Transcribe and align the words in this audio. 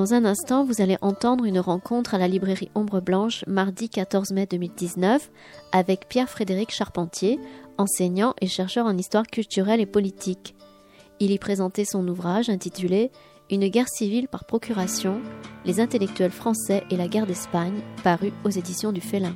Dans 0.00 0.14
un 0.14 0.24
instant, 0.24 0.64
vous 0.64 0.80
allez 0.80 0.96
entendre 1.02 1.44
une 1.44 1.58
rencontre 1.58 2.14
à 2.14 2.18
la 2.18 2.26
librairie 2.26 2.70
Ombre 2.74 3.00
Blanche 3.00 3.44
mardi 3.46 3.88
14 3.88 4.30
mai 4.32 4.46
2019 4.46 5.30
avec 5.72 6.08
Pierre-Frédéric 6.08 6.70
Charpentier, 6.70 7.38
enseignant 7.76 8.34
et 8.40 8.46
chercheur 8.46 8.86
en 8.86 8.96
histoire 8.96 9.26
culturelle 9.26 9.78
et 9.78 9.86
politique. 9.86 10.54
Il 11.18 11.32
y 11.32 11.38
présentait 11.38 11.84
son 11.84 12.08
ouvrage 12.08 12.48
intitulé 12.48 13.10
Une 13.50 13.66
guerre 13.68 13.88
civile 13.88 14.28
par 14.28 14.44
procuration, 14.44 15.20
les 15.64 15.80
intellectuels 15.80 16.30
français 16.30 16.84
et 16.90 16.96
la 16.96 17.08
guerre 17.08 17.26
d'Espagne, 17.26 17.80
paru 18.04 18.32
aux 18.44 18.50
éditions 18.50 18.92
du 18.92 19.00
Félin. 19.00 19.34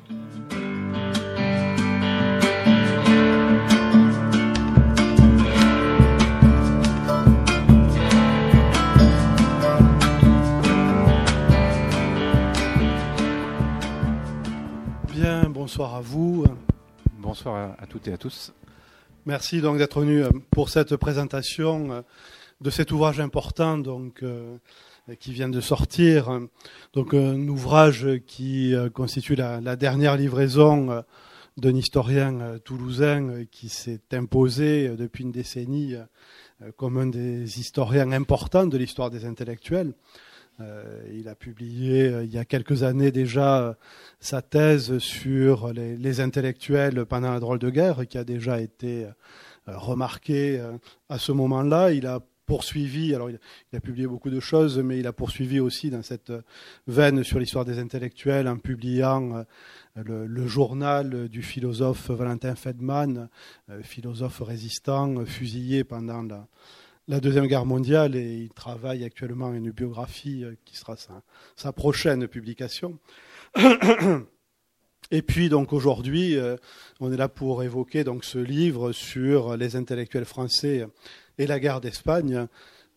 bonsoir 15.48 15.94
à 15.94 16.00
vous. 16.00 16.44
Bonsoir 17.18 17.74
à, 17.80 17.86
toutes 17.86 18.06
et 18.06 18.12
à 18.12 18.18
tous. 18.18 18.52
Merci 19.24 19.60
donc 19.60 19.78
d'être 19.78 20.00
venu 20.00 20.22
euh, 20.22 20.28
pour 20.50 20.68
cette 20.68 20.94
présentation 20.96 21.90
euh, 21.90 22.02
de 22.64 22.70
cet 22.70 22.90
ouvrage 22.90 23.20
important 23.20 23.78
donc, 23.78 24.24
euh, 24.24 24.56
qui 25.20 25.32
vient 25.32 25.48
de 25.48 25.60
sortir. 25.60 26.40
Donc 26.94 27.14
un 27.14 27.46
ouvrage 27.46 28.08
qui 28.26 28.74
constitue 28.92 29.36
la, 29.36 29.76
dernière 29.76 30.16
livraison 30.16 31.04
d'un 31.56 31.76
historien 31.76 32.58
toulousain 32.64 33.44
qui 33.50 33.68
s'est 33.68 34.00
imposé 34.12 34.88
depuis 34.96 35.22
une 35.22 35.30
décennie 35.30 35.94
comme 36.76 36.96
un 36.96 37.06
des 37.06 37.60
historiens 37.60 38.10
importants 38.12 38.66
de 38.66 38.78
l'histoire 38.78 39.10
des 39.10 39.24
intellectuels. 39.24 39.92
Euh, 40.60 41.02
il 41.12 41.28
a 41.28 41.34
publié 41.34 42.04
euh, 42.04 42.22
il 42.22 42.32
y 42.32 42.38
a 42.38 42.44
quelques 42.44 42.84
années 42.84 43.10
déjà 43.10 43.58
euh, 43.58 43.74
sa 44.20 44.40
thèse 44.40 44.98
sur 44.98 45.72
les, 45.72 46.20
intellectuels 46.20 47.04
pendant 47.06 47.32
la 47.32 47.40
drôle 47.40 47.58
de 47.58 47.70
guerre, 47.70 48.06
qui 48.06 48.18
a 48.18 48.24
déjà 48.24 48.60
été 48.60 49.08
remarquée 49.66 50.62
à 51.08 51.18
ce 51.18 51.32
moment-là. 51.32 51.90
Il 51.90 52.06
a 52.06 52.20
poursuivi, 52.46 53.14
alors 53.14 53.30
il, 53.30 53.38
a 53.74 53.80
publié 53.80 54.06
beaucoup 54.06 54.30
de 54.30 54.40
choses, 54.40 54.78
mais 54.78 54.98
il 54.98 55.06
a 55.06 55.12
poursuivi 55.12 55.60
aussi 55.60 55.90
dans 55.90 56.02
cette 56.02 56.32
veine 56.86 57.22
sur 57.24 57.38
l'histoire 57.38 57.64
des 57.64 57.78
intellectuels 57.78 58.48
en 58.48 58.58
publiant 58.58 59.44
le, 59.96 60.46
journal 60.46 61.28
du 61.28 61.42
philosophe 61.42 62.10
Valentin 62.10 62.54
Feldman, 62.54 63.28
philosophe 63.82 64.40
résistant, 64.40 65.24
fusillé 65.24 65.84
pendant 65.84 66.22
la, 67.08 67.20
Deuxième 67.20 67.46
Guerre 67.46 67.66
mondiale 67.66 68.16
et 68.16 68.38
il 68.38 68.50
travaille 68.50 69.04
actuellement 69.04 69.52
une 69.52 69.70
biographie 69.70 70.42
euh, 70.44 70.54
qui 70.64 70.76
sera 70.76 70.96
sa, 71.56 71.72
prochaine 71.72 72.26
publication. 72.28 72.98
Et 75.10 75.20
puis 75.20 75.50
donc 75.50 75.72
aujourd'hui, 75.72 76.36
euh, 76.36 76.56
on 77.00 77.12
est 77.12 77.16
là 77.16 77.28
pour 77.28 77.62
évoquer 77.62 78.04
donc 78.04 78.24
ce 78.24 78.38
livre 78.38 78.92
sur 78.92 79.56
les 79.56 79.76
intellectuels 79.76 80.24
français 80.24 80.86
et 81.38 81.46
la 81.46 81.60
guerre 81.60 81.80
d'Espagne, 81.80 82.46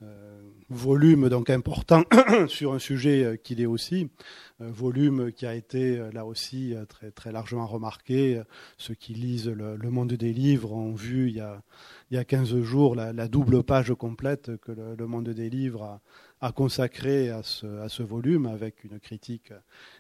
euh, 0.04 0.42
volume 0.70 1.30
donc 1.30 1.50
important 1.50 2.04
sur 2.48 2.74
un 2.74 2.80
sujet 2.80 3.40
qu'il 3.44 3.62
est 3.62 3.66
aussi, 3.66 4.10
volume 4.60 5.32
qui 5.32 5.46
a 5.46 5.56
été 5.56 5.98
là 6.14 6.26
aussi 6.26 6.76
très 7.16 7.32
largement 7.32 7.66
remarqué. 7.66 8.42
Ceux 8.78 8.96
qui 8.96 9.14
lisent 9.14 9.48
le, 9.48 9.76
le 9.76 9.90
Monde 9.90 10.14
des 10.14 10.34
livres 10.34 10.74
ont 10.74 10.94
vu 10.94 11.30
il 11.30 11.36
y 11.36 11.42
a 11.42 11.62
il 12.10 12.16
y 12.16 12.18
a 12.18 12.24
15 12.24 12.62
jours 12.62 12.96
la, 12.96 13.28
double 13.28 13.64
page 13.64 13.94
complète 13.94 14.58
que 14.58 14.72
le, 14.72 15.08
Monde 15.08 15.30
des 15.30 15.50
Livres 15.50 15.84
a, 15.84 16.02
consacrée 16.56 17.30
à 17.30 17.42
ce, 17.44 18.04
volume, 18.04 18.46
avec 18.46 18.84
une 18.84 19.00
critique 19.00 19.52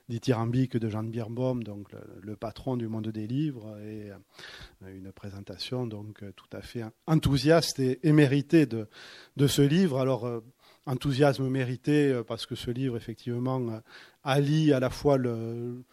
dithyrambique 0.08 0.78
de 0.78 0.90
Jean 0.90 1.04
Birnbaum, 1.04 1.64
donc 1.64 1.90
le, 2.22 2.36
patron 2.36 2.78
du 2.78 2.88
Monde 2.88 3.08
des 3.08 3.26
Livres, 3.26 3.78
et 3.80 4.12
euh, 4.12 4.96
une 4.96 5.12
présentation 5.12 5.88
donc 5.88 6.24
tout 6.36 6.50
à 6.52 6.62
fait 6.62 6.84
enthousiaste 7.08 7.80
et, 7.80 8.12
méritée 8.12 8.66
de, 8.68 8.88
de, 9.36 9.48
ce 9.48 9.64
livre. 9.64 10.00
Alors, 10.00 10.26
euh, 10.26 10.44
enthousiasme 10.86 11.50
mérité 11.50 12.12
euh, 12.12 12.24
parce 12.24 12.46
que 12.46 12.56
ce 12.56 12.70
livre, 12.70 12.96
effectivement, 12.96 13.82
allie 14.24 14.74
à 14.74 14.80
la 14.80 14.92
fois 14.92 15.18
le, 15.18 15.84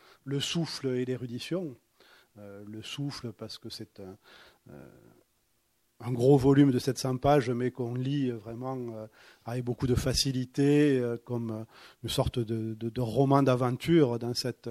souffle 0.41 0.89
et 0.89 1.05
l'érudition. 1.05 1.75
le 2.37 2.83
souffle 2.83 3.33
parce 3.33 3.59
que 3.59 3.71
c'est 3.71 4.01
un 4.01 4.17
un 6.07 6.13
gros 6.13 6.37
volume 6.37 6.71
de 6.71 6.79
700 6.79 7.17
pages, 7.17 7.51
mais 7.51 7.71
qu'on 7.71 7.95
lit 7.95 8.31
vraiment 8.31 8.77
euh, 8.77 9.07
avec 9.47 9.65
beaucoup 9.65 9.87
de 9.87 9.95
facilité, 9.95 10.99
euh, 10.99 11.17
comme 11.17 11.51
euh, 11.51 11.65
une 12.03 12.11
sorte 12.11 12.39
de, 12.39 13.01
roman 13.01 13.43
d'aventure 13.43 14.19
dans 14.19 14.35
cette 14.35 14.69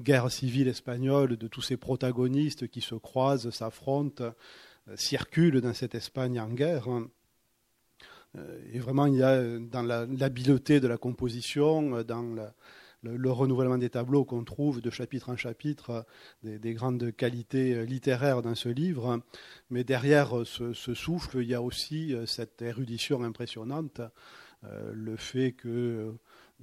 guerre 0.00 0.30
civile 0.30 0.68
espagnole, 0.68 1.36
de 1.36 1.48
tous 1.48 1.62
ces 1.62 1.76
protagonistes 1.76 2.68
qui 2.68 2.80
se 2.80 2.94
croisent, 2.94 3.50
s'affrontent, 3.50 4.32
circulent 4.96 5.60
dans 5.60 5.74
cette 5.74 5.94
Espagne 5.94 6.40
en 6.40 6.48
guerre. 6.48 6.88
Et 8.72 8.78
vraiment, 8.78 9.06
il 9.06 9.16
y 9.16 9.22
a 9.22 9.58
dans 9.58 9.82
l'habileté 9.82 10.80
de 10.80 10.88
la 10.88 10.98
composition, 10.98 12.02
dans 12.02 12.34
la, 12.34 12.52
le, 13.02 13.30
renouvellement 13.30 13.78
des 13.78 13.90
tableaux 13.90 14.24
qu'on 14.24 14.44
trouve 14.44 14.80
de 14.80 14.90
chapitre 14.90 15.30
en 15.30 15.36
chapitre, 15.36 16.06
des, 16.42 16.74
grandes 16.74 17.12
qualités 17.12 17.74
euh, 17.74 17.84
littéraires 17.84 18.42
dans 18.42 18.54
ce 18.54 18.68
livre. 18.68 19.20
Mais 19.70 19.84
derrière 19.84 20.38
euh, 20.38 20.44
ce, 20.44 20.94
souffle, 20.94 21.38
il 21.42 21.48
y 21.48 21.54
a 21.54 21.62
aussi 21.62 22.14
euh, 22.14 22.26
cette 22.26 22.62
érudition 22.62 23.22
impressionnante, 23.22 24.00
le 24.92 25.16
fait 25.16 25.52
que 25.52 26.14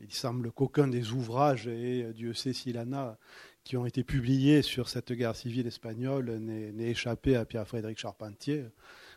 il 0.03 0.13
semble 0.13 0.51
qu'aucun 0.51 0.87
des 0.87 1.13
ouvrages, 1.13 1.67
et 1.67 2.13
Dieu 2.13 2.35
sait 2.35 2.53
s'il 2.53 2.77
en 2.77 2.93
a, 2.93 3.17
qui 3.63 3.75
ont 3.75 3.87
été 3.87 4.03
publiés 4.03 4.61
sur 4.61 4.87
cette 4.87 5.11
guerre 5.13 5.35
civile 5.35 5.65
espagnole 5.65 6.37
n'ait 6.37 6.91
échappé 6.91 7.35
à 7.35 7.45
Pierre-Frédéric 7.45 7.97
Charpentier. 7.97 8.65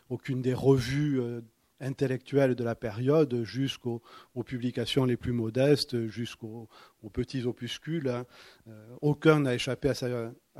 Aucune 0.09 0.41
des 0.41 0.55
revues 0.55 1.21
intellectuels 1.81 2.55
de 2.55 2.63
la 2.63 2.75
période 2.75 3.43
jusqu'aux 3.43 4.01
publications 4.45 5.05
les 5.05 5.17
plus 5.17 5.33
modestes, 5.33 6.07
jusqu'aux 6.07 6.69
petits 7.11 7.45
opuscules. 7.45 8.07
Hein. 8.07 8.25
Euh, 8.67 8.95
aucun 9.01 9.41
n'a 9.41 9.55
échappé 9.55 9.89
à 9.89 9.93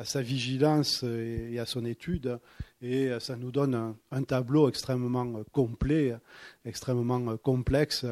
sa, 0.04 0.22
vigilance 0.22 1.04
et, 1.04 1.60
à 1.60 1.66
son 1.66 1.86
étude, 1.86 2.40
et 2.82 3.12
ça 3.20 3.36
nous 3.36 3.52
donne 3.52 3.96
un, 4.12 4.24
tableau 4.24 4.68
extrêmement 4.68 5.44
complet, 5.52 6.16
extrêmement 6.66 7.38
complexe, 7.38 8.06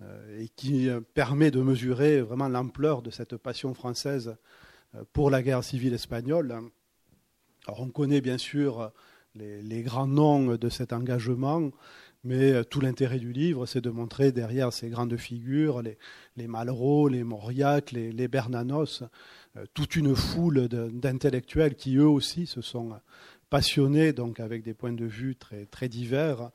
euh, 0.00 0.40
et 0.40 0.48
qui 0.48 0.88
permet 1.14 1.50
de 1.50 1.60
mesurer 1.60 2.20
vraiment 2.20 2.48
l'ampleur 2.48 3.02
de 3.02 3.10
cette 3.10 3.36
passion 3.36 3.74
française 3.74 4.36
euh, 4.94 5.02
pour 5.12 5.30
la 5.30 5.42
guerre 5.42 5.64
civile 5.64 5.94
espagnole. 5.94 6.52
Alors 7.66 7.80
on 7.80 7.88
connaît 7.88 8.20
bien 8.20 8.38
sûr 8.38 8.92
les 9.34 9.82
grands 9.82 10.06
noms 10.06 10.56
de 10.56 10.68
cet 10.68 10.92
engagement, 10.92 11.70
mais 12.24 12.52
euh, 12.52 12.64
tout 12.64 12.80
l'intérêt 12.80 13.18
du 13.18 13.32
livre, 13.32 13.66
c'est 13.66 13.80
de 13.80 13.90
montrer 13.90 14.32
derrière 14.32 14.72
ces 14.72 14.88
grandes 14.88 15.16
figures, 15.16 15.82
les, 15.82 16.46
Malraux, 16.46 17.08
les 17.08 17.24
Mauriac, 17.24 17.92
les, 17.92 18.28
Bernanos, 18.28 19.02
euh, 19.56 19.64
toute 19.74 19.96
une 19.96 20.14
foule 20.14 20.68
d'intellectuels 20.68 21.74
qui 21.74 21.96
eux 21.96 22.08
aussi 22.08 22.46
se 22.46 22.60
sont 22.60 22.98
passionnés, 23.50 24.12
donc 24.12 24.40
avec 24.40 24.62
des 24.62 24.74
points 24.74 24.92
de 24.92 25.06
vue 25.06 25.36
très, 25.36 25.66
très 25.66 25.88
divers, 25.88 26.50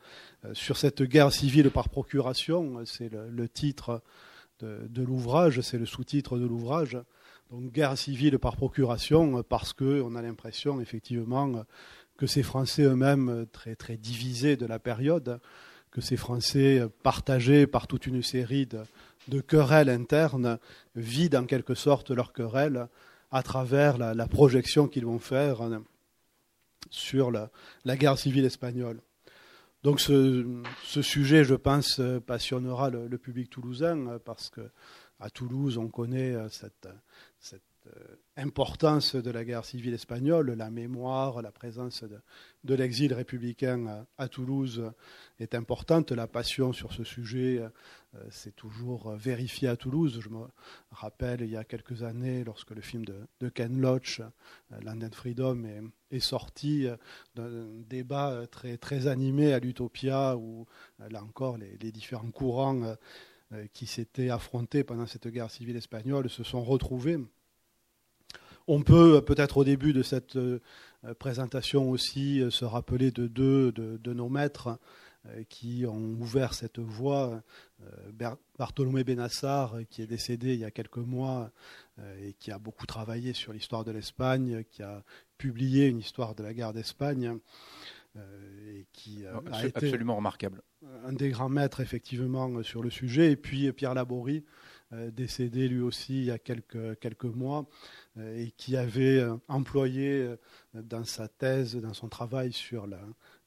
euh, 0.46 0.54
sur 0.54 0.78
cette 0.78 1.02
guerre 1.02 1.32
civile 1.32 1.72
par 1.72 1.90
procuration. 1.90 2.84
C'est 2.86 3.10
le, 3.10 3.50
titre 3.50 4.02
de, 4.60 4.88
de 4.90 5.02
l'ouvrage, 5.02 5.62
c'est 5.62 5.78
le 5.80 5.86
sous-titre 5.86 6.38
de 6.38 6.46
l'ouvrage. 6.46 6.98
Donc 7.52 7.72
guerre 7.72 7.98
civile 7.98 8.40
par 8.40 8.56
procuration, 8.56 9.44
parce 9.44 9.74
qu'on 9.74 10.16
a 10.16 10.22
l'impression 10.22 10.82
effectivement 10.82 11.66
que 12.18 12.28
ces 12.28 12.44
Français 12.44 12.84
eux-mêmes 12.84 13.30
euh, 13.30 13.46
très, 13.46 13.76
très 13.76 13.98
divisés 13.98 14.56
de 14.56 14.66
la 14.66 14.80
période, 14.80 15.40
que 15.92 16.02
ces 16.02 16.18
Français 16.18 16.80
euh, 16.80 16.90
partagés 17.04 17.68
par 17.68 17.88
toute 17.88 18.08
une 18.08 18.22
série 18.22 18.68
de, 18.68 19.42
querelles 19.42 19.90
internes 19.90 20.60
vident 20.96 21.44
en 21.44 21.46
quelque 21.46 21.76
sorte 21.76 22.12
leurs 22.12 22.34
querelles 22.34 22.88
à 23.32 23.42
travers 23.42 23.98
la, 23.98 24.28
projection 24.28 24.88
qu'ils 24.88 25.06
vont 25.06 25.20
faire 25.20 25.62
euh, 25.62 25.80
sur 26.90 27.32
la, 27.32 27.50
guerre 27.98 28.18
civile 28.18 28.46
espagnole. 28.46 29.02
Donc 29.84 30.00
ce, 30.00 30.62
sujet, 31.02 31.44
je 31.44 31.56
pense, 31.56 32.00
passionnera 32.26 32.90
le, 32.90 33.18
public 33.18 33.50
toulousain 33.50 34.18
parce 34.24 34.50
que 34.50 34.62
à 35.20 35.30
Toulouse, 35.30 35.78
on 35.78 35.88
connaît 35.88 36.36
cette, 36.50 36.88
cette 37.40 37.73
importance 38.36 39.16
de 39.16 39.30
la 39.30 39.46
guerre 39.46 39.66
civile 39.66 39.94
espagnole, 39.94 40.52
la 40.54 40.72
mémoire, 40.72 41.42
la 41.42 41.52
présence 41.52 42.04
de, 42.64 42.74
l'exil 42.74 43.14
républicain 43.14 44.06
à, 44.18 44.28
Toulouse 44.28 44.92
est 45.40 45.54
importante. 45.54 46.12
La 46.12 46.28
passion 46.28 46.74
sur 46.74 46.94
ce 46.94 47.04
sujet 47.04 47.62
euh, 48.16 48.20
s'est 48.32 48.52
toujours 48.52 49.12
vérifiée 49.12 49.68
à 49.68 49.76
Toulouse. 49.76 50.20
Je 50.20 50.30
me 50.30 50.46
rappelle 50.92 51.42
il 51.42 51.50
y 51.50 51.58
a 51.58 51.64
quelques 51.64 52.02
années, 52.02 52.44
lorsque 52.44 52.72
le 52.72 52.82
film 52.82 53.06
de, 53.06 53.50
Ken 53.50 53.80
Loach, 53.80 54.20
euh, 54.20 54.80
Land 54.82 55.02
and 55.04 55.14
Freedom, 55.14 55.64
est, 56.10 56.20
sorti, 56.20 56.88
euh, 56.88 56.96
d'un 57.36 57.68
débat 57.88 58.48
très, 58.50 58.78
très 58.78 59.06
animé 59.06 59.54
à 59.54 59.60
l'Utopia, 59.60 60.38
où 60.38 60.66
là 61.00 61.24
encore 61.24 61.58
les, 61.58 61.78
les 61.82 61.92
différents 61.92 62.32
courants 62.32 62.96
qui 63.72 63.86
s'étaient 63.86 64.32
affrontés 64.32 64.84
pendant 64.84 65.06
cette 65.06 65.28
guerre 65.28 65.52
civile 65.52 65.76
espagnole 65.76 66.28
se 66.28 66.44
sont 66.44 66.64
retrouvés. 66.64 67.20
On 68.68 68.82
peut 68.82 69.22
peut-être 69.22 69.58
au 69.58 69.64
début 69.64 69.94
de 69.94 70.04
cette 70.04 70.38
euh, 71.06 71.14
présentation 71.20 71.90
aussi 71.90 72.42
euh, 72.42 72.50
se 72.50 72.64
rappeler 72.64 73.12
de 73.12 73.28
deux 73.28 73.72
de, 73.72 74.14
nos 74.14 74.30
maîtres 74.30 74.80
euh, 75.26 75.44
qui 75.50 75.86
ont 75.86 76.16
ouvert 76.20 76.54
cette 76.54 76.80
voie. 76.80 77.42
Bartholomé 78.58 79.04
Benassar, 79.04 79.76
qui 79.90 80.02
est 80.02 80.08
décédé 80.08 80.54
il 80.54 80.62
y 80.62 80.64
a 80.64 80.72
quelques 80.72 80.96
mois 80.96 81.52
et 82.22 82.32
qui 82.32 82.50
a 82.50 82.58
beaucoup 82.58 82.86
travaillé 82.86 83.34
sur 83.34 83.52
l'histoire 83.52 83.84
de 83.84 83.92
l'Espagne, 83.92 84.64
qui 84.72 84.84
a 84.84 85.04
publié 85.38 85.88
une 85.88 85.98
histoire 85.98 86.34
de 86.34 86.44
la 86.44 86.54
guerre 86.54 86.72
d'Espagne. 86.72 87.40
et 88.16 88.88
qui 88.94 89.26
a 89.26 89.66
été 89.66 89.86
absolument 89.86 90.16
remarquable. 90.16 90.62
Un 91.04 91.12
des 91.12 91.32
grands 91.32 91.50
maîtres 91.50 91.82
effectivement 91.82 92.64
sur 92.64 92.82
le 92.82 92.90
sujet. 92.90 93.34
Et 93.34 93.36
puis 93.36 93.70
Pierre 93.74 93.96
Laborie, 93.96 94.46
décédé 95.12 95.68
lui 95.68 95.82
aussi 95.82 96.20
il 96.20 96.26
y 96.26 96.32
a 96.32 96.40
quelques, 96.40 96.98
quelques 97.00 97.26
mois, 97.26 97.66
euh, 97.66 98.03
et 98.20 98.52
qui 98.58 98.78
avait 98.78 99.20
euh, 99.20 99.36
employé 99.48 100.22
euh, 100.22 100.38
dans 100.74 101.04
sa 101.04 101.28
thèse, 101.28 101.76
dans 101.76 101.94
son 101.94 102.10
travail 102.10 102.54
sur 102.54 102.88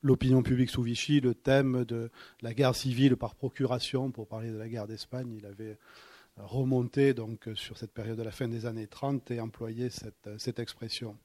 l'opinion 0.03 0.43
publique 0.43 0.71
sous 0.71 0.83
Vichy, 0.83 1.21
le 1.21 1.35
thème 1.35 1.85
de 1.85 2.11
la 2.43 2.53
guerre 2.53 2.75
civile 2.75 3.17
par 3.17 3.37
procuration, 3.37 4.11
pour 4.11 4.27
parler 4.27 4.51
de 4.51 4.57
la 4.57 4.69
guerre 4.69 4.89
d'Espagne. 4.89 5.33
Il 5.37 5.47
avait 5.47 5.79
remonté 6.37 7.15
donc 7.15 7.49
sur 7.55 7.79
cette 7.79 7.93
période 7.93 8.19
de 8.19 8.23
la 8.23 8.33
fin 8.33 8.49
des 8.49 8.67
années 8.67 8.89
30 8.89 9.31
et 9.31 9.41
employé 9.41 9.89
cette, 9.89 10.29
cette 10.39 10.59
expression. 10.59 11.17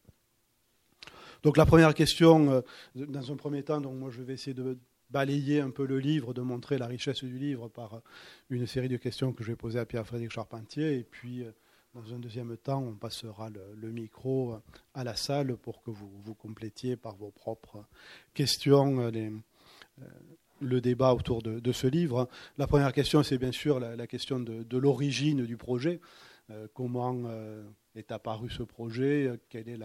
Donc 1.43 1.57
la 1.57 1.65
première 1.65 1.93
question, 1.93 2.63
dans 2.95 3.31
un 3.31 3.35
premier 3.35 3.63
temps, 3.63 3.81
donc 3.81 3.95
moi 3.95 4.09
je 4.09 4.21
vais 4.21 4.33
essayer 4.33 4.53
de 4.53 4.77
balayer 5.09 5.59
un 5.59 5.71
peu 5.71 5.85
le 5.85 5.99
livre, 5.99 6.33
de 6.33 6.41
montrer 6.41 6.77
la 6.77 6.87
richesse 6.87 7.23
du 7.23 7.37
livre 7.37 7.67
par 7.67 8.01
une 8.49 8.65
série 8.67 8.87
de 8.87 8.97
questions 8.97 9.33
que 9.33 9.43
je 9.43 9.49
vais 9.49 9.57
poser 9.57 9.79
à 9.79 9.85
Pierre-Frédéric 9.85 10.31
Charpentier, 10.31 10.99
et 10.99 11.03
puis 11.03 11.43
dans 11.93 12.13
un 12.13 12.19
deuxième 12.19 12.55
temps, 12.57 12.81
on 12.81 12.95
passera 12.95 13.49
le, 13.49 13.91
micro 13.91 14.55
à 14.93 15.03
la 15.03 15.15
salle 15.15 15.57
pour 15.57 15.81
que 15.81 15.91
vous, 15.91 16.33
complétiez 16.35 16.95
par 16.95 17.15
vos 17.15 17.31
propres 17.31 17.85
questions 18.33 19.01
euh, 19.01 19.11
euh, 19.11 20.05
le 20.61 20.79
débat 20.79 21.13
autour 21.13 21.41
de, 21.41 21.71
ce 21.71 21.87
livre. 21.87 22.29
La 22.57 22.67
première 22.67 22.93
question, 22.93 23.23
c'est 23.23 23.37
bien 23.37 23.51
sûr 23.51 23.79
la, 23.79 24.07
question 24.07 24.39
de, 24.39 24.77
l'origine 24.77 25.45
du 25.45 25.57
projet. 25.57 25.99
Euh, 26.49 26.67
comment 26.73 27.29
est 27.95 28.11
apparu 28.11 28.49
ce 28.49 28.63
projet? 28.63 29.29
Quel 29.49 29.67
est 29.67 29.79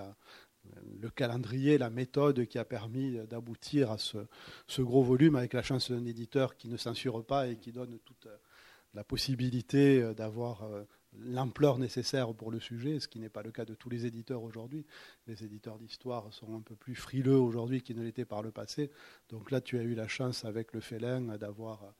le 1.00 1.10
calendrier, 1.10 1.78
la 1.78 1.90
méthode 1.90 2.46
qui 2.46 2.58
a 2.58 2.64
permis 2.64 3.18
d'aboutir 3.28 3.90
à 3.90 3.98
ce, 3.98 4.18
ce, 4.66 4.82
gros 4.82 5.02
volume 5.02 5.34
avec 5.34 5.54
la 5.54 5.62
chance 5.62 5.90
d'un 5.90 6.04
éditeur 6.04 6.56
qui 6.56 6.68
ne 6.68 6.76
censure 6.76 7.24
pas 7.24 7.48
et 7.48 7.56
qui 7.56 7.72
donne 7.72 7.98
toute 8.04 8.28
la 8.94 9.02
possibilité 9.02 10.14
d'avoir 10.14 10.68
l'ampleur 11.24 11.78
nécessaire 11.78 12.32
pour 12.34 12.50
le 12.50 12.60
sujet, 12.60 13.00
ce 13.00 13.08
qui 13.08 13.18
n'est 13.18 13.28
pas 13.28 13.42
le 13.42 13.50
cas 13.50 13.64
de 13.64 13.74
tous 13.74 13.88
les 13.88 14.06
éditeurs 14.06 14.42
aujourd'hui. 14.42 14.84
Les 15.26 15.44
éditeurs 15.44 15.78
d'histoire 15.78 16.32
sont 16.32 16.54
un 16.54 16.60
peu 16.60 16.74
plus 16.74 16.94
frileux 16.94 17.38
aujourd'hui 17.38 17.82
qu'ils 17.82 17.96
ne 17.96 18.02
l'étaient 18.02 18.24
par 18.24 18.42
le 18.42 18.50
passé. 18.50 18.90
Donc 19.28 19.50
là, 19.50 19.60
tu 19.60 19.78
as 19.78 19.82
eu 19.82 19.94
la 19.94 20.08
chance 20.08 20.44
avec 20.44 20.72
le 20.72 20.80
Félin 20.80 21.20
d'avoir 21.36 21.94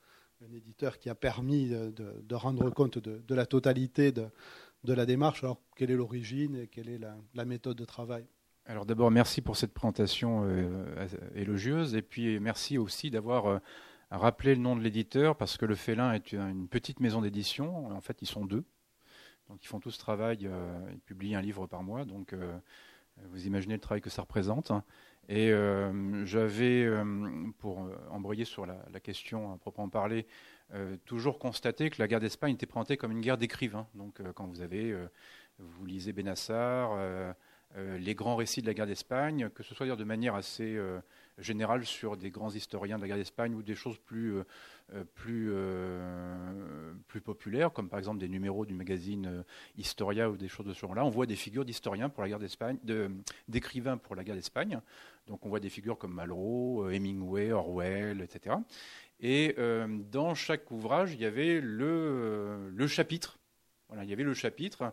un 0.45 0.53
éditeur 0.53 0.99
qui 0.99 1.09
a 1.09 1.15
permis 1.15 1.69
de, 1.69 2.35
rendre 2.35 2.71
compte 2.71 2.99
de, 2.99 3.35
la 3.35 3.47
totalité 3.47 4.13
de, 4.13 4.29
la 4.85 5.07
démarche. 5.07 5.43
Alors, 5.43 5.61
quelle 5.75 5.91
est 5.91 5.97
l'origine 5.97 6.57
et 6.57 6.67
quelle 6.69 6.89
est 6.89 6.99
la, 6.99 7.45
méthode 7.45 7.77
de 7.77 7.85
travail? 7.85 8.27
Alors 8.69 8.85
d'abord, 8.85 9.13
merci 9.13 9.43
pour 9.43 9.57
cette 9.57 9.73
présentation 9.73 10.43
euh, 10.45 11.07
élogieuse, 11.37 11.95
et 11.95 12.03
puis 12.03 12.41
merci 12.41 12.79
aussi 12.79 13.13
d'avoir 13.13 13.47
euh, 13.47 13.59
rappelé 14.11 14.57
le 14.57 14.61
nom 14.61 14.75
de 14.75 14.83
l'éditeur, 14.83 15.37
parce 15.37 15.57
que 15.57 15.67
le 15.67 15.77
Félin 15.77 16.13
est 16.13 16.33
une 16.33 16.67
petite 16.67 16.99
maison 16.99 17.23
d'édition, 17.23 17.87
en 17.87 18.01
fait 18.01 18.23
ils 18.23 18.27
sont 18.27 18.45
deux, 18.45 18.65
donc 19.49 19.63
ils 19.63 19.69
font 19.69 19.81
tout 19.81 19.91
ce 19.91 19.99
travail, 19.99 20.41
euh, 20.45 20.79
ils 20.93 21.01
publient 21.01 21.35
un 21.35 21.41
livre 21.41 21.67
par 21.67 21.83
mois, 21.83 22.05
donc 22.05 22.33
euh, 22.33 22.57
vous 23.31 23.47
imaginez 23.47 23.75
le 23.75 23.81
travail 23.81 24.01
que 24.01 24.11
ça 24.11 24.23
représente. 24.23 24.73
Et 25.29 25.51
euh, 25.51 26.25
j'avais, 26.25 26.89
pour 27.59 27.89
embrayer 28.11 28.45
sur 28.45 28.65
la, 28.65 29.01
question 29.01 29.53
à 29.53 29.57
proprement 29.57 29.89
parler, 29.89 30.27
toujours 31.05 31.41
constaté 31.41 31.91
que 31.91 32.01
la 32.01 32.07
guerre 32.07 32.21
d'Espagne 32.21 32.55
était 32.55 32.67
présentée 32.67 32.97
comme 32.97 33.11
une 33.11 33.21
guerre 33.21 33.39
d'écrivains. 33.39 33.89
Donc 33.95 34.23
quand 34.35 34.47
vous 34.47 34.61
avez, 34.61 34.97
vous 35.59 35.85
lisez 35.85 36.13
Benassar, 36.13 36.97
les 37.77 38.15
grands 38.15 38.37
récits 38.37 38.63
de 38.63 38.69
la 38.69 38.75
guerre 38.75 38.87
d'Espagne, 38.87 39.51
que 39.53 39.65
ce 39.65 39.75
soit 39.75 39.97
de 39.97 40.05
manière 40.05 40.37
assez 40.37 40.79
générale 41.39 41.85
sur 41.85 42.17
des 42.17 42.31
grands 42.31 42.51
historiens 42.51 42.97
de 42.97 43.03
la 43.03 43.09
guerre 43.09 43.17
d'Espagne 43.17 43.55
ou 43.55 43.63
des 43.63 43.75
choses 43.75 43.99
plus 43.99 44.43
euh, 44.95 45.03
plus, 45.17 45.49
euh, 45.51 46.93
plus 47.09 47.21
populaires, 47.21 47.73
comme 47.73 47.89
par 47.89 47.99
exemple 47.99 48.21
des 48.21 48.29
numéros 48.29 48.65
du 48.65 48.73
magazine 48.73 49.27
euh, 49.27 49.43
Historia 49.77 50.31
ou 50.31 50.37
des 50.37 50.47
choses 50.47 50.65
de 50.65 50.73
ce 50.73 50.79
genre-là. 50.79 51.05
On 51.05 51.11
voit 51.11 51.27
des 51.27 51.35
figures 51.35 51.65
d'historiens 51.65 52.09
pour 52.09 52.23
la 52.23 52.29
guerre 52.29 52.39
d'Espagne, 52.39 52.79
d'écrivains 53.49 53.97
pour 53.97 54.15
la 54.15 54.23
guerre 54.23 54.37
d'Espagne. 54.37 54.79
Donc 55.27 55.45
on 55.45 55.49
voit 55.49 55.59
des 55.59 55.71
figures 55.71 55.99
comme 55.99 56.15
Malraux, 56.15 56.89
Hemingway, 56.89 57.51
Orwell, 57.51 58.21
etc. 58.21 58.55
Et 59.19 59.57
dans 60.13 60.37
chaque 60.37 60.71
ouvrage, 60.71 61.15
il 61.15 61.21
y 61.21 61.25
avait 61.25 61.61
le, 61.61 62.71
le 62.71 62.87
chapitre. 62.87 63.41
Voilà, 63.89 64.05
il 64.05 64.11
y 64.11 64.13
avait 64.13 64.23
le 64.23 64.35
chapitre 64.35 64.93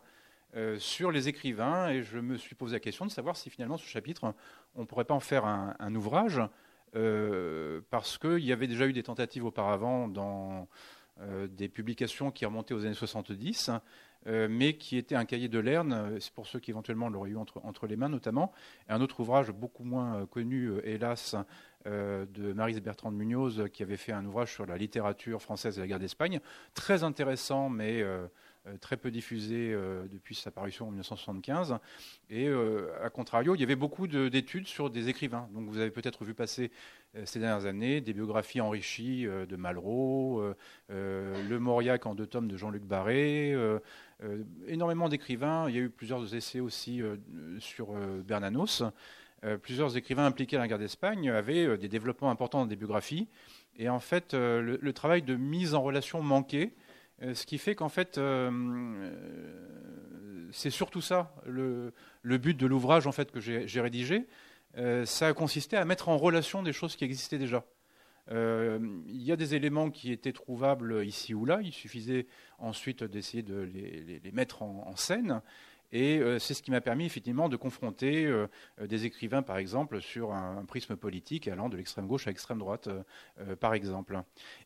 sur 0.78 1.12
les 1.12 1.28
écrivains, 1.28 1.90
et 1.90 2.04
je 2.04 2.20
me 2.20 2.38
suis 2.38 2.56
posé 2.56 2.74
la 2.74 2.80
question 2.80 3.06
de 3.06 3.12
savoir 3.12 3.36
si 3.38 3.50
finalement 3.50 3.78
ce 3.78 3.88
chapitre, 3.88 4.34
on 4.76 4.82
ne 4.82 4.86
pourrait 4.86 5.06
pas 5.06 5.14
en 5.14 5.20
faire 5.20 5.46
un, 5.46 5.96
ouvrage 5.96 6.42
euh, 6.96 7.82
parce 7.90 8.18
qu'il 8.18 8.44
y 8.44 8.52
avait 8.52 8.68
déjà 8.68 8.86
eu 8.86 8.94
des 8.94 9.04
tentatives 9.04 9.46
auparavant 9.46 10.08
dans 10.08 10.68
euh, 11.22 11.48
des 11.48 11.68
publications 11.68 12.30
qui 12.32 12.46
remontaient 12.46 12.74
aux 12.74 12.86
années 12.86 12.94
70, 12.94 13.72
euh, 14.28 14.48
mais 14.50 14.78
qui 14.78 14.98
étaient 14.98 15.16
un 15.16 15.26
cahier 15.26 15.48
de 15.48 15.60
Lerne, 15.60 16.18
c'est 16.20 16.32
pour 16.34 16.48
ceux 16.48 16.60
qui 16.60 16.72
éventuellement 16.72 17.10
l'auraient 17.10 17.32
eu 17.32 17.38
entre, 17.38 17.88
les 17.88 17.96
mains 17.96 18.10
notamment, 18.10 18.52
et 18.88 18.92
un 18.92 19.02
autre 19.02 19.20
ouvrage 19.20 19.52
beaucoup 19.52 19.84
moins 19.84 20.26
connu, 20.28 20.72
hélas, 20.84 21.36
de 21.86 22.54
Marise 22.54 22.80
Bertrand 22.80 23.12
de 23.12 23.18
Munoz, 23.18 23.68
qui 23.74 23.84
avait 23.84 23.98
fait 23.98 24.14
un 24.14 24.26
ouvrage 24.26 24.54
sur 24.54 24.66
la 24.66 24.78
littérature 24.78 25.42
française 25.42 25.76
de 25.76 25.82
la 25.82 25.88
guerre 25.88 26.00
d'Espagne, 26.00 26.40
très 26.74 27.04
intéressant, 27.04 27.70
mais 27.70 28.02
euh, 28.02 28.28
très 28.80 28.96
peu 28.96 29.12
diffusé 29.12 29.74
euh, 29.74 30.06
depuis 30.10 30.36
sa 30.36 30.50
parution 30.50 30.88
en 30.88 30.92
1975. 30.92 31.78
Et 32.30 32.48
euh, 32.48 32.90
à 33.04 33.10
contrario, 33.10 33.56
il 33.56 33.62
y 33.62 33.64
avait 33.64 33.76
beaucoup 33.76 34.08
d'études 34.08 34.68
sur 34.68 34.90
des 34.90 35.10
écrivains. 35.10 35.50
Donc 35.54 35.68
vous 35.68 35.80
avez 35.80 35.92
peut-être 35.92 36.24
vu 36.24 36.34
passer 36.34 36.72
ces 37.26 37.40
dernières 37.40 37.66
années 37.66 38.02
des 38.02 38.14
biographies 38.14 38.62
enrichies 38.62 39.26
de 39.26 39.56
Malraux, 39.56 40.44
Le 40.90 41.58
Mauriac 41.60 42.08
en 42.08 42.16
deux 42.16 42.26
tomes 42.26 42.48
de 42.48 42.58
Jean-Luc 42.58 42.84
Barré, 42.84 43.56
énormément 44.66 45.10
d'écrivains. 45.10 45.70
Il 45.70 45.76
y 45.76 45.78
a 45.78 45.82
eu 45.82 45.90
plusieurs 45.92 46.34
essais 46.34 46.60
aussi 46.60 47.04
sur 47.60 47.94
Bernanos. 48.26 48.82
plusieurs 49.62 49.96
écrivains 49.96 50.26
impliqués 50.26 50.56
dans 50.56 50.64
la 50.64 50.68
guerre 50.68 50.80
d'Espagne 50.80 51.30
avaient 51.30 51.78
des 51.78 51.88
développements 51.88 52.32
importants 52.32 52.62
dans 52.62 52.66
des 52.66 52.76
biographies. 52.76 53.28
Et 53.78 53.90
en 53.90 54.00
fait, 54.00 54.34
le, 54.34 54.92
travail 54.92 55.22
de 55.22 55.36
mise 55.36 55.76
en 55.76 55.84
relation 55.84 56.24
manquait. 56.24 56.72
Euh, 57.22 57.34
ce 57.34 57.46
qui 57.46 57.58
fait 57.58 57.76
qu'en 57.76 57.90
fait, 57.90 58.18
euh, 58.18 58.50
euh, 58.52 60.48
c'est 60.52 60.70
surtout 60.70 61.02
ça 61.02 61.36
le, 61.46 61.94
but 62.24 62.58
de 62.58 62.66
l'ouvrage 62.66 63.08
en 63.08 63.12
fait 63.12 63.32
que 63.32 63.40
j'ai 63.40 63.82
rédigé. 63.82 64.26
ça 65.06 65.28
a 65.28 65.34
consisté 65.34 65.78
à 65.78 65.86
mettre 65.86 66.10
en 66.10 66.18
relation 66.18 66.64
des 66.64 66.74
choses 66.74 66.96
qui 66.96 67.06
existaient 67.06 67.38
déjà. 67.38 67.66
il 68.30 69.24
y 69.24 69.32
a 69.32 69.36
des 69.36 69.56
éléments 69.56 69.90
qui 69.90 70.12
étaient 70.12 70.34
trouvables 70.34 71.06
ici 71.06 71.34
ou 71.34 71.46
là. 71.46 71.60
Il 71.64 71.74
suffisait 71.74 72.28
ensuite 72.60 73.04
d'essayer 73.04 73.44
de 73.44 73.62
les, 73.62 74.32
mettre 74.32 74.62
en 74.62 74.96
scène. 74.96 75.42
Et 75.94 76.18
euh, 76.18 76.40
c'est 76.40 76.56
ce 76.56 76.64
qui 76.64 76.72
m'a 76.72 76.82
permis 76.82 77.06
effectivement 77.06 77.50
de 77.50 77.56
confronter 77.56 78.26
euh, 78.26 78.48
euh, 78.82 78.88
des 78.88 79.06
écrivains, 79.06 79.44
par 79.44 79.58
exemple, 79.58 80.02
sur 80.02 80.34
un, 80.34 80.66
prisme 80.66 80.96
politique 80.96 81.48
allant 81.48 81.70
de 81.70 81.78
l'extrême 81.78 82.08
gauche 82.08 82.26
à 82.26 82.32
l'extrême 82.32 82.58
droite, 82.58 82.90
par 83.60 83.76
exemple. 83.76 84.20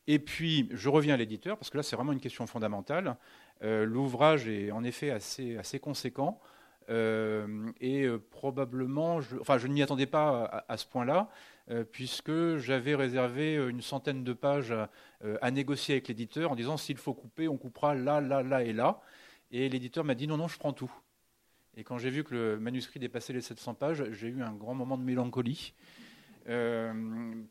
Et 0.06 0.18
puis, 0.18 0.70
je 0.72 0.88
reviens 0.88 1.14
à 1.14 1.16
l'éditeur, 1.18 1.58
parce 1.58 1.68
que 1.68 1.76
là, 1.76 1.82
c'est 1.82 1.96
vraiment 1.96 2.12
une 2.12 2.20
question 2.20 2.46
fondamentale. 2.46 3.16
L'ouvrage 3.60 4.48
est 4.48 4.70
en 4.70 4.84
effet 4.84 5.10
assez, 5.10 5.58
assez 5.58 5.80
conséquent. 5.80 6.40
et 6.88 8.06
probablement, 8.30 9.20
je, 9.20 9.36
enfin, 9.38 9.58
je 9.58 9.66
ne 9.66 9.74
m'y 9.74 9.82
attendais 9.82 10.06
pas 10.06 10.64
à, 10.68 10.76
ce 10.78 10.86
point-là, 10.86 11.28
puisque 11.92 12.56
j'avais 12.56 12.94
réservé 12.94 13.56
une 13.56 13.82
centaine 13.82 14.24
de 14.24 14.32
pages 14.32 14.74
à 15.42 15.50
négocier 15.50 15.96
avec 15.96 16.08
l'éditeur 16.08 16.52
en 16.52 16.56
disant 16.56 16.78
s'il 16.78 16.96
faut 16.96 17.12
couper, 17.12 17.48
on 17.48 17.58
coupera 17.58 17.94
là, 17.94 18.20
là, 18.20 18.42
là 18.42 18.62
et 18.62 18.72
là. 18.72 19.00
Et 19.50 19.68
l'éditeur 19.68 20.04
m'a 20.04 20.14
dit 20.14 20.26
non, 20.26 20.38
non, 20.38 20.48
je 20.48 20.58
prends 20.58 20.72
tout. 20.72 20.92
Et 21.78 21.84
quand 21.84 21.96
j'ai 21.96 22.10
vu 22.10 22.24
que 22.24 22.34
le 22.34 22.58
manuscrit 22.58 23.00
dépassait 23.00 23.32
les 23.32 23.40
700 23.40 23.74
pages, 23.74 24.04
j'ai 24.12 24.28
eu 24.28 24.42
un 24.42 24.52
grand 24.52 24.74
moment 24.74 24.98
de 24.98 25.04
mélancolie. 25.04 25.74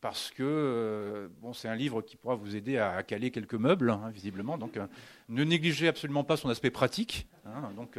parce 0.02 0.32
que 0.32 1.30
bon, 1.42 1.54
c'est 1.54 1.68
un 1.70 1.76
livre 1.76 2.02
qui 2.02 2.18
pourra 2.18 2.36
vous 2.36 2.56
aider 2.56 2.78
à, 2.78 3.02
caler 3.04 3.32
quelques 3.32 3.56
meubles, 3.56 3.90
hein, 3.90 4.12
visiblement. 4.14 4.58
Donc, 4.58 4.78
ne 5.30 5.44
négligez 5.44 5.88
absolument 5.88 6.24
pas 6.24 6.38
son 6.38 6.50
aspect 6.50 6.72
pratique. 6.72 7.28
Hein. 7.46 7.72
donc, 7.76 7.98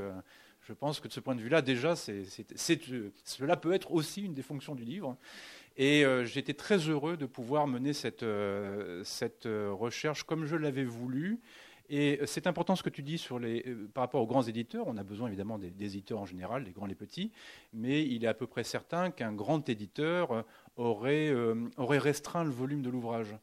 je 0.69 0.75
pense 0.75 1.01
que 1.01 1.09
de 1.09 1.13
ce 1.15 1.21
point 1.21 1.35
de 1.35 1.41
vue-là, 1.41 1.63
déjà, 1.63 1.97
cela 1.97 3.57
peut 3.57 3.73
être 3.73 3.91
aussi 3.91 4.23
une 4.23 4.35
des 4.35 4.43
fonctions 4.43 4.75
du 4.75 4.85
livre. 4.85 5.17
Et 5.79 6.05
euh, 6.05 6.25
j'étais 6.25 6.55
très 6.55 6.77
heureux 6.77 7.17
de 7.17 7.25
pouvoir 7.25 7.69
mener 7.69 7.93
cette, 7.93 8.25
euh, 8.25 9.03
cette 9.05 9.47
euh, 9.47 9.71
recherche 9.73 10.25
comme 10.25 10.45
je 10.45 10.57
l'avais 10.57 10.85
voulu. 10.85 11.39
Et 11.91 12.21
c'est 12.27 12.47
important 12.47 12.77
ce 12.77 12.83
que 12.83 12.91
tu 12.91 13.03
dis 13.03 13.17
sur 13.17 13.39
les, 13.39 13.63
par 13.95 14.03
rapport 14.03 14.21
aux 14.21 14.27
grands 14.27 14.43
éditeurs. 14.43 14.87
On 14.87 14.97
a 14.99 15.03
besoin 15.03 15.29
évidemment 15.29 15.59
des, 15.59 15.69
éditeurs 15.69 16.21
en 16.21 16.27
général, 16.27 16.65
les 16.65 16.73
grands, 16.73 16.87
les 16.87 16.95
petits, 16.95 17.33
mais 17.73 18.05
il 18.05 18.25
est 18.25 18.29
à 18.29 18.35
peu 18.35 18.47
près 18.47 18.63
certain 18.63 19.11
qu'un 19.11 19.33
grand 19.33 19.69
éditeur 19.69 20.45
aurait, 20.77 21.33
aurait 21.79 21.99
restreint 21.99 22.45
le 22.45 22.51
volume 22.51 22.83
de 22.83 22.91
l'ouvrage. 22.91 23.35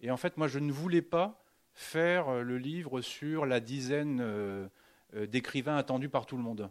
Et 0.00 0.10
en 0.10 0.16
fait, 0.16 0.36
moi, 0.36 0.46
je 0.46 0.60
ne 0.60 0.70
voulais 0.70 1.02
pas 1.02 1.42
faire 1.74 2.44
le 2.44 2.58
livre 2.58 3.00
sur 3.00 3.44
la 3.44 3.58
dizaine 3.58 4.20
euh, 5.14 5.26
d'écrivains 5.26 5.76
attendus 5.76 6.08
par 6.08 6.26
tout 6.26 6.36
le 6.36 6.42
monde. 6.42 6.70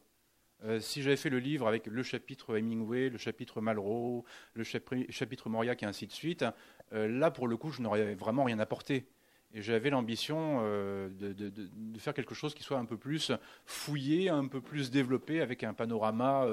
Euh, 0.64 0.80
si 0.80 1.02
j'avais 1.02 1.18
fait 1.18 1.30
le 1.30 1.40
livre 1.40 1.68
avec 1.68 1.88
le 1.88 2.04
chapitre 2.04 2.58
Hemingway, 2.58 3.10
le 3.10 3.18
chapitre 3.18 3.60
Malraux, 3.60 4.24
le 4.54 4.64
chapitre 4.64 5.50
Mauriac 5.50 5.84
et 5.84 5.86
ainsi 5.86 6.08
de 6.08 6.12
suite, 6.12 6.46
euh, 6.94 7.08
là 7.08 7.32
pour 7.32 7.48
le 7.48 7.58
coup 7.58 7.72
je 7.72 7.82
n'aurais 7.82 8.16
vraiment 8.16 8.46
rien 8.46 8.60
apporté. 8.60 9.08
Et 9.54 9.62
j'avais 9.62 9.90
l'ambition 9.90 10.62
de, 10.62 11.52
faire 11.98 12.14
quelque 12.14 12.36
chose 12.36 12.54
qui 12.54 12.62
soit 12.62 12.78
un 12.78 12.86
peu 12.86 12.98
plus 12.98 13.32
fouillé, 13.66 14.30
un 14.30 14.48
peu 14.48 14.62
plus 14.62 14.92
développé, 14.92 15.42
avec 15.42 15.64
un 15.64 15.74
panorama 15.74 16.46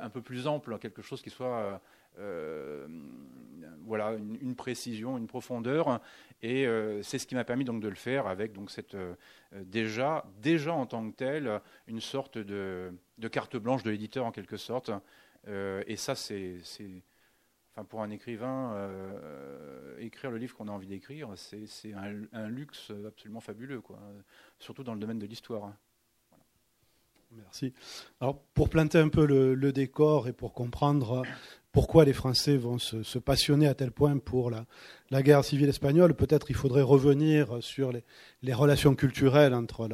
un 0.00 0.10
peu 0.10 0.22
plus 0.22 0.48
ample, 0.48 0.76
quelque 0.78 1.02
chose 1.02 1.22
qui 1.22 1.30
soit 1.30 1.80
euh, 2.18 2.86
voilà, 3.84 4.12
une, 4.40 4.54
précision, 4.54 5.18
une 5.18 5.26
profondeur, 5.26 6.00
et 6.40 6.66
euh, 6.66 7.02
c'est 7.02 7.18
ce 7.18 7.26
qui 7.26 7.34
m'a 7.34 7.44
permis 7.44 7.64
donc 7.64 7.82
de 7.82 7.88
le 7.88 7.96
faire 7.96 8.26
avec 8.26 8.52
donc 8.52 8.70
cette 8.70 8.94
euh, 8.94 9.14
déjà, 9.52 10.24
déjà 10.40 10.72
en 10.72 10.86
tant 10.86 11.10
que 11.10 11.16
tel, 11.16 11.60
une 11.88 12.00
sorte 12.00 12.38
de, 12.38 12.92
carte 13.30 13.56
blanche 13.56 13.82
de 13.82 13.90
l'éditeur 13.90 14.24
en 14.24 14.30
quelque 14.30 14.56
sorte. 14.56 14.90
et 15.48 15.96
ça, 15.96 16.14
c'est, 16.14 16.60
enfin 17.72 17.84
pour 17.84 18.02
un 18.02 18.10
écrivain, 18.10 18.90
écrire 19.98 20.30
le 20.30 20.38
livre 20.38 20.54
qu'on 20.56 20.68
a 20.68 20.72
envie 20.72 20.86
d'écrire, 20.86 21.28
c'est, 21.36 21.92
un, 21.94 22.48
luxe 22.48 22.92
absolument 23.06 23.40
fabuleux, 23.40 23.80
quoi. 23.80 23.98
Surtout 24.58 24.84
dans 24.84 24.94
le 24.94 25.00
domaine 25.00 25.18
de 25.18 25.26
l'histoire. 25.26 25.72
Merci. 27.36 27.72
Alors, 28.20 28.42
pour 28.54 28.68
planter 28.68 28.98
un 28.98 29.08
peu 29.08 29.26
le, 29.26 29.72
décor 29.72 30.28
et 30.28 30.32
pour 30.32 30.52
comprendre 30.52 31.22
pourquoi 31.72 32.04
les 32.04 32.12
Français 32.12 32.56
vont 32.56 32.78
se, 32.78 33.18
passionner 33.18 33.66
à 33.66 33.74
tel 33.74 33.90
point 33.90 34.18
pour 34.18 34.50
la, 34.50 35.22
guerre 35.22 35.44
civile 35.44 35.68
espagnole, 35.68 36.14
peut-être 36.14 36.50
il 36.50 36.56
faudrait 36.56 36.82
revenir 36.82 37.62
sur 37.62 37.92
les, 37.92 38.52
relations 38.52 38.94
culturelles 38.94 39.54
entre 39.54 39.88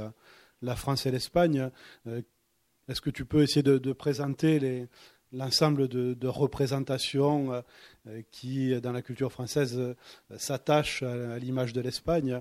la, 0.62 0.76
France 0.76 1.06
et 1.06 1.10
l'Espagne. 1.10 1.70
Euh, 2.06 2.22
est-ce 2.88 3.00
que 3.00 3.10
tu 3.10 3.24
peux 3.24 3.42
essayer 3.42 3.62
de, 3.62 3.92
présenter 3.92 4.88
l'ensemble 5.32 5.88
de, 5.88 6.26
représentations 6.26 7.52
euh, 8.06 8.22
qui, 8.30 8.78
dans 8.80 8.92
la 8.92 9.02
culture 9.02 9.32
française, 9.32 9.76
euh, 9.78 9.94
s'attachent 10.36 11.02
à, 11.02 11.38
l'image 11.38 11.72
de 11.72 11.80
l'Espagne 11.80 12.40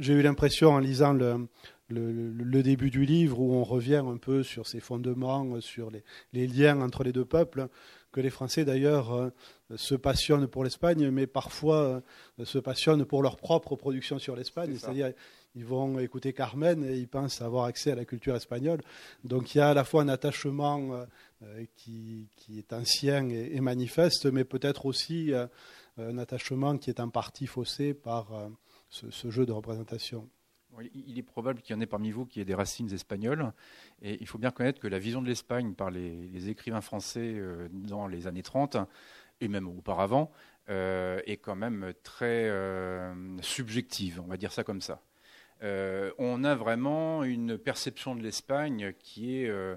j'ai 0.00 0.14
eu 0.14 0.22
l'impression, 0.22 0.70
en 0.70 0.78
lisant 0.78 1.12
le, 1.12 2.62
début 2.62 2.90
du 2.90 3.04
livre, 3.04 3.40
où 3.40 3.54
on 3.54 3.64
revient 3.64 4.02
un 4.04 4.16
peu 4.16 4.42
sur 4.42 4.66
ses 4.66 4.80
fondements, 4.80 5.60
sur 5.60 5.90
les 6.32 6.46
liens 6.46 6.80
entre 6.80 7.04
les 7.04 7.12
deux 7.12 7.24
peuples, 7.24 7.68
que 8.12 8.20
les 8.20 8.30
Français 8.30 8.64
d'ailleurs 8.64 9.12
euh, 9.12 9.30
se 9.76 9.94
passionnent 9.94 10.46
pour 10.46 10.64
l'Espagne, 10.64 11.10
mais 11.10 11.26
parfois 11.26 12.02
euh, 12.38 12.44
se 12.44 12.58
passionnent 12.58 13.04
pour 13.04 13.22
leur 13.22 13.36
propre 13.36 13.76
production 13.76 14.18
sur 14.18 14.34
l'Espagne. 14.34 14.76
C'est-à-dire, 14.78 15.12
ils 15.54 15.64
vont 15.64 15.98
écouter 15.98 16.32
Carmen 16.32 16.84
et 16.84 16.96
ils 16.96 17.08
pensent 17.08 17.42
avoir 17.42 17.64
accès 17.64 17.92
à 17.92 17.94
la 17.94 18.04
culture 18.04 18.34
espagnole. 18.34 18.80
Donc 19.24 19.54
il 19.54 19.58
y 19.58 19.60
a 19.60 19.70
à 19.70 19.74
la 19.74 19.84
fois 19.84 20.02
un 20.02 20.08
attachement 20.08 21.04
euh, 21.42 21.64
qui, 21.76 22.28
est 22.56 22.72
ancien 22.72 23.28
et, 23.28 23.60
manifeste, 23.60 24.26
mais 24.26 24.44
peut-être 24.44 24.86
aussi 24.86 25.32
un 25.96 26.18
attachement 26.18 26.78
qui 26.78 26.90
est 26.90 27.00
en 27.00 27.10
partie 27.10 27.46
faussé 27.46 27.94
par 27.94 28.30
ce 28.90 29.30
jeu 29.30 29.46
de 29.46 29.52
représentation. 29.52 30.28
Il 30.94 31.18
est 31.18 31.22
probable 31.22 31.60
qu'il 31.60 31.74
y 31.74 31.78
en 31.78 31.80
ait 31.80 31.86
parmi 31.86 32.10
vous 32.10 32.26
qui 32.26 32.40
aient 32.40 32.44
des 32.44 32.54
racines 32.54 32.92
espagnoles. 32.92 33.52
Et 34.02 34.18
il 34.20 34.26
faut 34.26 34.38
bien 34.38 34.50
connaître 34.50 34.80
que 34.80 34.86
la 34.86 34.98
vision 34.98 35.22
de 35.22 35.26
l'Espagne 35.26 35.74
par 35.74 35.90
les, 35.90 36.48
écrivains 36.48 36.80
français 36.80 37.34
euh, 37.34 37.68
dans 37.72 38.06
les 38.06 38.26
années 38.26 38.42
30, 38.42 38.76
et 39.40 39.48
même 39.48 39.68
auparavant, 39.68 40.30
euh, 40.70 41.20
est 41.24 41.38
quand 41.38 41.56
même 41.56 41.94
très 42.02 42.48
euh, 42.48 43.14
subjective, 43.40 44.20
on 44.22 44.26
va 44.26 44.36
dire 44.36 44.52
ça 44.52 44.64
comme 44.64 44.82
ça. 44.82 45.02
on 45.62 46.44
a 46.44 46.54
vraiment 46.54 47.24
une 47.24 47.56
perception 47.56 48.14
de 48.14 48.22
l'Espagne 48.22 48.92
qui 48.98 49.38
est 49.38 49.48
euh, 49.48 49.76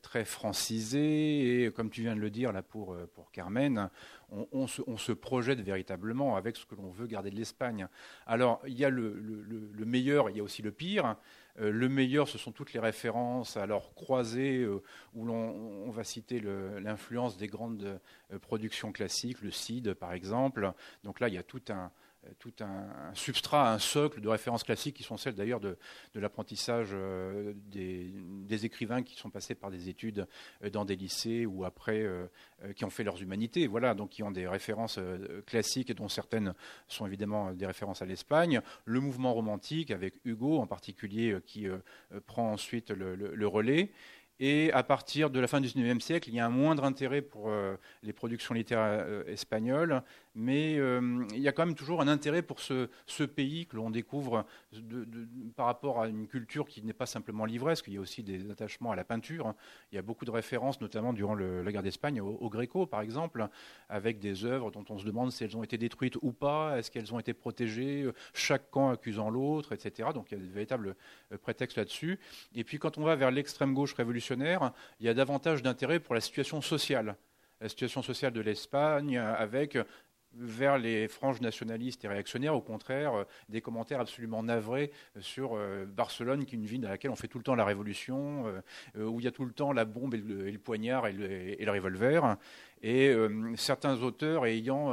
très 0.00 0.24
francisé 0.24 1.64
et 1.64 1.70
comme 1.70 1.90
tu 1.90 2.02
viens 2.02 2.14
de 2.14 2.20
le 2.20 2.30
dire 2.30 2.52
là 2.52 2.62
pour, 2.62 2.94
euh, 2.94 3.10
pour 3.14 3.30
Carmen, 3.30 3.90
on, 4.30 4.66
se, 4.66 5.12
projette 5.12 5.60
véritablement 5.60 6.36
avec 6.36 6.56
ce 6.56 6.64
que 6.64 6.74
l'on 6.74 6.90
veut 6.90 7.06
garder 7.06 7.30
de 7.30 7.36
l'Espagne. 7.36 7.86
Alors 8.26 8.62
il 8.66 8.78
y 8.78 8.84
a 8.84 8.88
le, 8.88 9.84
meilleur, 9.84 10.30
il 10.30 10.36
y 10.36 10.40
a 10.40 10.42
aussi 10.42 10.62
le 10.62 10.72
pire. 10.72 11.16
Euh, 11.60 11.70
le 11.70 11.88
meilleur, 11.90 12.28
ce 12.28 12.38
sont 12.38 12.50
toutes 12.50 12.72
les 12.72 12.80
références 12.80 13.58
à 13.58 13.66
leur 13.66 13.94
croisée 13.94 14.66
où 15.14 15.24
l'on 15.26 15.34
on 15.34 15.90
va 15.90 16.04
citer 16.04 16.40
l'influence 16.40 17.36
des 17.36 17.46
grandes 17.46 18.00
productions 18.40 18.90
classiques, 18.90 19.42
le 19.42 19.50
CID 19.50 19.92
par 19.94 20.14
exemple. 20.14 20.72
Donc 21.04 21.20
là, 21.20 21.28
il 21.28 21.34
y 21.34 21.38
a 21.38 21.42
tout 21.42 21.62
un, 21.68 21.74
euh, 21.84 21.88
tout 22.38 22.52
un, 22.60 23.14
substrat, 23.14 23.72
un 23.72 23.78
socle 23.78 24.20
de 24.20 24.28
références 24.28 24.62
classiques 24.62 24.96
qui 24.96 25.02
sont 25.02 25.16
celles 25.16 25.34
d'ailleurs 25.34 25.60
de, 25.60 25.76
l'apprentissage 26.14 26.90
euh, 26.92 27.52
des, 27.56 28.64
écrivains 28.64 29.02
qui 29.02 29.16
sont 29.16 29.30
passés 29.30 29.54
par 29.54 29.70
des 29.70 29.88
études 29.88 30.26
euh, 30.62 30.70
dans 30.70 30.84
des 30.84 30.96
lycées 30.96 31.46
ou 31.46 31.64
après 31.64 32.06
qui 32.76 32.84
ont 32.84 32.90
fait 32.90 33.02
leurs 33.02 33.20
humanités, 33.20 33.66
voilà, 33.66 33.94
donc 33.94 34.10
qui 34.10 34.22
ont 34.22 34.30
des 34.30 34.46
références 34.46 35.00
classiques 35.46 35.92
dont 35.92 36.08
certaines 36.08 36.54
sont 36.86 37.06
évidemment 37.06 37.52
des 37.52 37.66
références 37.66 38.02
à 38.02 38.06
l'Espagne. 38.06 38.60
Le 38.84 39.00
mouvement 39.00 39.34
romantique 39.34 39.90
avec 39.90 40.14
Hugo 40.24 40.58
en 40.58 40.66
particulier 40.66 41.36
qui 41.44 41.66
prend 42.26 42.52
ensuite 42.52 42.90
le 42.90 43.46
relais. 43.46 43.90
Et 44.44 44.72
à 44.72 44.82
partir 44.82 45.30
de 45.30 45.38
la 45.38 45.46
fin 45.46 45.60
du 45.60 45.68
XIXe 45.68 46.04
siècle, 46.04 46.28
il 46.28 46.34
y 46.34 46.40
a 46.40 46.46
un 46.46 46.50
moindre 46.50 46.82
intérêt 46.82 47.22
pour 47.22 47.48
euh, 47.48 47.76
les 48.02 48.12
productions 48.12 48.54
littéraires 48.54 49.04
euh, 49.06 49.24
espagnoles, 49.26 50.02
mais 50.34 50.78
euh, 50.78 51.24
il 51.34 51.40
y 51.40 51.48
a 51.48 51.52
quand 51.52 51.66
même 51.66 51.74
toujours 51.74 52.00
un 52.00 52.08
intérêt 52.08 52.42
pour 52.42 52.60
ce, 52.60 52.88
pays 53.34 53.66
que 53.66 53.76
l'on 53.76 53.90
découvre 53.90 54.44
par 55.56 55.66
rapport 55.66 56.00
à 56.00 56.08
une 56.08 56.26
culture 56.26 56.66
qui 56.66 56.82
n'est 56.82 56.92
pas 56.92 57.06
simplement 57.06 57.44
livresque, 57.44 57.86
il 57.88 57.94
y 57.94 57.96
a 57.98 58.00
aussi 58.00 58.22
des 58.22 58.50
attachements 58.50 58.90
à 58.90 58.96
la 58.96 59.04
peinture. 59.04 59.54
Il 59.90 59.96
y 59.96 59.98
a 59.98 60.02
beaucoup 60.02 60.24
de 60.24 60.30
références, 60.30 60.80
notamment 60.80 61.12
durant 61.12 61.34
la 61.34 61.70
guerre 61.70 61.82
d'Espagne, 61.82 62.20
au, 62.20 62.50
Gréco, 62.50 62.86
par 62.86 63.00
exemple, 63.00 63.46
avec 63.88 64.18
des 64.18 64.44
œuvres 64.44 64.70
dont 64.70 64.84
on 64.88 64.98
se 64.98 65.04
demande 65.04 65.30
si 65.30 65.44
elles 65.44 65.56
ont 65.56 65.62
été 65.62 65.78
détruites 65.78 66.16
ou 66.22 66.32
pas, 66.32 66.78
est-ce 66.78 66.90
qu'elles 66.90 67.14
ont 67.14 67.18
été 67.18 67.32
protégées, 67.32 68.10
chaque 68.34 68.70
camp 68.70 68.90
accusant 68.90 69.30
l'autre, 69.30 69.72
etc. 69.72 70.10
Donc 70.14 70.30
il 70.30 70.38
y 70.38 70.40
a 70.40 70.44
des 70.44 70.50
véritables 70.50 70.96
prétextes 71.42 71.76
là-dessus. 71.76 72.18
Et 72.54 72.64
puis 72.64 72.78
quand 72.78 72.98
on 72.98 73.02
va 73.02 73.16
vers 73.16 73.30
l'extrême 73.30 73.74
gauche 73.74 73.94
révolutionnaire, 73.94 74.72
il 75.00 75.06
y 75.06 75.08
a 75.08 75.14
davantage 75.14 75.62
d'intérêt 75.62 76.00
pour 76.00 76.14
la 76.14 76.20
situation 76.20 76.60
sociale. 76.60 77.16
La 77.60 77.68
situation 77.68 78.02
sociale 78.02 78.32
de 78.32 78.40
l'Espagne, 78.40 79.16
avec 79.18 79.78
vers 80.34 80.78
les 80.78 81.08
franges 81.08 81.40
nationalistes 81.40 82.04
et 82.04 82.08
réactionnaires, 82.08 82.54
au 82.54 82.60
contraire, 82.60 83.14
euh, 83.14 83.24
des 83.48 83.60
commentaires 83.60 84.00
absolument 84.00 84.42
navrés 84.42 84.90
sur 85.20 85.56
euh, 85.56 85.84
Barcelone, 85.86 86.44
qui 86.44 86.54
est 86.54 86.58
une 86.58 86.66
ville 86.66 86.80
dans 86.80 86.88
laquelle 86.88 87.10
on 87.10 87.16
fait 87.16 87.28
tout 87.28 87.38
le 87.38 87.44
temps 87.44 87.54
la 87.54 87.64
révolution, 87.64 88.46
euh, 88.96 89.04
où 89.04 89.20
il 89.20 89.24
y 89.24 89.28
a 89.28 89.32
tout 89.32 89.44
le 89.44 89.52
temps 89.52 89.72
la 89.72 89.84
bombe 89.84 90.14
et 90.14 90.18
le, 90.18 90.58
poignard 90.58 91.06
et 91.06 91.12
le, 91.12 91.70
revolver 91.70 92.36
et 92.82 93.14
certains 93.56 94.02
auteurs 94.02 94.44
ayant 94.44 94.92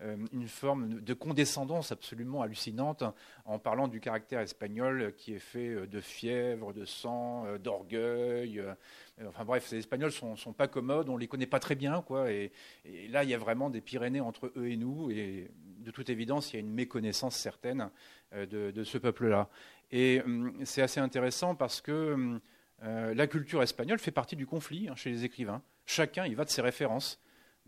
une 0.00 0.46
forme 0.46 1.00
de 1.00 1.14
condescendance 1.14 1.90
absolument 1.90 2.42
hallucinante 2.42 3.02
en 3.46 3.58
parlant 3.58 3.88
du 3.88 3.98
caractère 3.98 4.40
espagnol 4.40 5.14
qui 5.16 5.34
est 5.34 5.38
fait 5.38 5.86
de 5.86 6.00
fièvre, 6.00 6.74
de 6.74 6.84
sang, 6.84 7.46
d'orgueil. 7.58 8.62
enfin 9.26 9.44
bref, 9.44 9.70
les 9.70 9.78
Espagnols 9.78 10.12
sont, 10.12 10.36
sont 10.36 10.52
pas 10.52 10.68
commodes, 10.68 11.08
on 11.08 11.16
les 11.16 11.28
connaît 11.28 11.46
pas 11.46 11.60
très 11.60 11.76
bien, 11.76 12.02
quoi. 12.02 12.30
Et, 12.30 12.52
là, 13.08 13.24
il 13.24 13.30
y 13.30 13.34
a 13.34 13.38
vraiment 13.38 13.70
des 13.70 13.80
Pyrénées 13.80 14.20
entre 14.20 14.52
eux 14.56 14.68
et 14.68 14.76
nous, 14.76 15.10
et 15.10 15.50
de 15.78 15.90
toute 15.90 16.10
évidence, 16.10 16.52
il 16.52 16.56
y 16.56 16.58
a 16.58 16.60
une 16.60 16.72
méconnaissance 16.72 17.36
certaine 17.36 17.88
de, 18.32 18.70
de 18.70 18.84
ce 18.84 18.98
peuple-là. 18.98 19.48
Et 19.90 20.20
hum, 20.24 20.52
c'est 20.64 20.82
assez 20.82 21.00
intéressant 21.00 21.54
parce 21.54 21.80
que 21.80 22.12
hum, 22.12 22.40
la 22.82 23.26
culture 23.26 23.62
espagnole 23.62 23.98
fait 23.98 24.10
partie 24.10 24.36
du 24.36 24.46
conflit 24.46 24.88
hein, 24.88 24.94
chez 24.96 25.10
les 25.10 25.24
écrivains. 25.24 25.62
Chacun 25.86 26.26
y 26.26 26.34
va 26.34 26.44
de 26.44 26.50
ses 26.50 26.62
références. 26.62 27.20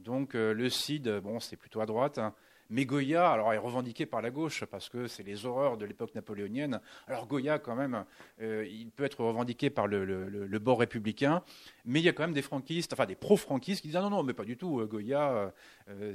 Donc 0.03 0.35
euh, 0.35 0.53
le 0.53 0.69
CID, 0.69 1.09
bon, 1.23 1.41
c'est 1.41 1.57
plutôt 1.57 1.81
à 1.81 1.87
droite, 1.87 2.19
hein. 2.19 2.35
Mais 2.71 2.87
Goya, 2.87 3.31
alors, 3.31 3.53
est 3.53 3.59
revendiqué 3.59 4.07
par 4.07 4.23
la 4.23 4.31
gauche 4.31 4.65
parce 4.65 4.89
que 4.89 5.07
c'est 5.07 5.23
les 5.23 5.45
horreurs 5.45 5.77
de 5.77 5.85
l'époque 5.85 6.15
napoléonienne. 6.15 6.81
Alors 7.07 7.27
Goya, 7.27 7.59
quand 7.59 7.75
même, 7.75 8.07
euh, 8.41 8.67
il 8.67 8.91
peut 8.91 9.05
être 9.05 9.23
revendiqué 9.23 9.69
par 9.69 9.87
le, 9.87 10.59
bord 10.59 10.79
républicain, 10.79 11.43
mais 11.85 12.01
il 12.01 12.05
y 12.05 12.09
a 12.09 12.15
quand 12.15 12.23
même 12.23 12.33
des 12.33 12.41
franquistes, 12.41 12.95
enfin 12.95 13.05
des 13.05 13.15
pro-franquistes 13.15 13.83
qui 13.83 13.89
disent 13.89 13.97
ah 13.97 14.01
non, 14.01 14.09
non, 14.09 14.23
mais 14.23 14.33
pas 14.33 14.47
du 14.47 14.57
tout, 14.57 14.87
Goya, 14.87 15.53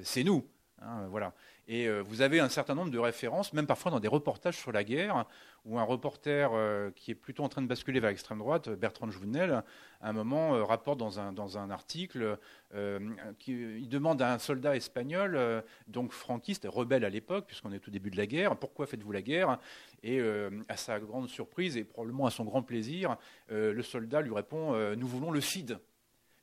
c'est 0.01 0.23
nous. 0.23 0.47
Hein, 0.81 1.07
voilà. 1.09 1.33
Et 1.67 1.87
euh, 1.87 2.01
vous 2.01 2.21
avez 2.21 2.39
un 2.39 2.49
certain 2.49 2.75
nombre 2.75 2.91
de 2.91 2.99
références, 2.99 3.51
même 3.51 3.65
parfois 3.65 3.91
dans 3.91 3.99
des 3.99 4.07
reportages 4.07 4.57
sur 4.57 4.71
la 4.71 4.83
guerre, 4.83 5.25
où 5.65 5.79
un 5.79 5.83
reporter 5.83 6.51
euh, 6.53 6.91
qui 6.95 7.11
est 7.11 7.15
plutôt 7.15 7.43
en 7.43 7.49
train 7.49 7.61
de 7.61 7.67
basculer 7.67 7.99
vers 7.99 8.09
l'extrême 8.09 8.37
droite, 8.37 8.69
Bertrand 8.69 9.09
Jouvenel, 9.09 9.63
à 10.01 10.09
un 10.09 10.13
moment 10.13 10.55
euh, 10.55 10.63
rapporte 10.63 10.99
dans 10.99 11.19
un, 11.19 11.33
dans 11.33 11.57
un 11.57 11.69
article 11.69 12.37
qu'il 13.39 13.87
demande 13.89 14.21
à 14.21 14.33
un 14.33 14.39
soldat 14.39 14.75
espagnol, 14.75 15.63
donc 15.87 16.11
franquiste, 16.11 16.67
rebelle 16.69 17.05
à 17.05 17.09
l'époque, 17.09 17.45
puisqu'on 17.47 17.71
est 17.71 17.87
au 17.87 17.91
début 17.91 18.11
de 18.11 18.17
la 18.17 18.27
guerre, 18.27 18.57
pourquoi 18.57 18.85
faites-vous 18.85 19.11
la 19.11 19.21
guerre? 19.21 19.57
Et 20.03 20.21
à 20.67 20.75
sa 20.75 20.99
grande 20.99 21.29
surprise 21.29 21.77
et 21.77 21.85
probablement 21.85 22.25
à 22.25 22.29
son 22.29 22.43
grand 22.43 22.61
plaisir, 22.61 23.15
le 23.49 23.81
soldat 23.81 24.21
lui 24.21 24.33
répond 24.33 24.73
Nous 24.95 25.07
voulons 25.07 25.31
le 25.31 25.39
CID. 25.39 25.77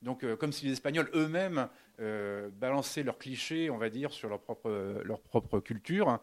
Donc, 0.00 0.24
comme 0.36 0.52
si 0.52 0.64
les 0.64 0.72
Espagnols 0.72 1.10
eux-mêmes 1.14 1.68
euh, 2.00 2.48
balancer 2.60 3.02
leurs 3.02 3.18
clichés, 3.18 3.70
on 3.70 3.78
va 3.78 3.90
dire, 3.90 4.12
sur 4.12 4.28
leur 4.28 4.40
propre, 4.40 5.02
leur 5.04 5.20
propre 5.20 5.60
culture. 5.60 6.20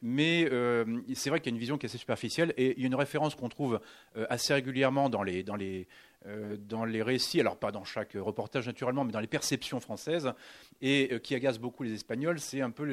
Mais 0.00 0.48
euh, 0.52 0.84
c'est 1.14 1.30
vrai 1.30 1.40
qu'il 1.40 1.50
y 1.50 1.54
a 1.54 1.56
une 1.56 1.60
vision 1.60 1.76
qui 1.76 1.86
est 1.86 1.88
assez 1.88 1.98
superficielle 1.98 2.54
et 2.56 2.74
il 2.76 2.80
y 2.80 2.84
a 2.84 2.86
une 2.86 2.94
référence 2.94 3.34
qu'on 3.34 3.48
trouve 3.48 3.80
euh, 4.16 4.26
assez 4.30 4.54
régulièrement 4.54 5.08
dans 5.08 5.22
les, 5.22 5.42
dans 5.42 5.56
les, 5.56 5.82
euh, 5.82 5.84
dans 6.68 6.84
les 6.84 7.02
récits, 7.02 7.40
alors 7.40 7.56
pas 7.56 7.70
dans 7.70 7.84
chaque 7.84 8.12
reportage 8.14 8.66
naturellement, 8.66 9.04
mais 9.04 9.12
dans 9.12 9.20
les 9.20 9.28
perceptions 9.28 9.80
françaises, 9.80 10.32
et 10.80 11.10
euh, 11.12 11.18
qui 11.18 11.34
agace 11.34 11.58
beaucoup 11.58 11.82
les 11.82 11.94
Espagnols, 11.94 12.40
c'est 12.40 12.60
un 12.60 12.70
peu 12.70 12.84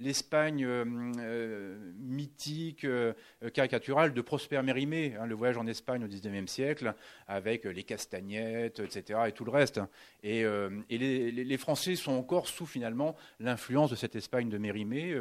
l'Espagne 0.00 0.64
euh, 0.64 1.92
mythique, 1.98 2.86
caricaturale 3.52 4.12
de 4.12 4.20
Prosper 4.20 4.62
Mérimée, 4.62 5.14
hein, 5.18 5.26
le 5.26 5.34
voyage 5.34 5.56
en 5.56 5.66
Espagne 5.66 6.04
au 6.04 6.08
XIXe 6.08 6.50
siècle, 6.50 6.94
avec 7.28 7.64
les 7.64 7.84
castagnettes, 7.84 8.80
etc., 8.80 9.20
et 9.28 9.32
tout 9.32 9.44
le 9.44 9.50
reste. 9.50 9.80
Et, 10.22 10.40
et 10.40 10.98
les, 10.98 11.30
les, 11.30 11.58
Français 11.58 11.96
sont 11.96 12.12
encore 12.12 12.48
sous 12.48 12.66
finalement 12.66 13.16
l'influence 13.40 13.90
de 13.90 13.96
cette 13.96 14.16
Espagne 14.16 14.48
de 14.48 14.58
Mérimée. 14.58 15.14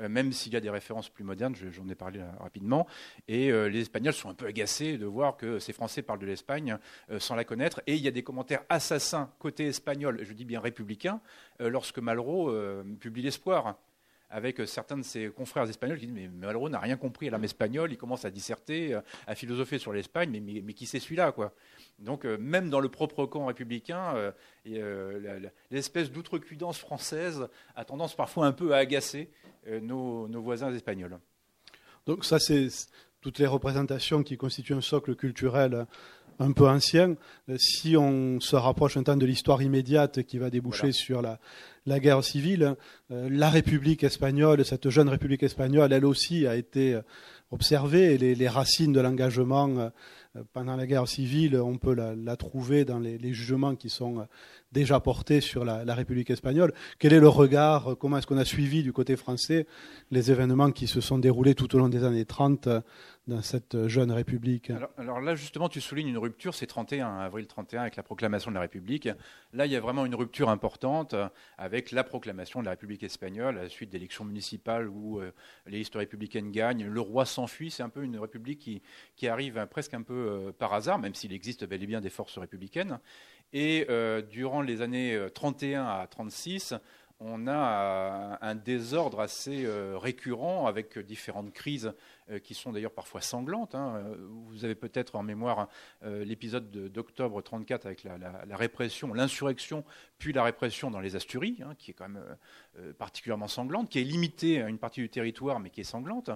Euh, 0.00 0.08
même 0.08 0.32
s'il 0.32 0.52
y 0.52 0.56
a 0.56 0.60
des 0.60 0.70
références 0.70 1.08
plus 1.08 1.24
modernes, 1.24 1.54
j'en 1.54 1.88
ai 1.88 1.94
parlé 1.94 2.20
rapidement. 2.38 2.86
Et 3.28 3.50
euh, 3.50 3.68
les 3.68 3.80
Espagnols 3.80 4.14
sont 4.14 4.28
un 4.28 4.34
peu 4.34 4.46
agacés 4.46 4.98
de 4.98 5.06
voir 5.06 5.36
que 5.36 5.58
ces 5.58 5.72
Français 5.72 6.02
parlent 6.02 6.18
de 6.18 6.26
l'Espagne 6.26 6.78
euh, 7.10 7.18
sans 7.18 7.34
la 7.34 7.44
connaître. 7.44 7.80
Et 7.86 7.94
il 7.94 8.02
y 8.02 8.08
a 8.08 8.12
des 8.12 8.22
commentaires 8.22 8.62
assassins 8.68 9.30
côté 9.38 9.66
espagnol, 9.66 10.20
je 10.22 10.32
dis 10.32 10.44
bien 10.44 10.60
républicain, 10.60 11.20
lorsque 11.58 11.98
Malraux 11.98 12.52
publie 13.00 13.22
L'Espoir 13.22 13.76
avec 14.30 14.60
certains 14.66 14.96
de 14.96 15.02
ses 15.02 15.28
confrères 15.28 15.68
espagnols 15.68 15.98
qui 15.98 16.06
disent 16.06 16.14
Mais 16.14 16.28
Malraux 16.28 16.68
n'a 16.68 16.78
rien 16.78 16.96
compris 16.96 17.28
à 17.28 17.30
l'âme 17.30 17.44
espagnole, 17.44 17.92
il 17.92 17.98
commence 17.98 18.24
à 18.24 18.30
disserter, 18.30 18.98
à 19.26 19.34
philosopher 19.34 19.78
sur 19.78 19.92
l'Espagne, 19.92 20.30
mais, 20.30 20.62
mais, 20.62 20.72
qui 20.72 20.86
c'est 20.86 21.00
celui-là 21.00 21.32
quoi? 21.32 21.52
Donc, 21.98 22.24
même 22.24 22.70
dans 22.70 22.80
le 22.80 22.88
propre 22.88 23.26
camp 23.26 23.46
républicain, 23.46 24.32
l'espèce 25.70 26.10
d'outrecuidance 26.10 26.78
française 26.78 27.48
a 27.74 27.84
tendance 27.84 28.14
parfois 28.14 28.46
un 28.46 28.52
peu 28.52 28.72
à 28.74 28.78
agacer 28.78 29.30
euh, 29.66 29.80
nos, 29.80 30.26
voisins 30.40 30.72
espagnols. 30.72 31.18
Donc 32.06 32.24
ça, 32.24 32.38
c'est 32.38 32.68
toutes 33.20 33.38
les 33.38 33.46
représentations 33.46 34.22
qui 34.22 34.36
constituent 34.36 34.74
un 34.74 34.80
socle 34.80 35.14
culturel 35.14 35.86
un 36.38 36.52
peu 36.52 36.66
ancien. 36.66 37.16
Euh, 37.48 37.56
si 37.58 37.96
on 37.96 38.40
se 38.40 38.56
rapproche 38.56 38.96
un 38.96 39.02
temps 39.02 39.16
de 39.16 39.26
l'histoire 39.26 39.60
immédiate 39.60 40.22
qui 40.22 40.38
va 40.38 40.48
déboucher 40.48 40.92
sur 40.92 41.20
la, 41.20 41.38
la, 41.84 42.00
guerre 42.00 42.24
civile, 42.24 42.76
euh, 43.10 43.28
la 43.30 43.50
République 43.50 44.02
espagnole, 44.04 44.64
cette 44.64 44.88
jeune 44.88 45.08
République 45.08 45.42
espagnole, 45.42 45.92
elle 45.92 46.06
aussi 46.06 46.46
a 46.46 46.56
été 46.56 46.98
observée 47.50 48.14
et 48.14 48.18
les, 48.18 48.34
les 48.34 48.48
racines 48.48 48.92
de 48.92 49.00
l'engagement 49.00 49.90
pendant 50.52 50.76
la 50.76 50.86
guerre 50.86 51.08
civile, 51.08 51.56
on 51.56 51.76
peut 51.76 51.94
la, 51.94 52.36
trouver 52.36 52.84
dans 52.84 52.98
les, 52.98 53.34
jugements 53.34 53.74
qui 53.74 53.90
sont 53.90 54.26
déjà 54.72 55.00
portés 55.00 55.40
sur 55.40 55.64
la, 55.64 55.94
République 55.94 56.30
espagnole. 56.30 56.72
Quel 56.98 57.12
est 57.12 57.20
le 57.20 57.28
regard 57.28 57.96
Comment 57.98 58.18
est-ce 58.18 58.26
qu'on 58.26 58.38
a 58.38 58.44
suivi 58.44 58.82
du 58.82 58.92
côté 58.92 59.16
français 59.16 59.66
les 60.10 60.30
événements 60.30 60.70
qui 60.70 60.86
se 60.86 61.00
sont 61.00 61.18
déroulés 61.18 61.54
tout 61.54 61.74
au 61.74 61.78
long 61.78 61.88
des 61.88 62.04
années 62.04 62.24
30 62.24 62.68
dans 63.26 63.42
cette 63.42 63.88
jeune 63.88 64.12
République? 64.12 64.72
Alors, 64.96 65.20
là, 65.20 65.34
justement, 65.34 65.68
tu 65.68 65.80
soulignes 65.80 66.08
une 66.08 66.18
rupture, 66.18 66.54
c'est 66.54 66.66
31, 66.66 67.18
avril 67.18 67.46
31, 67.46 67.82
avec 67.82 67.96
la 67.96 68.02
proclamation 68.02 68.50
de 68.50 68.54
la 68.54 68.60
République. 68.60 69.08
Là, 69.52 69.66
il 69.66 69.72
y 69.72 69.76
a 69.76 69.80
vraiment 69.80 70.06
une 70.06 70.14
rupture 70.14 70.48
importante 70.48 71.14
avec 71.58 71.90
la 71.90 72.04
proclamation 72.04 72.60
de 72.60 72.66
la 72.66 72.72
République 72.72 73.02
espagnole 73.02 73.58
à 73.58 73.62
la 73.62 73.68
suite 73.68 73.90
d'élections 73.90 74.24
municipales 74.24 74.88
où 74.88 75.20
euh, 75.20 75.32
les 75.66 75.78
listes 75.78 75.94
républicaines 75.94 76.50
gagnent. 76.50 76.86
Le 76.86 77.00
roi 77.00 77.24
s'enfuit, 77.24 77.70
c'est 77.70 77.82
un 77.82 77.88
peu 77.88 78.02
une 78.02 78.18
République 78.18 78.58
qui, 79.16 79.28
arrive 79.28 79.66
presque 79.70 79.94
un 79.94 80.02
peu 80.02 80.14
euh, 80.14 80.52
par 80.52 80.72
hasard, 80.72 80.98
même 80.98 81.14
s'il 81.14 81.32
existe 81.32 81.64
bel 81.64 81.82
et 81.82 81.86
bien 81.86 82.00
des 82.00 82.10
forces 82.10 82.38
républicaines. 82.38 82.98
Et 83.52 83.86
euh, 83.88 84.22
durant 84.22 84.62
les 84.62 84.82
années 84.82 85.18
31 85.34 85.84
à 85.84 86.06
36, 86.06 86.74
on 87.18 87.46
a 87.48 88.38
un 88.40 88.54
désordre 88.54 89.20
assez 89.20 89.66
récurrent 89.96 90.66
avec 90.66 90.98
différentes 90.98 91.52
crises 91.52 91.92
euh, 92.30 92.38
qui 92.38 92.54
sont 92.54 92.72
d'ailleurs 92.72 92.92
parfois 92.92 93.20
sanglantes. 93.20 93.74
Hein. 93.74 94.02
Vous 94.48 94.64
avez 94.64 94.74
peut-être 94.74 95.16
en 95.16 95.22
mémoire 95.22 95.68
euh, 96.04 96.24
l'épisode 96.24 96.70
d'octobre 96.70 97.42
34 97.42 97.86
avec 97.86 98.04
la, 98.04 98.56
répression, 98.56 99.12
l'insurrection, 99.14 99.84
puis 100.18 100.32
la 100.32 100.44
répression 100.44 100.90
dans 100.90 101.00
les 101.00 101.16
Asturies, 101.16 101.58
hein, 101.64 101.74
qui 101.78 101.90
est 101.90 101.94
quand 101.94 102.08
même 102.08 102.22
euh, 102.78 102.92
particulièrement 102.92 103.48
sanglante, 103.48 103.88
qui 103.88 104.00
est 104.00 104.04
limitée 104.04 104.62
à 104.62 104.68
une 104.68 104.78
partie 104.78 105.00
du 105.00 105.08
territoire, 105.08 105.60
mais 105.60 105.70
qui 105.70 105.80
est 105.80 105.84
sanglante. 105.84 106.30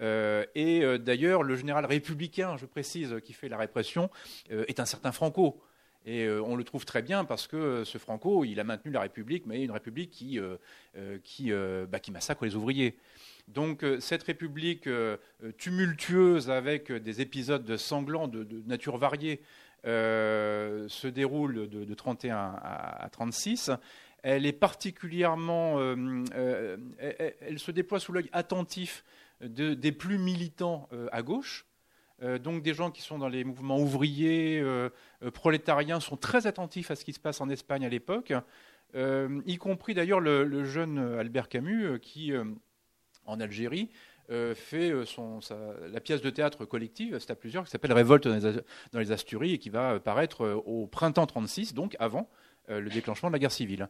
et 0.00 0.98
d'ailleurs, 0.98 1.42
le 1.42 1.56
général 1.56 1.86
républicain, 1.86 2.56
je 2.56 2.66
précise, 2.66 3.16
qui 3.24 3.32
fait 3.32 3.48
la 3.48 3.56
répression, 3.56 4.10
est 4.50 4.80
un 4.80 4.84
certain 4.86 5.12
Franco. 5.12 5.60
Et 6.04 6.28
on 6.28 6.56
le 6.56 6.64
trouve 6.64 6.84
très 6.84 7.00
bien 7.00 7.24
parce 7.24 7.46
que 7.46 7.84
ce 7.84 7.96
Franco, 7.98 8.44
il 8.44 8.58
a 8.58 8.64
maintenu 8.64 8.90
la 8.90 9.00
République, 9.00 9.46
mais 9.46 9.62
une 9.62 9.70
République 9.70 10.10
qui, 10.10 10.40
qui, 11.22 11.52
bah, 11.88 12.00
qui 12.00 12.10
massacre 12.10 12.44
les 12.44 12.56
ouvriers. 12.56 12.96
Donc 13.48 13.82
euh, 13.82 14.00
cette 14.00 14.22
République 14.22 14.86
euh, 14.86 15.16
tumultueuse 15.58 16.50
avec 16.50 16.92
des 16.92 17.20
épisodes 17.20 17.76
sanglants 17.76 18.28
de, 18.28 18.46
nature 18.66 18.96
variée 18.96 19.42
euh, 19.84 20.88
se 20.88 21.08
déroule 21.08 21.68
de, 21.68 21.84
de 21.84 21.94
31 21.94 22.36
à, 22.36 23.08
36. 23.10 23.70
Elle 24.22 24.46
est 24.46 24.52
particulièrement, 24.52 25.80
elle, 26.30 27.58
se 27.58 27.72
déploie 27.72 27.98
sous 27.98 28.12
l'œil 28.12 28.30
attentif 28.32 29.04
des 29.40 29.90
plus 29.90 30.16
militants 30.16 30.88
à 31.10 31.22
gauche. 31.22 31.66
Donc 32.42 32.62
des 32.62 32.74
gens 32.74 32.90
qui 32.90 33.02
sont 33.02 33.18
dans 33.18 33.28
les 33.28 33.44
mouvements 33.44 33.78
ouvriers, 33.78 34.62
prolétariens, 35.34 36.00
sont 36.00 36.16
très 36.16 36.46
attentifs 36.46 36.90
à 36.90 36.96
ce 36.96 37.04
qui 37.04 37.12
se 37.12 37.20
passe 37.20 37.40
en 37.40 37.48
Espagne 37.48 37.84
à 37.84 37.88
l'époque, 37.88 38.32
y 38.94 39.56
compris 39.58 39.94
d'ailleurs 39.94 40.20
le, 40.20 40.64
jeune 40.64 40.98
Albert 41.18 41.48
Camus 41.48 41.98
qui 42.00 42.32
en 43.26 43.40
Algérie, 43.40 43.90
euh, 44.30 44.54
fait 44.54 44.90
euh, 44.90 45.04
la 45.92 46.00
pièce 46.00 46.22
de 46.22 46.30
théâtre 46.30 46.64
collective, 46.64 47.18
c'est 47.18 47.30
à 47.30 47.34
plusieurs, 47.34 47.64
qui 47.64 47.70
s'appelle 47.70 47.92
Révolte 47.92 48.28
dans 48.28 48.98
les, 48.98 49.12
Asturies 49.12 49.54
et 49.54 49.58
qui 49.58 49.68
va 49.68 49.98
paraître 50.00 50.44
euh, 50.44 50.54
au 50.54 50.86
printemps 50.86 51.26
36, 51.26 51.74
donc 51.74 51.96
avant 51.98 52.28
le 52.68 52.88
déclenchement 52.88 53.28
de 53.28 53.32
la 53.32 53.40
guerre 53.40 53.52
civile. 53.52 53.88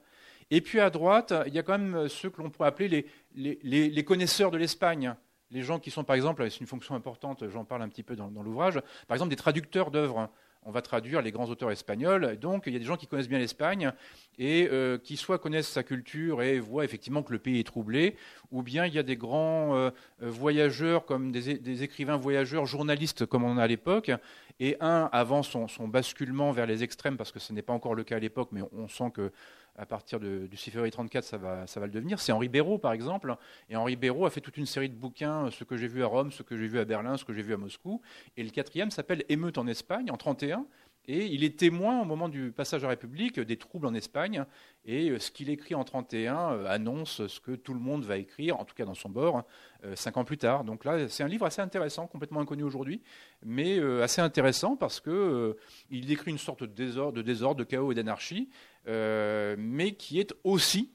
Et 0.51 0.63
puis 0.63 0.81
à 0.81 0.89
droite, 0.89 1.33
il 1.47 1.53
y 1.53 1.59
a 1.59 1.63
quand 1.63 1.79
même 1.79 2.09
ceux 2.09 2.31
que 2.31 2.41
l'on 2.41 2.49
pourrait 2.49 2.69
appeler 2.71 3.07
les, 3.35 4.05
connaisseurs 4.05 4.51
de 4.51 4.57
l'Espagne. 4.57 5.15
Les 5.53 5.63
gens 5.63 5.79
qui 5.79 5.91
sont, 5.91 6.05
par 6.05 6.17
exemple, 6.17 6.49
c'est 6.51 6.61
une 6.61 6.67
fonction 6.67 6.95
importante, 6.95 7.49
j'en 7.49 7.65
parle 7.65 7.83
un 7.83 7.89
petit 7.89 8.03
peu 8.03 8.17
dans, 8.17 8.29
l'ouvrage, 8.43 8.81
par 9.07 9.15
exemple 9.15 9.31
des 9.31 9.37
traducteurs 9.37 9.91
d'œuvres 9.91 10.31
on 10.65 10.71
va 10.71 10.83
traduire 10.83 11.23
les 11.23 11.33
grands 11.33 11.47
auteurs 11.47 11.71
espagnols. 11.71 12.39
Donc 12.39 12.65
il 12.67 12.73
y 12.73 12.77
a 12.77 12.79
des 12.79 12.85
gens 12.85 12.97
qui 12.97 13.07
connaissent 13.07 13.29
bien 13.29 13.39
l'Espagne 13.39 13.93
et 14.39 14.69
euh, 14.71 14.99
qui 14.99 15.17
soit 15.17 15.39
connaissent 15.39 15.69
sa 15.69 15.83
culture 15.83 16.43
et 16.43 16.61
voient 16.61 16.85
effectivement 16.85 17.23
que 17.23 17.33
le 17.33 17.39
pays 17.39 17.59
est 17.59 17.67
troublé, 17.67 18.17
ou 18.51 18.63
bien 18.63 18.87
il 18.87 18.95
y 18.95 18.99
a 18.99 19.03
des 19.03 19.17
grands 19.17 19.75
euh, 19.77 19.91
voyageurs 20.21 21.05
comme 21.05 21.33
des, 21.33 21.83
écrivains 21.83 22.17
voyageurs, 22.17 22.67
journalistes 22.67 23.27
comme 23.27 23.45
on 23.45 23.59
a 23.59 23.65
à 23.65 23.67
l'époque, 23.67 24.13
et 24.61 24.77
un 24.81 25.09
avant 25.13 25.43
son, 25.43 25.67
basculement 25.89 26.53
vers 26.53 26.67
les 26.67 26.85
extrêmes, 26.85 27.17
parce 27.17 27.33
que 27.33 27.41
ce 27.41 27.53
n'est 27.53 27.63
pas 27.63 27.73
encore 27.73 27.95
le 27.95 28.05
cas 28.05 28.17
à 28.17 28.21
l'époque, 28.21 28.51
mais 28.53 28.63
on 28.73 28.89
sent 28.89 29.11
que 29.13 29.33
à 29.77 29.87
partir 29.87 30.21
du 30.21 30.49
6 30.55 30.71
février 30.71 30.93
34, 30.93 31.25
ça 31.25 31.39
va, 31.39 31.67
ça 31.67 31.81
va 31.81 31.87
le 31.87 31.93
devenir. 31.93 32.21
C'est 32.21 32.33
Henri 32.33 32.49
Béraud, 32.49 32.79
par 32.79 32.93
exemple. 32.93 33.35
Et 33.71 33.77
Henri 33.77 33.97
Béraud 33.97 34.27
a 34.27 34.31
fait 34.31 34.41
toute 34.41 34.57
une 34.59 34.67
série 34.67 34.89
de 34.89 34.95
bouquins, 34.95 35.51
ce 35.51 35.65
que 35.65 35.77
j'ai 35.77 35.89
vu 35.89 36.03
à 36.03 36.07
Rome, 36.07 36.31
ce 36.31 36.43
que 36.43 36.57
j'ai 36.57 36.67
vu 36.67 36.79
à 36.79 36.85
Berlin, 36.85 37.17
ce 37.17 37.25
que 37.25 37.33
j'ai 37.33 37.43
vu 37.43 37.55
à 37.55 37.57
Moscou. 37.57 38.03
Et 38.37 38.43
le 38.43 38.51
quatrième 38.51 38.91
s'appelle 38.91 39.25
Émeute 39.29 39.59
en 39.59 39.67
Espagne, 39.67 40.11
en 40.11 40.17
31. 40.17 40.67
Et 41.09 41.27
il 41.27 41.43
est 41.43 41.59
témoin 41.59 42.01
au 42.01 42.05
moment 42.05 42.29
du 42.29 42.53
passage 42.53 42.83
à 42.83 42.87
la 42.87 42.91
République 42.91 43.41
des 43.41 43.57
troubles 43.57 43.87
en 43.87 43.95
Espagne. 43.95 44.45
Et 44.85 45.11
euh, 45.11 45.19
ce 45.19 45.31
qu'il 45.31 45.51
écrit 45.51 45.75
en 45.75 45.83
31 45.83 46.53
euh, 46.53 46.67
annonce 46.69 47.27
ce 47.27 47.41
que 47.41 47.53
tout 47.53 47.75
le 47.75 47.81
monde 47.81 48.05
va 48.05 48.19
écrire, 48.19 48.59
en 48.61 48.65
tout 48.65 48.75
cas 48.75 48.85
dans 48.85 48.95
son 48.95 49.09
bord, 49.09 49.43
euh, 49.85 49.97
cinq 49.97 50.17
ans 50.17 50.25
plus 50.25 50.39
tard. 50.39 50.63
Donc 50.63 50.85
là, 50.85 51.09
c'est 51.09 51.25
un 51.25 51.29
livre 51.29 51.47
assez 51.47 51.61
intéressant, 51.61 52.07
complètement 52.07 52.41
inconnu 52.41 52.63
aujourd'hui, 52.63 53.03
mais 53.45 53.81
assez 54.01 54.21
intéressant 54.21 54.77
parce 54.77 55.01
qu'il 55.01 55.55
il 55.91 56.07
décrit 56.07 56.31
une 56.31 56.39
sorte 56.39 56.63
de 56.63 56.67
désordre, 56.67 57.13
de, 57.15 57.23
désordre, 57.23 57.59
de 57.59 57.65
chaos 57.65 57.91
et 57.91 57.95
d'anarchie, 57.95 58.49
mais 58.87 59.95
qui 59.99 60.21
est 60.21 60.33
aussi 60.45 60.93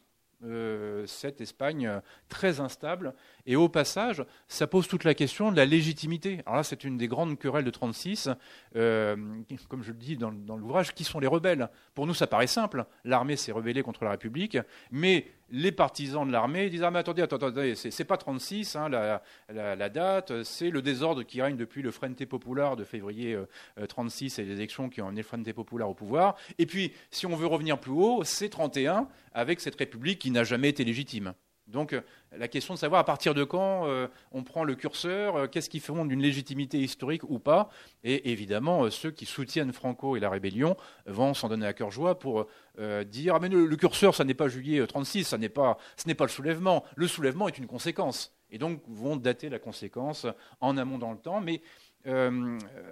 cette 1.05 1.41
Espagne 1.41 2.01
très 2.29 2.59
instable. 2.59 3.13
Et 3.49 3.55
au 3.55 3.69
passage, 3.69 4.23
ça 4.49 4.67
pose 4.67 4.89
toute 4.89 5.05
la 5.05 5.13
question 5.13 5.53
de 5.53 5.57
la 5.57 5.65
légitimité. 5.65 6.41
Alors 6.45 6.57
là, 6.57 6.63
c'est 6.63 6.83
une 6.83 6.97
des 6.97 7.07
grandes 7.07 7.39
querelles 7.39 7.63
de 7.63 7.71
36. 7.71 8.29
comme 8.73 9.83
je 9.83 9.91
le 9.91 9.97
dis 9.97 10.17
dans, 10.17 10.31
l'ouvrage, 10.57 10.93
qui 10.93 11.05
sont 11.05 11.19
les 11.19 11.27
rebelles? 11.27 11.69
Pour 11.95 12.05
nous, 12.05 12.13
ça 12.13 12.27
paraît 12.27 12.47
simple. 12.47 12.85
L'armée 13.05 13.37
s'est 13.37 13.53
rebellée 13.53 13.83
contre 13.83 14.03
la 14.03 14.11
République, 14.11 14.57
mais 14.91 15.27
les 15.49 15.71
partisans 15.71 16.27
de 16.27 16.31
l'armée 16.33 16.69
disent 16.69 16.83
Ah, 16.83 16.91
mais 16.91 16.99
attendez, 16.99 17.21
attendez, 17.21 17.75
c'est 17.75 18.03
pas 18.03 18.17
36, 18.17 18.75
hein, 18.75 18.89
la, 18.89 19.89
date, 19.89 20.43
c'est 20.43 20.69
le 20.69 20.81
désordre 20.81 21.23
qui 21.23 21.41
règne 21.41 21.55
depuis 21.55 21.81
le 21.81 21.91
Frente 21.91 22.25
Popular 22.25 22.75
de 22.75 22.83
février 22.83 23.37
36 23.87 24.39
et 24.39 24.43
les 24.43 24.51
élections 24.51 24.89
qui 24.89 25.01
ont 25.01 25.07
amené 25.07 25.21
le 25.21 25.27
Frente 25.27 25.53
Popular 25.53 25.89
au 25.89 25.93
pouvoir. 25.93 26.35
Et 26.57 26.65
puis, 26.65 26.91
si 27.11 27.25
on 27.25 27.35
veut 27.37 27.47
revenir 27.47 27.79
plus 27.79 27.93
haut, 27.93 28.25
c'est 28.25 28.49
31 28.49 29.07
avec 29.33 29.61
cette 29.61 29.75
république 29.75 30.19
qui 30.19 30.31
n'a 30.31 30.43
jamais 30.43 30.67
été 30.67 30.83
légitime. 30.83 31.33
Donc 31.67 31.91
euh, 31.93 32.01
la 32.31 32.47
question 32.47 32.73
de 32.73 32.79
savoir 32.79 33.01
à 33.01 33.03
partir 33.03 33.33
de 33.33 33.43
quand 33.43 33.87
euh, 33.87 34.07
on 34.31 34.43
prend 34.43 34.63
le 34.63 34.75
curseur, 34.75 35.35
euh, 35.35 35.47
qu'est-ce 35.47 35.69
qui 35.69 35.79
fait 35.79 35.93
d'une 35.93 36.21
légitimité 36.21 36.79
historique 36.79 37.23
ou 37.23 37.39
pas, 37.39 37.69
et 38.03 38.31
évidemment 38.31 38.89
ceux 38.89 39.11
qui 39.11 39.25
soutiennent 39.25 39.73
Franco 39.73 40.15
et 40.15 40.19
la 40.19 40.29
rébellion 40.29 40.77
vont 41.05 41.33
s'en 41.33 41.49
donner 41.49 41.65
à 41.65 41.73
cœur 41.73 41.91
joie 41.91 42.19
pour 42.19 42.47
dire 43.05 43.35
ah 43.35 43.39
mais 43.39 43.49
le, 43.49 43.75
curseur 43.75 44.13
ça 44.13 44.23
n'est 44.23 44.35
pas 44.35 44.47
juillet 44.47 44.85
36, 44.85 45.23
ça 45.23 45.37
n'est 45.37 45.49
pas, 45.49 45.77
ce 45.95 46.07
n'est 46.07 46.13
pas 46.13 46.25
le 46.25 46.29
soulèvement, 46.29 46.83
le 46.95 47.07
soulèvement 47.07 47.47
est 47.47 47.57
une 47.57 47.65
conséquence, 47.65 48.35
et 48.51 48.57
donc 48.57 48.83
vont 48.87 49.15
dater 49.15 49.49
la 49.49 49.57
conséquence 49.57 50.27
en 50.59 50.77
amont 50.77 50.99
dans 50.99 51.11
le 51.11 51.17
temps, 51.17 51.41
mais 51.41 51.61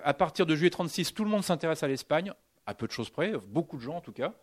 à 0.04 0.14
partir 0.14 0.46
de 0.46 0.56
juillet 0.56 0.72
36 0.72 1.14
tout 1.14 1.24
le 1.24 1.30
monde 1.30 1.44
s'intéresse 1.44 1.84
à 1.84 1.88
l'Espagne, 1.88 2.34
à 2.66 2.74
peu 2.74 2.88
de 2.88 2.92
choses 2.92 3.10
près, 3.10 3.34
beaucoup 3.48 3.78
de 3.78 3.82
gens 3.82 3.98
en 3.98 4.02
tout 4.02 4.14
cas, 4.14 4.34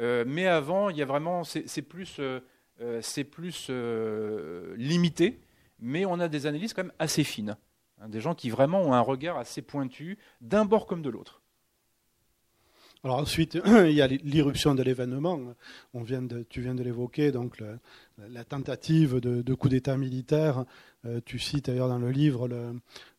mais 0.00 0.46
avant 0.46 0.90
il 0.90 0.98
y 0.98 1.02
a 1.02 1.06
vraiment 1.06 1.44
c'est 1.44 1.82
plus 1.82 2.20
c'est 3.00 3.24
plus 3.24 3.68
euh, 3.70 4.74
limité, 4.76 5.40
mais 5.78 6.04
on 6.04 6.18
a 6.20 6.28
des 6.28 6.46
analyses 6.46 6.72
quand 6.74 6.84
même 6.84 6.92
assez 6.98 7.24
fines. 7.24 7.56
Hein, 8.00 8.08
des 8.08 8.20
gens 8.20 8.34
qui 8.34 8.50
vraiment 8.50 8.82
ont 8.82 8.92
un 8.92 9.00
regard 9.00 9.38
assez 9.38 9.62
pointu 9.62 10.18
d'un 10.40 10.64
bord 10.64 10.86
comme 10.86 11.02
de 11.02 11.10
l'autre. 11.10 11.42
Alors 13.04 13.18
ensuite, 13.18 13.58
il 13.66 13.92
y 13.92 14.02
a 14.02 14.06
l'irruption 14.06 14.74
de 14.74 14.82
l'événement. 14.82 15.54
Tu 16.48 16.60
viens 16.60 16.74
de 16.74 16.82
l'évoquer, 16.82 17.32
donc 17.32 17.58
la 18.18 18.44
tentative 18.44 19.20
de, 19.20 19.54
coup 19.54 19.68
d'État 19.68 19.96
militaire. 19.96 20.64
Euh, 21.04 21.20
tu 21.24 21.38
cites 21.38 21.66
d'ailleurs 21.66 21.88
dans 21.88 21.98
le 21.98 22.10
livre 22.10 22.46
le, 22.46 22.74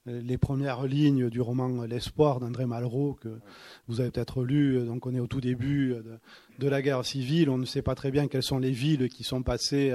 les 0.06 0.38
premières 0.38 0.86
lignes 0.86 1.29
du 1.29 1.39
roman 1.39 1.86
L'espoir 1.86 2.39
d'André 2.39 2.65
Malraux 2.65 3.13
que 3.13 3.39
vous 3.88 4.01
avez 4.01 4.12
peut-être 4.12 4.43
lu. 4.43 4.86
Donc 4.86 5.06
on 5.06 5.13
est 5.15 5.19
au 5.19 5.27
tout 5.27 5.41
début 5.41 5.95
de, 6.60 6.67
la 6.67 6.82
guerre 6.82 7.06
civile. 7.06 7.49
On 7.49 7.58
ne 7.58 7.65
sait 7.65 7.82
pas 7.82 7.95
très 7.95 8.12
bien 8.12 8.27
quelles 8.27 8.43
sont 8.43 8.60
les 8.60 8.71
villes 8.71 9.08
qui 9.10 9.23
sont 9.23 9.43
passées 9.43 9.93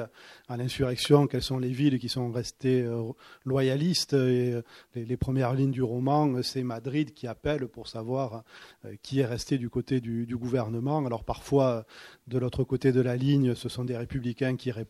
à 0.48 0.56
l'insurrection, 0.56 1.26
quelles 1.26 1.42
sont 1.42 1.58
les 1.58 1.70
villes 1.70 1.98
qui 1.98 2.08
sont 2.08 2.30
restées 2.30 2.82
euh, 2.82 3.12
loyalistes. 3.44 4.14
Et 4.14 4.54
euh, 4.54 4.62
les, 4.94 5.16
premières 5.16 5.52
lignes 5.52 5.72
du 5.72 5.82
roman, 5.82 6.42
c'est 6.42 6.62
Madrid 6.62 7.12
qui 7.12 7.26
appelle 7.26 7.68
pour 7.68 7.86
savoir 7.86 8.44
euh, 8.86 8.94
qui 9.02 9.20
est 9.20 9.26
resté 9.26 9.58
du 9.58 9.68
côté 9.68 10.00
du, 10.00 10.36
gouvernement. 10.36 11.04
Alors 11.04 11.24
parfois, 11.24 11.84
de 12.28 12.38
l'autre 12.38 12.64
côté 12.64 12.92
de 12.92 13.00
la 13.00 13.16
ligne, 13.16 13.54
ce 13.54 13.68
sont 13.68 13.84
des 13.84 13.96
républicains 13.96 14.56
qui 14.56 14.70
répondent, 14.70 14.87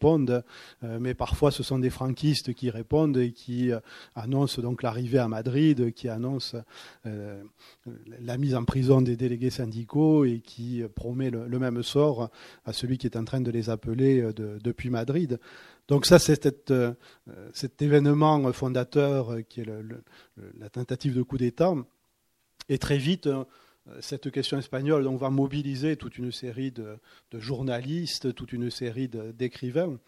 mais 0.82 1.14
parfois 1.14 1.50
ce 1.50 1.62
sont 1.62 1.78
des 1.78 1.90
franquistes 1.90 2.54
qui 2.54 2.70
répondent 2.70 3.16
et 3.16 3.32
qui 3.32 3.70
annoncent 4.14 4.60
donc 4.62 4.82
l'arrivée 4.82 5.18
à 5.18 5.28
Madrid, 5.28 5.92
qui 5.92 6.08
annoncent 6.08 6.56
la 7.04 8.38
mise 8.38 8.54
en 8.54 8.64
prison 8.64 9.00
des 9.00 9.16
délégués 9.16 9.50
syndicaux 9.50 10.24
et 10.24 10.40
qui 10.40 10.82
promet 10.94 11.30
le 11.30 11.58
même 11.58 11.82
sort 11.82 12.30
à 12.64 12.72
celui 12.72 12.98
qui 12.98 13.06
est 13.06 13.16
en 13.16 13.24
train 13.24 13.40
de 13.40 13.50
les 13.50 13.70
appeler 13.70 14.20
euh, 14.20 14.58
depuis 14.62 14.90
Madrid. 14.90 15.38
Donc 15.88 16.06
ça, 16.06 16.18
c'est 16.18 16.70
euh, 16.70 16.92
cet 17.52 17.80
événement 17.82 18.52
fondateur 18.52 19.32
euh, 19.32 19.40
qui 19.42 19.60
est 19.60 19.66
la 20.58 20.68
tentative 20.68 21.14
de 21.14 21.22
coup 21.22 21.38
d'État. 21.38 21.74
Et 22.68 22.78
très 22.78 22.98
vite, 22.98 23.28
cette 24.00 24.30
question 24.30 24.58
espagnole 24.58 25.04
donc, 25.04 25.18
va 25.18 25.30
mobiliser 25.30 25.96
toute 25.96 26.18
une 26.18 26.32
série 26.32 26.72
de, 26.72 26.98
journalistes, 27.32 28.34
toute 28.34 28.52
une 28.52 28.70
série 28.70 29.08
d'écrivains. 29.08 29.98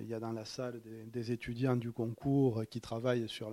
il 0.00 0.08
y 0.08 0.14
a 0.14 0.20
dans 0.20 0.32
la 0.32 0.44
salle 0.44 0.80
des, 1.06 1.32
étudiants 1.32 1.76
du 1.76 1.92
concours 1.92 2.64
qui 2.70 2.80
travaillent 2.80 3.28
sur 3.28 3.50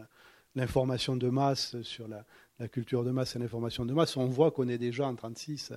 l'information 0.55 1.15
de 1.15 1.29
masse, 1.29 1.81
sur 1.81 2.07
la, 2.07 2.25
la, 2.59 2.67
culture 2.67 3.03
de 3.03 3.11
masse 3.11 3.35
et 3.35 3.39
l'information 3.39 3.85
de 3.85 3.93
masse. 3.93 4.17
On 4.17 4.27
voit 4.27 4.51
qu'on 4.51 4.67
est 4.67 4.77
déjà 4.77 5.03
en 5.03 5.13
1936 5.13 5.73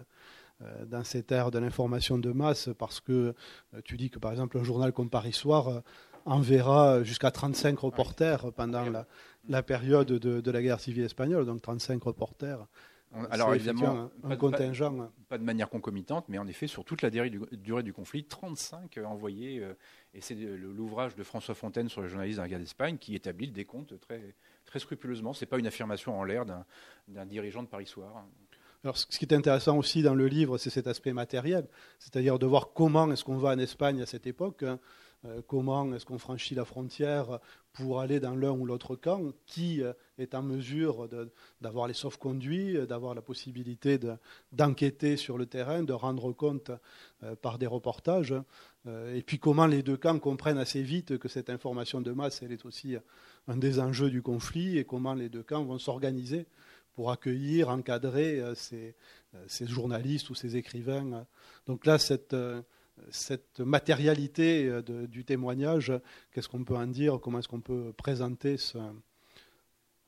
euh, 0.61 0.85
dans 0.87 1.05
cette 1.05 1.31
ère 1.31 1.53
de 1.53 1.61
l'information 1.61 2.19
de 2.19 2.33
masse, 2.33 2.69
parce 2.79 2.99
que 2.99 3.33
euh, 3.75 3.81
tu 3.85 3.97
dis 3.97 4.11
que 4.11 4.19
par 4.19 4.33
exemple 4.33 4.59
un 4.59 4.65
journal 4.65 4.93
comme 4.93 5.09
Paris 5.09 5.33
Soir 5.33 5.69
euh, 5.69 5.81
enverra 6.25 7.05
jusqu'à 7.05 7.31
35 7.31 7.79
reporters 7.79 8.53
pendant 8.53 8.85
la, 9.49 9.63
période 9.63 10.09
de, 10.09 10.51
la 10.51 10.61
guerre 10.61 10.81
civile 10.81 11.05
espagnole, 11.05 11.47
donc 11.47 11.63
35 11.63 12.03
reporters. 12.03 12.67
Alors 13.31 13.55
évidemment, 13.55 14.11
un, 14.23 14.37
contingent. 14.37 15.11
Pas, 15.29 15.39
de 15.39 15.45
manière 15.45 15.71
concomitante, 15.71 16.27
mais 16.29 16.39
en 16.39 16.47
effet, 16.47 16.67
sur 16.67 16.85
toute 16.85 17.03
la 17.03 17.11
durée 17.11 17.31
du, 17.31 17.93
conflit, 17.93 18.25
35 18.25 18.99
envoyés. 19.05 19.65
et 20.15 20.21
c'est 20.21 20.35
l'ouvrage 20.35 21.17
de 21.17 21.23
François 21.23 21.55
Fontaine 21.55 21.89
sur 21.89 22.03
les 22.03 22.09
journalistes 22.09 22.39
de 22.39 22.43
la 22.43 22.49
guerre 22.49 22.59
d'Espagne 22.59 22.99
qui 22.99 23.15
établit 23.15 23.47
le 23.47 23.53
décompte 23.53 23.99
très, 24.01 24.35
très 24.67 24.79
scrupuleusement. 24.79 25.33
Ce 25.33 25.45
n'est 25.45 25.49
pas 25.49 25.59
une 25.59 25.67
affirmation 25.67 26.19
en 26.19 26.25
l'air 26.25 26.45
d'un 26.45 27.27
dirigeant 27.27 27.63
de 27.63 27.69
Paris 27.69 27.87
Soir. 27.87 28.25
Alors, 28.85 28.97
ce 28.97 29.07
qui 29.07 29.25
est 29.25 29.35
intéressant 29.35 29.77
aussi 29.77 30.03
dans 30.03 30.15
le 30.15 30.29
livre, 30.29 30.57
c'est 30.57 30.71
cet 30.71 30.87
aspect 30.87 31.13
matériel, 31.13 31.67
c'est-à-dire 31.99 32.39
de 32.39 32.47
voir 32.47 32.73
comment 32.73 33.11
est-ce 33.11 33.25
qu'on 33.25 33.37
va 33.37 33.51
en 33.51 33.59
Espagne 33.59 34.01
à 34.01 34.07
cette 34.07 34.27
époque, 34.27 34.63
hein. 34.63 34.79
euh, 35.25 35.43
comment 35.49 35.93
est-ce 35.95 36.07
qu'on 36.07 36.19
franchit 36.19 36.55
la 36.55 36.65
frontière 36.65 37.41
pour 37.79 38.01
aller 38.01 38.21
dans 38.21 38.35
l'un 38.35 38.51
ou 38.51 38.67
l'autre 38.67 38.95
camp, 38.95 39.33
qui 39.47 39.83
euh, 39.83 39.93
est 40.19 40.35
en 40.35 40.43
mesure 40.43 41.09
d'avoir 41.61 41.89
les 41.89 41.95
sauf-conduits, 41.95 42.77
euh, 42.77 42.87
d'avoir 42.87 43.15
la 43.15 43.23
possibilité 43.23 43.99
d'enquêter 44.53 45.17
sur 45.17 45.39
le 45.39 45.47
terrain, 45.47 45.83
de 45.83 45.93
rendre 45.93 46.33
compte 46.33 46.71
par 47.43 47.59
des 47.59 47.67
reportages, 47.67 48.35
et 48.87 49.23
puis 49.23 49.39
comment 49.39 49.67
les 49.67 49.83
deux 49.83 49.97
camps 49.97 50.19
comprennent 50.19 50.59
assez 50.59 50.83
vite 50.83 51.19
que 51.19 51.29
cette 51.29 51.51
information 51.51 52.01
de 52.01 52.13
masse, 52.13 52.43
elle 52.43 52.53
est 52.53 52.65
aussi 52.65 52.97
un 53.49 53.57
des 53.57 53.81
enjeux 53.81 54.11
du 54.11 54.23
conflit, 54.23 54.79
et 54.79 54.85
comment 54.85 55.15
les 55.15 55.29
deux 55.29 55.43
camps 55.43 55.65
vont 55.65 55.79
s'organiser 55.79 56.47
pour 56.99 57.13
accueillir, 57.13 57.69
encadrer 57.69 58.41
euh, 58.41 58.57
ces, 58.57 58.97
euh, 59.37 59.45
ces, 59.47 59.69
journalistes 59.69 60.31
ou 60.31 60.35
ces 60.35 60.57
écrivains. 60.57 61.25
Donc 61.69 61.87
là, 61.87 61.97
cette, 61.97 62.35
euh, 62.35 62.61
cette 63.11 63.61
matérialité 63.61 64.71
du 65.09 65.25
témoignage, 65.25 65.93
qu'est-ce 66.33 66.49
qu'on 66.49 66.65
peut 66.65 66.77
en 66.77 66.87
dire 66.87 67.19
Comment 67.21 67.39
est-ce 67.39 67.49
qu'on 67.49 67.61
peut 67.61 67.93
présenter 67.97 68.57
ce, 68.57 68.79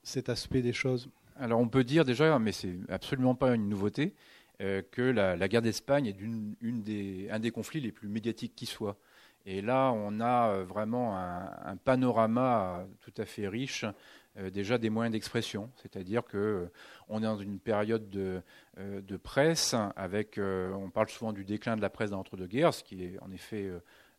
cet 0.03 0.29
aspect 0.29 0.63
des 0.63 0.73
choses? 0.73 1.09
Alors 1.37 1.61
on 1.61 1.69
peut 1.69 1.85
dire 1.85 2.05
déjà, 2.05 2.39
mais 2.39 2.53
c'est 2.53 2.77
absolument 2.89 3.35
pas 3.35 3.55
une 3.55 3.69
nouveauté, 3.69 4.15
que 4.59 5.03
la, 5.03 5.49
guerre 5.49 5.63
d'Espagne 5.63 6.07
est 6.07 6.21
une, 6.21 6.83
des, 6.83 7.29
un 7.31 7.39
des 7.39 7.51
conflits 7.51 7.81
les 7.81 7.93
plus 7.93 8.09
médiatiques 8.09 8.55
qui 8.55 8.67
soit. 8.67 8.99
Et 9.47 9.63
là, 9.63 9.91
on 9.95 10.21
a 10.21 10.63
vraiment 10.65 11.17
un, 11.17 11.77
panorama 11.77 12.87
tout 13.01 13.15
à 13.17 13.25
fait 13.25 13.49
riche 13.49 13.85
euh, 13.85 13.93
déjà 14.37 14.79
des 14.79 14.91
moyens 14.91 15.13
d'expression, 15.13 15.71
c'est-à-dire 15.77 16.25
que 16.25 16.39
euh, 16.39 16.73
on 17.09 17.19
est 17.19 17.27
dans 17.27 17.39
une 17.39 17.59
période 17.59 18.09
de, 18.11 18.43
euh, 18.79 19.19
presse 19.23 19.75
avec, 19.97 20.39
on 20.39 20.91
parle 20.91 21.09
souvent 21.09 21.33
du 21.33 21.45
déclin 21.45 21.77
de 21.77 21.83
la 21.83 21.91
presse 21.91 22.11
dans 22.11 22.19
l'entre-deux-guerres, 22.19 22.75
ce 22.75 22.85
qui 22.85 23.03
est 23.05 23.19
en 23.21 23.31
effet 23.33 23.71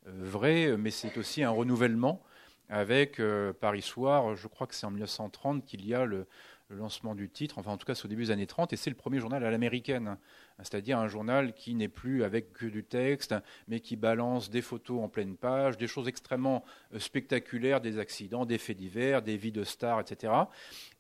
vrai, 0.05 0.75
mais 0.77 0.91
c'est 0.91 1.17
aussi 1.17 1.43
un 1.43 1.49
renouvellement 1.49 2.21
avec 2.69 3.21
Paris 3.59 3.81
Soir. 3.81 4.35
Je 4.35 4.47
crois 4.47 4.67
que 4.67 4.75
c'est 4.75 4.85
en 4.85 4.91
1930 4.91 5.65
qu'il 5.65 5.85
y 5.85 5.93
a 5.93 6.05
le, 6.05 6.27
le 6.71 6.77
lancement 6.77 7.15
du 7.15 7.29
titre, 7.29 7.57
enfin 7.57 7.71
en 7.71 7.77
tout 7.77 7.85
cas 7.85 7.95
c'est 7.95 8.05
au 8.05 8.07
début 8.07 8.25
des 8.25 8.31
années 8.31 8.47
30, 8.47 8.73
et 8.73 8.75
c'est 8.75 8.89
le 8.89 8.95
premier 8.95 9.19
journal 9.19 9.43
à 9.43 9.51
l'américaine, 9.51 10.17
c'est-à-dire 10.63 10.99
un 10.99 11.07
journal 11.07 11.53
qui 11.53 11.75
n'est 11.75 11.87
plus 11.87 12.23
avec 12.23 12.53
que 12.53 12.65
du 12.65 12.83
texte, 12.83 13.35
mais 13.67 13.79
qui 13.79 13.95
balance 13.95 14.49
des 14.49 14.61
photos 14.61 15.01
en 15.01 15.09
pleine 15.09 15.35
page, 15.35 15.77
des 15.77 15.87
choses 15.87 16.07
extrêmement 16.07 16.63
euh, 16.93 16.99
spectaculaires, 16.99 17.81
des 17.81 17.99
accidents, 17.99 18.45
des 18.45 18.57
faits 18.57 18.77
divers, 18.77 19.21
des 19.21 19.37
vies 19.37 19.51
de 19.51 19.63
stars, 19.63 19.99
etc. 19.99 20.33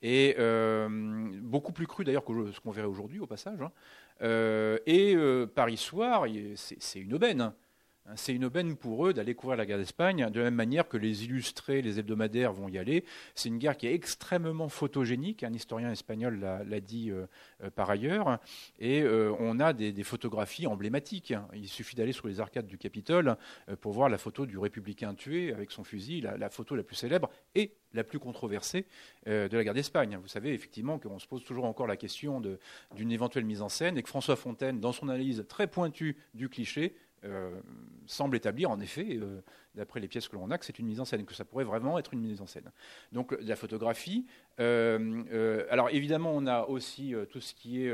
Et 0.01 0.35
euh, 0.39 0.87
beaucoup 1.41 1.73
plus 1.73 1.87
cru 1.87 2.03
d'ailleurs 2.03 2.25
que 2.25 2.51
ce 2.51 2.59
qu'on 2.59 2.71
verrait 2.71 2.87
aujourd'hui 2.87 3.19
au 3.19 3.27
passage. 3.27 3.61
Hein. 3.61 3.71
Euh, 4.21 4.77
et 4.85 5.15
Paris 5.55 5.77
Soir, 5.77 6.25
c'est 6.55 6.99
une 6.99 7.13
aubaine. 7.13 7.53
Hein, 8.11 8.15
c'est 8.15 8.33
une 8.33 8.45
aubaine 8.45 8.75
pour 8.75 9.07
eux 9.07 9.13
d'aller 9.13 9.35
couvrir 9.35 9.57
la 9.57 9.65
guerre 9.65 9.77
d'Espagne, 9.77 10.29
de 10.29 10.39
la 10.39 10.45
même 10.45 10.55
manière 10.55 10.87
que 10.87 10.97
les 10.97 11.23
illustrés, 11.25 11.81
les 11.81 11.99
hebdomadaires 11.99 12.53
vont 12.53 12.67
y 12.67 12.77
aller. 12.77 13.05
C'est 13.35 13.49
une 13.49 13.57
guerre 13.57 13.77
qui 13.77 13.87
est 13.87 13.93
extrêmement 13.93 14.69
photogénique, 14.69 15.43
un 15.43 15.53
historien 15.53 15.91
espagnol 15.91 16.39
l'a 16.39 16.79
dit 16.79 17.11
euh, 17.11 17.25
euh, 17.63 17.69
par 17.69 17.89
ailleurs, 17.89 18.39
et 18.79 19.01
euh, 19.01 19.33
on 19.39 19.59
a 19.59 19.73
des, 19.73 20.01
photographies 20.03 20.67
emblématiques. 20.67 21.33
Il 21.53 21.67
suffit 21.67 21.95
d'aller 21.95 22.11
sur 22.11 22.27
les 22.27 22.39
arcades 22.39 22.65
du 22.65 22.77
Capitole 22.77 23.37
pour 23.81 23.93
voir 23.93 24.09
la 24.09 24.17
photo 24.17 24.47
du 24.47 24.57
républicain 24.57 25.13
tué 25.13 25.53
avec 25.53 25.69
son 25.69 25.83
fusil, 25.83 26.21
la, 26.21 26.49
photo 26.49 26.75
la 26.75 26.83
plus 26.83 26.95
célèbre 26.95 27.29
et 27.53 27.75
la 27.93 28.03
plus 28.03 28.17
controversée 28.17 28.87
de 29.27 29.55
la 29.55 29.63
guerre 29.63 29.75
d'Espagne. 29.75 30.17
Vous 30.19 30.27
savez 30.27 30.53
effectivement 30.53 30.97
qu'on 30.97 31.19
se 31.19 31.27
pose 31.27 31.43
toujours 31.43 31.65
encore 31.65 31.85
la 31.85 31.97
question 31.97 32.41
d'une 32.95 33.11
éventuelle 33.11 33.45
mise 33.45 33.61
en 33.61 33.69
scène 33.69 33.95
et 33.97 34.01
que 34.03 34.09
François 34.09 34.35
Fontaine, 34.35 34.79
dans 34.79 34.91
son 34.91 35.07
analyse 35.07 35.45
très 35.47 35.67
pointue 35.67 36.17
du 36.33 36.49
cliché, 36.49 36.95
semble 38.07 38.35
établir, 38.35 38.71
en 38.71 38.79
effet, 38.79 39.19
d'après 39.75 39.99
les 39.99 40.07
pièces 40.07 40.27
que 40.27 40.35
l'on 40.35 40.49
a, 40.51 40.57
que 40.57 40.65
c'est 40.65 40.79
une 40.79 40.87
mise 40.87 40.99
en 40.99 41.05
scène, 41.05 41.23
que 41.25 41.35
ça 41.35 41.45
pourrait 41.45 41.63
vraiment 41.63 41.99
être 41.99 42.13
une 42.13 42.21
mise 42.21 42.41
en 42.41 42.47
scène. 42.47 42.71
Donc 43.11 43.35
la 43.39 43.55
photographie. 43.55 44.25
alors 44.57 45.89
évidemment, 45.91 46.31
on 46.33 46.47
a 46.47 46.63
aussi 46.63 47.13
tout 47.29 47.41
ce 47.41 47.53
qui 47.53 47.85
est, 47.85 47.89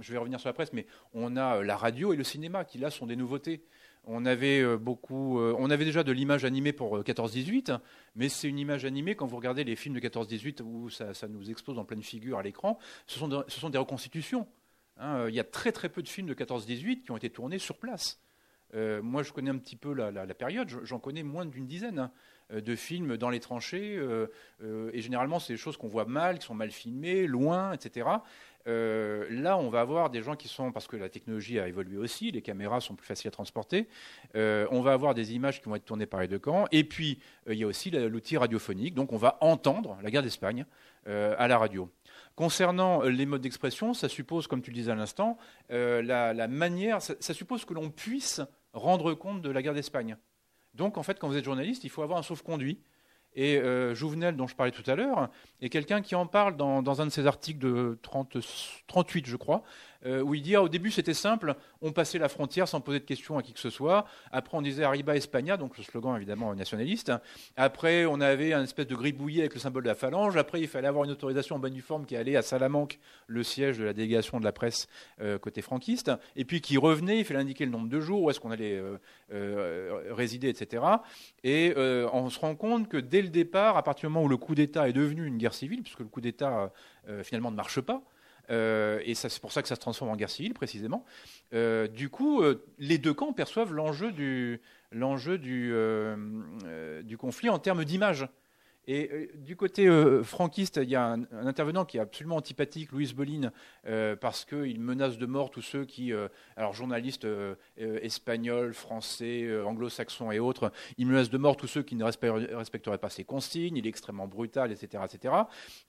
je 0.00 0.12
vais 0.12 0.18
revenir 0.18 0.40
sur 0.40 0.48
la 0.48 0.54
presse, 0.54 0.72
mais 0.72 0.86
on 1.12 1.36
a 1.36 1.62
la 1.62 1.76
radio 1.76 2.12
et 2.12 2.16
le 2.16 2.24
cinéma 2.24 2.64
qui 2.64 2.78
là 2.78 2.90
sont 2.90 3.06
des 3.06 3.16
nouveautés. 3.16 3.62
On 4.04 4.24
avait 4.24 4.60
euh, 4.60 4.78
beaucoup, 4.78 5.38
euh, 5.38 5.54
on 5.58 5.70
avait 5.70 5.84
déjà 5.84 6.02
de 6.02 6.12
l'image 6.12 6.44
animée 6.44 6.72
pour 6.72 6.98
14-18, 7.00 7.70
euh, 7.70 7.78
mais 8.16 8.28
c'est 8.28 8.48
une 8.48 8.58
image 8.58 8.84
animée 8.84 9.14
quand 9.14 9.26
vous 9.26 9.36
regardez 9.36 9.62
les 9.62 9.76
films 9.76 9.94
de 9.94 10.00
14-18 10.00 10.62
où 10.62 10.88
ça, 10.88 11.12
nous 11.28 11.50
explose 11.50 11.78
en 11.78 11.84
pleine 11.84 12.02
figure 12.02 12.38
à 12.38 12.42
l'écran. 12.42 12.78
Ce 13.06 13.18
sont, 13.18 13.70
des 13.70 13.78
reconstitutions. 13.78 14.46
Hein. 14.96 15.28
il 15.28 15.34
y 15.34 15.40
a 15.40 15.44
très 15.44 15.72
très 15.72 15.88
peu 15.88 16.02
de 16.02 16.08
films 16.08 16.26
de 16.26 16.34
14-18 16.34 17.02
qui 17.02 17.10
ont 17.10 17.16
été 17.16 17.30
tournés 17.30 17.58
sur 17.58 17.78
place. 17.78 18.20
Moi, 18.74 19.22
je 19.22 19.32
connais 19.32 19.50
un 19.50 19.58
petit 19.58 19.76
peu 19.76 19.92
la, 19.92 20.26
période. 20.34 20.68
J'en 20.84 20.98
connais 20.98 21.22
moins 21.22 21.46
d'une 21.46 21.66
dizaine 21.66 21.98
hein, 21.98 22.12
de 22.50 22.76
films 22.76 23.16
dans 23.16 23.30
les 23.30 23.40
tranchées. 23.40 24.00
et 24.62 25.00
généralement, 25.00 25.38
c'est 25.38 25.52
des 25.52 25.58
choses 25.58 25.76
qu'on 25.76 25.88
voit 25.88 26.04
mal, 26.04 26.38
qui 26.38 26.46
sont 26.46 26.54
mal 26.54 26.70
filmées, 26.70 27.26
loin, 27.26 27.72
etc. 27.72 28.06
Euh, 28.66 29.26
là, 29.30 29.56
on 29.56 29.70
va 29.70 29.80
avoir 29.80 30.10
des 30.10 30.22
gens 30.22 30.36
qui 30.36 30.48
sont, 30.48 30.72
parce 30.72 30.86
que 30.86 30.96
la 30.96 31.08
technologie 31.08 31.58
a 31.58 31.68
évolué 31.68 31.96
aussi, 31.96 32.30
les 32.30 32.42
caméras 32.42 32.80
sont 32.80 32.94
plus 32.94 33.06
faciles 33.06 33.28
à 33.28 33.30
transporter, 33.30 33.88
euh, 34.36 34.66
on 34.70 34.82
va 34.82 34.92
avoir 34.92 35.14
des 35.14 35.34
images 35.34 35.60
qui 35.60 35.68
vont 35.68 35.76
être 35.76 35.84
tournées 35.84 36.06
par 36.06 36.20
les 36.20 36.28
deux 36.28 36.38
camps, 36.38 36.66
et 36.70 36.84
puis 36.84 37.18
euh, 37.48 37.54
il 37.54 37.60
y 37.60 37.64
a 37.64 37.66
aussi 37.66 37.90
l'outil 37.90 38.36
radiophonique, 38.36 38.94
donc 38.94 39.12
on 39.12 39.16
va 39.16 39.38
entendre 39.40 39.98
la 40.02 40.10
guerre 40.10 40.22
d'Espagne 40.22 40.66
à 41.06 41.48
la 41.48 41.56
radio. 41.56 41.90
Concernant 42.36 43.02
les 43.02 43.24
modes 43.24 43.40
d'expression, 43.40 43.94
ça 43.94 44.08
suppose, 44.08 44.46
comme 44.46 44.60
tu 44.60 44.70
le 44.70 44.74
disais 44.74 44.92
à 44.92 44.94
l'instant, 44.94 45.38
la, 45.70 46.46
manière, 46.46 47.00
ça 47.00 47.34
suppose 47.34 47.64
que 47.64 47.72
l'on 47.72 47.88
puisse 47.88 48.42
rendre 48.72 49.14
compte 49.14 49.42
de 49.42 49.50
la 49.50 49.62
guerre 49.62 49.74
d'Espagne. 49.74 50.16
Donc, 50.74 50.98
en 50.98 51.02
fait, 51.02 51.18
quand 51.18 51.28
vous 51.28 51.36
êtes 51.36 51.44
journaliste, 51.44 51.84
il 51.84 51.90
faut 51.90 52.02
avoir 52.02 52.18
un 52.18 52.22
sauf-conduit 52.22 52.80
et 53.34 53.58
euh, 53.58 53.94
Jouvenel, 53.94 54.36
dont 54.36 54.46
je 54.46 54.56
parlais 54.56 54.72
tout 54.72 54.88
à 54.90 54.96
l'heure, 54.96 55.30
est 55.60 55.68
quelqu'un 55.68 56.02
qui 56.02 56.14
en 56.14 56.26
parle 56.26 56.56
dans, 56.56 57.00
un 57.00 57.06
de 57.06 57.10
ses 57.10 57.26
articles 57.26 57.60
de 57.60 57.98
30, 58.02 58.38
38, 58.88 59.26
je 59.26 59.36
crois, 59.36 59.62
euh, 60.06 60.22
où 60.22 60.34
il 60.34 60.42
dit 60.42 60.56
ah, 60.56 60.62
au 60.62 60.68
début 60.68 60.90
c'était 60.90 61.14
simple, 61.14 61.54
on 61.82 61.92
passait 61.92 62.18
la 62.18 62.28
frontière 62.28 62.68
sans 62.68 62.80
poser 62.80 63.00
de 63.00 63.04
questions 63.04 63.36
à 63.36 63.42
qui 63.42 63.52
que 63.52 63.60
ce 63.60 63.70
soit. 63.70 64.06
Après 64.32 64.56
on 64.56 64.62
disait 64.62 64.84
Arriba 64.84 65.16
España, 65.16 65.56
donc 65.56 65.76
le 65.76 65.84
slogan 65.84 66.16
évidemment 66.16 66.54
nationaliste. 66.54 67.12
Après 67.56 68.06
on 68.06 68.20
avait 68.20 68.52
un 68.52 68.62
espèce 68.62 68.86
de 68.86 68.94
gribouillis 68.94 69.40
avec 69.40 69.54
le 69.54 69.60
symbole 69.60 69.82
de 69.82 69.88
la 69.88 69.94
phalange. 69.94 70.36
Après 70.36 70.60
il 70.60 70.68
fallait 70.68 70.88
avoir 70.88 71.04
une 71.04 71.10
autorisation 71.10 71.56
en 71.56 71.58
bonne 71.58 71.78
forme 71.80 72.06
qui 72.06 72.16
allait 72.16 72.36
à 72.36 72.42
Salamanque, 72.42 72.98
le 73.26 73.42
siège 73.42 73.78
de 73.78 73.84
la 73.84 73.92
délégation 73.92 74.40
de 74.40 74.44
la 74.44 74.52
presse 74.52 74.88
euh, 75.20 75.38
côté 75.38 75.62
franquiste, 75.62 76.10
et 76.36 76.44
puis 76.44 76.60
qui 76.60 76.76
revenait, 76.76 77.18
il 77.18 77.24
fallait 77.24 77.40
indiquer 77.40 77.64
le 77.64 77.70
nombre 77.70 77.88
de 77.88 78.00
jours, 78.00 78.22
où 78.22 78.30
est-ce 78.30 78.40
qu'on 78.40 78.50
allait 78.50 78.80
euh, 79.32 80.02
résider, 80.10 80.48
etc. 80.48 80.82
Et 81.44 81.74
on 81.76 82.30
se 82.30 82.38
rend 82.38 82.54
compte 82.54 82.88
que 82.88 82.96
dès 82.96 83.22
le 83.22 83.28
départ, 83.28 83.76
à 83.76 83.82
partir 83.82 84.08
du 84.08 84.14
moment 84.14 84.24
où 84.24 84.28
le 84.28 84.36
coup 84.36 84.54
d'État 84.54 84.88
est 84.88 84.92
devenu 84.92 85.26
une 85.26 85.38
guerre 85.38 85.54
civile, 85.54 85.82
puisque 85.82 86.00
le 86.00 86.06
coup 86.06 86.20
d'État 86.20 86.72
finalement 87.22 87.50
ne 87.50 87.56
marche 87.56 87.80
pas, 87.80 88.02
euh, 88.50 89.00
et 89.04 89.14
c'est 89.14 89.40
pour 89.40 89.52
ça 89.52 89.62
que 89.62 89.68
ça 89.68 89.74
se 89.74 89.80
transforme 89.80 90.10
en 90.10 90.16
guerre 90.16 90.30
civile, 90.30 90.54
précisément. 90.54 91.04
Euh, 91.54 91.86
du 91.86 92.08
coup, 92.08 92.42
euh, 92.42 92.64
les 92.78 92.98
deux 92.98 93.14
camps 93.14 93.32
perçoivent 93.32 93.72
l'enjeu 93.72 94.12
du, 94.12 94.60
du, 94.92 97.16
conflit 97.18 97.48
en 97.48 97.58
termes 97.58 97.84
d'image. 97.84 98.28
Et 98.92 99.08
euh, 99.12 99.28
du 99.36 99.54
côté 99.54 99.86
euh, 99.86 100.24
franquiste, 100.24 100.80
il 100.82 100.90
y 100.90 100.96
a 100.96 101.12
un, 101.12 101.22
intervenant 101.46 101.84
qui 101.84 101.98
est 101.98 102.00
absolument 102.00 102.34
antipathique, 102.34 102.90
Louis 102.90 103.12
Bolin, 103.14 103.52
euh, 103.86 104.16
parce 104.16 104.44
qu'il 104.44 104.80
menace 104.80 105.16
de 105.16 105.26
mort 105.26 105.52
tous 105.52 105.62
ceux 105.62 105.84
qui, 105.84 106.12
alors 106.56 106.72
journalistes 106.72 107.26
espagnols, 107.78 108.74
français, 108.74 109.48
anglo-saxons 109.64 110.32
et 110.32 110.40
autres, 110.40 110.72
il 110.98 111.06
menace 111.06 111.30
de 111.30 111.38
mort 111.38 111.56
tous 111.56 111.68
ceux 111.68 111.82
qui 111.82 111.94
ne 111.94 112.04
respecteraient 112.04 112.98
pas 112.98 113.10
ses 113.10 113.22
consignes, 113.22 113.76
il 113.76 113.86
est 113.86 113.88
extrêmement 113.88 114.26
brutal, 114.26 114.72
etc. 114.72 115.04
etc. 115.04 115.34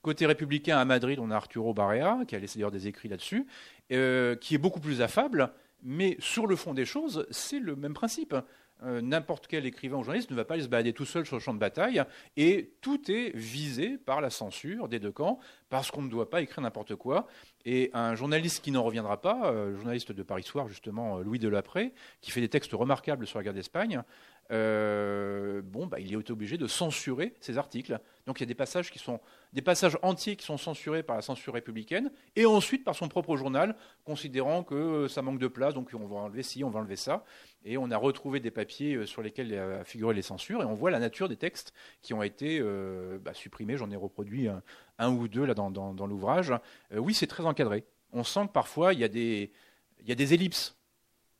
Côté 0.00 0.26
républicain, 0.26 0.78
à 0.78 0.84
Madrid, 0.84 1.18
on 1.18 1.32
a 1.32 1.36
Arturo 1.36 1.74
Barrea, 1.74 2.24
qui 2.28 2.36
a 2.36 2.38
laissé 2.38 2.58
d'ailleurs 2.58 2.70
des 2.70 2.86
écrits 2.86 3.08
là-dessus, 3.08 3.46
qui 3.88 4.54
est 4.54 4.60
beaucoup 4.60 4.80
plus 4.80 5.02
affable, 5.02 5.50
mais 5.82 6.16
sur 6.20 6.46
le 6.46 6.54
fond 6.54 6.72
des 6.72 6.84
choses, 6.84 7.26
c'est 7.30 7.58
le 7.58 7.74
même 7.74 7.94
principe. 7.94 8.36
Euh, 8.84 9.00
n'importe 9.00 9.46
quel 9.46 9.66
écrivain 9.66 9.96
ou 9.96 10.02
journaliste 10.02 10.30
ne 10.30 10.36
va 10.36 10.44
pas 10.44 10.54
aller 10.54 10.62
se 10.62 10.68
balader 10.68 10.92
tout 10.92 11.04
seul 11.04 11.24
sur 11.24 11.36
le 11.36 11.40
champ 11.40 11.54
de 11.54 11.58
bataille, 11.58 12.02
et 12.36 12.74
tout 12.80 13.10
est 13.10 13.34
visé 13.36 13.98
par 13.98 14.20
la 14.20 14.30
censure 14.30 14.88
des 14.88 14.98
deux 14.98 15.12
camps, 15.12 15.38
parce 15.68 15.90
qu'on 15.90 16.02
ne 16.02 16.08
doit 16.08 16.30
pas 16.30 16.42
écrire 16.42 16.62
n'importe 16.62 16.96
quoi. 16.96 17.26
Et 17.64 17.90
un 17.94 18.14
journaliste 18.14 18.62
qui 18.64 18.72
n'en 18.72 18.82
reviendra 18.82 19.20
pas, 19.20 19.52
euh, 19.52 19.76
journaliste 19.76 20.10
de 20.10 20.22
Paris 20.22 20.42
Soir, 20.42 20.68
justement, 20.68 21.18
euh, 21.18 21.22
Louis 21.22 21.38
Delapré, 21.38 21.92
qui 22.20 22.30
fait 22.30 22.40
des 22.40 22.48
textes 22.48 22.72
remarquables 22.72 23.26
sur 23.26 23.38
la 23.38 23.44
guerre 23.44 23.54
d'Espagne, 23.54 24.02
euh, 24.52 25.62
bon, 25.64 25.86
bah, 25.86 25.98
il 25.98 26.12
est 26.12 26.30
obligé 26.30 26.58
de 26.58 26.66
censurer 26.66 27.34
ces 27.40 27.56
articles. 27.56 27.98
Donc 28.26 28.38
il 28.38 28.42
y 28.42 28.44
a 28.44 28.46
des 28.46 28.54
passages 28.54 28.90
qui 28.90 28.98
sont 28.98 29.18
des 29.52 29.62
passages 29.62 29.98
entiers 30.02 30.36
qui 30.36 30.44
sont 30.44 30.58
censurés 30.58 31.02
par 31.02 31.16
la 31.16 31.22
censure 31.22 31.54
républicaine 31.54 32.12
et 32.36 32.44
ensuite 32.44 32.84
par 32.84 32.94
son 32.94 33.08
propre 33.08 33.36
journal, 33.36 33.76
considérant 34.04 34.62
que 34.62 35.08
ça 35.08 35.22
manque 35.22 35.38
de 35.38 35.48
place, 35.48 35.74
donc 35.74 35.90
on 35.94 36.06
va 36.06 36.16
enlever 36.16 36.42
ci, 36.42 36.64
on 36.64 36.70
va 36.70 36.80
enlever 36.80 36.96
ça. 36.96 37.24
Et 37.64 37.78
on 37.78 37.90
a 37.90 37.96
retrouvé 37.96 38.40
des 38.40 38.50
papiers 38.50 38.94
euh, 38.94 39.06
sur 39.06 39.22
lesquels 39.22 39.82
figuraient 39.84 40.14
les 40.14 40.22
censures 40.22 40.62
et 40.62 40.66
on 40.66 40.74
voit 40.74 40.90
la 40.90 40.98
nature 40.98 41.28
des 41.28 41.36
textes 41.36 41.72
qui 42.02 42.12
ont 42.12 42.22
été 42.22 42.58
euh, 42.60 43.18
bah, 43.18 43.32
supprimés. 43.32 43.78
J'en 43.78 43.90
ai 43.90 43.96
reproduit 43.96 44.48
un, 44.98 45.10
ou 45.10 45.28
deux 45.28 45.46
là 45.46 45.54
dans, 45.54 46.06
l'ouvrage. 46.06 46.52
oui, 46.94 47.14
c'est 47.14 47.26
très 47.26 47.44
encadré. 47.44 47.84
On 48.12 48.24
sent 48.24 48.46
que 48.48 48.52
parfois 48.52 48.92
il 48.92 49.00
y 49.00 49.04
a 49.04 49.08
des, 49.08 49.50
ellipses 50.06 50.76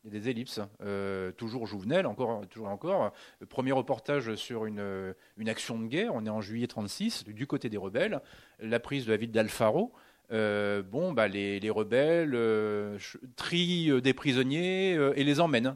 des 0.03 0.29
ellipses, 0.29 0.59
euh, 0.81 1.31
toujours 1.31 1.65
Jouvenel, 1.65 2.05
encore, 2.05 2.45
toujours 2.47 2.67
encore. 2.67 3.13
premier 3.49 3.71
reportage 3.71 4.35
sur 4.35 4.65
une, 4.65 5.13
une, 5.37 5.49
action 5.49 5.79
de 5.79 5.87
guerre, 5.87 6.13
on 6.13 6.25
est 6.25 6.29
en 6.29 6.41
juillet 6.41 6.67
36, 6.67 7.23
du 7.25 7.47
côté 7.47 7.69
des 7.69 7.77
rebelles, 7.77 8.21
la 8.59 8.79
prise 8.79 9.05
de 9.05 9.11
la 9.11 9.17
ville 9.17 9.31
d'Alfaro. 9.31 9.93
Euh, 10.31 10.81
bon, 10.81 11.13
bah, 11.13 11.27
les, 11.27 11.59
les 11.59 11.69
rebelles 11.69 12.33
euh, 12.33 12.97
trient 13.35 14.01
des 14.01 14.13
prisonniers 14.13 14.91
et 14.91 15.23
les 15.23 15.39
emmènent. 15.39 15.75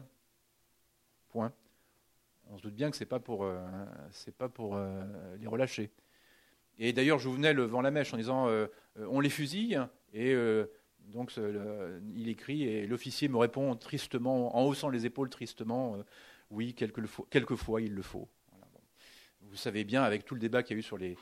Point. 1.30 1.52
On 2.50 2.58
se 2.58 2.62
doute 2.62 2.74
bien 2.74 2.90
que 2.90 2.96
c'est 2.96 3.06
pas 3.06 3.20
pour, 3.20 3.46
pas 4.38 4.48
pour 4.48 4.78
les 5.38 5.46
relâcher. 5.46 5.90
Et 6.78 6.92
d'ailleurs, 6.92 7.18
Jouvenel 7.18 7.60
vend 7.60 7.82
la 7.82 7.90
mèche 7.90 8.14
en 8.14 8.16
disant 8.16 8.48
on 8.96 9.20
les 9.20 9.28
fusille 9.28 9.78
et 10.14 10.34
donc 11.08 11.32
il 12.14 12.28
écrit 12.28 12.64
et 12.64 12.86
l'officier 12.86 13.28
me 13.28 13.38
répond 13.38 13.74
tristement, 13.76 14.56
en 14.56 14.64
haussant 14.64 14.90
les 14.90 15.06
épaules 15.06 15.30
tristement, 15.30 15.96
euh, 15.96 16.02
oui, 16.50 16.74
quelquefois, 16.74 17.26
quelquefois, 17.30 17.80
il 17.80 17.94
le 17.94 18.02
faut. 18.02 18.28
Vous 19.42 19.56
savez 19.56 19.84
bien, 19.84 20.02
avec 20.02 20.26
tout 20.26 20.34
le 20.34 20.40
débat 20.40 20.62
qu'il 20.62 20.76
y 20.76 20.78
a 20.78 20.80
eu 20.80 20.82
sur 20.82 20.98
les, 20.98 21.16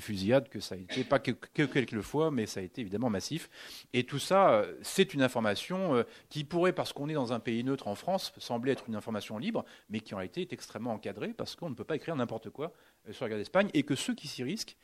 fusillades, 0.00 0.48
que 0.48 0.58
ça 0.58 0.74
a 0.74 0.78
été 0.78 1.04
pas 1.04 1.20
que, 1.20 1.30
quelques 1.30 2.00
fois, 2.00 2.32
mais 2.32 2.46
ça 2.46 2.58
a 2.58 2.62
été 2.64 2.80
évidemment 2.80 3.08
massif. 3.08 3.48
Et 3.92 4.02
tout 4.02 4.18
ça, 4.18 4.54
euh, 4.54 4.74
c'est 4.82 5.14
une 5.14 5.22
information 5.22 5.94
euh, 5.94 6.02
qui 6.28 6.42
pourrait, 6.42 6.72
parce 6.72 6.92
qu'on 6.92 7.08
est 7.08 7.14
dans 7.14 7.32
un 7.32 7.38
pays 7.38 7.62
neutre 7.62 7.86
en 7.86 7.94
France, 7.94 8.32
sembler 8.38 8.72
être 8.72 8.88
une 8.88 8.96
information 8.96 9.38
libre, 9.38 9.64
mais 9.90 10.00
qui 10.00 10.14
en 10.14 10.16
réalité 10.16 10.40
est 10.40 10.52
extrêmement 10.52 10.92
encadrée, 10.92 11.32
parce 11.34 11.54
qu'on 11.54 11.70
ne 11.70 11.74
peut 11.76 11.84
pas 11.84 11.94
écrire 11.94 12.16
n'importe 12.16 12.50
quoi 12.50 12.72
sur 13.12 13.26
la 13.26 13.28
guerre 13.28 13.38
d'Espagne, 13.38 13.70
et 13.74 13.84
que 13.84 13.94
ceux 13.94 14.14
qui 14.14 14.26
s'y 14.26 14.42
risquent 14.42 14.76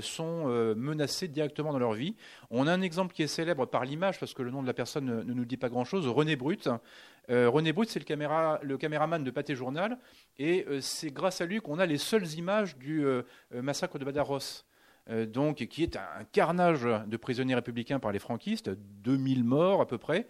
sont 0.00 0.44
euh, 0.48 0.74
menacés 0.74 1.28
directement 1.28 1.72
dans 1.72 1.78
leur 1.78 1.92
vie. 1.92 2.14
On 2.50 2.66
a 2.66 2.72
un 2.72 2.80
exemple 2.80 3.14
qui 3.14 3.22
est 3.22 3.28
célèbre 3.28 3.66
par 3.66 3.84
l'image, 3.84 4.18
parce 4.18 4.34
que 4.34 4.42
le 4.42 4.50
nom 4.50 4.62
de 4.62 4.66
la 4.66 4.74
personne 4.74 5.04
ne, 5.04 5.22
nous 5.22 5.44
dit 5.44 5.56
pas 5.56 5.68
grand-chose, 5.68 6.06
René 6.08 6.36
Brut. 6.36 6.68
Euh, 7.30 7.48
René 7.48 7.72
Brut, 7.72 7.88
c'est 7.88 7.98
le, 7.98 8.04
caméra, 8.04 8.58
le 8.62 8.76
caméraman 8.76 9.22
de 9.22 9.30
Pâté 9.30 9.54
Journal, 9.54 9.98
et 10.38 10.66
c'est 10.80 11.10
grâce 11.10 11.40
à 11.40 11.46
lui 11.46 11.60
qu'on 11.60 11.78
a 11.78 11.86
les 11.86 11.98
seules 11.98 12.26
images 12.34 12.76
du 12.76 13.04
massacre 13.52 13.98
de 13.98 14.04
Badaros. 14.04 14.64
donc, 15.28 15.56
qui 15.66 15.82
est 15.82 15.96
un 15.96 16.24
carnage 16.32 16.82
de 16.82 17.16
prisonniers 17.16 17.54
républicains 17.54 17.98
par 17.98 18.12
les 18.12 18.18
franquistes, 18.18 18.70
2000 19.02 19.44
morts 19.44 19.80
à 19.80 19.86
peu 19.86 19.98
près. 19.98 20.26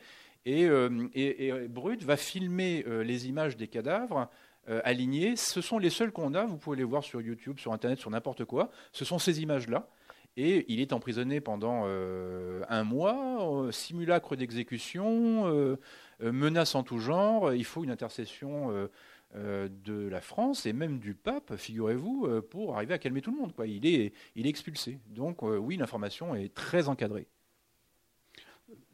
Et, 0.46 0.68
et 1.14 1.68
Brut 1.68 2.02
va 2.04 2.16
filmer 2.16 2.84
les 3.02 3.28
images 3.28 3.56
des 3.56 3.66
cadavres 3.66 4.28
euh, 4.68 4.80
alignés. 4.84 5.36
Ce 5.36 5.60
sont 5.60 5.78
les 5.78 5.90
seuls 5.90 6.12
qu'on 6.12 6.34
a, 6.34 6.44
vous 6.44 6.56
pouvez 6.56 6.76
les 6.76 6.84
voir 6.84 7.04
sur 7.04 7.20
YouTube, 7.20 7.58
sur 7.58 7.72
Internet, 7.72 7.98
sur 7.98 8.10
n'importe 8.10 8.44
quoi. 8.44 8.70
Ce 8.92 9.04
sont 9.04 9.18
ces 9.18 9.42
images-là. 9.42 9.88
Et 10.36 10.64
il 10.72 10.80
est 10.80 10.92
emprisonné 10.92 11.40
pendant 11.40 11.84
euh, 11.86 12.62
un 12.68 12.82
mois, 12.82 13.64
euh, 13.66 13.70
simulacre 13.70 14.34
d'exécution, 14.36 15.78
menace 16.20 16.74
en 16.74 16.82
tout 16.82 16.98
genre. 16.98 17.52
Il 17.52 17.64
faut 17.64 17.84
une 17.84 17.90
intercession 17.90 18.88
de 19.34 20.08
la 20.08 20.20
France 20.20 20.66
et 20.66 20.72
même 20.72 20.98
du 20.98 21.14
pape, 21.14 21.56
figurez-vous, 21.56 22.42
pour 22.50 22.76
arriver 22.76 22.94
à 22.94 22.98
calmer 22.98 23.20
tout 23.20 23.32
le 23.32 23.38
monde. 23.38 23.52
Quoi. 23.54 23.66
Il, 23.66 23.86
est, 23.86 24.12
il 24.34 24.46
est 24.46 24.50
expulsé. 24.50 24.98
Donc 25.06 25.42
oui, 25.42 25.76
l'information 25.76 26.34
est 26.34 26.52
très 26.54 26.88
encadrée 26.88 27.28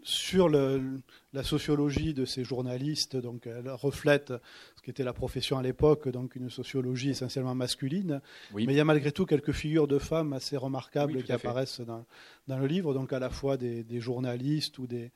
sur 0.03 0.49
la 0.49 1.43
sociologie 1.43 2.15
de 2.15 2.25
ces 2.25 2.45
journalistes, 2.45 3.17
donc 3.17 3.47
elle 3.47 3.71
reflète 3.71 4.33
ce 4.81 4.83
qui 4.83 4.91
était 4.91 5.05
la 5.05 5.13
profession 5.13 5.59
à 5.59 5.63
l'époque, 5.63 6.09
donc 6.09 6.37
une 6.37 6.49
sociologie 6.49 7.11
essentiellement 7.11 7.55
masculine. 7.55 8.23
Mais 8.55 8.65
il 8.65 8.73
y 8.73 8.81
a 8.81 8.85
malgré 8.85 9.13
tout 9.13 9.27
quelques 9.27 9.53
figures 9.53 9.87
de 9.87 9.99
femmes 9.99 10.33
assez 10.33 10.57
remarquables 10.57 11.23
qui 11.23 11.33
apparaissent 11.33 11.83
dans, 11.83 12.07
dans, 12.51 12.59
le 12.59 12.67
livre, 12.67 12.93
donc 12.95 13.13
à 13.13 13.19
la 13.19 13.31
fois 13.31 13.57
des, 13.57 14.01
journalistes 14.01 14.79
ou 14.79 14.87
des, 14.87 15.11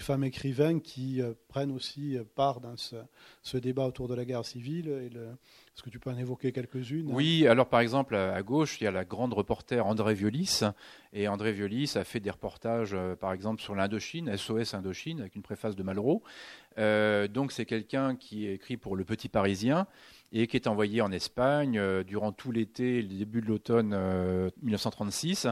femmes 0.00 0.24
écrivains 0.24 0.80
qui 0.80 1.22
euh, 1.22 1.34
prennent 1.48 1.70
aussi 1.70 2.16
part 2.34 2.60
dans 2.60 2.76
ce, 2.76 3.56
débat 3.58 3.86
autour 3.86 4.08
de 4.08 4.14
la 4.14 4.24
guerre 4.24 4.44
civile. 4.44 4.88
Est-ce 4.88 5.82
que 5.82 5.90
tu 5.90 6.00
peux 6.00 6.10
en 6.10 6.18
évoquer 6.18 6.50
quelques-unes? 6.50 7.08
Oui, 7.12 7.46
alors 7.46 7.68
par 7.68 7.80
exemple, 7.80 8.16
à 8.16 8.42
gauche, 8.42 8.80
il 8.80 8.84
y 8.84 8.86
a 8.86 8.90
la 8.90 9.04
grande 9.04 9.32
reporter 9.32 9.86
André 9.86 10.14
Violis. 10.14 10.62
Et 11.12 11.28
André 11.28 11.52
Violis 11.52 11.92
a 11.94 12.04
fait 12.04 12.20
des 12.20 12.30
reportages, 12.30 12.94
euh, 12.94 13.16
par 13.16 13.32
exemple, 13.32 13.62
sur 13.62 13.74
l'Indochine, 13.74 14.36
SOS 14.36 14.74
Indochine, 14.74 15.20
avec 15.20 15.36
une 15.36 15.42
préface 15.42 15.74
de 15.74 15.82
Malraux. 15.82 16.22
Euh, 16.78 17.28
donc 17.28 17.52
c'est 17.52 17.64
quelqu'un 17.64 18.14
qui 18.14 18.46
écrit 18.46 18.76
pour 18.76 18.94
Le 18.94 19.04
Petit 19.04 19.28
Parisien 19.28 19.86
et 20.32 20.46
qui 20.46 20.56
est 20.56 20.66
envoyé 20.66 21.00
en 21.00 21.10
Espagne 21.10 21.78
euh, 21.78 22.04
durant 22.04 22.32
tout 22.32 22.52
l'été, 22.52 23.00
le 23.00 23.08
début 23.08 23.40
de 23.40 23.46
l'automne 23.46 23.96
1936. 24.62 25.48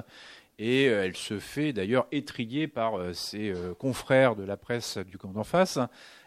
Et 0.58 0.84
elle 0.84 1.16
se 1.16 1.38
fait 1.38 1.72
d'ailleurs 1.72 2.06
étrier 2.12 2.66
par 2.66 3.14
ses 3.14 3.52
confrères 3.78 4.36
de 4.36 4.42
la 4.42 4.56
presse 4.56 4.96
du 4.96 5.18
camp 5.18 5.30
d'en 5.30 5.44
face, 5.44 5.78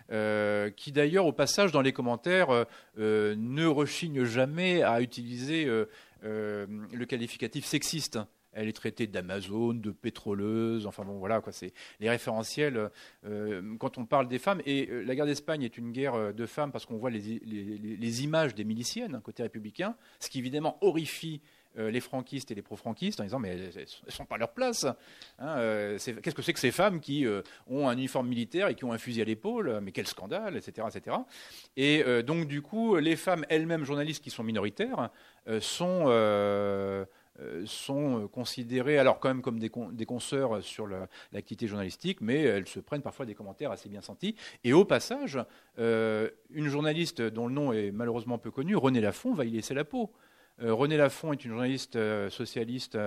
qui 0.07 0.91
d'ailleurs 0.91 1.25
au 1.25 1.33
passage 1.33 1.71
dans 1.71 1.81
les 1.81 1.93
commentaires 1.93 2.65
ne 2.95 3.65
rechigne 3.65 4.25
jamais 4.25 4.83
à 4.83 5.01
utiliser 5.01 5.65
le 6.21 7.05
qualificatif 7.05 7.65
sexiste. 7.65 8.19
Elle 8.51 8.67
est 8.67 8.73
traitée 8.73 9.05
d'Amazone, 9.05 9.79
de 9.79 9.91
pétroleuse, 9.91 10.87
enfin 10.87 11.05
bon 11.05 11.19
voilà 11.19 11.39
quoi, 11.39 11.51
c'est 11.51 11.71
les 11.99 12.09
référentiels 12.09 12.89
euh, 13.25 13.75
quand 13.77 13.97
on 13.97 14.05
parle 14.05 14.27
des 14.27 14.39
femmes. 14.39 14.61
Et 14.65 14.89
euh, 14.89 15.03
la 15.03 15.15
guerre 15.15 15.27
d'Espagne 15.27 15.61
est 15.63 15.77
une 15.77 15.91
guerre 15.91 16.15
euh, 16.15 16.31
de 16.33 16.45
femmes 16.47 16.71
parce 16.71 16.85
qu'on 16.85 16.97
voit 16.97 17.11
les, 17.11 18.23
images 18.23 18.55
des 18.55 18.63
miliciennes 18.63 19.21
côté 19.23 19.43
républicain, 19.43 19.95
ce 20.19 20.29
qui 20.29 20.39
évidemment 20.39 20.77
horrifie 20.81 21.41
les 21.75 21.99
franquistes 21.99 22.51
et 22.51 22.55
les 22.55 22.61
pro-franquistes 22.61 23.19
en 23.19 23.23
disant 23.23 23.39
mais 23.39 23.49
elles 23.49 23.85
ne 24.05 24.11
sont 24.11 24.25
pas 24.25 24.35
à 24.35 24.37
leur 24.37 24.51
place. 24.51 24.85
Hein, 25.37 25.55
qu'est-ce 26.21 26.35
que 26.35 26.41
c'est 26.41 26.53
que 26.53 26.59
ces 26.59 26.71
femmes 26.71 26.99
qui 26.99 27.25
ont 27.67 27.87
un 27.87 27.93
uniforme 27.93 28.27
militaire 28.27 28.67
et 28.67 28.75
qui 28.75 28.85
ont 28.85 28.91
un 28.91 28.97
fusil 28.97 29.21
à 29.21 29.25
l'épaule 29.25 29.79
Mais 29.81 29.91
quel 29.91 30.07
scandale, 30.07 30.57
etc. 30.57 30.87
etc. 30.93 31.17
Et 31.77 32.03
donc 32.23 32.47
du 32.47 32.61
coup, 32.61 32.97
les 32.97 33.15
femmes 33.15 33.45
elles-mêmes 33.49 33.85
journalistes 33.85 34.23
qui 34.23 34.29
sont 34.29 34.43
minoritaires 34.43 35.09
sont 35.59 36.07
euh, 37.41 37.65
sont 37.65 38.23
euh, 38.23 38.27
considérées 38.27 38.97
alors 38.97 39.19
quand 39.19 39.29
même 39.29 39.41
comme 39.41 39.59
des, 39.59 39.71
des 39.91 40.05
consoeurs 40.05 40.61
sur 40.61 40.87
l'activité 41.31 41.67
journalistique, 41.67 42.19
mais 42.19 42.41
elles 42.41 42.67
se 42.67 42.79
prennent 42.79 43.01
parfois 43.01 43.25
des 43.25 43.35
commentaires 43.35 43.71
assez 43.71 43.87
bien 43.87 44.01
sentis. 44.01 44.35
Et 44.63 44.73
au 44.73 44.83
passage, 44.83 45.39
euh, 45.77 46.29
une 46.49 46.67
journaliste 46.67 47.21
dont 47.21 47.47
le 47.47 47.53
nom 47.53 47.71
est 47.71 47.91
malheureusement 47.91 48.37
peu 48.39 48.51
connu, 48.51 48.75
René 48.75 48.99
Lafont, 48.99 49.33
va 49.33 49.45
y 49.45 49.51
laisser 49.51 49.73
la 49.73 49.85
peau. 49.85 50.11
René 50.61 50.97
Lafont 50.97 51.33
est 51.33 51.43
une 51.43 51.51
journaliste 51.51 51.97
socialiste 52.29 52.97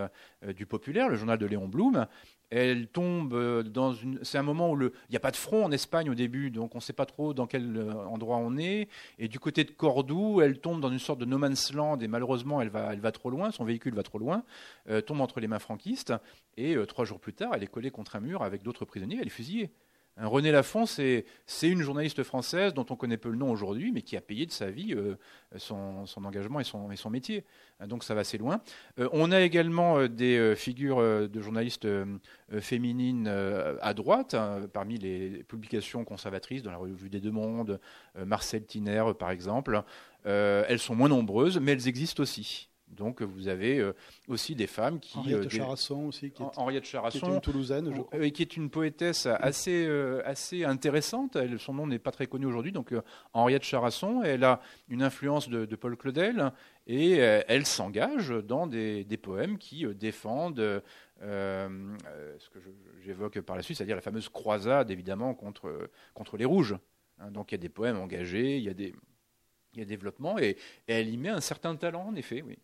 du 0.57 0.67
Populaire, 0.67 1.09
le 1.09 1.17
journal 1.17 1.38
de 1.38 1.47
Léon 1.47 1.69
Blum, 1.69 2.07
elle 2.55 2.87
tombe 2.87 3.33
euh, 3.33 3.62
dans 3.62 3.95
une. 3.95 4.19
C'est 4.23 4.37
un 4.37 4.43
moment 4.43 4.73
où 4.73 4.83
il 4.83 4.91
n'y 5.09 5.17
a 5.17 5.21
pas 5.21 5.31
de 5.31 5.37
front 5.37 5.65
en 5.65 5.73
Espagne 5.73 6.11
au 6.11 6.15
début, 6.15 6.51
donc 6.51 6.75
on 6.75 6.79
ne 6.79 6.83
sait 6.83 6.93
pas 6.93 7.07
trop 7.07 7.33
dans 7.33 7.47
quel 7.47 7.79
euh, 7.79 8.05
endroit 8.05 8.37
on 8.37 8.59
est. 8.59 8.88
Et 9.19 9.29
du 9.29 9.38
côté 9.38 9.65
de 9.65 9.71
Cordoue, 9.71 10.43
elle 10.43 10.59
tombe 10.59 10.83
dans 10.83 10.91
une 10.91 10.99
sorte 10.99 11.19
de 11.19 11.25
no 11.25 11.38
man's 11.38 11.73
land 11.73 11.99
et 12.01 12.09
malheureusement, 12.09 12.61
elle 12.61 12.69
va, 12.69 12.93
elle 12.93 13.01
va 13.01 13.11
trop 13.11 13.31
loin, 13.31 13.51
son 13.53 13.65
véhicule 13.65 13.95
va 13.95 14.03
trop 14.03 14.19
loin, 14.19 14.45
euh, 14.91 15.01
tombe 15.01 15.23
entre 15.23 15.41
les 15.41 15.49
mains 15.49 15.61
franquistes. 15.61 16.12
Et 16.59 16.77
trois 16.87 17.07
jours 17.07 17.21
plus 17.21 17.33
tard, 17.33 17.53
elle 17.55 17.62
est 17.62 17.69
collée 17.69 17.91
contre 17.91 18.17
un 18.17 18.21
mur 18.21 18.43
avec 18.43 18.62
d'autres 18.62 18.85
prisonniers, 18.85 19.17
elle 19.19 19.29
est 19.29 19.31
fusillée. 19.31 19.71
René 20.18 20.53
Lafont, 20.53 20.85
c'est 20.85 21.25
une 21.62 21.81
journaliste 21.81 22.22
française 22.22 22.75
dont 22.75 22.85
on 22.90 22.96
connaît 22.96 23.16
peu 23.16 23.31
le 23.31 23.37
nom 23.37 23.51
aujourd'hui, 23.51 23.92
mais 23.92 24.03
qui 24.03 24.16
a 24.16 24.20
payé 24.20 24.44
de 24.44 24.53
sa 24.53 24.70
vie 24.70 24.94
euh, 24.94 25.16
son, 25.57 26.05
engagement 26.25 26.61
et 26.61 26.64
son, 26.64 27.11
métier. 27.11 27.44
Euh, 27.81 27.87
donc 27.87 28.05
ça 28.05 28.14
va 28.14 28.20
assez 28.20 28.37
loin. 28.37 28.61
Euh, 28.98 29.09
on 29.12 29.33
a 29.33 29.40
également 29.40 30.07
des 30.09 30.55
figures 30.55 31.29
de 31.29 31.40
journalistes 31.40 31.88
féminines 32.61 33.27
à 33.29 33.94
droite, 33.94 34.35
hein, 34.35 34.68
parmi 34.72 34.98
les 34.98 35.44
publications 35.44 36.05
conservatrices 36.05 36.62
dans 36.62 36.70
la 36.70 36.77
revue 36.77 37.09
des 37.09 37.20
Deux 37.20 37.31
Mondes, 37.31 37.81
Marcel 38.14 38.66
Tiner 38.66 39.05
par 39.18 39.31
exemple. 39.31 39.83
elles 40.25 40.79
sont 40.79 40.94
moins 40.94 41.09
nombreuses, 41.09 41.59
mais 41.59 41.72
elles 41.72 41.88
existent 41.88 42.22
aussi. 42.22 42.68
Donc 42.93 43.23
vous 43.23 43.49
avez 43.49 43.79
euh, 43.79 43.95
aussi 44.29 44.55
des 44.55 44.67
femmes 44.67 45.01
qui... 45.01 45.19
Henriette 45.19 45.47
euh, 45.47 45.49
Charasson 45.49 46.07
aussi, 46.07 46.31
qui 46.31 46.43
est, 46.43 46.59
Henriette 46.59 46.85
Charasson, 46.85 47.19
qui 47.19 47.25
est 47.25 47.35
une 47.35 47.41
Toulousaine, 47.41 47.95
je 47.95 48.03
crois. 48.03 48.21
Euh, 48.21 48.31
qui 48.31 48.43
est 48.43 48.57
une 48.57 48.71
poétesse 48.71 49.27
assez, 49.27 49.87
assez 50.25 50.65
intéressante. 50.65 51.37
Elle, 51.37 51.59
son 51.59 51.75
nom 51.75 51.87
n'est 51.87 51.99
pas 51.99 52.11
très 52.11 52.27
connu 52.27 52.47
aujourd'hui. 52.47 52.73
Donc 52.73 52.95
Henriette 53.33 53.65
Charasson, 53.65 54.23
elle 54.23 54.45
a 54.45 54.61
une 54.89 55.03
influence 55.03 55.49
de, 55.49 55.77
Paul 55.77 55.97
Claudel 55.97 56.53
et 56.87 57.13
elle 57.13 57.67
s'engage 57.67 58.29
dans 58.29 58.67
des, 58.67 59.05
des, 59.05 59.17
poèmes 59.17 59.59
qui 59.59 59.87
défendent 59.95 60.83
ce 61.21 62.51
que 62.51 62.59
j'évoque 63.03 63.41
par 63.41 63.57
la 63.57 63.63
suite, 63.63 63.79
c'est-à-dire 63.79 63.97
la 63.97 64.03
fameuse 64.03 64.29
croisade 64.29 64.91
évidemment 64.91 65.35
contre, 65.35 65.89
contre 66.15 66.37
les 66.37 66.45
Rouges. 66.45 66.77
Hein, 67.19 67.31
donc 67.31 67.53
il 67.53 67.55
y 67.55 67.59
a 67.59 67.59
des 67.59 67.69
poèmes 67.69 67.99
engagés, 67.99 68.59
il 68.59 68.65
y 68.65 68.69
a 68.69 68.75
des... 68.75 68.95
Il 69.75 69.79
y 69.79 69.83
a 69.83 69.87
développement 69.87 70.39
et, 70.39 70.59
et 70.87 70.93
elle 70.93 71.09
y 71.09 71.17
met 71.17 71.31
un 71.31 71.41
certain 71.41 71.75
talent, 71.77 72.09
en 72.09 72.15
effet, 72.15 72.43
oui. 72.43 72.59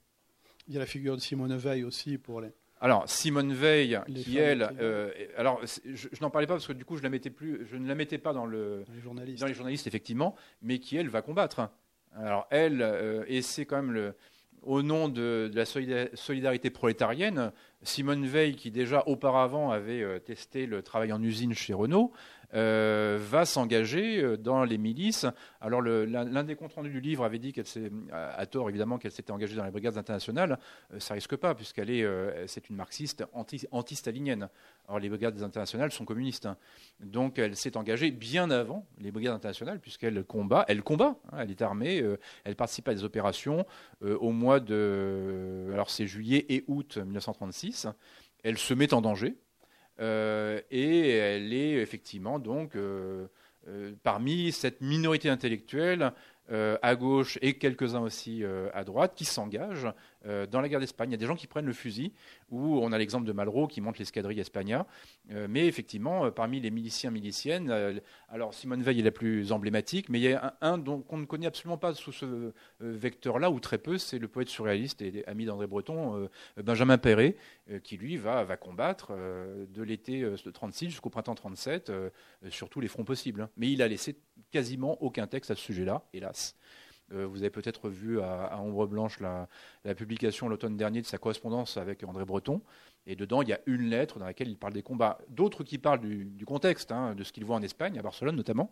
Il 0.68 0.74
y 0.74 0.76
a 0.76 0.80
la 0.80 0.86
figure 0.86 1.16
de 1.16 1.20
Simone 1.20 1.56
Veil 1.56 1.82
aussi 1.84 2.18
pour 2.18 2.40
les. 2.40 2.50
Alors 2.80 3.08
Simone 3.08 3.52
Veil, 3.52 3.98
qui 4.14 4.38
elle, 4.38 4.70
euh, 4.80 5.10
alors 5.36 5.60
je, 5.64 6.08
n'en 6.20 6.30
parlais 6.30 6.46
pas 6.46 6.54
parce 6.54 6.66
que 6.66 6.72
du 6.72 6.84
coup 6.84 6.96
je 6.96 7.02
la 7.02 7.08
mettais 7.08 7.30
plus, 7.30 7.66
je 7.68 7.76
ne 7.76 7.88
la 7.88 7.96
mettais 7.96 8.18
pas 8.18 8.32
dans 8.32 8.46
le 8.46 8.84
dans 8.86 8.92
les 8.92 9.00
journalistes, 9.00 9.40
dans 9.40 9.46
les 9.46 9.54
journalistes 9.54 9.88
effectivement, 9.88 10.36
mais 10.62 10.78
qui 10.78 10.96
elle 10.96 11.08
va 11.08 11.20
combattre. 11.20 11.70
Alors 12.14 12.46
elle, 12.50 12.80
euh, 12.82 13.24
et 13.26 13.42
c'est 13.42 13.66
quand 13.66 13.76
même 13.76 13.92
le, 13.92 14.14
au 14.62 14.82
nom 14.82 15.08
de, 15.08 15.50
de, 15.52 15.56
la 15.56 15.64
solidarité 16.14 16.70
prolétarienne, 16.70 17.52
Simone 17.82 18.26
Veil, 18.26 18.54
qui 18.54 18.70
déjà 18.70 19.02
auparavant 19.06 19.70
avait 19.70 20.02
euh, 20.02 20.18
testé 20.18 20.66
le 20.66 20.82
travail 20.82 21.12
en 21.12 21.22
usine 21.22 21.54
chez 21.54 21.74
Renault, 21.74 22.12
euh, 22.54 23.18
va 23.20 23.44
s'engager 23.44 24.22
euh, 24.22 24.36
dans 24.38 24.64
les 24.64 24.78
milices. 24.78 25.26
Alors 25.60 25.82
l'un 25.82 26.44
des 26.44 26.56
comptes 26.56 26.72
rendus 26.72 26.90
du 26.90 27.00
livre 27.00 27.24
avait 27.24 27.38
dit 27.38 27.52
qu'elle 27.52 27.66
tort 28.50 28.68
évidemment, 28.70 28.96
qu'elle 28.96 29.12
s'était 29.12 29.32
engagée 29.32 29.54
dans 29.54 29.64
les 29.64 29.70
brigades 29.70 29.98
internationales. 29.98 30.58
Euh, 30.94 31.00
ça 31.00 31.14
risque 31.14 31.36
pas, 31.36 31.54
puisqu'elle 31.54 31.90
est, 31.90 32.06
c'est 32.46 32.70
une 32.70 32.76
marxiste 32.76 33.24
anti-stalinienne. 33.32 34.48
Alors 34.86 34.98
les 34.98 35.10
brigades 35.10 35.42
internationales 35.42 35.92
sont 35.92 36.06
communistes, 36.06 36.46
hein. 36.46 36.56
donc 37.00 37.38
elle 37.38 37.56
s'est 37.56 37.76
engagée 37.76 38.10
bien 38.10 38.50
avant 38.50 38.86
les 38.98 39.10
brigades 39.10 39.34
internationales, 39.34 39.80
puisqu'elle 39.80 40.24
combat, 40.24 40.64
elle 40.68 40.82
combat, 40.82 41.16
hein. 41.32 41.38
elle 41.40 41.50
est 41.50 41.60
armée, 41.60 42.02
elle 42.44 42.56
participe 42.56 42.88
à 42.88 42.94
des 42.94 43.04
opérations 43.04 43.66
au 44.02 44.32
mois 44.32 44.60
de, 44.60 45.68
alors 45.72 45.90
c'est 45.90 46.06
juillet 46.06 46.46
et 46.48 46.64
août 46.66 46.96
1936. 46.96 47.88
Elle 48.44 48.56
se 48.56 48.72
met 48.72 48.94
en 48.94 49.00
danger, 49.00 49.36
euh, 49.36 49.47
et 50.00 51.10
elle 51.10 51.52
est 51.52 51.72
effectivement 51.74 52.38
donc 52.38 52.76
euh, 52.76 53.26
euh, 53.68 53.92
parmi 54.02 54.52
cette 54.52 54.80
minorité 54.80 55.28
intellectuelle 55.28 56.12
à 56.50 56.96
gauche 56.96 57.38
et 57.42 57.58
quelques-uns 57.58 58.00
aussi 58.00 58.42
à 58.72 58.82
droite 58.82 59.12
qui 59.14 59.26
s'engagent 59.26 59.92
dans 60.50 60.60
la 60.60 60.68
guerre 60.68 60.80
d'Espagne. 60.80 61.10
Il 61.10 61.12
y 61.12 61.14
a 61.14 61.18
des 61.18 61.26
gens 61.26 61.36
qui 61.36 61.46
prennent 61.46 61.66
le 61.66 61.72
fusil 61.72 62.12
où 62.50 62.78
on 62.78 62.92
a 62.92 62.98
l'exemple 62.98 63.26
de 63.26 63.32
Malraux 63.32 63.66
qui 63.66 63.80
monte 63.80 63.98
l'escadrille 63.98 64.40
Espagna. 64.40 64.86
Euh, 65.30 65.46
mais 65.48 65.66
effectivement, 65.66 66.26
euh, 66.26 66.30
parmi 66.30 66.60
les 66.60 66.70
miliciens 66.70 67.10
miliciennes, 67.10 67.70
euh, 67.70 67.98
alors 68.28 68.54
Simone 68.54 68.82
Veil 68.82 69.00
est 69.00 69.02
la 69.02 69.10
plus 69.10 69.52
emblématique, 69.52 70.08
mais 70.08 70.18
il 70.18 70.22
y 70.24 70.32
a 70.32 70.56
un, 70.60 70.78
dont 70.78 71.00
qu'on 71.00 71.18
ne 71.18 71.26
connaît 71.26 71.46
absolument 71.46 71.78
pas 71.78 71.94
sous 71.94 72.12
ce 72.12 72.52
vecteur-là, 72.80 73.50
ou 73.50 73.60
très 73.60 73.78
peu, 73.78 73.98
c'est 73.98 74.18
le 74.18 74.28
poète 74.28 74.48
surréaliste 74.48 75.02
et 75.02 75.24
ami 75.26 75.44
d'André 75.44 75.66
Breton, 75.66 76.28
Benjamin 76.62 76.98
Perret, 76.98 77.36
qui 77.82 77.96
lui 77.96 78.16
va, 78.16 78.44
va 78.44 78.56
combattre 78.56 79.12
de 79.12 79.82
l'été 79.82 80.20
de 80.22 80.50
36 80.50 80.90
jusqu'au 80.90 81.10
printemps 81.10 81.34
37 81.34 81.92
sur 82.48 82.68
tous 82.68 82.80
les 82.80 82.88
fronts 82.88 83.04
possibles. 83.04 83.42
Hein. 83.42 83.50
Mais 83.56 83.70
il 83.70 83.82
a 83.82 83.88
laissé 83.88 84.18
quasiment 84.50 85.02
aucun 85.02 85.26
texte 85.26 85.50
à 85.50 85.54
ce 85.54 85.62
sujet-là, 85.62 86.02
hélas. 86.12 86.56
Euh, 87.12 87.26
vous 87.26 87.38
avez 87.38 87.50
peut-être 87.50 87.88
vu 87.88 88.20
à, 88.20 88.58
Ombre 88.60 88.86
Blanche 88.86 89.20
la, 89.20 89.48
publication 89.94 90.48
l'automne 90.48 90.76
dernier 90.76 91.00
de 91.00 91.06
sa 91.06 91.18
correspondance 91.18 91.76
avec 91.76 92.04
André 92.04 92.24
Breton. 92.24 92.60
Et 93.06 93.16
dedans, 93.16 93.42
il 93.42 93.48
y 93.48 93.52
a 93.52 93.60
une 93.66 93.88
lettre 93.88 94.18
dans 94.18 94.26
laquelle 94.26 94.48
il 94.48 94.58
parle 94.58 94.74
des 94.74 94.82
combats. 94.82 95.18
D'autres 95.28 95.64
qui 95.64 95.78
parlent 95.78 96.00
du, 96.00 96.44
contexte, 96.44 96.92
hein, 96.92 97.14
de 97.14 97.24
ce 97.24 97.32
qu'il 97.32 97.44
voit 97.44 97.56
en 97.56 97.62
Espagne, 97.62 97.98
à 97.98 98.02
Barcelone 98.02 98.36
notamment, 98.36 98.70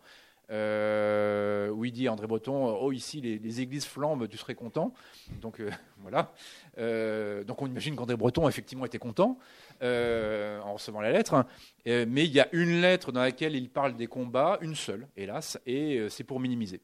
euh, 0.51 1.71
où 1.71 1.85
il 1.87 1.93
dit 1.93 2.09
André 2.09 2.27
Breton 2.27 2.79
Oh, 2.79 2.93
ici, 2.93 3.23
les, 3.23 3.61
églises 3.61 3.87
flambent, 3.87 4.29
tu 4.29 4.37
serais 4.37 4.55
content. 4.55 4.93
Donc, 5.41 5.59
euh, 5.61 5.71
voilà. 6.03 6.33
donc, 7.45 7.63
on 7.63 7.67
imagine 7.67 7.97
qu'André 7.97 8.17
Breton, 8.17 8.47
effectivement, 8.47 8.85
était 8.85 8.99
content 8.99 9.39
en 9.81 10.75
recevant 10.75 11.01
la 11.01 11.13
lettre. 11.13 11.47
mais 11.87 12.27
il 12.27 12.33
y 12.33 12.41
a 12.41 12.49
une 12.53 12.83
lettre 12.83 13.13
dans 13.13 13.23
laquelle 13.23 13.57
il 13.57 13.71
parle 13.71 13.97
des 13.97 14.07
combats, 14.07 14.59
une 14.61 14.75
seule, 14.75 15.09
hélas, 15.17 15.59
et 15.65 16.07
c'est 16.11 16.25
pour 16.25 16.41
minimiser. 16.41 16.83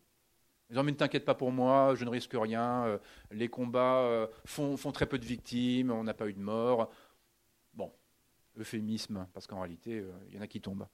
Ils 0.72 0.82
mais 0.82 0.92
ne 0.92 0.96
t'inquiète 0.96 1.26
pas 1.26 1.34
pour 1.34 1.52
moi, 1.52 1.94
je 1.94 2.04
ne 2.06 2.10
risque 2.10 2.32
rien, 2.32 2.86
euh, 2.86 2.98
les 3.30 3.48
combats 3.48 3.98
euh, 3.98 4.26
font, 4.46 4.76
très 4.90 5.04
peu 5.04 5.18
de 5.18 5.24
victimes, 5.24 5.90
on 5.90 6.02
n'a 6.02 6.14
pas 6.14 6.26
eu 6.28 6.32
de 6.32 6.40
mort. 6.40 6.90
Bon, 7.74 7.92
euphémisme, 8.56 9.26
parce 9.34 9.46
qu'en 9.46 9.60
réalité, 9.60 9.98
euh, 9.98 10.10
il 10.28 10.36
y 10.36 10.38
en 10.38 10.40
a 10.40 10.46
qui 10.46 10.62
tombent. 10.62 10.86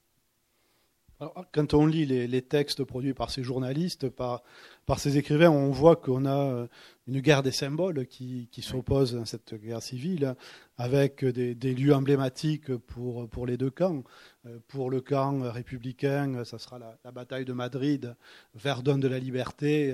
quand 1.53 1.73
on 1.73 1.85
lit 1.85 2.05
les, 2.05 2.41
textes 2.41 2.83
produits 2.83 3.13
par 3.13 3.31
ces 3.31 3.41
journalistes, 3.41 4.09
par, 4.09 4.43
par 4.89 4.97
ces 4.97 5.19
écrivains, 5.19 5.51
on 5.51 5.69
voit 5.69 5.97
qu'on 5.97 6.25
a 6.25 6.35
euh, 6.35 6.67
une 7.05 7.19
guerre 7.19 7.43
des 7.43 7.51
symboles 7.51 8.07
qui, 8.07 8.49
qui 8.51 8.63
s'oppose 8.63 9.15
à 9.15 9.25
cette 9.25 9.53
guerre 9.53 9.83
civile, 9.83 10.35
avec 10.79 11.23
des, 11.23 11.73
lieux 11.75 11.93
emblématiques 11.93 12.75
pour, 12.75 13.29
pour 13.29 13.45
les 13.45 13.55
deux 13.55 13.69
camps. 13.69 14.03
Euh, 14.47 14.57
pour 14.67 14.89
le 14.89 15.01
camp 15.01 15.51
républicain, 15.51 16.43
ça 16.43 16.57
sera 16.57 16.79
la, 16.79 17.11
bataille 17.11 17.45
de 17.45 17.53
Madrid, 17.53 18.15
Verdun 18.55 18.97
de 18.97 19.07
la 19.07 19.19
Liberté, 19.19 19.93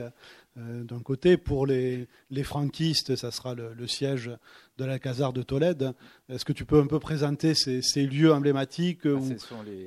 euh, 0.58 0.84
d'un 0.84 1.00
côté. 1.00 1.36
Pour 1.36 1.66
les, 1.66 2.08
les, 2.30 2.44
franquistes, 2.44 3.16
ça 3.16 3.32
sera 3.32 3.56
le, 3.56 3.88
siège 3.88 4.30
de 4.78 4.86
la 4.86 5.00
de 5.00 5.42
Tolède. 5.42 5.94
Est-ce 6.30 6.46
que 6.46 6.54
tu 6.54 6.64
peux 6.64 6.80
un 6.80 6.86
peu 6.86 7.00
présenter 7.00 7.56
ces, 7.56 7.82
ces 7.82 8.06
lieux 8.06 8.32
emblématiques 8.32 9.06
ah, 9.06 9.18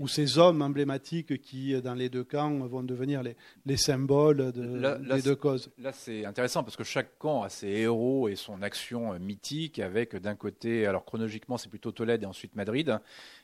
ou, 0.00 0.09
ces 0.09 0.38
hommes 0.38 0.61
emblématiques 0.61 1.40
qui, 1.40 1.80
dans 1.80 1.94
les 1.94 2.09
deux 2.09 2.24
camps, 2.24 2.66
vont 2.66 2.82
devenir 2.82 3.22
les, 3.22 3.36
les 3.64 3.76
symboles 3.76 4.52
de, 4.52 4.97
des 4.99 5.22
deux 5.22 5.36
causes 5.36 5.70
Là, 5.78 5.92
c'est 5.92 6.24
intéressant 6.24 6.62
parce 6.62 6.76
que 6.76 6.84
chaque 6.84 7.18
camp 7.18 7.42
a 7.42 7.49
ses 7.49 7.68
héros 7.68 8.28
et 8.28 8.36
son 8.36 8.62
action 8.62 9.14
euh, 9.14 9.18
mythique, 9.18 9.78
avec 9.78 10.16
d'un 10.16 10.34
côté, 10.34 10.86
alors 10.86 11.05
chronologiquement, 11.05 11.57
c'est 11.57 11.68
plutôt 11.68 11.92
Tolède 11.92 12.22
et 12.22 12.26
ensuite 12.26 12.55
Madrid. 12.57 12.99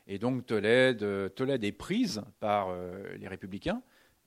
Et 0.06 0.18
donc 0.18 0.46
Tolède, 0.46 1.02
euh, 1.02 1.28
Tolède 1.28 1.64
est 1.64 1.72
prise 1.72 2.22
par 2.40 2.68
les 3.18 3.28
républicains 3.28 3.82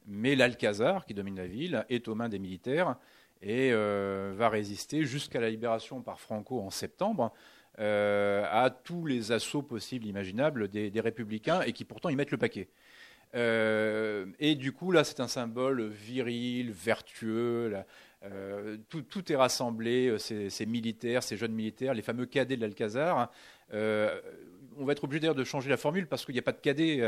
mais 0.07 0.35
l'Alcazar, 0.35 1.05
qui 1.05 1.13
domine 1.13 1.35
la 1.35 1.47
ville, 1.47 1.85
est 1.89 2.07
aux 2.07 2.15
mains 2.15 2.29
des 2.29 2.39
militaires 2.39 2.95
et 3.41 3.71
euh, 3.71 4.33
va 4.35 4.49
résister 4.49 5.03
jusqu'à 5.03 5.39
la 5.39 5.49
libération 5.49 6.01
par 6.01 6.19
Franco 6.19 6.59
en 6.59 6.71
septembre 6.71 7.31
euh, 7.79 8.43
à 8.49 8.71
tous 8.71 9.05
les 9.05 9.31
assauts 9.31 9.61
possibles, 9.61 10.07
imaginables 10.07 10.69
des, 10.69 10.91
républicains 10.99 11.61
et 11.61 11.73
qui 11.73 11.85
pourtant 11.85 12.09
y 12.09 12.15
mettent 12.15 12.31
le 12.31 12.37
paquet. 12.37 12.69
Euh, 13.35 14.25
et 14.39 14.55
du 14.55 14.71
coup, 14.71 14.91
là, 14.91 15.03
c'est 15.03 15.19
un 15.19 15.27
symbole 15.27 15.87
viril, 15.87 16.71
vertueux. 16.71 17.75
tout, 18.89 19.31
est 19.31 19.35
rassemblé, 19.35 20.17
ces, 20.19 20.65
militaires, 20.65 21.23
ces 21.23 21.37
jeunes 21.37 21.53
militaires, 21.53 21.93
les 21.93 22.01
fameux 22.01 22.25
cadets 22.25 22.55
de 22.55 22.61
l'Alcazar. 22.61 23.31
on 23.71 24.85
va 24.85 24.91
être 24.91 25.03
obligé 25.03 25.21
d'ailleurs 25.21 25.35
de 25.35 25.43
changer 25.43 25.69
la 25.69 25.77
formule 25.77 26.07
parce 26.07 26.25
qu'il 26.25 26.33
n'y 26.33 26.39
a 26.39 26.43
pas 26.43 26.53
de 26.53 26.61
cadets 26.61 27.01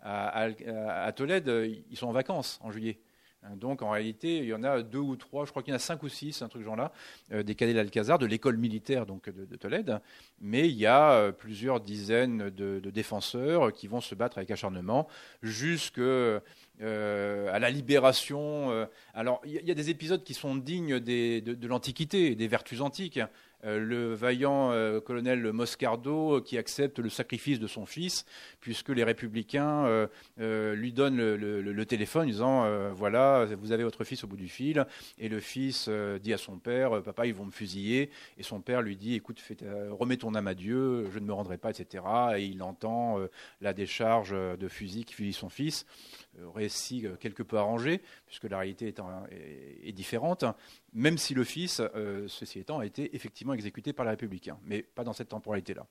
à, 0.00 1.12
Tolède, 1.14 1.50
ils 1.90 1.96
sont 1.96 2.06
en 2.08 2.12
vacances 2.12 2.58
en 2.62 2.70
juillet. 2.70 2.98
Donc 3.56 3.82
en 3.82 3.90
réalité, 3.90 4.38
il 4.38 4.44
y 4.44 4.54
en 4.54 4.62
a 4.62 4.82
deux 4.82 4.98
ou 4.98 5.16
trois, 5.16 5.44
je 5.44 5.50
crois 5.50 5.62
qu'il 5.62 5.72
y 5.72 5.74
en 5.74 5.76
a 5.76 5.80
cinq 5.80 6.02
ou 6.02 6.08
six, 6.08 6.42
un 6.42 6.48
truc 6.48 6.62
genre-là, 6.62 6.92
euh, 7.32 7.42
des 7.42 7.54
cadets 7.54 7.74
d'Alcazar, 7.74 8.18
de 8.18 8.26
l'école 8.26 8.56
militaire 8.56 9.06
donc 9.06 9.28
de, 9.30 9.56
Tolède. 9.56 10.00
Mais 10.40 10.68
il 10.68 10.76
y 10.76 10.86
a 10.86 11.12
euh, 11.12 11.32
plusieurs 11.32 11.80
dizaines 11.80 12.50
de, 12.50 12.78
défenseurs 12.90 13.72
qui 13.72 13.86
vont 13.86 14.00
se 14.00 14.14
battre 14.14 14.38
avec 14.38 14.50
acharnement 14.50 15.08
jusqu'à 15.42 16.00
euh, 16.00 16.40
la 17.58 17.70
libération. 17.70 18.88
alors 19.14 19.40
il 19.44 19.52
y, 19.52 19.70
a 19.70 19.74
des 19.74 19.90
épisodes 19.90 20.22
qui 20.22 20.34
sont 20.34 20.56
dignes 20.56 21.00
de, 21.00 21.40
de 21.40 21.68
l'Antiquité, 21.68 22.34
des 22.34 22.48
vertus 22.48 22.80
antiques. 22.80 23.20
Euh, 23.64 23.80
le 23.80 24.14
vaillant 24.14 24.70
euh, 24.70 25.00
colonel 25.00 25.52
Moscardo 25.52 26.36
euh, 26.36 26.40
qui 26.40 26.56
accepte 26.58 27.00
le 27.00 27.08
sacrifice 27.08 27.58
de 27.58 27.66
son 27.66 27.86
fils, 27.86 28.24
puisque 28.60 28.90
les 28.90 29.02
républicains 29.02 30.08
lui 30.38 30.92
donnent 30.92 31.16
le, 31.16 31.84
téléphone 31.86 32.26
disant 32.26 32.90
Voilà, 32.92 33.46
vous 33.58 33.72
avez 33.72 33.84
votre 33.84 34.04
fils 34.04 34.24
au 34.24 34.26
bout 34.26 34.36
du 34.36 34.48
fil. 34.48 34.86
Et 35.18 35.28
le 35.28 35.40
fils 35.40 35.88
dit 36.22 36.32
à 36.32 36.38
son 36.38 36.58
père 36.58 37.02
Papa, 37.02 37.26
ils 37.26 37.34
vont 37.34 37.46
me 37.46 37.50
fusiller. 37.50 38.10
Et 38.36 38.42
son 38.42 38.60
père 38.60 38.82
lui 38.82 38.96
dit 38.96 39.14
Écoute, 39.14 39.42
remets 39.90 40.16
ton 40.16 40.34
âme 40.34 40.46
à 40.48 40.54
Dieu, 40.54 41.08
je 41.10 41.18
ne 41.18 41.24
me 41.24 41.32
rendrai 41.32 41.56
pas, 41.58 41.70
etc. 41.70 42.04
Et 42.36 42.44
il 42.44 42.62
entend 42.62 43.18
la 43.60 43.72
décharge 43.72 44.30
de 44.32 44.68
fusil 44.68 45.04
qui 45.04 45.14
fusille 45.14 45.32
son 45.32 45.48
fils. 45.48 45.86
Récit 46.54 47.06
quelque 47.20 47.42
peu 47.42 47.56
arrangé, 47.56 48.00
puisque 48.26 48.44
la 48.44 48.58
réalité 48.58 48.88
est, 48.88 49.00
est 49.84 49.92
différente, 49.92 50.44
même 50.92 51.18
si 51.18 51.34
le 51.34 51.44
fils, 51.44 51.82
ceci 52.28 52.60
étant, 52.60 52.78
a 52.78 52.86
été 52.86 53.14
effectivement 53.14 53.52
exécuté 53.52 53.92
par 53.92 54.04
les 54.04 54.12
républicains, 54.12 54.58
mais 54.64 54.82
pas 54.82 55.04
dans 55.04 55.12
cette 55.12 55.28
temporalité-là. 55.28 55.86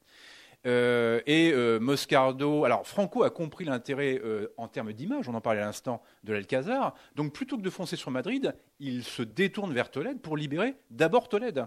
Euh, 0.66 1.22
et 1.26 1.52
euh, 1.54 1.80
Moscardo, 1.80 2.66
alors 2.66 2.88
Franco 2.88 3.24
a 3.24 3.30
compris 3.30 3.64
l'intérêt 3.66 4.20
euh, 4.24 4.48
en 4.58 4.68
termes 4.68 4.92
d'image, 4.92 5.30
on 5.30 5.36
en 5.36 5.42
parlait 5.42 5.62
à 5.62 5.66
l'instant, 5.66 6.02
de 6.24 6.34
l'Alcazar. 6.34 6.96
Donc 7.16 7.32
plutôt 7.32 7.58
que 7.58 7.62
de 7.62 7.70
foncer 7.70 7.96
sur 7.96 8.12
Madrid, 8.12 8.56
il 8.80 9.04
se 9.04 9.22
détourne 9.22 9.74
vers 9.74 9.92
Tolède 9.92 10.20
pour 10.20 10.36
libérer 10.36 10.76
d'abord 10.90 11.30
Tolède. 11.30 11.66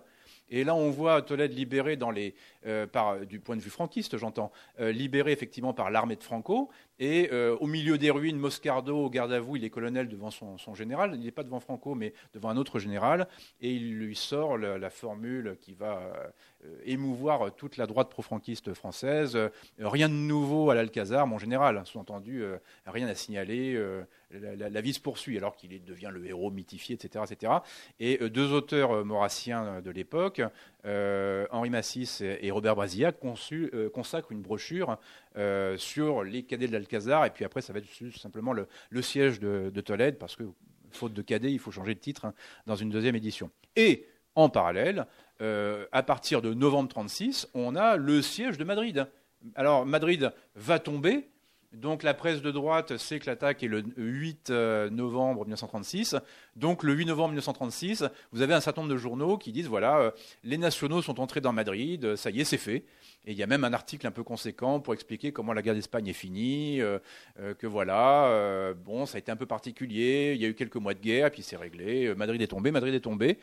Et 0.52 0.64
là, 0.64 0.74
on 0.74 0.90
voit 0.90 1.22
Tolède 1.22 1.52
libéré 1.52 1.96
du 1.96 3.40
point 3.40 3.56
de 3.56 3.60
vue 3.60 3.70
franquiste, 3.70 4.18
j'entends, 4.18 4.50
libéré 4.80 5.30
effectivement 5.30 5.72
par 5.72 5.92
l'armée 5.92 6.16
de 6.16 6.24
Franco, 6.24 6.70
et 7.00 7.30
euh, 7.32 7.56
au 7.60 7.66
milieu 7.66 7.96
des 7.96 8.10
ruines, 8.10 8.36
Moscardo, 8.36 8.94
au 8.94 9.08
garde 9.08 9.32
à 9.32 9.40
vous, 9.40 9.56
il 9.56 9.64
est 9.64 9.70
colonel 9.70 10.06
devant 10.06 10.30
son, 10.30 10.74
général. 10.74 11.12
Il 11.14 11.20
n'est 11.20 11.30
pas 11.30 11.42
devant 11.42 11.58
Franco, 11.58 11.94
mais 11.94 12.12
devant 12.34 12.50
un 12.50 12.58
autre 12.58 12.78
général. 12.78 13.26
Et 13.62 13.72
il 13.72 13.96
lui 13.96 14.14
sort 14.14 14.58
la, 14.58 14.90
formule 14.90 15.56
qui 15.62 15.72
va 15.72 16.12
euh, 16.64 16.76
émouvoir 16.84 17.54
toute 17.56 17.78
la 17.78 17.86
droite 17.86 18.10
pro-franquiste 18.10 18.74
française. 18.74 19.34
Euh, 19.34 19.48
rien 19.78 20.10
de 20.10 20.14
nouveau 20.14 20.68
à 20.68 20.74
l'Alcazar, 20.74 21.26
mon 21.26 21.38
général. 21.38 21.80
Sous-entendu, 21.86 22.44
rien 22.84 23.08
à 23.08 23.14
signaler. 23.14 23.82
La, 24.30 24.80
vie 24.82 24.92
se 24.92 25.00
poursuit 25.00 25.38
alors 25.38 25.56
qu'il 25.56 25.82
devient 25.82 26.10
le 26.12 26.26
héros 26.26 26.50
mythifié, 26.50 26.96
etc. 26.96 27.24
etc. 27.30 27.52
Et 27.98 28.18
deux 28.28 28.52
auteurs 28.52 29.06
maurassiens 29.06 29.80
de 29.80 29.90
l'époque, 29.90 30.42
Henri 30.84 31.70
Massis 31.70 32.22
et 32.22 32.50
Robert 32.50 32.74
Brasillac, 32.76 33.16
consacrent 33.92 34.32
une 34.32 34.42
brochure 34.42 34.98
sur 35.76 36.22
les 36.22 36.42
cadets 36.42 36.66
de 36.66 36.72
l'Alcazar 36.72 37.26
et 37.26 37.30
puis 37.30 37.44
après, 37.44 37.60
ça 37.60 37.72
va 37.72 37.78
être 37.78 37.88
simplement 38.16 38.52
le, 38.52 39.02
siège 39.02 39.40
de, 39.40 39.80
Tolède, 39.80 40.18
parce 40.18 40.36
que, 40.36 40.44
faute 40.90 41.12
de 41.12 41.22
cadet, 41.22 41.52
il 41.52 41.58
faut 41.58 41.70
changer 41.70 41.94
de 41.94 42.00
titre 42.00 42.24
hein, 42.24 42.34
dans 42.66 42.76
une 42.76 42.90
deuxième 42.90 43.16
édition. 43.16 43.50
Et 43.76 44.06
en 44.34 44.48
parallèle, 44.48 45.06
euh, 45.40 45.86
à 45.92 46.02
partir 46.02 46.42
de 46.42 46.54
novembre 46.54 46.88
36, 46.88 47.48
on 47.54 47.76
a 47.76 47.96
le 47.96 48.22
siège 48.22 48.58
de 48.58 48.64
Madrid. 48.64 49.06
Alors, 49.54 49.86
Madrid 49.86 50.32
va 50.54 50.78
tomber, 50.78 51.28
donc 51.72 52.02
la 52.02 52.14
presse 52.14 52.42
de 52.42 52.50
droite 52.50 52.96
sait 52.96 53.20
que 53.20 53.26
l'attaque 53.26 53.62
est 53.62 53.68
le 53.68 53.84
8 53.96 54.50
euh, 54.50 54.90
novembre 54.90 55.42
1936. 55.42 56.16
Donc 56.56 56.82
le 56.82 56.94
8 56.94 57.06
novembre 57.06 57.28
1936, 57.28 58.04
vous 58.32 58.42
avez 58.42 58.54
un 58.54 58.60
certain 58.60 58.82
nombre 58.82 58.92
de 58.92 58.98
journaux 58.98 59.38
qui 59.38 59.52
disent 59.52 59.68
voilà, 59.68 59.98
euh, 59.98 60.10
les 60.42 60.58
nationaux 60.58 61.00
sont 61.00 61.20
entrés 61.20 61.40
dans 61.40 61.52
Madrid, 61.52 62.16
ça 62.16 62.30
y 62.30 62.40
est, 62.40 62.44
c'est 62.44 62.58
fait. 62.58 62.84
Et 63.24 63.32
il 63.32 63.38
y 63.38 63.42
a 63.42 63.46
même 63.46 63.62
un 63.62 63.72
article 63.72 64.06
un 64.06 64.10
peu 64.10 64.24
conséquent 64.24 64.80
pour 64.80 64.94
expliquer 64.94 65.30
comment 65.30 65.52
la 65.52 65.62
guerre 65.62 65.74
d'Espagne 65.74 66.08
est 66.08 66.12
finie, 66.14 66.80
euh, 66.80 66.98
que 67.58 67.66
voilà, 67.66 68.72
bon, 68.84 69.04
ça 69.04 69.16
a 69.16 69.18
été 69.18 69.30
un 69.30 69.36
peu 69.36 69.46
particulier, 69.46 70.32
il 70.34 70.40
y 70.40 70.46
a 70.46 70.48
eu 70.48 70.54
quelques 70.54 70.76
mois 70.76 70.94
de 70.94 71.00
guerre, 71.00 71.30
puis 71.30 71.42
c'est 71.42 71.56
réglé, 71.56 72.14
Madrid 72.14 72.40
est 72.40 72.46
tombé, 72.46 72.70
Madrid 72.70 72.94
est 72.94 73.00
tombé, 73.00 73.38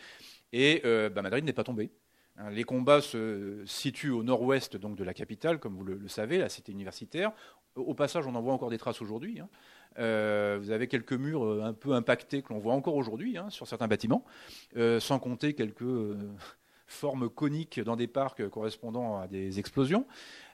et 0.51 0.81
bah, 0.83 1.21
Madrid 1.21 1.45
n'est 1.45 1.53
pas 1.53 1.63
tombé. 1.63 1.91
Hein, 2.39 2.51
les 2.51 2.63
combats 2.63 3.01
se 3.01 3.63
situent 3.65 4.11
au 4.11 4.21
nord-ouest 4.21 4.77
donc 4.77 4.95
de 4.95 5.03
la 5.03 5.13
capitale, 5.13 5.59
comme 5.59 5.75
vous 5.75 5.83
le, 5.83 6.07
savez, 6.07 6.37
la 6.37 6.49
cité 6.49 6.71
universitaire. 6.71 7.31
Au 7.77 7.93
passage, 7.93 8.25
on 8.27 8.35
en 8.35 8.41
voit 8.41 8.53
encore 8.53 8.69
des 8.69 8.77
traces 8.77 9.01
aujourd'hui. 9.01 9.39
Hein. 9.39 9.47
Euh, 9.99 10.57
vous 10.61 10.71
avez 10.71 10.87
quelques 10.87 11.13
murs 11.13 11.43
euh, 11.43 11.63
un 11.63 11.73
peu 11.73 11.93
impactés 11.93 12.41
que 12.41 12.53
l'on 12.53 12.59
voit 12.59 12.73
encore 12.73 12.95
aujourd'hui 12.95 13.37
hein, 13.37 13.49
sur 13.49 13.67
certains 13.67 13.87
bâtiments, 13.87 14.23
euh, 14.75 14.99
sans 14.99 15.19
compter 15.19 15.53
quelques 15.53 15.83
formes 16.85 17.29
coniques 17.29 17.79
dans 17.79 17.95
des 17.95 18.07
parcs 18.07 18.47
correspondant 18.49 19.19
à 19.19 19.27
des 19.27 19.59
explosions. 19.59 20.05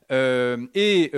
Et, 0.10 1.10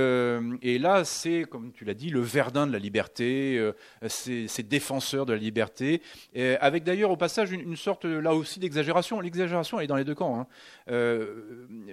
là, 0.80 1.04
c'est, 1.04 1.44
comme 1.44 1.74
tu 1.74 1.84
l'as 1.86 1.94
dit, 1.94 2.10
le 2.10 2.22
Verdun 2.22 2.66
de 2.68 2.72
la 2.72 2.80
liberté, 2.80 3.72
ces, 4.08 4.64
défenseurs 4.64 5.26
de 5.26 5.34
la 5.34 5.40
liberté, 5.40 6.02
avec 6.62 6.84
d'ailleurs 6.84 7.12
au 7.12 7.18
passage 7.18 7.52
une, 7.52 7.76
sorte 7.76 8.06
là 8.06 8.34
aussi 8.34 8.60
d'exagération. 8.60 9.20
L'exagération, 9.20 9.82
est 9.82 9.88
dans 9.88 9.98
les 9.98 10.06
deux 10.06 10.16
camps. 10.16 10.40
Hein. 10.40 10.48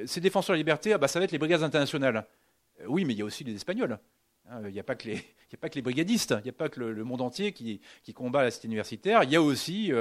ces 0.06 0.20
défenseurs 0.20 0.54
de 0.54 0.58
la 0.58 0.62
liberté, 0.62 0.92
ah 0.92 0.98
bah, 0.98 1.08
ça 1.08 1.18
va 1.18 1.24
être 1.24 1.32
les 1.32 1.38
brigades 1.38 1.64
internationales. 1.64 2.24
Oui, 2.86 3.04
mais 3.04 3.14
il 3.14 3.18
y 3.18 3.22
a 3.22 3.24
aussi 3.24 3.44
les 3.44 3.54
Espagnols. 3.54 3.98
Hein, 4.48 4.62
il 4.66 4.72
n'y 4.72 4.80
a, 4.80 4.82
pas 4.82 4.94
que 4.96 5.08
les, 5.08 5.82
brigadistes, 5.82 6.34
il 6.38 6.44
n'y 6.44 6.50
a 6.50 6.54
pas 6.54 6.68
que 6.68 6.80
le, 6.80 7.04
monde 7.04 7.20
entier 7.20 7.52
qui, 7.52 7.80
qui, 8.02 8.12
combat 8.12 8.42
la 8.42 8.50
cité 8.50 8.66
universitaire, 8.66 9.22
il 9.24 9.30
y 9.30 9.36
a 9.36 9.42
aussi 9.42 9.92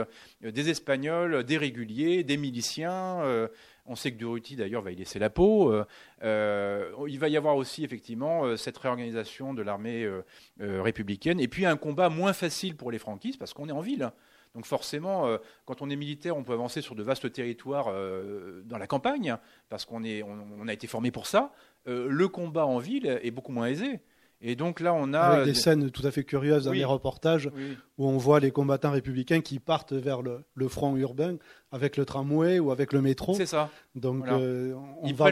des 0.41 0.69
Espagnols, 0.69 1.43
des 1.43 1.57
réguliers, 1.57 2.23
des 2.23 2.37
miliciens, 2.37 3.47
on 3.85 3.95
sait 3.95 4.11
que 4.11 4.17
Durruti, 4.17 4.55
d'ailleurs, 4.55 4.81
va 4.81 4.91
y 4.91 4.95
laisser 4.95 5.19
la 5.19 5.29
peau. 5.29 5.71
Euh, 5.71 5.85
euh, 6.23 6.91
il 7.07 7.19
va 7.19 7.29
y 7.29 7.37
avoir 7.37 7.55
aussi, 7.55 7.83
effectivement, 7.83 8.45
euh, 8.45 8.55
cette 8.55 8.77
réorganisation 8.77 9.53
de 9.53 9.61
l'armée 9.61 10.09
républicaine. 10.59 11.39
Et 11.39 11.47
puis, 11.47 11.65
un 11.65 11.77
combat 11.77 12.09
moins 12.09 12.33
facile 12.33 12.75
pour 12.75 12.91
les 12.91 12.99
franquistes, 12.99 13.39
parce 13.39 13.53
qu'on 13.53 13.67
est 13.69 13.73
en 13.73 13.81
ville. 13.81 14.11
Donc 14.53 14.65
forcément, 14.65 15.37
quand 15.63 15.81
on 15.81 15.89
est 15.89 15.95
militaire, 15.95 16.35
on 16.35 16.43
peut 16.43 16.51
avancer 16.51 16.81
sur 16.81 16.93
de 16.93 17.01
vastes 17.03 17.31
territoires 17.31 17.85
dans 18.65 18.77
la 18.77 18.85
campagne, 18.85 19.37
parce 19.69 19.85
qu'on 19.85 20.03
on, 20.03 20.67
a 20.67 20.73
été 20.73 20.87
formé 20.87 21.09
pour 21.09 21.25
ça. 21.25 21.53
le 21.85 22.27
combat 22.27 22.65
en 22.65 22.77
ville 22.77 23.19
est 23.23 23.31
beaucoup 23.31 23.53
moins 23.53 23.67
aisé. 23.67 24.01
Et 24.43 24.55
donc 24.55 24.79
là, 24.79 24.93
on 24.93 25.13
a 25.13 25.19
Avec 25.19 25.45
des 25.45 25.53
scènes 25.53 25.91
tout 25.91 26.05
à 26.05 26.11
fait 26.11 26.23
curieuses 26.23 26.65
dans 26.65 26.71
les 26.71 26.85
reportages 26.85 27.49
où 27.97 28.07
on 28.07 28.17
voit 28.17 28.39
les 28.39 28.51
combattants 28.51 28.91
républicains 28.91 29.41
qui 29.41 29.59
partent 29.59 29.93
vers 29.93 30.21
le, 30.21 30.67
front 30.67 30.95
urbain 30.95 31.37
avec 31.71 31.97
le 31.97 32.05
tramway 32.05 32.59
ou 32.59 32.71
avec 32.71 32.91
le 32.91 33.01
métro. 33.01 33.33
C'est 33.35 33.45
ça. 33.45 33.69
Donc 33.95 34.27
euh, 34.27 34.73
on, 35.01 35.13
va, 35.13 35.31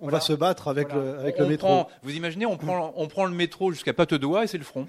on 0.00 0.08
va, 0.08 0.20
se 0.20 0.32
battre 0.32 0.68
avec 0.68 0.92
le, 0.92 1.18
avec 1.18 1.38
le 1.38 1.46
métro. 1.46 1.86
vous 2.02 2.14
imaginez, 2.14 2.46
on 2.46 2.56
prend, 2.56 2.92
on 2.96 3.08
prend 3.08 3.24
le 3.24 3.34
métro 3.34 3.72
jusqu'à 3.72 3.94
Patte 3.94 4.14
d'Oie 4.14 4.44
et 4.44 4.46
c'est 4.46 4.58
le 4.58 4.64
front. 4.64 4.88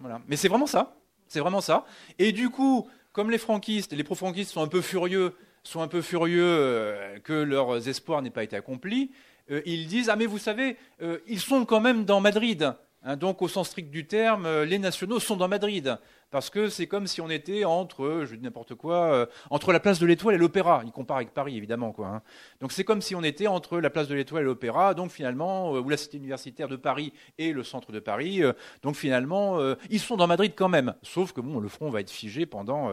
Voilà. 0.00 0.20
Mais 0.28 0.36
c'est 0.36 0.48
vraiment 0.48 0.66
ça. 0.66 0.96
C'est 1.28 1.40
vraiment 1.40 1.60
ça. 1.60 1.84
Et 2.18 2.32
du 2.32 2.50
coup, 2.50 2.88
comme 3.12 3.30
les 3.30 3.38
franquistes, 3.38 3.92
les 3.92 4.04
pro-franquistes 4.04 4.50
sont 4.50 4.62
un 4.62 4.68
peu 4.68 4.80
furieux, 4.80 5.34
sont 5.62 5.80
un 5.80 5.88
peu 5.88 6.02
furieux 6.02 6.42
euh, 6.44 7.18
que 7.20 7.32
leurs 7.32 7.88
espoirs 7.88 8.22
n'aient 8.22 8.30
pas 8.30 8.42
été 8.42 8.56
accomplis, 8.56 9.12
euh, 9.50 9.62
ils 9.66 9.86
disent 9.86 10.08
ah 10.08 10.16
mais 10.16 10.26
vous 10.26 10.38
savez, 10.38 10.76
euh, 11.02 11.18
ils 11.26 11.40
sont 11.40 11.64
quand 11.64 11.80
même 11.80 12.04
dans 12.04 12.20
Madrid. 12.20 12.74
Hein, 13.02 13.16
donc, 13.16 13.40
au 13.40 13.48
sens 13.48 13.68
strict 13.68 13.90
du 13.90 14.06
terme, 14.06 14.44
euh, 14.44 14.66
les 14.66 14.78
nationaux 14.78 15.20
sont 15.20 15.36
dans 15.36 15.48
Madrid. 15.48 15.98
Parce 16.30 16.48
que 16.48 16.68
c'est 16.68 16.86
comme 16.86 17.08
si 17.08 17.20
on 17.20 17.28
était 17.28 17.64
entre, 17.64 18.22
je 18.24 18.36
dis 18.36 18.44
n'importe 18.44 18.76
quoi, 18.76 19.28
entre 19.50 19.72
la 19.72 19.80
place 19.80 19.98
de 19.98 20.06
l'Étoile 20.06 20.36
et 20.36 20.38
l'Opéra. 20.38 20.82
Il 20.84 20.92
compare 20.92 21.16
avec 21.16 21.34
Paris, 21.34 21.56
évidemment. 21.56 21.90
Quoi, 21.90 22.06
hein. 22.06 22.22
Donc, 22.60 22.70
c'est 22.70 22.84
comme 22.84 23.00
si 23.00 23.16
on 23.16 23.24
était 23.24 23.48
entre 23.48 23.80
la 23.80 23.90
place 23.90 24.06
de 24.06 24.14
l'Étoile 24.14 24.42
et 24.42 24.46
l'Opéra, 24.46 24.94
donc 24.94 25.10
finalement, 25.10 25.72
ou 25.72 25.88
la 25.88 25.96
cité 25.96 26.18
universitaire 26.18 26.68
de 26.68 26.76
Paris 26.76 27.12
et 27.38 27.52
le 27.52 27.64
centre 27.64 27.90
de 27.90 27.98
Paris. 27.98 28.42
donc, 28.82 28.94
finalement, 28.94 29.58
ils 29.90 29.98
sont 29.98 30.16
dans 30.16 30.28
Madrid 30.28 30.52
quand 30.54 30.68
même. 30.68 30.94
Sauf 31.02 31.32
que 31.32 31.40
bon, 31.40 31.58
le 31.58 31.66
front 31.66 31.90
va 31.90 32.00
être 32.00 32.12
figé 32.12 32.46
pendant 32.46 32.92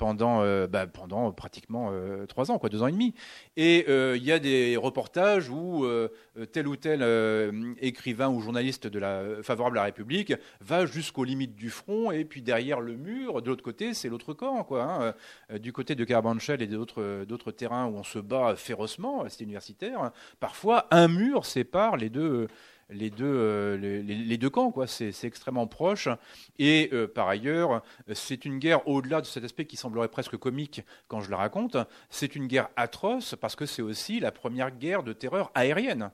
pendant, 0.00 0.40
euh, 0.40 0.66
bah, 0.66 0.86
pendant 0.86 1.30
pratiquement 1.30 1.90
euh, 1.92 2.24
trois 2.24 2.50
ans, 2.50 2.58
quoi, 2.58 2.70
deux 2.70 2.82
ans 2.82 2.86
et 2.86 2.92
demi. 2.92 3.12
Et 3.58 3.84
euh, 3.90 4.16
il 4.16 4.24
y 4.24 4.32
a 4.32 4.38
des 4.38 4.78
reportages 4.78 5.50
où 5.50 5.86
tel 6.52 6.66
ou 6.66 6.76
tel 6.76 7.02
écrivain 7.80 8.30
ou 8.30 8.40
journaliste 8.40 8.86
de 8.86 8.98
la, 8.98 9.42
favorable 9.42 9.76
à 9.76 9.82
la 9.82 9.84
République 9.86 10.32
va 10.62 10.86
jusqu'aux 10.86 11.24
limites 11.24 11.54
du 11.54 11.68
front, 11.68 12.10
et 12.10 12.24
puis 12.24 12.40
derrière 12.40 12.80
le 12.80 12.96
mur, 12.96 13.42
de 13.42 13.50
l'autre 13.50 13.62
côté, 13.62 13.92
c'est 13.92 14.08
l'autre 14.08 14.32
camp. 14.32 14.64
Quoi, 14.64 14.84
hein. 14.84 15.58
Du 15.58 15.72
côté 15.74 15.94
de 15.94 16.04
Carabanchel 16.04 16.62
et 16.62 16.66
d'autres, 16.66 17.24
d'autres 17.24 17.52
terrains 17.52 17.86
où 17.86 17.96
on 17.96 18.02
se 18.02 18.18
bat 18.18 18.56
férocement, 18.56 19.24
c'est 19.28 19.44
universitaire, 19.44 20.12
parfois 20.40 20.86
un 20.90 21.08
mur 21.08 21.44
sépare 21.44 21.98
les 21.98 22.08
deux 22.08 22.48
les 22.90 23.10
deux, 23.10 23.24
euh, 23.24 23.76
les, 23.76 24.38
deux 24.38 24.50
camps. 24.50 24.70
Quoi. 24.70 24.86
C'est, 24.86 25.12
extrêmement 25.24 25.66
proche. 25.66 26.08
Et 26.58 26.90
euh, 26.92 27.06
par 27.06 27.28
ailleurs, 27.28 27.82
c'est 28.12 28.44
une 28.44 28.58
guerre 28.58 28.86
au-delà 28.88 29.20
de 29.20 29.26
cet 29.26 29.44
aspect 29.44 29.66
qui 29.66 29.76
semblerait 29.76 30.08
presque 30.08 30.36
comique 30.36 30.82
quand 31.08 31.20
je 31.20 31.30
la 31.30 31.36
raconte. 31.36 31.76
C'est 32.08 32.34
une 32.36 32.46
guerre 32.46 32.68
atroce 32.76 33.34
parce 33.40 33.56
que 33.56 33.66
c'est 33.66 33.82
aussi 33.82 34.20
la 34.20 34.32
première 34.32 34.70
guerre 34.70 35.02
de 35.02 35.12
terreur 35.12 35.50
aérienne. 35.54 36.10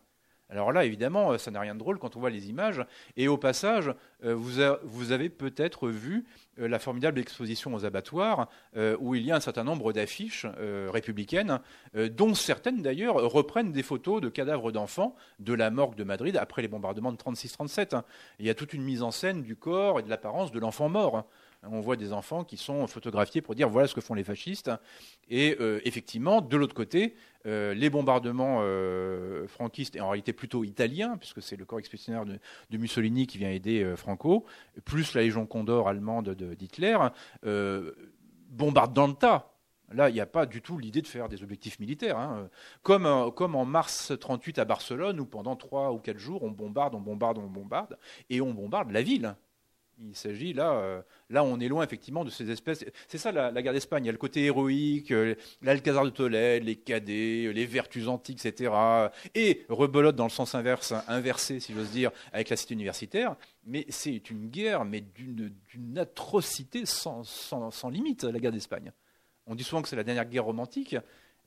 Alors 0.48 0.72
là, 0.72 0.84
évidemment, 0.84 1.36
ça 1.38 1.50
n'a 1.50 1.60
rien 1.60 1.74
de 1.74 1.80
drôle 1.80 1.98
quand 1.98 2.16
on 2.16 2.20
voit 2.20 2.30
les 2.30 2.48
images. 2.48 2.84
Et 3.16 3.26
au 3.26 3.36
passage, 3.36 3.92
euh, 4.24 4.34
vous, 4.34 5.10
avez 5.10 5.28
peut-être 5.28 5.88
vu 5.88 6.24
euh, 6.24 6.45
la 6.58 6.78
formidable 6.78 7.18
exposition 7.18 7.74
aux 7.74 7.84
abattoirs, 7.84 8.48
euh, 8.76 8.96
où 9.00 9.14
il 9.14 9.22
y 9.22 9.32
a 9.32 9.36
un 9.36 9.40
certain 9.40 9.64
nombre 9.64 9.92
d'affiches 9.92 10.46
républicaines, 10.88 11.60
dont 11.94 12.34
certaines 12.34 12.82
d'ailleurs 12.82 13.16
reprennent 13.16 13.72
des 13.72 13.82
photos 13.82 14.20
de 14.20 14.28
cadavres 14.28 14.72
d'enfants 14.72 15.14
de 15.38 15.54
la 15.54 15.70
morgue 15.70 15.96
de 15.96 16.04
Madrid 16.04 16.36
après 16.36 16.62
les 16.62 16.68
bombardements 16.68 17.12
de 17.12 17.16
36-37. 17.16 18.00
Il 18.38 18.46
y 18.46 18.50
a 18.50 18.54
toute 18.54 18.72
une 18.72 18.82
mise 18.82 19.02
en 19.02 19.10
scène 19.10 19.42
du 19.42 19.56
corps 19.56 20.00
et 20.00 20.02
de 20.02 20.08
l'apparence 20.08 20.52
de 20.52 20.58
l'enfant 20.58 20.88
mort. 20.88 21.26
On 21.62 21.80
voit 21.80 21.96
des 21.96 22.12
enfants 22.12 22.44
qui 22.44 22.56
sont 22.56 22.86
photographiés 22.86 23.40
pour 23.40 23.54
dire 23.54 23.68
voilà 23.68 23.88
ce 23.88 23.94
que 23.94 24.00
font 24.00 24.14
les 24.14 24.24
fascistes. 24.24 24.70
Et 25.28 25.56
euh, 25.60 25.80
effectivement, 25.84 26.40
de 26.40 26.56
l'autre 26.56 26.74
côté, 26.74 27.14
euh, 27.46 27.74
les 27.74 27.90
bombardements 27.90 28.58
euh, 28.60 29.46
franquistes, 29.46 29.96
et 29.96 30.00
en 30.00 30.10
réalité 30.10 30.32
plutôt 30.32 30.64
italiens, 30.64 31.16
puisque 31.16 31.42
c'est 31.42 31.56
le 31.56 31.64
corps 31.64 31.78
expéditionnaire 31.78 32.24
de, 32.24 32.38
Mussolini 32.76 33.26
qui 33.26 33.38
vient 33.38 33.50
aider 33.50 33.94
Franco, 33.96 34.44
plus 34.84 35.14
la 35.14 35.22
Légion 35.22 35.46
Condor 35.46 35.88
allemande 35.88 36.30
d'Hitler, 36.30 36.98
bombardent 38.50 38.92
dans 38.92 39.06
le 39.06 39.14
tas. 39.14 39.52
Là, 39.92 40.10
il 40.10 40.14
n'y 40.14 40.20
a 40.20 40.26
pas 40.26 40.46
du 40.46 40.62
tout 40.62 40.78
l'idée 40.78 41.00
de 41.00 41.06
faire 41.06 41.28
des 41.28 41.42
objectifs 41.42 41.78
militaires. 41.78 42.18
Hein. 42.18 42.50
Comme, 42.82 43.32
comme 43.34 43.54
en 43.54 43.64
mars 43.64 44.12
38 44.18 44.58
à 44.58 44.64
Barcelone, 44.64 45.20
où 45.20 45.26
pendant 45.26 45.56
trois 45.56 45.92
ou 45.92 45.98
quatre 45.98 46.18
jours, 46.18 46.42
on 46.42 46.50
bombarde, 46.50 46.94
on 46.94 47.00
bombarde, 47.00 47.38
on 47.38 47.46
bombarde, 47.46 47.96
et 48.28 48.40
on 48.40 48.52
bombarde 48.52 48.90
la 48.90 49.02
ville. 49.02 49.36
Il 49.98 50.14
s'agit 50.14 50.52
là, 50.52 50.72
euh, 50.72 51.02
là 51.30 51.42
on 51.42 51.58
est 51.58 51.68
loin 51.68 51.82
effectivement 51.82 52.24
de 52.24 52.28
ces 52.28 52.50
espèces. 52.50 52.84
C'est 53.08 53.16
ça 53.16 53.32
la, 53.32 53.62
guerre 53.62 53.72
d'Espagne. 53.72 54.04
Il 54.04 54.06
y 54.06 54.10
a 54.10 54.12
le 54.12 54.18
côté 54.18 54.44
héroïque, 54.44 55.10
euh, 55.10 55.34
l'Alcazar 55.62 56.04
de 56.04 56.10
Tolède, 56.10 56.64
les 56.64 56.76
cadets, 56.76 57.50
les 57.52 57.66
vertus 57.66 58.06
antiques, 58.06 58.44
etc. 58.44 58.72
Et 59.34 59.64
rebelote 59.70 60.14
dans 60.14 60.24
le 60.24 60.30
sens 60.30 60.54
inverse, 60.54 60.92
inversé 61.08 61.60
si 61.60 61.72
j'ose 61.72 61.90
dire, 61.90 62.10
avec 62.32 62.50
la 62.50 62.56
cité 62.56 62.74
universitaire. 62.74 63.36
Mais 63.64 63.86
c'est 63.88 64.30
une 64.30 64.48
guerre, 64.48 64.84
mais 64.84 65.00
d'une 65.00 65.98
atrocité 65.98 66.84
sans, 66.84 67.24
sans, 67.24 67.88
limite, 67.88 68.24
la 68.24 68.38
guerre 68.38 68.52
d'Espagne. 68.52 68.92
On 69.46 69.54
dit 69.54 69.64
souvent 69.64 69.80
que 69.80 69.88
c'est 69.88 69.96
la 69.96 70.04
dernière 70.04 70.26
guerre 70.26 70.44
romantique, 70.44 70.96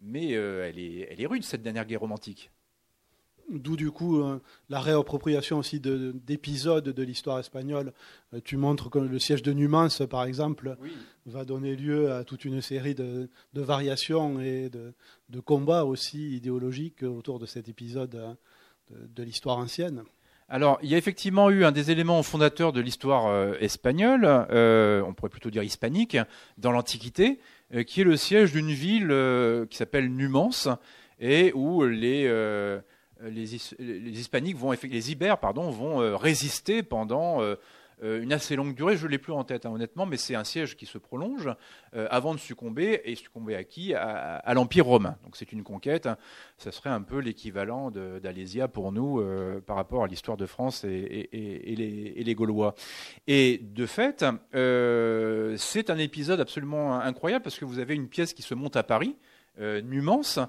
mais 0.01 0.33
euh, 0.33 0.67
elle, 0.67 0.79
est, 0.79 1.07
elle 1.11 1.21
est 1.21 1.27
rude 1.27 1.43
cette 1.43 1.61
dernière 1.61 1.85
guerre 1.85 1.99
romantique. 1.99 2.49
D'où 3.51 3.75
du 3.75 3.89
coup 3.89 4.21
euh, 4.21 4.39
la 4.69 4.79
réappropriation 4.79 5.57
aussi 5.57 5.79
d'épisodes 5.79 6.89
de, 6.89 7.03
l'histoire 7.03 7.39
espagnole. 7.39 7.93
Euh, 8.33 8.39
tu 8.43 8.57
montres 8.57 8.89
que 8.89 8.99
le 8.99 9.17
siège 9.19 9.41
de 9.41 9.53
Numance, 9.53 10.03
par 10.07 10.23
exemple, 10.23 10.75
va 11.25 11.45
donner 11.45 11.75
lieu 11.75 12.11
à 12.11 12.23
toute 12.23 12.45
une 12.45 12.61
série 12.61 12.93
de, 12.93 13.29
variations 13.53 14.39
et 14.39 14.69
de, 14.69 15.39
combats 15.39 15.85
aussi 15.85 16.35
idéologiques 16.35 17.03
autour 17.03 17.39
de 17.39 17.47
cet 17.47 17.69
épisode 17.69 18.15
euh, 18.15 18.95
de, 19.15 19.23
l'histoire 19.23 19.57
ancienne. 19.57 20.03
Alors, 20.47 20.79
il 20.81 20.89
y 20.89 20.95
a 20.95 20.97
effectivement 20.97 21.49
eu 21.49 21.63
un 21.63 21.71
des 21.71 21.91
éléments 21.91 22.21
fondateurs 22.23 22.73
de 22.73 22.81
l'histoire 22.81 23.53
espagnole, 23.61 24.25
on 24.25 25.13
pourrait 25.13 25.29
plutôt 25.29 25.51
dire 25.51 25.61
hispanique, 25.61 26.17
dans 26.57 26.71
l'Antiquité, 26.71 27.39
qui 27.85 28.01
est 28.01 28.03
le 28.03 28.17
siège 28.17 28.51
d'une 28.51 28.71
ville 28.71 29.15
qui 29.69 29.77
s'appelle 29.77 30.09
Numance, 30.09 30.67
et 31.19 31.51
où 31.53 31.83
les 31.85 32.25
euh, 32.27 32.79
les, 33.23 33.45
les, 33.79 34.19
hispaniques 34.19 34.57
vont, 34.57 34.71
les 34.71 35.11
ibères 35.11 35.39
pardon, 35.39 35.69
vont 35.69 36.01
euh, 36.01 36.15
résister 36.15 36.83
pendant 36.83 37.41
euh, 37.41 37.55
une 38.01 38.31
assez 38.31 38.55
longue 38.55 38.75
durée. 38.75 38.95
Je 38.95 39.05
ne 39.05 39.11
l'ai 39.11 39.17
plus 39.17 39.33
en 39.33 39.43
tête, 39.43 39.65
hein, 39.65 39.71
honnêtement, 39.71 40.05
mais 40.05 40.15
c'est 40.15 40.35
un 40.35 40.45
siège 40.45 40.77
qui 40.77 40.85
se 40.85 40.97
prolonge 40.97 41.49
avant 41.91 42.33
de 42.33 42.39
succomber. 42.39 43.01
Et 43.03 43.15
succomber 43.15 43.55
à 43.55 43.65
qui? 43.65 43.93
À, 43.93 44.53
l'Empire 44.53 44.85
romain. 44.85 45.17
Donc 45.25 45.35
c'est 45.35 45.51
une 45.51 45.63
conquête. 45.63 46.07
Ça 46.57 46.71
serait 46.71 46.91
un 46.91 47.01
peu 47.01 47.19
l'équivalent 47.19 47.91
d'Alésia 47.91 48.69
pour 48.69 48.93
nous 48.93 49.21
par 49.65 49.75
rapport 49.75 50.05
à 50.05 50.07
l'histoire 50.07 50.37
de 50.37 50.45
France 50.45 50.85
et, 50.85 51.27
les, 51.33 52.13
et, 52.15 52.23
les, 52.23 52.35
Gaulois. 52.35 52.73
Et 53.27 53.57
de 53.57 53.85
fait, 53.85 54.23
c'est 54.53 55.89
un 55.89 55.97
épisode 55.97 56.39
absolument 56.39 57.01
incroyable 57.01 57.43
parce 57.43 57.59
que 57.59 57.65
vous 57.65 57.79
avez 57.79 57.95
une 57.95 58.07
pièce 58.07 58.33
qui 58.33 58.43
se 58.43 58.53
monte 58.53 58.77
à 58.77 58.83
Paris, 58.83 59.17
Numance 59.59 60.39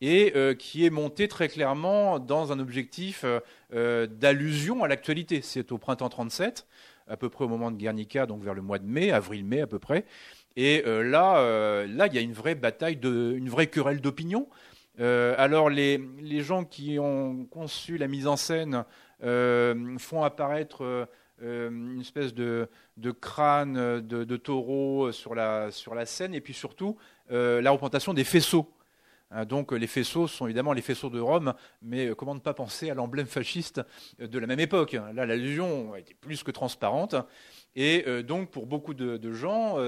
et 0.00 0.32
euh, 0.36 0.54
qui 0.54 0.84
est 0.84 0.90
monté 0.90 1.28
très 1.28 1.48
clairement 1.48 2.18
dans 2.18 2.52
un 2.52 2.58
objectif 2.58 3.22
euh, 3.24 3.40
euh, 3.72 4.06
d'allusion 4.06 4.84
à 4.84 4.88
l'actualité. 4.88 5.40
C'est 5.42 5.72
au 5.72 5.78
printemps 5.78 6.08
37, 6.08 6.66
à 7.08 7.16
peu 7.16 7.28
près 7.28 7.44
au 7.44 7.48
moment 7.48 7.70
de 7.70 7.76
Guernica, 7.76 8.26
donc 8.26 8.42
vers 8.42 8.54
le 8.54 8.62
mois 8.62 8.78
de 8.78 8.86
mai, 8.86 9.10
avril-mai 9.10 9.60
à 9.60 9.66
peu 9.66 9.78
près. 9.78 10.04
Et 10.56 10.84
là, 10.86 11.84
il 11.84 12.14
y 12.14 12.18
a 12.18 12.20
une 12.20 12.32
vraie 12.32 12.54
bataille, 12.54 12.96
une 13.02 13.48
vraie 13.48 13.66
querelle 13.66 14.00
d'opinion. 14.00 14.48
alors 15.00 15.68
les, 15.68 16.00
gens 16.42 16.64
qui 16.64 16.96
ont 17.00 17.44
conçu 17.46 17.98
la 17.98 18.06
mise 18.06 18.28
en 18.28 18.36
scène 18.36 18.84
font 19.20 20.22
apparaître 20.22 21.08
une 21.42 22.00
espèce 22.00 22.34
de, 22.34 22.68
crâne 23.20 24.00
de, 24.00 24.36
taureau 24.36 25.10
sur 25.10 25.34
la, 25.34 25.72
sur 25.72 25.92
la 25.96 26.06
scène, 26.06 26.34
et 26.34 26.40
puis 26.40 26.54
surtout 26.54 26.96
la 27.30 27.70
représentation 27.72 28.14
des 28.14 28.24
faisceaux 28.24 28.72
donc 29.46 29.72
les 29.72 29.86
faisceaux 29.86 30.28
sont 30.28 30.46
évidemment 30.46 30.72
les 30.72 30.82
faisceaux 30.82 31.10
de 31.10 31.20
Rome, 31.20 31.54
mais 31.82 32.06
euh, 32.06 32.14
comment 32.14 32.34
ne 32.34 32.40
pas 32.40 32.54
penser 32.54 32.90
à 32.90 32.94
l'emblème 32.94 33.26
fasciste 33.26 33.80
euh, 34.20 34.26
de 34.26 34.38
la 34.38 34.46
même 34.46 34.60
époque? 34.60 34.92
Là, 34.92 35.26
l'allusion 35.26 35.96
était 35.96 36.14
plus 36.14 36.42
que 36.42 36.50
transparente. 36.50 37.16
Et 37.76 38.04
euh, 38.06 38.22
donc, 38.22 38.50
pour 38.50 38.66
beaucoup 38.66 38.94
de, 38.94 39.32
gens, 39.32 39.78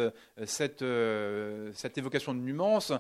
cette, 0.45 0.83
évocation 0.83 2.35
de 2.35 2.41
Numance 2.41 2.93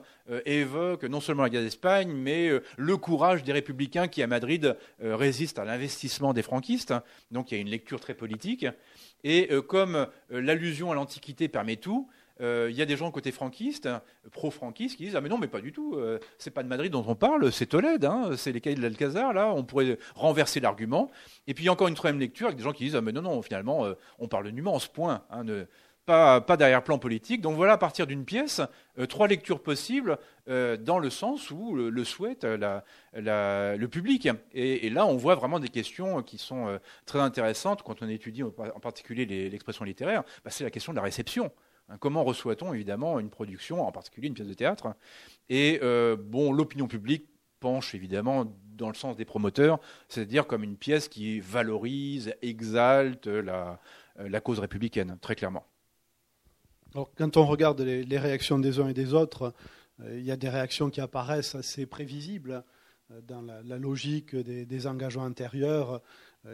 évoque 0.45 1.05
non 1.05 1.21
seulement 1.21 1.43
la 1.43 1.51
guerre 1.51 1.63
d'Espagne, 1.63 2.13
mais 2.13 2.51
le 2.77 2.97
courage 2.97 3.43
des 3.43 3.53
républicains 3.53 4.07
qui, 4.07 4.23
à 4.23 4.29
Madrid, 4.29 4.77
résistent 5.01 5.59
à 5.59 5.65
l'investissement 5.65 6.33
des 6.33 6.43
franquistes. 6.43 6.95
Donc, 7.33 7.51
il 7.51 7.57
y 7.57 7.59
a 7.59 7.61
une 7.61 7.69
lecture 7.69 7.99
très 7.99 8.15
politique. 8.15 8.67
Et 9.25 9.49
comme 9.67 10.07
l'allusion 10.31 10.93
à 10.93 10.95
l'Antiquité 10.95 11.49
permet 11.49 11.77
tout, 11.77 12.09
il 12.41 12.75
y 12.77 12.83
a 12.83 12.87
des 12.87 12.97
gens 12.97 13.11
côté 13.11 13.33
franquiste, 13.33 13.89
pro-franquistes, 14.31 14.97
qui 14.97 15.05
disent 15.05 15.17
Ah, 15.17 15.21
mais 15.21 15.29
non, 15.29 15.39
mais 15.39 15.49
pas 15.49 15.61
du 15.61 15.73
tout, 15.73 15.95
euh, 15.95 16.19
c'est 16.39 16.51
pas 16.51 16.63
de 16.63 16.69
Madrid 16.69 16.93
dont 16.93 17.05
on 17.07 17.15
parle, 17.15 17.51
c'est 17.53 17.67
Tolède, 17.67 18.05
hein, 18.05 18.33
c'est 18.37 18.53
les 18.53 18.61
cahiers 18.61 18.77
de 18.77 18.83
l'Alcazar, 18.83 19.33
là, 19.33 19.53
on 19.55 19.65
pourrait 19.65 19.99
renverser 20.15 20.61
l'argument. 20.61 21.11
Et 21.47 21.55
puis 21.55 21.65
il 21.65 21.67
y 21.67 21.71
a 21.71 21.73
encore 21.73 21.89
une 21.89 21.95
troisième 21.95 22.21
lecture 22.21 22.47
avec 22.47 22.59
des 22.59 22.65
gens 22.65 22.73
qui 22.73 22.85
disent 22.85 22.97
Ah, 22.97 23.01
mais 23.01 23.13
non, 23.13 23.23
non, 23.23 23.41
finalement, 23.43 23.85
euh, 23.85 23.95
on 24.19 24.29
parle 24.29 24.45
de 24.45 24.51
nuance, 24.51 24.87
point. 24.87 25.25
Hein, 25.31 25.45
pas, 26.05 26.41
pas 26.41 26.57
d'arrière-plan 26.57 26.99
politique. 26.99 27.41
Donc 27.41 27.57
voilà, 27.57 27.73
à 27.73 27.79
partir 27.79 28.07
d'une 28.07 28.25
pièce, 28.25 28.61
trois 29.09 29.27
lectures 29.27 29.61
possibles 29.61 30.19
dans 30.47 31.01
le 31.01 31.11
sens 31.11 31.51
où 31.51 31.75
le, 31.75 32.05
souhaite 32.05 32.47
le 33.13 33.87
public. 33.87 34.29
Et, 34.53 34.89
là, 34.89 35.05
on 35.05 35.17
voit 35.17 35.35
vraiment 35.35 35.59
des 35.59 35.69
questions 35.69 36.23
qui 36.23 36.39
sont 36.39 36.79
très 37.07 37.19
intéressantes 37.19 37.83
quand 37.83 38.03
on 38.03 38.09
étudie 38.09 38.45
en 38.45 38.53
particulier 38.81 39.27
l'expression 39.51 39.85
littéraire. 39.85 40.23
Bah, 40.45 40.53
c'est 40.53 40.63
la 40.63 40.71
question 40.71 40.93
de 40.93 40.97
la 40.97 41.03
réception. 41.03 41.51
Hein, 41.89 41.97
comment 41.99 42.25
reçoit-on 42.25 42.75
évidemment 42.75 43.21
une 43.21 43.31
production, 43.31 43.87
en 43.87 43.93
particulier 43.93 44.29
une 44.29 44.35
pièce 44.35 44.49
de 44.49 44.55
théâtre? 44.55 44.95
Et 45.49 45.79
euh, 45.83 46.17
bon, 46.17 46.53
l'opinion 46.53 46.89
publique 46.89 47.27
penche 47.61 47.95
évidemment 47.95 48.53
dans 48.77 48.89
le 48.89 48.95
sens 48.95 49.17
des 49.17 49.25
promoteurs, 49.25 49.79
c'est-à-dire 50.09 50.47
comme 50.47 50.63
une 50.63 50.77
pièce 50.77 51.09
qui 51.09 51.41
valorise, 51.41 52.35
exalte 52.43 53.27
la, 53.27 53.81
la 54.19 54.41
cause 54.41 54.59
républicaine, 54.59 55.17
très 55.21 55.35
clairement. 55.35 55.65
Alors, 56.95 57.11
quand 57.15 57.37
on 57.37 57.47
regarde 57.47 57.81
les, 57.81 58.19
réactions 58.19 58.59
des 58.59 58.81
uns 58.81 58.89
et 58.89 58.95
des 58.95 59.13
autres, 59.15 59.55
il 60.09 60.23
y 60.23 60.31
a 60.31 60.37
des 60.37 60.49
réactions 60.49 60.91
qui 60.91 61.01
apparaissent 61.01 61.55
assez 61.55 61.87
prévisibles 61.87 62.65
dans 63.27 63.43
la, 63.43 63.79
logique 63.79 64.35
des, 64.35 64.87
engagements 64.87 65.25
antérieurs. 65.25 66.01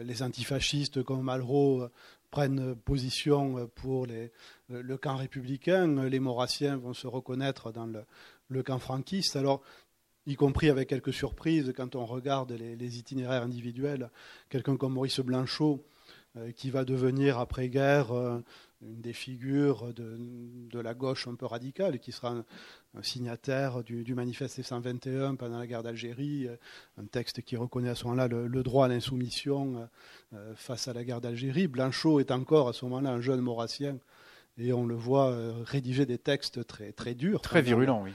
Les 0.01 0.23
antifascistes 0.23 1.03
comme 1.03 1.21
Malraux 1.21 1.87
prennent 2.33 2.75
position 2.75 3.69
pour 3.75 4.07
le 4.69 4.97
camp 4.97 5.17
républicain, 5.17 6.09
les 6.09 6.19
maurassiens 6.19 6.77
vont 6.77 6.95
se 6.95 7.05
reconnaître 7.05 7.71
dans 7.71 7.85
le, 8.49 8.63
camp 8.63 8.79
franquiste. 8.79 9.35
Alors, 9.35 9.61
y 10.25 10.35
compris 10.35 10.71
avec 10.71 10.89
quelques 10.89 11.13
surprises 11.13 11.71
quand 11.77 11.95
on 11.95 12.05
regarde 12.05 12.53
les, 12.53 12.97
itinéraires 12.97 13.43
individuels, 13.43 14.09
quelqu'un 14.49 14.77
comme 14.77 14.93
Maurice 14.93 15.19
Blanchot, 15.19 15.85
euh, 16.35 16.51
qui 16.51 16.71
va 16.71 16.85
devenir 16.85 17.37
après-guerre 17.37 18.11
euh, 18.11 18.39
une 18.87 19.01
des 19.01 19.13
figures 19.13 19.93
de, 19.93 20.79
la 20.79 20.93
gauche 20.93 21.27
un 21.27 21.35
peu 21.35 21.45
radicale, 21.45 21.99
qui 21.99 22.11
sera 22.11 22.31
un, 22.31 23.01
signataire 23.01 23.83
du, 23.83 24.13
manifeste 24.13 24.61
121 24.61 25.35
pendant 25.35 25.59
la 25.59 25.67
guerre 25.67 25.83
d'Algérie, 25.83 26.47
euh, 26.47 26.55
un 26.97 27.05
texte 27.05 27.41
qui 27.41 27.55
reconnaît 27.55 27.89
à 27.89 27.95
ce 27.95 28.05
moment-là 28.05 28.27
le, 28.27 28.63
droit 28.63 28.85
à 28.85 28.87
l'insoumission 28.89 29.89
face 30.55 30.87
à 30.87 30.93
la 30.93 31.03
guerre 31.03 31.21
d'Algérie. 31.21 31.67
Blanchot 31.67 32.19
est 32.19 32.31
encore 32.31 32.69
à 32.69 32.73
ce 32.73 32.85
moment-là 32.85 33.11
un 33.11 33.21
jeune 33.21 33.41
maurassien 33.41 33.97
et 34.57 34.73
on 34.73 34.85
le 34.85 34.95
voit 34.95 35.31
euh, 35.31 35.53
rédiger 35.65 36.05
des 36.05 36.17
textes 36.17 36.65
très, 36.65 36.91
très 36.91 37.15
durs. 37.15 37.41
Très 37.41 37.61
virulents, 37.61 38.03
oui. 38.03 38.11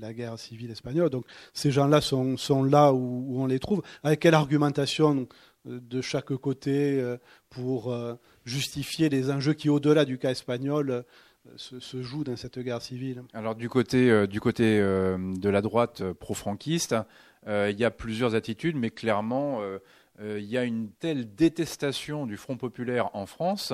La, 0.00 0.14
guerre 0.14 0.38
civile 0.38 0.70
espagnole. 0.70 1.10
Donc 1.10 1.26
ces 1.52 1.70
gens-là 1.70 2.00
sont, 2.00 2.38
sont 2.38 2.64
là 2.64 2.94
où, 2.94 3.34
on 3.38 3.46
les 3.46 3.58
trouve. 3.58 3.82
Avec 4.02 4.20
quelle 4.20 4.34
argumentation 4.34 5.28
euh, 5.68 5.78
de 5.78 6.00
chaque 6.00 6.34
côté 6.36 6.98
euh, 6.98 7.18
pour 7.50 7.94
justifier 8.44 9.08
les 9.08 9.30
enjeux 9.30 9.54
qui, 9.54 9.68
au-delà 9.68 10.04
du 10.04 10.18
cas 10.18 10.30
espagnol, 10.30 11.04
se, 11.56 12.02
jouent 12.02 12.24
dans 12.24 12.36
cette 12.36 12.58
guerre 12.58 12.82
civile 12.82 13.24
Alors 13.32 13.54
du 13.54 13.68
côté, 13.68 14.26
du 14.28 14.40
côté 14.40 14.78
de 14.78 15.48
la 15.48 15.60
droite 15.60 16.12
pro-franquiste, 16.12 16.94
il 17.46 17.76
y 17.76 17.84
a 17.84 17.90
plusieurs 17.90 18.34
attitudes, 18.34 18.76
mais 18.76 18.90
clairement, 18.90 19.60
il 20.20 20.44
y 20.44 20.56
a 20.56 20.62
une 20.62 20.90
telle 20.90 21.34
détestation 21.34 22.26
du 22.26 22.36
Front 22.36 22.56
populaire 22.56 23.10
en 23.14 23.26
France 23.26 23.72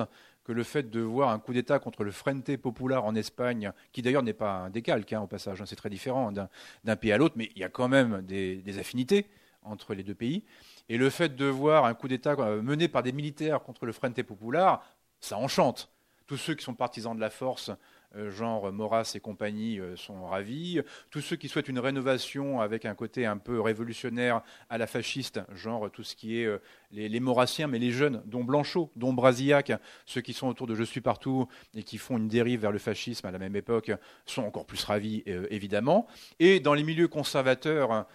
que 0.49 0.53
le 0.53 0.63
fait 0.63 0.89
de 0.89 0.99
voir 0.99 1.29
un 1.29 1.37
coup 1.37 1.53
d'État 1.53 1.77
contre 1.77 2.03
le 2.03 2.09
Frente 2.09 2.57
Popular 2.57 3.05
en 3.05 3.13
Espagne, 3.13 3.71
qui 3.91 4.01
d'ailleurs 4.01 4.23
n'est 4.23 4.33
pas 4.33 4.53
un 4.53 4.71
décalque 4.71 5.13
hein, 5.13 5.21
au 5.21 5.27
passage, 5.27 5.61
hein, 5.61 5.65
c'est 5.67 5.75
très 5.75 5.91
différent 5.91 6.31
d'un 6.31 6.95
pays 6.95 7.11
à 7.11 7.17
l'autre, 7.17 7.35
mais 7.37 7.51
il 7.55 7.61
y 7.61 7.63
a 7.63 7.69
quand 7.69 7.87
même 7.87 8.23
des, 8.23 8.79
affinités 8.79 9.27
entre 9.61 9.93
les 9.93 10.01
deux 10.01 10.15
pays. 10.15 10.43
Et 10.89 10.97
le 10.97 11.09
fait 11.09 11.35
de 11.35 11.45
voir 11.45 11.85
un 11.85 11.93
coup 11.93 12.07
d'État 12.07 12.35
mené 12.35 12.87
par 12.87 13.03
des 13.03 13.11
militaires 13.11 13.61
contre 13.61 13.85
le 13.85 13.91
Frente 13.91 14.21
Popular, 14.23 14.83
ça 15.19 15.37
enchante. 15.37 15.91
Tous 16.25 16.37
ceux 16.37 16.55
qui 16.55 16.63
sont 16.63 16.73
partisans 16.73 17.15
de 17.15 17.21
la 17.21 17.29
force 17.29 17.71
genre 18.15 18.71
Maurras 18.71 19.11
et 19.15 19.19
compagnie 19.19 19.79
euh, 19.79 19.95
sont 19.95 20.25
ravis. 20.25 20.81
Tous 21.11 21.21
ceux 21.21 21.35
qui 21.35 21.47
souhaitent 21.47 21.67
une 21.67 21.79
rénovation 21.79 22.59
avec 22.59 22.85
un 22.85 22.95
côté 22.95 23.25
un 23.25 23.37
peu 23.37 23.61
révolutionnaire 23.61 24.41
à 24.69 24.77
la 24.77 24.87
fasciste, 24.87 25.39
genre 25.53 25.91
tout 25.91 26.03
ce 26.03 26.15
qui 26.15 26.41
est 26.41 26.45
euh, 26.45 26.59
les, 26.91 27.19
Maurassiens, 27.19 27.67
mais 27.67 27.79
les 27.79 27.91
jeunes, 27.91 28.23
dont 28.25 28.43
Blanchot, 28.43 28.91
dont 28.95 29.13
Brasillac, 29.13 29.73
ceux 30.05 30.21
qui 30.21 30.33
sont 30.33 30.47
autour 30.47 30.67
de 30.67 30.75
Je 30.75 30.83
suis 30.83 31.01
partout 31.01 31.47
et 31.75 31.83
qui 31.83 31.97
font 31.97 32.17
une 32.17 32.27
dérive 32.27 32.61
vers 32.61 32.71
le 32.71 32.79
fascisme 32.79 33.27
à 33.27 33.31
la 33.31 33.37
même 33.37 33.55
époque, 33.55 33.91
sont 34.25 34.43
encore 34.43 34.65
plus 34.65 34.83
ravis, 34.83 35.23
évidemment. 35.49 36.07
Et 36.39 36.59
dans 36.59 36.73
les 36.73 36.83
milieux 36.83 37.07
conservateurs, 37.07 38.07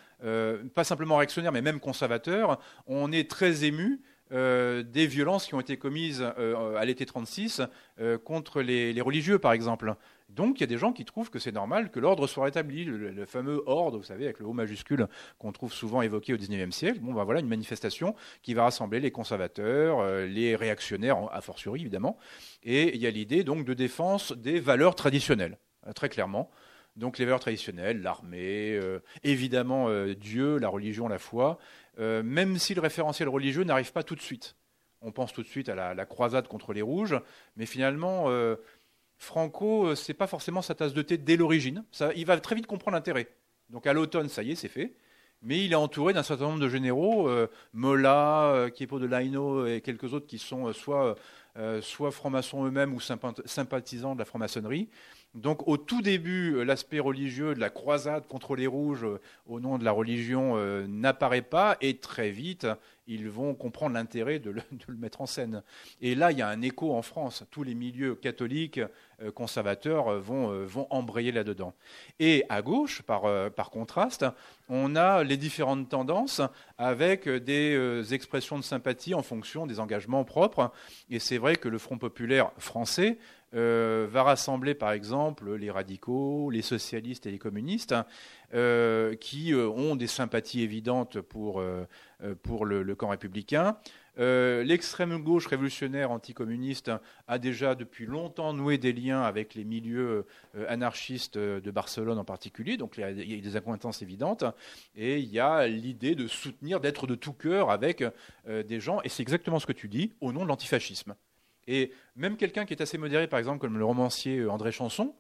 pas 0.75 0.85
simplement 0.85 1.19
réactionnaires, 1.19 1.53
mais 1.53 1.63
même 1.63 1.81
conservateurs, 1.81 2.59
on 2.87 3.13
est 3.13 3.31
très 3.31 3.65
ému 3.65 4.01
euh, 4.35 4.83
des 4.83 5.07
violences 5.07 5.47
qui 5.47 5.55
ont 5.55 5.61
été 5.61 5.77
commises 5.77 6.27
euh, 6.39 6.77
à 6.77 6.85
l'été 6.85 7.07
36 7.07 7.63
euh, 8.01 8.19
contre 8.19 8.63
les, 8.63 9.01
religieux, 9.01 9.39
par 9.39 9.53
exemple. 9.53 9.95
Donc 10.29 10.59
il 10.59 10.63
y 10.63 10.65
a 10.65 10.67
des 10.67 10.79
gens 10.79 10.93
qui 10.93 11.05
trouvent 11.05 11.31
que 11.31 11.39
c'est 11.39 11.53
normal 11.53 11.91
que 11.93 12.01
l'ordre 12.01 12.27
soit 12.27 12.47
rétabli, 12.47 12.85
le, 12.85 13.27
fameux 13.27 13.63
ordre, 13.67 13.99
vous 13.99 14.05
savez, 14.05 14.25
avec 14.25 14.41
le 14.41 14.47
haut 14.47 14.53
majuscule 14.53 15.07
qu'on 15.39 15.53
trouve 15.53 15.73
souvent 15.73 16.03
évoqué 16.03 16.35
au 16.35 16.37
XIXe 16.37 16.75
siècle. 16.75 16.99
Bon, 17.01 17.13
ben 17.13 17.23
voilà 17.23 17.39
une 17.41 17.47
manifestation 17.47 18.17
qui 18.43 18.55
va 18.55 18.65
rassembler 18.65 18.99
les 18.99 19.13
conservateurs, 19.13 20.05
les 20.27 20.57
réactionnaires, 20.57 21.29
a 21.31 21.41
fortiori 21.41 21.83
évidemment, 21.83 22.19
et 22.65 22.97
il 22.97 23.01
y 23.01 23.07
a 23.07 23.11
l'idée 23.11 23.45
donc 23.45 23.65
de 23.65 23.75
défense 23.75 24.33
des 24.33 24.59
valeurs 24.59 24.97
traditionnelles, 24.97 25.59
très 25.95 26.09
clairement. 26.09 26.51
Donc 26.97 27.19
les 27.19 27.25
valeurs 27.25 27.41
traditionnelles, 27.41 28.03
l'armée, 28.03 28.81
évidemment 29.23 29.89
Dieu, 30.15 30.59
la 30.59 30.69
religion, 30.69 31.07
la 31.07 31.19
foi, 31.19 31.59
euh, 31.99 32.23
même 32.23 32.59
si 32.59 32.75
le 32.75 32.81
référentiel 32.81 33.29
religieux 33.29 33.65
n'arrive 33.65 33.93
pas 33.93 34.03
tout 34.03 34.15
de 34.15 34.21
suite. 34.21 34.57
On 35.01 35.13
pense 35.13 35.33
tout 35.33 35.43
de 35.43 35.49
suite 35.49 35.69
à 35.69 35.95
la, 35.95 36.07
croisade 36.07 36.49
contre 36.49 36.73
les 36.73 36.83
rouges, 36.83 37.19
mais 37.57 37.67
finalement, 37.67 38.31
euh, 38.31 38.57
Franco, 39.19 39.89
euh, 39.89 39.95
c'est 39.95 40.15
pas 40.15 40.27
forcément 40.27 40.63
sa 40.63 40.75
tasse 40.75 40.95
de 40.95 41.03
thé 41.03 41.19
dès 41.19 41.37
l'origine. 41.37 41.85
il 42.17 42.25
va 42.27 42.41
très 42.41 42.55
vite 42.55 42.67
comprendre 42.67 42.97
l'intérêt. 42.97 43.29
Donc 43.69 43.87
à 43.87 43.93
l'automne, 43.93 44.29
ça 44.29 44.43
y 44.43 44.53
est, 44.53 44.55
c'est 44.55 44.69
fait. 44.69 44.95
Mais 45.43 45.63
il 45.63 45.73
est 45.73 45.77
entouré 45.77 46.15
d'un 46.15 46.23
certain 46.23 46.45
nombre 46.45 46.61
de 46.61 46.69
généraux, 46.71 47.29
Mola, 47.75 48.71
Kiepo 48.75 48.99
de 48.99 49.05
Laino 49.05 49.67
et 49.67 49.83
quelques 49.83 50.15
autres 50.15 50.27
qui 50.27 50.39
sont 50.39 50.73
soit, 50.73 51.17
soit 51.83 52.11
francs-maçons 52.11 52.65
eux-mêmes 52.65 52.95
ou 52.95 53.01
sympathisants 53.01 54.15
de 54.15 54.21
la 54.21 54.25
franc-maçonnerie. 54.25 54.89
Donc 55.35 55.67
au 55.67 55.77
tout 55.77 56.01
début, 56.01 56.55
euh, 56.55 56.63
l'aspect 56.63 57.01
religieux 57.01 57.55
de 57.55 57.61
la 57.61 57.69
croisade 57.69 58.27
contre 58.29 58.55
les 58.55 58.69
rouges 58.69 59.05
euh, 59.05 59.21
au 59.49 59.59
nom 59.59 59.79
de 59.79 59.85
la 59.85 59.91
religion 59.91 60.53
euh, 60.57 60.87
n'apparaît 60.87 61.43
pas 61.43 61.77
et 61.81 61.97
très 61.97 62.31
vite, 62.31 62.69
ils 63.09 63.29
vont 63.29 63.53
comprendre 63.55 63.95
l'intérêt 63.95 64.39
de, 64.39 64.51
le 64.51 64.63
mettre 64.97 65.21
en 65.21 65.27
scène. 65.27 65.65
Et 66.01 66.15
là, 66.15 66.31
il 66.31 66.39
y 66.39 66.43
a 66.43 66.49
un 66.49 66.63
écho 66.63 66.95
en 66.95 67.03
France. 67.03 67.43
Tous 67.51 67.65
les 67.65 67.75
milieux 67.75 68.15
catholiques, 68.15 68.81
conservateurs 69.35 70.19
vont, 70.19 70.67
embrayer 70.91 71.31
là-dedans. 71.31 71.75
Et 72.19 72.45
à 72.49 72.63
gauche, 72.63 73.03
par, 73.03 73.51
par 73.53 73.71
contraste, 73.71 74.25
on 74.69 74.97
a 74.97 75.23
les 75.23 75.37
différentes 75.37 75.89
tendances 75.89 76.41
avec 76.79 77.29
des 77.29 78.03
expressions 78.13 78.59
de 78.59 78.65
sympathie 78.65 79.15
en 79.15 79.23
fonction 79.23 79.67
des 79.67 79.81
engagements 79.81 80.25
propres. 80.25 80.73
Et 81.11 81.19
c'est 81.19 81.39
vrai 81.39 81.57
que 81.57 81.69
le 81.69 81.79
Front 81.79 81.99
populaire 81.99 82.51
français 82.59 83.19
euh, 83.55 84.09
va 84.11 84.25
rassembler 84.25 84.75
par 84.75 84.91
exemple 84.93 85.55
les 85.55 85.71
radicaux, 85.71 86.51
les 86.51 86.63
socialistes 86.63 87.27
et 87.27 87.31
les 87.31 87.39
communistes, 87.39 87.95
euh, 88.53 89.15
qui 89.15 89.53
euh, 89.53 89.69
ont 89.69 89.95
des 89.95 90.07
sympathies 90.07 90.63
évidentes 90.63 91.21
pour, 91.21 91.63
pour 92.43 92.67
le, 92.67 92.95
camp 92.95 93.09
républicain. 93.09 93.77
L'extrême 94.17 95.23
gauche 95.23 95.47
révolutionnaire 95.47 96.11
anticommuniste 96.11 96.91
a 97.29 97.39
déjà 97.39 97.75
depuis 97.75 98.07
longtemps 98.07 98.53
noué 98.53 98.79
des 98.79 98.93
liens 98.93 99.23
avec 99.23 99.55
les 99.55 99.65
milieux 99.65 100.27
anarchistes 100.69 101.37
de 101.37 101.71
Barcelone 101.71 102.19
en 102.19 102.25
particulier, 102.25 102.77
donc 102.77 102.97
il 102.97 103.01
y 103.01 103.39
a 103.39 103.41
des 103.41 103.57
accointances 103.57 104.03
évidentes, 104.03 104.45
et 104.95 105.19
il 105.19 105.29
y 105.29 105.41
a 105.41 105.67
l'idée 105.67 106.15
de 106.15 106.29
soutenir, 106.29 106.81
d'être 106.81 107.07
de 107.07 107.17
tout 107.17 107.33
cœur 107.33 107.71
avec 107.71 108.05
des 108.47 108.81
gens, 108.81 109.01
et 109.03 109.09
c'est 109.09 109.23
exactement 109.23 109.59
ce 109.59 109.67
que 109.67 109.73
tu 109.73 109.89
dis, 109.89 110.13
au 110.21 110.33
nom 110.33 110.45
de 110.45 110.49
l'antifascisme. 110.49 111.17
Et 111.67 111.93
même 112.17 112.37
quelqu'un 112.37 112.65
qui 112.65 112.75
est 112.75 112.83
assez 112.83 112.99
modéré, 112.99 113.27
par 113.27 113.39
exemple, 113.39 113.59
comme 113.59 113.79
le 113.79 113.85
romancier 113.85 114.39
euh, 114.39 114.51
André 114.51 114.73
Chanson, 114.73 115.15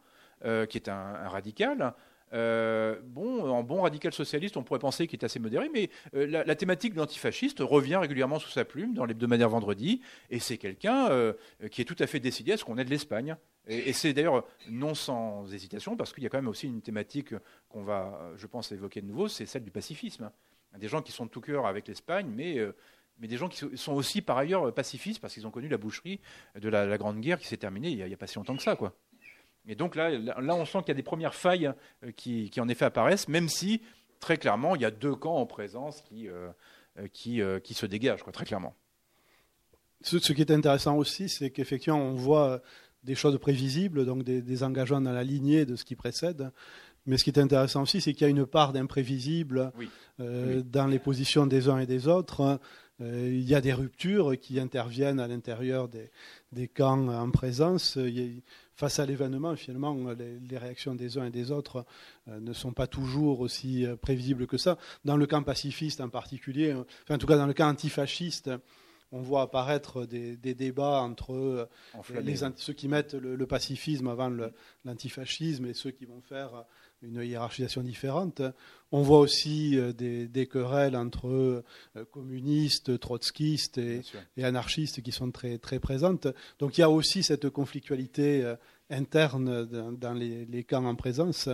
euh, 0.44 0.66
qui 0.66 0.78
est 0.78 0.88
un, 0.88 1.28
radical, 1.28 1.94
euh, 2.32 2.98
bon, 3.04 3.48
en 3.48 3.62
bon 3.62 3.82
radical 3.82 4.12
socialiste, 4.12 4.56
on 4.56 4.62
pourrait 4.62 4.80
penser 4.80 5.06
qu'il 5.06 5.18
est 5.20 5.24
assez 5.24 5.38
modéré, 5.38 5.70
mais 5.72 5.90
la, 6.12 6.54
thématique 6.56 6.94
de 6.94 6.98
l'antifasciste 6.98 7.60
revient 7.60 7.96
régulièrement 7.96 8.38
sous 8.38 8.50
sa 8.50 8.64
plume 8.64 8.92
dans 8.92 9.04
l'hebdomadaire 9.04 9.48
Vendredi, 9.48 10.00
et 10.30 10.40
c'est 10.40 10.56
quelqu'un 10.56 11.32
qui 11.70 11.80
est 11.80 11.84
tout 11.84 11.96
à 12.00 12.08
fait 12.08 12.18
décidé 12.18 12.52
à 12.52 12.56
ce 12.56 12.64
qu'on 12.64 12.76
aide 12.76 12.88
l'Espagne. 12.88 13.36
Et, 13.68 13.92
c'est 13.92 14.12
d'ailleurs 14.12 14.44
non 14.68 14.94
sans 14.94 15.46
hésitation, 15.52 15.96
parce 15.96 16.12
qu'il 16.12 16.24
y 16.24 16.26
a 16.26 16.28
quand 16.28 16.38
même 16.38 16.48
aussi 16.48 16.66
une 16.66 16.82
thématique 16.82 17.34
qu'on 17.68 17.84
va, 17.84 18.32
je 18.36 18.48
pense, 18.48 18.72
évoquer 18.72 19.00
de 19.00 19.06
nouveau, 19.06 19.28
c'est 19.28 19.46
celle 19.46 19.62
du 19.62 19.70
pacifisme. 19.70 20.32
Des 20.76 20.88
gens 20.88 21.02
qui 21.02 21.12
sont 21.12 21.26
de 21.26 21.30
tout 21.30 21.40
cœur 21.40 21.66
avec 21.66 21.86
l'Espagne, 21.86 22.26
mais 22.34 22.58
mais 23.18 23.28
des 23.28 23.36
gens 23.36 23.48
qui 23.48 23.64
sont 23.76 23.92
aussi 23.92 24.22
par 24.22 24.38
ailleurs 24.38 24.72
pacifistes 24.74 25.20
parce 25.20 25.34
qu'ils 25.34 25.46
ont 25.46 25.50
connu 25.50 25.68
la 25.68 25.78
boucherie 25.78 26.20
de 26.60 26.68
la, 26.68 26.98
Grande 26.98 27.20
Guerre 27.20 27.38
qui 27.38 27.46
s'est 27.46 27.56
terminée 27.56 27.90
il 27.90 28.04
n'y 28.04 28.14
a, 28.14 28.16
pas 28.16 28.26
si 28.26 28.36
longtemps 28.36 28.56
que 28.56 28.62
ça. 28.62 28.76
Quoi. 28.76 28.94
Et 29.66 29.74
donc 29.74 29.96
là, 29.96 30.10
là 30.10 30.54
on 30.54 30.64
sent 30.64 30.78
qu'il 30.80 30.88
y 30.88 30.92
a 30.92 30.94
des 30.94 31.02
premières 31.02 31.34
failles 31.34 31.72
euh, 32.04 32.10
qui, 32.12 32.50
en 32.58 32.68
effet 32.68 32.84
apparaissent, 32.84 33.28
même 33.28 33.48
si 33.48 33.80
très 34.20 34.36
clairement 34.36 34.76
il 34.76 34.82
y 34.82 34.84
a 34.84 34.90
deux 34.90 35.14
camps 35.14 35.36
en 35.36 35.46
présence 35.46 36.02
qui, 36.02 36.28
euh, 36.28 36.48
euh, 36.98 37.08
qui, 37.12 37.40
qui, 37.62 37.74
se 37.74 37.86
dégagent, 37.86 38.22
quoi, 38.22 38.32
très 38.32 38.44
clairement. 38.44 38.74
Ce, 40.02 40.16
qui 40.16 40.40
est 40.40 40.50
intéressant 40.50 40.96
aussi, 40.96 41.30
c'est 41.30 41.50
qu'effectivement 41.50 41.98
on 41.98 42.14
voit 42.14 42.60
des 43.04 43.14
choses 43.14 43.38
prévisibles, 43.38 44.04
donc 44.04 44.22
des, 44.22 44.42
des, 44.42 44.62
engagements 44.62 45.00
dans 45.00 45.12
la 45.12 45.24
lignée 45.24 45.64
de 45.64 45.76
ce 45.76 45.84
qui 45.84 45.94
précède, 45.94 46.50
mais 47.06 47.16
ce 47.16 47.24
qui 47.24 47.30
est 47.30 47.38
intéressant 47.38 47.82
aussi, 47.82 48.00
c'est 48.00 48.12
qu'il 48.12 48.22
y 48.22 48.26
a 48.26 48.30
une 48.30 48.46
part 48.46 48.72
d'imprévisible 48.72 49.72
dans 50.18 50.86
les 50.86 50.98
positions 50.98 51.46
des 51.46 51.68
uns 51.68 51.78
et 51.78 51.86
des 51.86 52.08
autres. 52.08 52.58
Euh, 53.00 53.28
il 53.32 53.48
y 53.48 53.54
a 53.54 53.60
des 53.60 53.72
ruptures 53.72 54.38
qui 54.38 54.60
interviennent 54.60 55.18
à 55.18 55.26
l'intérieur 55.26 55.88
des, 55.88 56.68
camps 56.68 57.08
en 57.08 57.30
présence. 57.30 57.98
face 58.76 58.98
à 58.98 59.06
l'événement, 59.06 59.56
finalement, 59.56 59.96
les, 60.12 60.58
réactions 60.58 60.94
des 60.94 61.18
uns 61.18 61.26
et 61.26 61.30
des 61.30 61.50
autres 61.50 61.84
euh, 62.28 62.38
ne 62.38 62.52
sont 62.52 62.72
pas 62.72 62.86
toujours 62.86 63.40
aussi 63.40 63.84
euh, 63.84 63.96
prévisibles 63.96 64.46
que 64.46 64.58
ça. 64.58 64.78
Dans 65.04 65.16
le 65.16 65.26
camp 65.26 65.42
pacifiste 65.42 66.00
en 66.00 66.08
particulier, 66.08 66.74
en 67.08 67.18
tout 67.18 67.26
cas 67.26 67.36
dans 67.36 67.46
le 67.46 67.54
camp 67.54 67.68
antifasciste, 67.68 68.50
on 69.10 69.20
voit 69.20 69.42
apparaître 69.42 70.06
des, 70.06 70.36
débats 70.36 71.00
entre 71.00 71.68
les, 72.22 72.36
ceux 72.56 72.72
qui 72.72 72.88
mettent 72.88 73.14
le, 73.14 73.46
pacifisme 73.46 74.08
avant 74.08 74.32
l'antifascisme 74.84 75.66
et 75.66 75.74
ceux 75.74 75.92
qui 75.92 76.04
vont 76.04 76.20
faire 76.20 76.64
une 77.06 77.22
hiérarchisation 77.22 77.82
différente. 77.82 78.42
On 78.92 79.02
voit 79.02 79.18
aussi 79.18 79.76
des, 79.96 80.46
querelles 80.46 80.96
entre 80.96 81.64
communistes, 82.12 82.98
trotskistes 83.00 83.78
et, 83.78 84.02
anarchistes 84.42 85.02
qui 85.02 85.12
sont 85.12 85.30
très, 85.30 85.58
très 85.58 85.80
présentes. 85.80 86.28
Donc 86.58 86.78
il 86.78 86.82
y 86.82 86.84
a 86.84 86.90
aussi 86.90 87.22
cette 87.22 87.50
conflictualité 87.50 88.54
interne 88.90 89.66
dans 89.96 90.14
les, 90.14 90.64
camps 90.64 90.84
en 90.84 90.94
présence. 90.94 91.48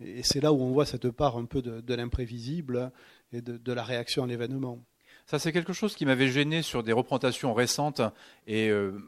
Et 0.00 0.22
c'est 0.22 0.40
là 0.40 0.52
où 0.52 0.60
on 0.60 0.72
voit 0.72 0.86
cette 0.86 1.10
part 1.10 1.36
un 1.36 1.44
peu 1.44 1.62
de, 1.62 1.94
l'imprévisible 1.94 2.92
et 3.32 3.40
de, 3.40 3.72
la 3.72 3.84
réaction 3.84 4.24
à 4.24 4.26
l'événement. 4.26 4.78
Ça, 5.26 5.38
c'est 5.38 5.52
quelque 5.52 5.72
chose 5.72 5.94
qui 5.94 6.04
m'avait 6.04 6.28
gêné 6.28 6.62
sur 6.62 6.82
des 6.82 6.92
représentations 6.92 7.54
récentes 7.54 8.02
et 8.46 8.68
euh, 8.68 8.98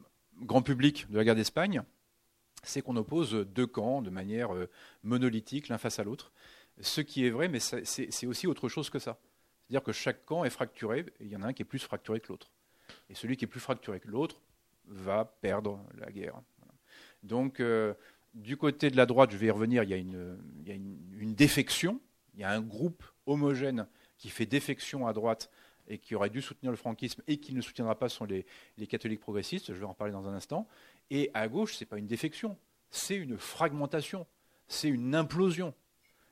grand 0.41 0.63
public 0.63 1.11
de 1.11 1.19
la 1.19 1.25
guerre 1.25 1.35
d'Espagne. 1.35 1.83
C'est 2.63 2.81
qu'on 2.81 2.97
oppose 2.97 3.35
deux 3.55 3.67
camps 3.67 4.01
de 4.01 4.11
manière 4.11 4.55
euh, 4.55 4.71
monolithique 5.05 5.69
l'un 5.69 5.79
face 5.79 5.99
à 5.99 6.05
l'autre. 6.05 6.33
Ce 6.81 7.01
qui 7.01 7.25
est 7.25 7.31
vrai, 7.31 7.49
mais 7.49 7.61
c'est 7.61 8.27
aussi 8.27 8.47
autre 8.47 8.69
chose 8.69 8.91
que 8.91 8.99
ça. 8.99 9.19
C'est-à-dire 9.67 9.85
que 9.85 9.93
chaque 9.93 10.25
camp 10.25 10.45
est 10.45 10.51
fracturé, 10.51 11.07
et 11.21 11.25
il 11.25 11.29
y 11.29 11.37
en 11.37 11.43
a 11.43 11.47
un 11.47 11.53
qui 11.53 11.63
est 11.63 11.67
plus 11.67 11.79
fracturé 11.79 12.21
que 12.21 12.29
l'autre. 12.29 12.51
Et 13.09 13.15
celui 13.15 13.37
qui 13.37 13.45
est 13.45 13.49
plus 13.49 13.61
fracturé 13.61 14.01
que 14.01 14.09
l'autre 14.09 14.41
va 14.87 15.25
perdre 15.41 15.81
la 15.97 16.11
guerre. 16.11 16.41
Donc, 17.23 17.61
euh, 17.61 17.95
du 18.35 18.57
côté 18.57 18.91
de 18.91 18.97
la 18.97 19.07
droite, 19.07 19.31
je 19.31 19.37
vais 19.37 19.47
y 19.47 19.51
revenir, 19.51 19.83
il 19.85 19.91
y 19.91 19.95
a, 19.95 19.97
une, 19.97 21.35
défection. 21.35 22.01
Il 22.35 22.41
y 22.41 22.45
a 22.45 22.51
un 22.51 22.61
groupe 22.61 23.05
homogène 23.27 23.87
qui 24.19 24.29
fait 24.29 24.47
défection 24.47 25.07
à 25.07 25.13
droite 25.13 25.51
et 25.87 25.99
qui 25.99 26.15
aurait 26.15 26.31
dû 26.31 26.43
soutenir 26.43 26.71
le 26.71 26.77
franquisme 26.77 27.23
et 27.27 27.39
qui 27.39 27.55
ne 27.55 27.61
soutiendra 27.61 27.99
pas 27.99 28.09
sont 28.09 28.25
les, 28.25 28.45
catholiques 28.87 29.21
progressistes. 29.21 29.73
Je 29.73 29.79
vais 29.79 29.87
en 29.87 29.95
parler 29.95 30.13
dans 30.13 30.29
un 30.29 30.35
instant. 30.35 30.69
Et 31.11 31.31
à 31.33 31.49
gauche, 31.49 31.75
ce 31.75 31.85
n'est 31.85 31.89
pas 31.89 31.99
une 31.99 32.07
défection, 32.07 32.59
c'est 32.91 33.17
une 33.17 33.39
fragmentation, 33.39 34.27
c'est 34.69 34.89
une 34.89 35.15
implosion. 35.15 35.75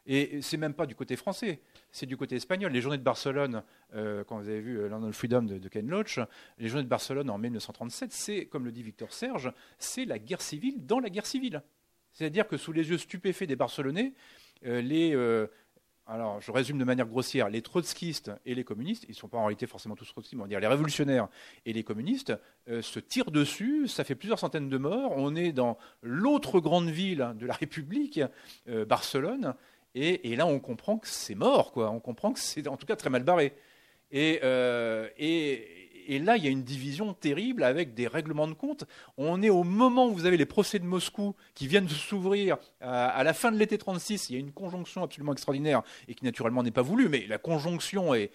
Et 0.04 0.42
c'est 0.42 0.56
même 0.56 0.74
pas 0.74 0.86
du 0.86 0.96
côté 0.96 1.14
français, 1.14 1.60
c'est 1.92 2.06
du 2.06 2.16
côté 2.16 2.34
espagnol. 2.34 2.72
Les 2.72 2.80
journées 2.80 2.98
de 2.98 3.04
Barcelone, 3.04 3.62
euh, 3.94 4.24
quand 4.24 4.40
vous 4.40 4.48
avez 4.48 4.60
vu 4.60 4.80
euh, 4.80 4.88
London 4.88 5.12
Freedom 5.12 5.42
de, 5.42 5.68
Ken 5.68 5.88
Loach, 5.88 6.18
les 6.58 6.68
journées 6.68 6.82
de 6.82 6.88
Barcelone 6.88 7.30
en 7.30 7.38
1937, 7.38 8.12
c'est, 8.12 8.46
comme 8.46 8.64
le 8.64 8.72
dit 8.72 8.82
Victor 8.82 9.12
Serge, 9.12 9.52
c'est 9.78 10.04
la 10.04 10.18
guerre 10.18 10.42
civile 10.42 10.84
dans 10.84 10.98
la 10.98 11.08
guerre 11.08 11.26
civile. 11.26 11.62
C'est-à-dire 12.10 12.48
que 12.48 12.56
sous 12.56 12.72
les 12.72 12.90
yeux 12.90 12.98
stupéfaits 12.98 13.44
des 13.44 13.54
Barcelonais, 13.54 14.12
euh, 14.64 14.80
les, 14.80 15.14
alors 16.07 16.40
je 16.40 16.50
résume 16.50 16.78
de 16.78 16.84
manière 16.84 17.07
grossière, 17.07 17.48
les 17.48 17.62
trotskistes 17.62 18.30
et 18.44 18.55
les 18.55 18.64
communistes, 18.64 19.05
ils 19.09 19.12
ne 19.12 19.16
sont 19.16 19.28
pas 19.28 19.38
en 19.38 19.44
réalité 19.44 19.66
forcément 19.66 19.94
tous 19.94 20.07
trotskistes, 20.07 20.34
mais 20.34 20.40
on 20.40 20.44
va 20.44 20.48
dire 20.48 20.61
les 20.61 20.66
révolutionnaires 20.66 21.28
et 21.64 21.72
les 21.72 21.84
communistes, 21.84 22.32
se 22.66 22.98
tirent 22.98 23.30
dessus, 23.30 23.88
ça 23.88 24.05
fait 24.05 24.14
plusieurs 24.14 24.38
centaines 24.38 24.68
de 24.68 24.78
morts, 24.78 25.12
on 25.16 25.34
est 25.36 25.53
dans 25.53 25.78
l'autre 26.03 26.61
grande 26.61 26.88
ville 26.88 27.34
de 27.38 27.46
la 27.46 27.55
République, 27.55 28.20
Barcelone, 28.66 29.55
et, 29.94 30.36
là, 30.36 30.46
on 30.46 30.59
comprend 30.59 30.98
que 30.98 31.09
c'est 31.09 31.34
mort, 31.34 31.72
quoi. 31.72 31.90
On 31.90 32.00
comprend 32.00 32.32
que 32.32 32.40
c'est 32.40 32.66
en 32.66 32.76
tout 32.76 32.86
cas 32.86 32.96
très 32.96 33.11
mal 33.11 33.24
barré. 33.24 33.55
Euh, 34.14 35.09
là, 36.09 36.36
il 36.36 36.44
y 36.44 36.46
a 36.46 36.50
une 36.50 36.62
division 36.62 37.14
terrible 37.14 37.62
avec 37.62 37.94
des 37.94 38.07
règlements 38.07 38.48
de 38.48 38.55
compte. 38.55 38.84
On 39.16 39.42
est 39.42 39.50
au 39.50 39.64
moment 39.64 40.07
où 40.07 40.14
vous 40.14 40.26
avez 40.26 40.36
les 40.36 40.46
procès 40.46 40.78
de 40.78 40.84
Moscou 40.84 41.34
qui 41.55 41.66
viennent 41.66 41.86
de 41.86 41.90
s'ouvrir 41.90 42.57
à, 42.80 43.22
la 43.24 43.34
fin 43.34 43.53
de 43.53 43.59
l'été 43.59 43.78
36. 43.78 44.30
Il 44.30 44.32
y 44.34 44.36
a 44.36 44.40
une 44.40 44.53
conjonction 44.53 45.03
absolument 45.03 45.32
extraordinaire 45.32 45.82
et 46.09 46.14
qui 46.14 46.24
naturellement 46.24 46.62
n'est 46.62 46.70
pas 46.70 46.82
voulue, 46.82 47.09
mais 47.09 47.26
la 47.26 47.38
conjonction 47.38 48.14
est, 48.14 48.30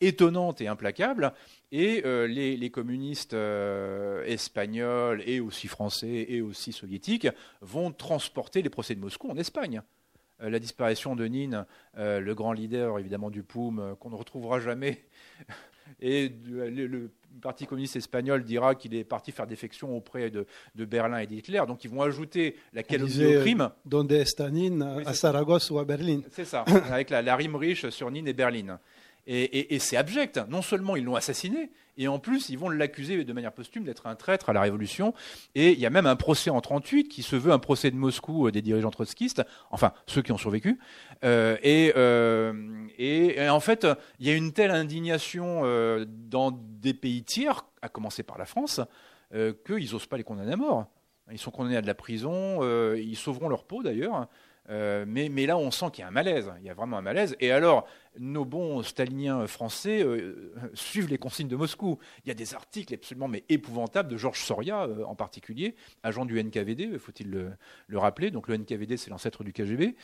étonnante 0.00 0.60
et 0.60 0.68
implacable. 0.68 1.32
Et 1.72 2.02
euh, 2.04 2.26
les, 2.26 2.70
communistes 2.70 3.34
euh, 3.34 4.24
espagnols 4.24 5.22
et 5.26 5.40
aussi 5.40 5.66
français 5.66 6.26
et 6.28 6.40
aussi 6.40 6.72
soviétiques 6.72 7.28
vont 7.60 7.90
transporter 7.90 8.62
les 8.62 8.70
procès 8.70 8.94
de 8.94 9.00
Moscou 9.00 9.30
en 9.30 9.36
Espagne. 9.36 9.82
Euh, 10.40 10.50
la 10.50 10.58
disparition 10.58 11.16
de 11.16 11.26
Nine, 11.26 11.66
le 11.96 12.32
grand 12.34 12.52
leader 12.52 12.98
évidemment 12.98 13.30
du 13.30 13.42
POUM, 13.42 13.96
qu'on 13.98 14.10
ne 14.10 14.16
retrouvera 14.16 14.60
jamais, 14.60 15.04
et 16.00 16.32
le, 16.46 17.10
Parti 17.40 17.64
communiste 17.64 17.94
espagnol 17.94 18.42
dira 18.42 18.74
qu'il 18.74 18.92
est 18.94 19.04
parti 19.04 19.30
faire 19.30 19.46
défection 19.46 19.96
auprès 19.96 20.30
de, 20.30 20.46
Berlin 20.74 21.18
et 21.18 21.26
d'Hitler. 21.26 21.62
Donc 21.66 21.84
ils 21.84 21.90
vont 21.90 22.02
ajouter 22.02 22.56
la 22.72 22.82
calomnie 22.82 23.36
au 23.36 23.40
crime. 23.40 23.70
Donde 23.84 24.10
está 24.12 24.48
à 25.06 25.14
Saragosse 25.14 25.70
ou 25.70 25.78
à 25.78 25.84
Berlin 25.84 26.22
C'est 26.32 26.44
ça, 26.44 26.64
avec 26.90 27.08
la, 27.08 27.36
rime 27.36 27.54
riche 27.54 27.88
sur 27.90 28.10
Nîmes 28.10 28.26
et 28.26 28.32
Berlin. 28.32 28.80
Et, 29.32 29.78
c'est 29.78 29.96
abject. 29.96 30.40
Non 30.48 30.60
seulement 30.60 30.96
ils 30.96 31.04
l'ont 31.04 31.14
assassiné, 31.14 31.70
et 31.96 32.08
en 32.08 32.18
plus 32.18 32.48
ils 32.48 32.58
vont 32.58 32.68
l'accuser 32.68 33.22
de 33.22 33.32
manière 33.32 33.52
posthume 33.52 33.84
d'être 33.84 34.08
un 34.08 34.16
traître 34.16 34.50
à 34.50 34.52
la 34.52 34.60
Révolution. 34.60 35.14
Et 35.54 35.70
il 35.70 35.78
y 35.78 35.86
a 35.86 35.90
même 35.90 36.06
un 36.06 36.16
procès 36.16 36.50
en 36.50 36.60
38 36.60 37.04
qui 37.04 37.22
se 37.22 37.36
veut 37.36 37.52
un 37.52 37.60
procès 37.60 37.92
de 37.92 37.96
Moscou 37.96 38.48
euh, 38.48 38.50
des 38.50 38.60
dirigeants 38.60 38.90
trotskistes, 38.90 39.42
enfin 39.70 39.92
ceux 40.06 40.22
qui 40.22 40.32
ont 40.32 40.36
survécu. 40.36 40.80
Euh, 41.22 41.56
euh, 41.64 42.88
et, 42.98 43.48
en 43.48 43.60
fait, 43.60 43.86
il 44.18 44.26
y 44.26 44.30
a 44.30 44.34
une 44.34 44.52
telle 44.52 44.72
indignation 44.72 45.62
dans 46.08 46.50
des 46.50 46.94
pays 46.94 47.22
tiers, 47.22 47.64
à 47.82 47.88
commencer 47.88 48.24
par 48.24 48.36
la 48.36 48.46
France, 48.46 48.80
qu'ils 49.32 49.92
n'osent 49.92 50.06
pas 50.06 50.16
les 50.16 50.24
condamner 50.24 50.54
à 50.54 50.56
mort. 50.56 50.86
Ils 51.30 51.38
sont 51.38 51.52
condamnés 51.52 51.76
à 51.76 51.82
de 51.82 51.86
la 51.86 51.94
prison, 51.94 52.64
ils 52.94 53.16
sauveront 53.16 53.48
leur 53.48 53.62
peau 53.62 53.84
d'ailleurs. 53.84 54.26
Euh, 54.70 55.04
mais, 55.06 55.28
là, 55.46 55.56
on 55.56 55.70
sent 55.70 55.86
qu'il 55.92 56.02
y 56.02 56.04
a 56.04 56.08
un 56.08 56.12
malaise. 56.12 56.52
Il 56.60 56.66
y 56.66 56.70
a 56.70 56.74
vraiment 56.74 56.98
un 56.98 57.02
malaise. 57.02 57.36
Et 57.40 57.50
alors, 57.50 57.86
nos 58.18 58.44
bons 58.44 58.82
staliniens 58.82 59.46
français 59.46 60.02
euh, 60.02 60.52
suivent 60.74 61.08
les 61.08 61.18
consignes 61.18 61.48
de 61.48 61.56
Moscou. 61.56 61.98
Il 62.24 62.28
y 62.28 62.30
a 62.30 62.34
des 62.34 62.54
articles 62.54 62.92
absolument 62.94 63.30
épouvantables 63.48 64.08
de 64.08 64.16
Georges 64.16 64.40
Soria, 64.40 64.84
euh, 64.84 65.04
en 65.04 65.14
particulier, 65.14 65.74
agent 66.02 66.24
du 66.24 66.42
NKVD, 66.42 66.98
faut-il 66.98 67.30
le, 67.30 67.98
rappeler. 67.98 68.30
Donc 68.30 68.48
le 68.48 68.56
NKVD, 68.56 68.96
c'est 68.96 69.10
l'ancêtre 69.10 69.44
du 69.44 69.52
KGB, 69.52 69.94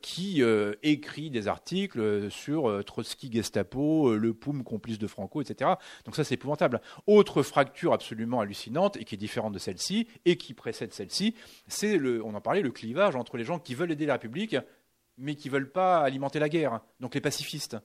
qui 0.00 0.42
écrit 0.82 1.30
des 1.30 1.48
articles 1.48 2.30
sur 2.30 2.82
Trotsky, 2.84 3.30
Gestapo, 3.30 4.16
le 4.16 4.32
Poum, 4.32 4.64
complice 4.64 4.98
de 4.98 5.06
Franco, 5.06 5.42
etc. 5.42 5.72
Donc 6.04 6.16
ça, 6.16 6.24
c'est 6.24 6.34
épouvantable. 6.34 6.80
Autre 7.06 7.42
fracture 7.42 7.92
absolument 7.92 8.40
hallucinante 8.40 8.96
et 8.96 9.04
qui 9.04 9.14
est 9.14 9.18
différente 9.18 9.52
de 9.52 9.58
celle-ci 9.58 10.08
et 10.24 10.36
qui 10.36 10.54
précède 10.54 10.94
celle-ci, 10.94 11.34
c'est 11.66 12.00
on 12.22 12.34
en 12.34 12.40
parlait, 12.40 12.62
le 12.62 12.70
clivage 12.70 13.16
entre 13.16 13.36
les 13.36 13.44
gens 13.44 13.58
qui 13.58 13.74
veulent 13.74 13.92
aider 13.92 14.06
la 14.06 14.14
République, 14.14 14.56
mais 15.18 15.34
qui 15.34 15.48
ne 15.48 15.52
veulent 15.52 15.70
pas 15.70 16.00
alimenter 16.00 16.38
la 16.38 16.48
guerre, 16.48 16.80
donc 17.00 17.14
les 17.14 17.20
pacifistes. 17.20 17.76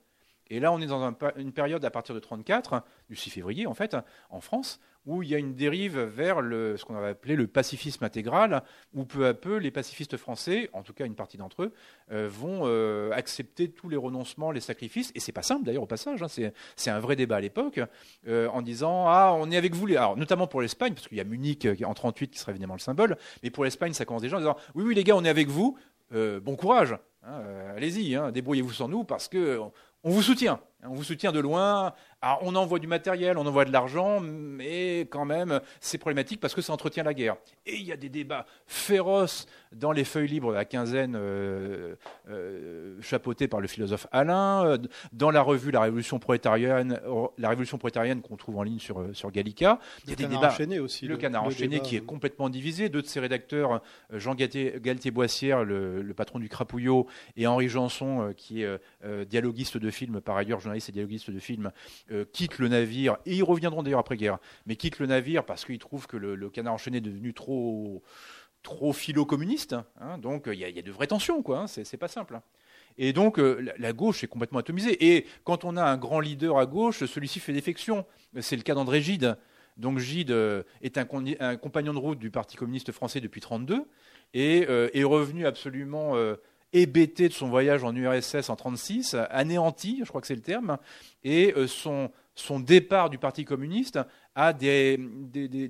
Et 0.49 0.59
là, 0.59 0.71
on 0.71 0.79
est 0.79 0.87
dans 0.87 1.13
une 1.35 1.51
période 1.51 1.83
à 1.83 1.91
partir 1.91 2.15
de 2.15 2.19
34, 2.19 2.83
du 3.09 3.15
6 3.15 3.31
février 3.31 3.67
en 3.67 3.73
fait, 3.73 3.97
en 4.29 4.39
France, 4.39 4.79
où 5.07 5.23
il 5.23 5.29
y 5.29 5.35
a 5.35 5.37
une 5.37 5.55
dérive 5.55 5.99
vers 5.99 6.37
ce 6.39 6.83
qu'on 6.83 6.93
va 6.93 7.07
appeler 7.07 7.35
le 7.35 7.47
pacifisme 7.47 8.03
intégral, 8.03 8.61
où 8.93 9.05
peu 9.05 9.25
à 9.25 9.33
peu 9.33 9.55
les 9.55 9.71
pacifistes 9.71 10.17
français, 10.17 10.69
en 10.73 10.83
tout 10.83 10.93
cas 10.93 11.05
une 11.05 11.15
partie 11.15 11.37
d'entre 11.37 11.63
eux, 11.63 11.73
euh, 12.11 12.27
vont 12.29 12.63
euh, 12.63 13.11
accepter 13.13 13.69
tous 13.69 13.87
les 13.87 13.95
renoncements, 13.95 14.51
les 14.51 14.59
sacrifices. 14.59 15.11
Et 15.15 15.21
c'est 15.21 15.31
pas 15.31 15.43
simple 15.43 15.63
d'ailleurs 15.65 15.83
au 15.83 15.87
passage, 15.87 16.21
hein, 16.21 16.51
c'est 16.75 16.89
un 16.89 16.99
vrai 16.99 17.15
débat 17.15 17.37
à 17.37 17.39
l'époque, 17.39 17.79
euh, 18.27 18.49
en 18.49 18.61
disant 18.61 19.05
ah 19.07 19.33
on 19.33 19.49
est 19.49 19.57
avec 19.57 19.73
vous, 19.73 19.87
alors 19.87 20.17
notamment 20.17 20.45
pour 20.45 20.61
l'Espagne, 20.61 20.93
parce 20.93 21.07
qu'il 21.07 21.17
y 21.17 21.21
a 21.21 21.25
Munich 21.25 21.65
en 21.85 21.93
38 21.93 22.29
qui 22.29 22.39
serait 22.39 22.51
évidemment 22.51 22.75
le 22.75 22.79
symbole, 22.79 23.17
mais 23.43 23.49
pour 23.49 23.63
l'Espagne 23.63 23.93
ça 23.93 24.03
commence 24.03 24.21
déjà 24.21 24.35
en 24.35 24.39
disant 24.39 24.57
oui 24.75 24.83
oui 24.83 24.95
les 24.95 25.05
gars 25.05 25.15
on 25.15 25.23
est 25.23 25.29
avec 25.29 25.47
vous, 25.47 25.77
bon 26.11 26.55
courage, 26.57 26.95
hein, 27.27 27.43
allez-y, 27.75 28.15
hein, 28.15 28.31
débrouillez-vous 28.31 28.73
sans 28.73 28.87
nous 28.87 29.03
parce 29.03 29.27
que 29.27 29.59
on 30.03 30.09
vous 30.09 30.21
soutient. 30.21 30.61
On 30.83 30.93
vous 30.93 31.03
soutient 31.03 31.31
de 31.31 31.39
loin. 31.39 31.93
On 32.41 32.55
envoie 32.55 32.79
du 32.79 32.87
matériel, 32.87 33.37
on 33.37 33.45
envoie 33.45 33.65
de 33.65 33.73
l'argent, 33.73 34.19
mais 34.21 35.01
quand 35.01 35.25
même, 35.25 35.59
c'est 35.81 35.97
problématique 35.97 36.39
parce 36.39 36.55
que 36.55 36.61
ça 36.61 36.71
entretient 36.71 37.03
la 37.03 37.13
guerre. 37.13 37.35
Et 37.65 37.75
il 37.75 37.83
y 37.83 37.91
a 37.91 37.97
des 37.97 38.09
débats 38.09 38.45
féroces 38.67 39.47
dans 39.73 39.91
les 39.91 40.03
feuilles 40.03 40.27
libres 40.27 40.51
de 40.51 40.55
la 40.55 40.65
quinzaine, 40.65 41.15
euh, 41.15 41.95
euh, 42.29 42.97
chapeautées 43.01 43.47
par 43.47 43.59
le 43.59 43.67
philosophe 43.67 44.07
Alain, 44.11 44.65
euh, 44.65 44.77
dans 45.13 45.31
la 45.31 45.41
revue 45.41 45.71
La 45.71 45.81
Révolution 45.81 46.19
prolétarienne, 46.19 46.99
la 47.37 47.49
Révolution 47.49 47.77
prolétarienne 47.77 48.21
qu'on 48.21 48.37
trouve 48.37 48.57
en 48.57 48.63
ligne 48.63 48.79
sur, 48.79 49.03
sur 49.13 49.31
Gallica. 49.31 49.79
Il 50.05 50.11
y 50.11 50.13
a 50.13 50.15
des 50.15 50.27
débats. 50.27 50.49
Enchaîné 50.49 50.79
aussi. 50.79 51.07
Le, 51.07 51.17
canard 51.17 51.43
enchaîné 51.43 51.79
qui 51.79 51.95
est 51.95 52.05
complètement 52.05 52.49
divisé. 52.49 52.89
Deux 52.89 53.01
de 53.01 53.07
ses 53.07 53.19
rédacteurs, 53.19 53.81
Jean 54.11 54.35
Galtier-Boissière, 54.35 55.63
le, 55.63 56.01
le, 56.01 56.13
patron 56.13 56.39
du 56.39 56.49
Crapouillot, 56.49 57.07
et 57.35 57.47
Henri 57.47 57.69
Janson, 57.69 58.33
qui 58.35 58.63
est 58.63 58.79
dialoguiste 59.25 59.77
de 59.77 59.91
film 59.91 60.21
par 60.21 60.37
ailleurs, 60.37 60.59
journaliste 60.59 60.89
et 60.89 60.91
dialoguiste 60.91 61.31
de 61.31 61.39
film, 61.39 61.71
euh, 62.11 62.25
quittent 62.31 62.59
le 62.59 62.67
navire, 62.67 63.17
et 63.25 63.35
ils 63.35 63.43
reviendront 63.43 63.83
d'ailleurs 63.83 63.99
après-guerre, 63.99 64.37
mais 64.65 64.75
quittent 64.75 64.99
le 64.99 65.07
navire 65.07 65.45
parce 65.45 65.65
qu'ils 65.65 65.79
trouvent 65.79 66.07
que 66.07 66.17
le, 66.17 66.49
canard 66.49 66.73
enchaîné 66.73 66.97
est 66.97 67.01
devenu 67.01 67.33
trop, 67.33 68.03
trop 68.67 68.91
philo-communiste. 68.91 69.77
Hein. 70.01 70.17
donc 70.17 70.43
il 70.47 70.59
y, 70.59 70.65
a 70.65 70.81
de 70.81 70.91
vraies 70.91 71.07
tensions, 71.07 71.41
quoi. 71.41 71.61
Hein, 71.61 71.67
c'est 71.67 71.97
pas 71.97 72.09
simple. 72.09 72.41
Et 72.97 73.13
donc 73.13 73.39
euh, 73.39 73.71
la, 73.77 73.93
gauche 73.93 74.25
est 74.25 74.27
complètement 74.27 74.59
atomisée. 74.59 75.15
Et 75.15 75.25
quand 75.45 75.63
on 75.63 75.77
a 75.77 75.83
un 75.83 75.95
grand 75.97 76.19
leader 76.19 76.57
à 76.57 76.65
gauche, 76.65 77.05
celui-ci 77.05 77.39
fait 77.39 77.53
défection. 77.53 78.05
C'est 78.41 78.57
le 78.57 78.63
cas 78.63 78.73
d'André 78.73 79.01
Gide. 79.01 79.37
Donc 79.77 79.99
Gide 79.99 80.31
euh, 80.31 80.63
est 80.81 80.97
un, 80.97 81.05
compagnon 81.05 81.93
de 81.93 81.99
route 81.99 82.19
du 82.19 82.29
Parti 82.29 82.57
communiste 82.57 82.91
français 82.91 83.21
depuis 83.21 83.39
1932 83.39 83.87
et 84.33 84.63
est 84.93 85.03
revenu 85.05 85.45
absolument 85.45 86.15
hébété 86.73 87.29
de 87.29 87.33
son 87.33 87.49
voyage 87.49 87.83
en 87.83 87.95
URSS 87.95 88.49
en 88.49 88.55
1936, 88.55 89.15
anéanti, 89.29 90.01
je 90.03 90.09
crois 90.09 90.21
que 90.21 90.27
c'est 90.27 90.35
le 90.35 90.41
terme, 90.41 90.77
et 91.23 91.53
euh, 91.55 91.67
son, 91.67 92.11
départ 92.59 93.09
du 93.09 93.17
Parti 93.17 93.45
communiste 93.45 93.99
a 94.35 94.53
des, 94.53 94.99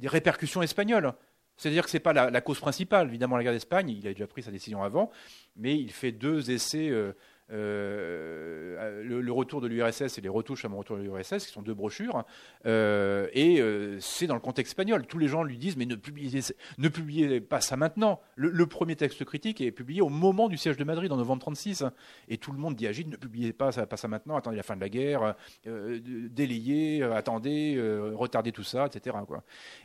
répercussions 0.04 0.62
espagnoles. 0.62 1.14
C'est-à-dire 1.58 1.84
que 1.84 1.90
ce 1.90 1.98
n'est 1.98 2.02
pas 2.02 2.14
la, 2.14 2.42
cause 2.42 2.60
principale. 2.60 3.08
Évidemment, 3.08 3.36
la 3.36 3.44
guerre 3.44 3.54
d'Espagne, 3.54 3.90
il 3.90 4.08
a 4.08 4.14
déjà 4.14 4.28
pris 4.28 4.44
sa 4.44 4.52
décision 4.52 4.84
avant, 4.84 5.10
mais 5.56 5.76
il 5.76 5.92
fait 5.92 6.12
deux 6.12 6.52
essais 6.52 6.90
euh, 6.90 7.14
euh, 7.50 9.04
le, 9.04 9.32
retour 9.32 9.62
de 9.62 9.68
l'URSS 9.68 10.18
et 10.18 10.22
les 10.22 10.30
retouches 10.30 10.66
à 10.66 10.70
mon 10.70 10.78
retour 10.78 10.98
de 10.98 11.04
l'URSS, 11.04 11.46
qui 11.46 11.52
sont 11.52 11.62
deux 11.62 11.74
brochures. 11.74 12.24
Euh, 12.66 13.28
et 13.34 13.62
euh, 13.62 13.98
c'est 14.00 14.28
dans 14.28 14.34
le 14.34 14.42
contexte 14.42 14.72
espagnol. 14.72 15.06
Tous 15.06 15.18
les 15.18 15.28
gens 15.28 15.44
lui 15.44 15.58
disent, 15.58 15.78
mais 15.78 15.86
ne 15.86 15.96
publiez, 15.96 17.42
pas 17.42 17.62
ça 17.62 17.78
maintenant. 17.78 18.20
Le, 18.36 18.66
premier 18.66 18.96
texte 18.96 19.24
critique 19.24 19.62
est 19.62 19.72
publié 19.72 20.02
au 20.02 20.10
moment 20.10 20.50
du 20.50 20.58
siège 20.58 20.78
de 20.78 20.84
Madrid, 20.84 21.12
en 21.12 21.18
novembre 21.18 21.42
36. 21.42 21.86
Et 22.28 22.38
tout 22.38 22.52
le 22.52 22.58
monde 22.58 22.76
dit 22.76 22.88
à 22.88 22.92
Gilles, 22.92 23.10
ne 23.10 23.16
publiez 23.16 23.54
pas 23.54 23.72
ça, 23.72 24.08
maintenant, 24.08 24.36
attendez 24.36 24.58
la 24.58 24.64
fin 24.64 24.76
de 24.76 24.82
la 24.82 24.90
guerre, 24.90 25.36
délayez, 25.66 27.04
attendez, 27.04 27.80
retardez 28.14 28.52
tout 28.52 28.64
ça, 28.64 28.88
etc. 28.88 29.16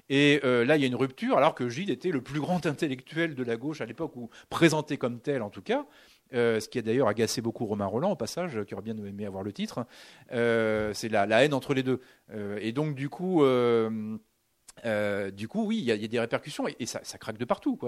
Et 0.09 0.41
là, 0.43 0.77
il 0.77 0.81
y 0.81 0.85
a 0.85 0.89
une 0.89 0.97
rupture, 0.97 1.37
alors 1.37 1.55
que 1.55 1.69
Gilles 1.69 1.91
était 1.91 2.11
le 2.11 2.21
plus 2.21 2.41
grand 2.41 2.67
intellectuel 2.67 3.35
de 3.35 3.43
la 3.45 3.57
gauche 3.57 3.81
à 3.81 3.87
l'époque, 3.87 4.17
ou 4.17 4.31
présenté 4.51 4.97
comme 4.97 5.21
tel 5.21 5.43
en 5.43 5.51
tout 5.51 5.63
cas. 5.63 5.87
Euh, 6.35 6.61
ce 6.61 6.69
qui 6.69 6.79
a 6.79 6.83
d'ailleurs 6.83 7.09
agacé 7.09 7.41
beaucoup 7.41 7.67
Romain 7.67 7.87
Roland 7.87 8.13
au 8.13 8.17
passage, 8.17 8.65
qui 8.65 8.75
aurait 8.75 8.83
bien 8.83 8.97
aimé 8.97 9.27
avoir 9.27 9.43
le 9.43 9.53
titre. 9.53 9.87
Euh, 10.33 10.93
c'est 10.95 11.09
la, 11.09 11.27
haine 11.45 11.55
entre 11.55 11.75
les 11.75 11.83
deux. 11.83 12.01
Euh, 12.33 12.59
et 12.61 12.73
donc 12.73 12.95
du 12.95 13.09
coup, 13.09 13.43
du 14.83 15.49
coup, 15.49 15.65
oui, 15.67 15.79
il 15.79 15.85
y, 15.85 15.93
a 15.93 16.09
des 16.09 16.21
répercussions 16.21 16.67
et, 16.79 16.87
ça, 16.87 17.01
craque 17.19 17.39
de 17.39 17.45
partout. 17.45 17.79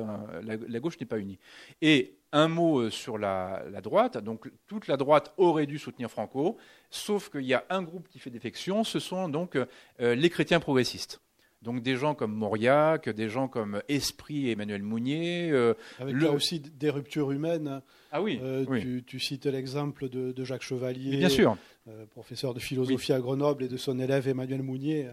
La, 0.42 0.80
gauche 0.80 0.98
n'est 1.00 1.06
pas 1.06 1.18
unie. 1.18 1.38
Et 1.80 2.18
un 2.32 2.48
mot 2.48 2.90
sur 2.90 3.16
la, 3.18 3.62
droite. 3.82 4.18
Donc 4.18 4.50
toute 4.66 4.86
la 4.88 4.96
droite 4.96 5.32
aurait 5.36 5.66
dû 5.66 5.78
soutenir 5.78 6.10
Franco, 6.10 6.58
sauf 6.90 7.30
qu'il 7.30 7.44
y 7.44 7.54
a 7.54 7.64
un 7.70 7.82
groupe 7.82 8.08
qui 8.08 8.18
fait 8.18 8.30
défection. 8.30 8.84
Ce 8.84 8.98
sont 8.98 9.28
donc 9.28 9.58
les 9.98 10.30
chrétiens 10.30 10.60
progressistes. 10.60 11.23
Donc 11.64 11.82
des 11.82 11.96
gens 11.96 12.14
comme 12.14 12.34
Mauriac, 12.34 13.08
des 13.08 13.28
gens 13.28 13.48
comme 13.48 13.82
Esprit 13.88 14.48
et 14.48 14.52
Emmanuel 14.52 14.82
Mounier. 14.82 15.50
Avec 15.98 16.14
là 16.14 16.30
aussi 16.30 16.60
des 16.60 16.90
ruptures 16.90 17.32
humaines. 17.32 17.82
Ah 18.16 18.22
oui, 18.22 18.38
euh, 18.44 19.00
Tu, 19.04 19.18
cites 19.18 19.46
l'exemple 19.46 20.08
de, 20.08 20.44
Jacques 20.44 20.62
Chevalier, 20.62 21.16
bien 21.16 21.28
sûr. 21.28 21.56
Euh, 21.88 22.06
professeur 22.06 22.54
de 22.54 22.60
philosophie 22.60 23.12
à 23.12 23.18
Grenoble, 23.18 23.64
et 23.64 23.68
de 23.68 23.76
son 23.76 23.98
élève 23.98 24.28
Emmanuel 24.28 24.62
Mounier, 24.62 25.08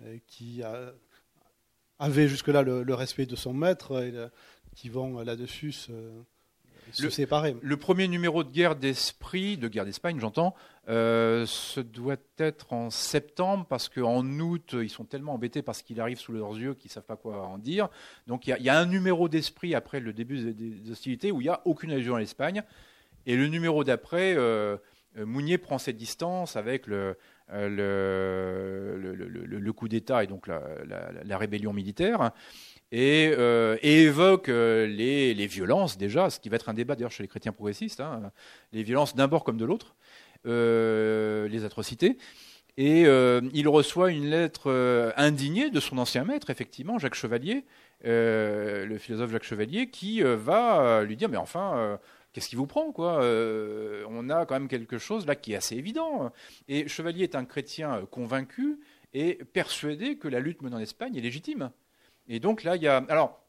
euh, 0.00 0.16
qui 0.28 0.62
avait 1.98 2.28
jusque-là 2.28 2.62
le, 2.62 2.94
respect 2.94 3.26
de 3.26 3.34
son 3.34 3.52
maître, 3.52 4.00
et 4.00 4.12
qui 4.76 4.90
vont 4.90 5.22
là-dessus 5.22 5.72
se, 5.72 5.90
le, 7.02 7.10
séparer. 7.10 7.56
Le 7.60 7.76
premier 7.76 8.06
numéro 8.06 8.44
de 8.44 8.50
guerre 8.52 8.76
d'esprit, 8.76 9.56
de 9.56 9.66
guerre 9.66 9.84
d'Espagne, 9.84 10.20
j'entends, 10.20 10.54
ce 10.86 11.80
doit 11.80 12.16
être 12.38 12.72
en 12.72 12.90
septembre 12.90 13.66
parce 13.68 13.88
qu'en 13.88 14.24
août, 14.24 14.76
ils 14.80 14.90
sont 14.90 15.04
tellement 15.04 15.34
embêtés 15.34 15.62
parce 15.62 15.82
qu'il 15.82 16.00
arrive 16.00 16.18
sous 16.18 16.32
leurs 16.32 16.56
yeux 16.56 16.74
qu'ils 16.74 16.90
ne 16.90 16.92
savent 16.92 17.04
pas 17.04 17.16
quoi 17.16 17.46
en 17.46 17.58
dire. 17.58 17.88
Donc 18.26 18.46
il 18.46 18.56
y, 18.58 18.68
a 18.68 18.78
un 18.78 18.86
numéro 18.86 19.28
d'esprit 19.28 19.74
après 19.74 20.00
le 20.00 20.12
début 20.12 20.52
des, 20.52 20.90
hostilités 20.90 21.32
où 21.32 21.40
il 21.40 21.44
n'y 21.44 21.50
a 21.50 21.60
aucune 21.64 21.90
allusion 21.90 22.14
à 22.14 22.20
l'Espagne. 22.20 22.62
Et 23.26 23.36
le 23.36 23.48
numéro 23.48 23.82
d'après, 23.82 24.34
euh, 24.36 24.76
Mounier 25.16 25.58
prend 25.58 25.78
ses 25.78 25.92
distances 25.92 26.56
avec 26.56 26.86
le, 26.86 27.16
euh, 27.52 28.92
coup 29.72 29.88
d'État 29.88 30.22
et 30.22 30.26
donc 30.26 30.46
la, 30.46 31.38
rébellion 31.38 31.72
militaire. 31.72 32.30
Et, 32.92 33.32
euh, 33.36 33.76
évoque 33.82 34.46
les, 34.46 35.34
les, 35.34 35.46
violences 35.48 35.98
déjà, 35.98 36.30
ce 36.30 36.38
qui 36.38 36.48
va 36.48 36.54
être 36.56 36.68
un 36.68 36.74
débat 36.74 36.94
d'ailleurs 36.94 37.10
chez 37.10 37.24
les 37.24 37.28
chrétiens 37.28 37.50
progressistes, 37.50 38.00
hein, 38.00 38.30
les 38.72 38.84
violences 38.84 39.16
d'un 39.16 39.26
bord 39.26 39.42
comme 39.42 39.56
de 39.56 39.64
l'autre. 39.64 39.96
Euh, 40.46 41.48
les 41.48 41.64
atrocités. 41.64 42.18
Et 42.76 43.06
euh, 43.06 43.40
il 43.52 43.68
reçoit 43.68 44.12
une 44.12 44.26
lettre 44.26 44.70
euh, 44.70 45.10
indignée 45.16 45.70
de 45.70 45.80
son 45.80 45.98
ancien 45.98 46.24
maître, 46.24 46.50
effectivement, 46.50 46.98
Jacques 46.98 47.14
Chevalier, 47.14 47.64
le 48.04 48.96
philosophe 48.98 49.32
Jacques 49.32 49.44
Chevalier, 49.44 49.90
qui 49.90 50.20
va 50.22 51.02
lui 51.02 51.16
dire, 51.16 51.28
mais 51.28 51.36
enfin, 51.36 51.98
qu'est-ce 52.32 52.48
qui 52.48 52.54
vous 52.54 52.66
prend 52.66 52.92
quoi 52.92 53.20
On 53.22 54.30
a 54.30 54.46
quand 54.46 54.54
même 54.54 54.68
quelque 54.68 54.98
chose 54.98 55.26
là 55.26 55.34
qui 55.34 55.54
est 55.54 55.56
assez 55.56 55.74
évident. 55.74 56.30
Et 56.68 56.86
Chevalier 56.86 57.24
est 57.24 57.34
un 57.34 57.44
chrétien 57.44 58.06
convaincu 58.10 58.78
et 59.14 59.38
persuadé 59.52 60.18
que 60.18 60.28
la 60.28 60.38
lutte 60.38 60.62
menée 60.62 60.76
en 60.76 60.80
Espagne 60.80 61.16
est 61.16 61.20
légitime. 61.20 61.70
Et 62.28 62.38
donc 62.38 62.62
là, 62.62 62.76
il 62.76 62.82
y 62.82 62.88
a... 62.88 62.98
Alors, 63.08 63.42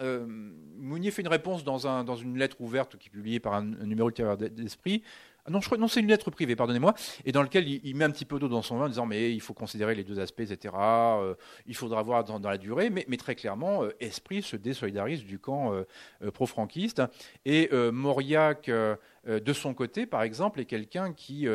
Mounier 0.00 1.10
fait 1.10 1.22
une 1.22 1.28
réponse 1.28 1.64
dans, 1.64 1.88
un, 1.88 2.04
dans, 2.04 2.16
une 2.16 2.38
lettre 2.38 2.60
ouverte 2.60 2.98
qui 2.98 3.08
est 3.08 3.10
publiée 3.10 3.40
par 3.40 3.54
un, 3.54 3.62
numéro 3.62 4.10
de 4.10 4.48
d'Esprit 4.48 5.02
non, 5.50 5.88
c'est 5.88 6.00
une 6.00 6.08
lettre 6.08 6.30
privée, 6.30 6.54
pardonnez-moi, 6.54 6.94
et 7.24 7.32
dans 7.32 7.42
lequel 7.42 7.68
il, 7.68 7.96
met 7.96 8.04
un 8.04 8.10
petit 8.10 8.24
peu 8.24 8.38
d'eau 8.38 8.48
dans 8.48 8.62
son 8.62 8.78
vin 8.78 8.84
en 8.84 8.88
disant 8.88 9.06
mais 9.06 9.32
il 9.32 9.40
faut 9.40 9.54
considérer 9.54 9.94
les 9.96 10.04
deux 10.04 10.20
aspects, 10.20 10.40
etc. 10.40 10.72
Euh, 10.76 11.34
il 11.66 11.74
faudra 11.74 12.00
voir 12.02 12.22
dans, 12.22 12.38
la 12.38 12.58
durée, 12.58 12.90
mais, 12.90 13.16
très 13.16 13.34
clairement, 13.34 13.82
euh, 13.82 13.90
Esprit 13.98 14.42
se 14.42 14.54
désolidarise 14.54 15.24
du 15.24 15.40
camp 15.40 15.74
euh, 15.74 16.30
pro-franquiste. 16.30 17.02
Et 17.44 17.70
Mauriac, 17.72 18.70
de 18.70 19.52
son 19.52 19.74
côté, 19.74 20.06
par 20.06 20.22
exemple, 20.22 20.60
est 20.60 20.64
quelqu'un 20.64 21.12
qui 21.12 21.48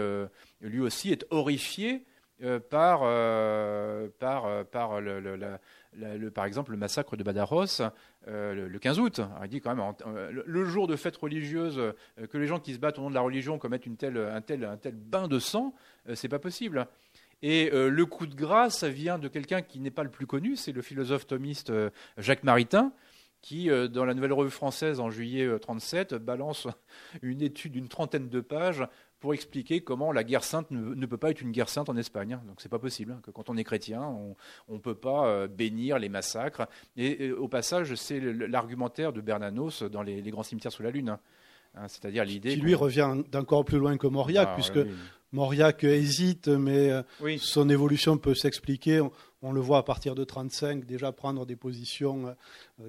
lui 0.61 0.79
aussi 0.81 1.11
est 1.11 1.25
horrifié 1.29 2.05
par, 2.69 2.99
par, 4.19 4.65
par 4.65 5.01
le, 5.01 5.35
la, 5.35 5.59
par 6.33 6.45
exemple, 6.45 6.71
le 6.71 6.77
massacre 6.77 7.17
de 7.17 7.23
Badajoz 7.23 7.89
euh, 8.27 8.67
le, 8.67 8.79
15 8.79 8.99
août. 8.99 9.21
il 9.43 9.49
dit 9.49 9.61
quand 9.61 9.73
même, 9.73 9.93
euh, 10.05 10.43
le 10.45 10.65
jour 10.65 10.87
de 10.87 10.95
fête 10.95 11.15
religieuse, 11.17 11.77
euh, 11.77 12.27
que 12.27 12.37
les 12.37 12.47
gens 12.47 12.59
qui 12.59 12.73
se 12.73 12.79
battent 12.79 12.99
au 12.99 13.01
nom 13.01 13.09
de 13.09 13.15
la 13.15 13.21
religion 13.21 13.57
commettent 13.57 13.87
un, 13.87 14.41
tel, 14.41 14.77
bain 14.93 15.27
de 15.27 15.39
sang, 15.39 15.73
c'est 16.13 16.29
pas 16.29 16.39
possible. 16.39 16.87
Et 17.41 17.69
le 17.71 18.05
coup 18.05 18.25
de 18.25 18.33
grâce 18.33 18.83
vient 18.83 19.19
de 19.19 19.27
quelqu'un 19.27 19.61
qui 19.61 19.79
n'est 19.79 19.91
pas 19.91 20.03
le 20.03 20.09
plus 20.09 20.25
connu, 20.25 20.55
c'est 20.55 20.71
le 20.71 20.81
philosophe 20.81 21.27
thomiste 21.27 21.71
Jacques 22.17 22.43
Maritain, 22.43 22.91
qui, 23.41 23.69
dans 23.89 24.05
la 24.05 24.15
Nouvelle 24.15 24.33
Revue 24.33 24.49
française 24.49 24.99
en 24.99 25.11
juillet 25.11 25.47
37, 25.59 26.15
balance 26.15 26.67
une 27.21 27.43
étude 27.43 27.73
d'une 27.73 27.89
trentaine 27.89 28.27
de 28.27 28.41
pages 28.41 28.87
pour 29.19 29.33
expliquer 29.33 29.81
comment 29.81 30.11
la 30.11 30.23
guerre 30.23 30.43
sainte 30.43 30.69
ne, 30.71 31.05
peut 31.05 31.17
pas 31.17 31.31
être 31.31 31.41
une 31.41 31.51
guerre 31.51 31.69
sainte 31.69 31.89
en 31.89 31.97
Espagne. 31.97 32.39
Donc 32.47 32.61
c'est 32.61 32.69
pas 32.69 32.79
possible, 32.79 33.13
hein, 33.13 33.19
que 33.23 33.31
quand 33.31 33.49
on 33.49 33.57
est 33.57 33.63
chrétien, 33.63 34.01
on 34.67 34.73
ne 34.73 34.79
peut 34.79 34.95
pas 34.95 35.27
euh, 35.27 35.47
bénir 35.47 35.97
les 35.99 36.09
massacres. 36.09 36.67
Et, 36.95 37.31
au 37.31 37.47
passage, 37.47 37.95
c'est 37.95 38.19
l'argumentaire 38.19 39.13
de 39.13 39.21
Bernanos 39.21 39.83
dans 39.83 40.01
les, 40.01 40.21
grands 40.21 40.43
cimetières 40.43 40.71
sous 40.71 40.83
la 40.83 40.91
Lune. 40.91 41.09
Hein. 41.09 41.19
Hein, 41.75 41.87
c'est-à-dire 41.87 42.25
l'idée. 42.25 42.53
Qui 42.53 42.61
lui 42.61 42.75
revient 42.75 43.23
d'encore 43.31 43.65
plus 43.65 43.77
loin 43.77 43.97
que 43.97 44.07
Mauriac, 44.07 44.49
ah, 44.51 44.53
puisque 44.55 44.79
Mauriac 45.31 45.83
hésite, 45.83 46.47
mais 46.47 46.91
euh, 46.91 47.03
son 47.37 47.69
évolution 47.69 48.17
peut 48.17 48.35
s'expliquer. 48.35 49.01
On 49.41 49.51
le 49.51 49.61
voit 49.61 49.77
à 49.77 49.83
partir 49.83 50.15
de 50.15 50.21
1935 50.21 50.85
déjà 50.85 51.11
prendre 51.11 51.45
des 51.45 51.55
positions 51.55 52.27
euh, 52.27 52.31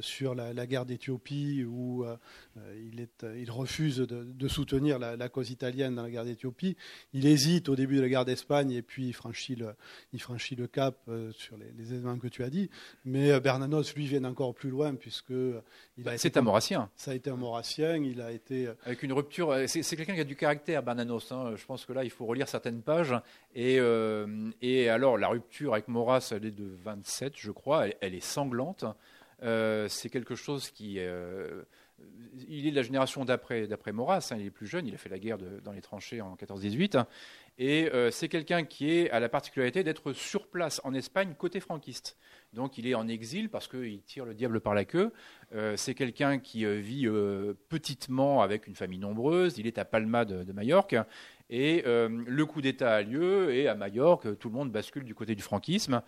sur 0.00 0.34
la, 0.34 0.66
guerre 0.66 0.84
d'Éthiopie 0.84 1.64
où 1.64 2.04
euh, 2.04 2.16
il, 2.92 3.00
est, 3.00 3.24
il, 3.36 3.50
refuse 3.50 3.98
de, 3.98 4.48
soutenir 4.48 4.98
la, 4.98 5.28
cause 5.28 5.50
italienne 5.50 5.94
dans 5.94 6.02
la 6.02 6.10
guerre 6.10 6.24
d'Éthiopie. 6.24 6.76
Il 7.12 7.26
hésite 7.26 7.68
au 7.68 7.76
début 7.76 7.96
de 7.96 8.02
la 8.02 8.08
guerre 8.08 8.24
d'Espagne 8.24 8.72
et 8.72 8.82
puis 8.82 9.08
il 9.08 9.12
franchit 9.12 9.56
le, 9.56 9.74
il 10.12 10.20
franchit 10.20 10.56
le 10.56 10.66
cap 10.66 10.96
euh, 11.08 11.32
sur 11.32 11.56
les, 11.56 11.92
éléments 11.92 12.18
que 12.18 12.28
tu 12.28 12.42
as 12.42 12.50
dit. 12.50 12.70
Mais 13.04 13.38
Bernanos, 13.40 13.94
lui, 13.94 14.06
vient 14.06 14.24
encore 14.24 14.54
plus 14.54 14.70
loin 14.70 14.94
puisque 14.94 15.32
bah, 15.96 16.18
c'est 16.18 16.36
un 16.36 16.42
maurassien. 16.42 16.90
Ça 16.96 17.12
a 17.12 17.14
été 17.14 17.30
un 17.30 17.36
maurassien. 17.36 17.96
Il 17.96 18.20
a 18.20 18.32
été 18.32 18.68
avec 18.84 19.02
une 19.02 19.12
rupture. 19.12 19.54
C'est, 19.66 19.96
quelqu'un 19.96 20.14
qui 20.14 20.20
a 20.20 20.24
du 20.24 20.36
caractère, 20.36 20.82
Bernanos. 20.82 21.32
Hein. 21.32 21.54
Je 21.56 21.64
pense 21.64 21.84
que 21.84 21.92
là, 21.92 22.04
il 22.04 22.10
faut 22.10 22.26
relire 22.26 22.48
certaines 22.48 22.82
pages. 22.82 23.14
Et, 23.54 23.78
et 24.60 24.88
alors, 24.88 25.18
la 25.18 25.28
rupture 25.28 25.72
avec 25.72 25.88
Maurras, 25.88 26.32
elle 26.32 26.44
est 26.44 26.50
de 26.50 26.76
27, 26.84 27.34
je 27.36 27.50
crois. 27.50 27.86
Elle, 28.00 28.14
est 28.14 28.24
sanglante. 28.24 28.84
Euh, 29.42 29.88
c'est 29.88 30.10
quelque 30.10 30.34
chose 30.34 30.70
qui. 30.70 30.96
Euh, 30.98 31.62
il 32.48 32.66
est 32.66 32.70
de 32.70 32.76
la 32.76 32.82
génération 32.82 33.24
d'après, 33.24 33.66
d'après 33.66 33.90
Maurras, 33.90 34.28
hein, 34.30 34.36
il 34.38 34.46
est 34.46 34.50
plus 34.50 34.68
jeune, 34.68 34.86
il 34.86 34.94
a 34.94 34.98
fait 34.98 35.08
la 35.08 35.18
guerre 35.18 35.36
dans 35.36 35.72
les 35.72 35.80
tranchées 35.80 36.20
en 36.20 36.36
14-18. 36.36 37.04
et 37.58 37.90
euh, 37.92 38.12
c'est 38.12 38.28
quelqu'un 38.28 38.62
qui 38.62 38.92
est 38.92 39.10
à 39.10 39.18
la 39.18 39.28
particularité 39.28 39.82
d'être 39.82 40.12
sur 40.12 40.46
place 40.46 40.80
en 40.84 40.94
Espagne 40.94 41.34
côté 41.36 41.58
franquiste. 41.58 42.16
Donc 42.52 42.78
il 42.78 42.86
est 42.86 42.94
en 42.94 43.08
exil 43.08 43.50
parce 43.50 43.66
qu'il 43.66 44.00
tire 44.02 44.24
le 44.24 44.34
diable 44.34 44.60
par 44.60 44.74
la 44.74 44.84
queue. 44.84 45.12
c'est 45.74 45.94
quelqu'un 45.94 46.38
qui 46.38 46.64
vit 46.64 47.08
petitement 47.68 48.42
avec 48.42 48.68
une 48.68 48.76
famille 48.76 49.00
nombreuse. 49.00 49.58
Il 49.58 49.66
est 49.66 49.78
à 49.78 49.84
Palma 49.84 50.24
de, 50.24 50.44
de 50.44 50.52
Majorque. 50.52 50.96
Et 51.50 51.82
le 51.84 52.44
coup 52.46 52.62
d'État 52.62 52.94
a 52.94 53.02
lieu 53.02 53.52
et 53.52 53.66
à 53.66 53.74
Majorque, 53.74 54.38
tout 54.38 54.48
le 54.48 54.54
monde 54.54 54.70
bascule 54.70 55.04
du 55.04 55.16
côté 55.16 55.34
du 55.34 55.42
franquisme. 55.42 56.00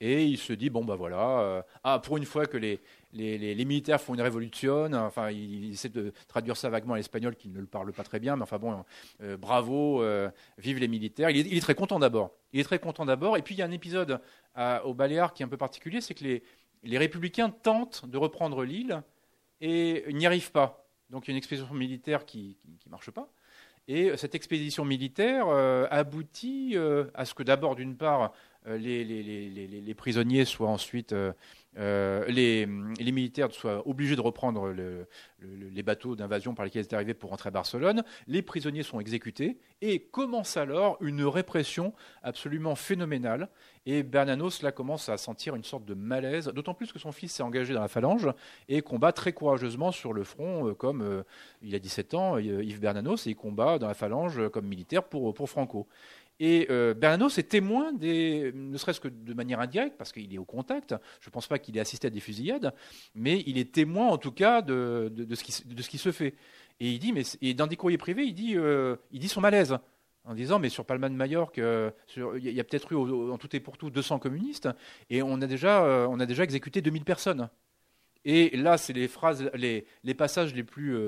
Et 0.00 0.24
il 0.24 0.36
se 0.36 0.52
dit, 0.52 0.68
bon, 0.68 0.84
ben 0.84 0.94
voilà, 0.94 1.40
euh, 1.40 1.62
ah, 1.82 1.98
pour 1.98 2.18
une 2.18 2.26
fois 2.26 2.46
que 2.46 2.58
les, 2.58 2.80
les, 3.14 3.64
militaires 3.64 4.00
font 4.00 4.12
une 4.12 4.20
révolution, 4.20 4.92
enfin, 4.92 5.30
il, 5.30 5.72
essaie 5.72 5.88
de 5.88 6.12
traduire 6.28 6.56
ça 6.56 6.68
vaguement 6.68 6.94
à 6.94 6.96
l'espagnol, 6.98 7.34
qui 7.34 7.48
ne 7.48 7.60
le 7.60 7.66
parle 7.66 7.92
pas 7.92 8.02
très 8.02 8.20
bien, 8.20 8.36
mais 8.36 8.42
enfin 8.42 8.58
bon, 8.58 8.84
euh, 9.22 9.38
bravo, 9.38 10.02
euh, 10.02 10.28
vive 10.58 10.78
les 10.78 10.88
militaires. 10.88 11.30
Il 11.30 11.56
est, 11.56 11.60
très 11.60 11.74
content 11.74 11.98
d'abord. 11.98 12.32
Il 12.52 12.60
est 12.60 12.64
très 12.64 12.78
content 12.78 13.06
d'abord. 13.06 13.38
Et 13.38 13.42
puis 13.42 13.54
il 13.54 13.58
y 13.58 13.62
a 13.62 13.64
un 13.64 13.70
épisode 13.70 14.20
au 14.84 14.94
Baléares 14.94 15.32
qui 15.32 15.42
est 15.42 15.46
un 15.46 15.50
peu 15.50 15.56
particulier, 15.56 16.00
c'est 16.00 16.14
que 16.14 16.24
les, 16.24 16.42
les 16.82 16.98
républicains 16.98 17.50
tentent 17.50 18.06
de 18.06 18.18
reprendre 18.18 18.64
l'île 18.64 19.02
et 19.60 20.04
n'y 20.12 20.26
arrivent 20.26 20.52
pas. 20.52 20.86
Donc 21.08 21.26
il 21.26 21.30
y 21.30 21.32
a 21.32 21.34
une 21.34 21.38
expédition 21.38 21.72
militaire 21.74 22.26
qui 22.26 22.58
ne 22.84 22.90
marche 22.90 23.10
pas. 23.10 23.30
Et 23.88 24.16
cette 24.16 24.34
expédition 24.34 24.84
militaire 24.84 25.46
aboutit 25.90 26.76
à 27.14 27.24
ce 27.24 27.34
que 27.34 27.42
d'abord, 27.42 27.76
d'une 27.76 27.96
part, 27.96 28.32
les, 28.66 29.04
les, 29.04 29.94
prisonniers 29.94 30.44
soient 30.44 30.68
ensuite 30.68 31.14
euh, 31.78 32.24
les, 32.28 32.66
militaires 32.66 33.52
soient 33.52 33.86
obligés 33.86 34.16
de 34.16 34.20
reprendre 34.20 34.74
les 35.42 35.82
bateaux 35.82 36.16
d'invasion 36.16 36.54
par 36.54 36.64
lesquels 36.64 36.82
ils 36.82 36.86
étaient 36.86 36.96
arrivés 36.96 37.14
pour 37.14 37.30
rentrer 37.30 37.48
à 37.48 37.50
Barcelone. 37.50 38.02
Les 38.26 38.42
prisonniers 38.42 38.82
sont 38.82 38.98
exécutés 38.98 39.58
et 39.82 40.00
commence 40.00 40.56
alors 40.56 40.96
une 41.02 41.22
répression 41.24 41.92
absolument 42.22 42.74
phénoménale. 42.74 43.48
Et 43.84 44.02
Bernanos, 44.02 44.62
là, 44.62 44.72
commence 44.72 45.08
à 45.08 45.16
sentir 45.16 45.54
une 45.54 45.62
sorte 45.62 45.84
de 45.84 45.94
malaise, 45.94 46.46
d'autant 46.48 46.74
plus 46.74 46.92
que 46.92 46.98
son 46.98 47.12
fils 47.12 47.32
s'est 47.32 47.44
engagé 47.44 47.72
dans 47.72 47.82
la 47.82 47.88
phalange 47.88 48.28
et 48.68 48.82
combat 48.82 49.12
très 49.12 49.32
courageusement 49.32 49.92
sur 49.92 50.12
le 50.12 50.24
front, 50.24 50.68
euh, 50.68 50.74
comme 50.74 51.02
euh, 51.02 51.22
il 51.62 51.72
a 51.74 51.78
17 51.78 52.14
ans, 52.14 52.38
Yves 52.38 52.80
Bernanos, 52.80 53.26
et 53.26 53.30
il 53.30 53.36
combat 53.36 53.78
dans 53.78 53.86
la 53.86 53.94
phalange 53.94 54.48
comme 54.48 54.66
militaire 54.66 55.04
pour 55.04 55.48
Franco. 55.48 55.86
Et 56.38 56.66
euh, 56.70 56.92
Bernanos 56.92 57.38
est 57.38 57.48
témoin, 57.48 57.92
des, 57.92 58.52
ne 58.54 58.76
serait-ce 58.76 59.00
que 59.00 59.08
de 59.08 59.34
manière 59.34 59.60
indirecte, 59.60 59.96
parce 59.96 60.12
qu'il 60.12 60.32
est 60.34 60.38
au 60.38 60.44
contact, 60.44 60.94
je 61.20 61.28
ne 61.28 61.32
pense 61.32 61.46
pas 61.46 61.58
qu'il 61.58 61.76
ait 61.78 61.80
assisté 61.80 62.08
à 62.08 62.10
des 62.10 62.20
fusillades, 62.20 62.74
mais 63.14 63.42
il 63.46 63.58
est 63.58 63.72
témoin 63.72 64.08
en 64.08 64.18
tout 64.18 64.32
cas 64.32 64.60
de, 64.60 65.10
ce, 65.34 65.42
qui, 65.42 65.98
se 65.98 66.12
fait. 66.12 66.34
Et 66.78 66.92
il 66.92 66.98
dit, 66.98 67.12
mais, 67.12 67.54
dans 67.54 67.66
des 67.66 67.76
courriers 67.76 67.96
privés, 67.96 68.24
il 68.24 68.34
dit, 68.34 68.54
euh, 68.56 68.96
il 69.12 69.20
dit 69.20 69.28
son 69.28 69.40
malaise, 69.40 69.78
en 70.24 70.34
disant, 70.34 70.58
mais 70.58 70.68
sur 70.68 70.84
Palma 70.84 71.08
de 71.08 71.14
Majorque, 71.14 71.58
euh, 71.58 71.90
il 72.16 72.52
y 72.52 72.60
a 72.60 72.64
peut-être 72.64 72.92
eu 72.92 72.96
en 72.96 73.38
tout 73.38 73.54
et 73.56 73.60
pour 73.60 73.78
tout 73.78 73.88
200 73.88 74.18
communistes, 74.18 74.68
et 75.08 75.22
on 75.22 75.40
a 75.40 75.46
déjà, 75.46 76.06
on 76.10 76.20
a 76.20 76.26
déjà 76.26 76.42
exécuté 76.42 76.82
2000 76.82 77.04
personnes. 77.04 77.48
Et 78.26 78.56
là, 78.56 78.76
c'est 78.76 78.92
les 78.92 79.08
phrases, 79.08 79.48
les, 79.54 79.86
les, 80.02 80.14
passages 80.14 80.52
les 80.52 80.64
plus 80.64 80.98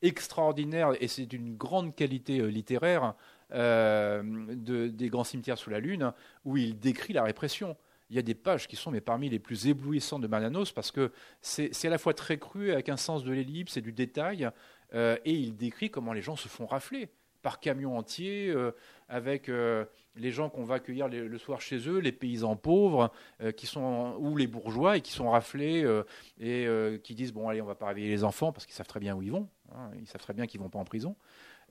extraordinaires, 0.00 0.94
et 0.98 1.06
c'est 1.06 1.26
d'une 1.26 1.56
grande 1.56 1.94
qualité 1.94 2.40
littéraire, 2.50 3.14
euh, 3.54 4.22
de, 4.54 4.88
des 4.88 5.08
grands 5.08 5.24
cimetières 5.24 5.56
sous 5.56 5.70
la 5.70 5.80
Lune, 5.80 6.12
où 6.44 6.58
il 6.58 6.78
décrit 6.78 7.14
la 7.14 7.22
répression. 7.22 7.76
Il 8.10 8.16
y 8.16 8.18
a 8.18 8.22
des 8.22 8.34
pages 8.34 8.68
qui 8.68 8.76
sont 8.76 8.90
mais 8.90 9.00
parmi 9.00 9.30
les 9.30 9.38
plus 9.38 9.68
éblouissantes 9.68 10.20
de 10.20 10.26
Marianos 10.26 10.72
parce 10.74 10.90
que 10.90 11.12
c'est 11.40 11.86
à 11.86 11.90
la 11.90 11.98
fois 11.98 12.12
très 12.12 12.38
cru 12.38 12.72
avec 12.72 12.88
un 12.90 12.98
sens 12.98 13.24
de 13.24 13.32
l'ellipse 13.32 13.78
et 13.78 13.80
du 13.80 13.92
détail, 13.92 14.50
euh, 14.94 15.16
et 15.24 15.32
il 15.32 15.56
décrit 15.56 15.90
comment 15.90 16.12
les 16.12 16.22
gens 16.22 16.36
se 16.36 16.48
font 16.48 16.66
rafler 16.66 17.08
par 17.40 17.60
camion 17.60 17.96
entier, 17.96 18.50
euh, 18.50 18.72
avec 19.08 19.50
les 20.16 20.30
gens 20.30 20.50
qu'on 20.50 20.64
va 20.64 20.76
accueillir 20.76 21.08
le 21.08 21.38
soir 21.38 21.62
chez 21.62 21.88
eux, 21.88 21.98
les 21.98 22.12
paysans 22.12 22.56
pauvres, 22.56 23.10
qui 23.56 23.66
sont 23.66 24.16
ou 24.18 24.36
les 24.36 24.46
bourgeois 24.46 24.98
et 24.98 25.00
qui 25.00 25.12
sont 25.12 25.30
raflés 25.30 25.86
et 26.38 26.66
qui 27.02 27.14
disent 27.14 27.32
bon 27.32 27.48
allez 27.48 27.62
on 27.62 27.66
va 27.66 27.74
pas 27.76 27.86
réveiller 27.86 28.10
les 28.10 28.24
enfants 28.24 28.52
parce 28.52 28.66
qu'ils 28.66 28.74
savent 28.74 28.88
très 28.88 29.00
bien 29.00 29.14
où 29.14 29.22
ils 29.22 29.32
vont, 29.32 29.48
hein, 29.72 29.90
ils 29.98 30.06
savent 30.06 30.20
très 30.20 30.34
bien 30.34 30.46
qu'ils 30.46 30.60
vont 30.60 30.68
pas 30.68 30.78
en 30.78 30.84
prison. 30.84 31.16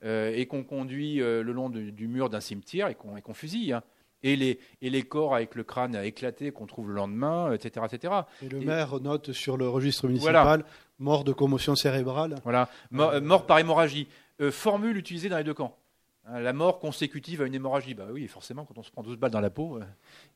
Euh, 0.04 0.32
et 0.32 0.46
qu'on 0.46 0.62
conduit 0.62 1.20
euh, 1.20 1.42
le 1.42 1.52
long 1.52 1.70
du 1.70 2.06
mur 2.06 2.30
d'un 2.30 2.38
cimetière 2.38 2.86
et 2.86 2.94
qu'on 2.94 3.34
fusille. 3.34 3.72
Hein. 3.72 3.82
Et 4.22 4.36
les, 4.36 4.60
et 4.80 4.90
les, 4.90 5.02
corps 5.02 5.34
avec 5.34 5.56
le 5.56 5.64
crâne 5.64 5.96
éclaté 5.96 6.52
qu'on 6.52 6.66
trouve 6.66 6.88
le 6.88 6.94
lendemain, 6.94 7.52
etc. 7.52 7.86
etc. 7.90 8.14
Et 8.42 8.48
le 8.48 8.60
maire 8.60 9.00
note 9.00 9.32
sur 9.32 9.56
le 9.56 9.68
registre 9.68 10.06
municipal 10.06 10.64
mort 11.00 11.24
de 11.24 11.32
commotion 11.32 11.74
cérébrale. 11.74 12.36
Voilà, 12.44 12.68
euh, 12.92 13.20
mort, 13.20 13.46
par 13.46 13.58
hémorragie. 13.58 14.06
formule 14.50 14.96
utilisée 14.96 15.28
dans 15.28 15.38
les 15.38 15.44
deux 15.44 15.54
camps. 15.54 15.76
Hein, 16.26 16.40
la 16.40 16.52
mort 16.52 16.78
consécutive 16.78 17.42
à 17.42 17.46
une 17.46 17.54
hémorragie. 17.54 17.94
Bah 17.94 18.06
oui, 18.12 18.28
forcément, 18.28 18.64
quand 18.64 18.78
on 18.78 18.84
se 18.84 18.92
prend 18.92 19.02
12 19.02 19.16
balles 19.16 19.32
dans 19.32 19.40
la 19.40 19.50
peau, 19.50 19.80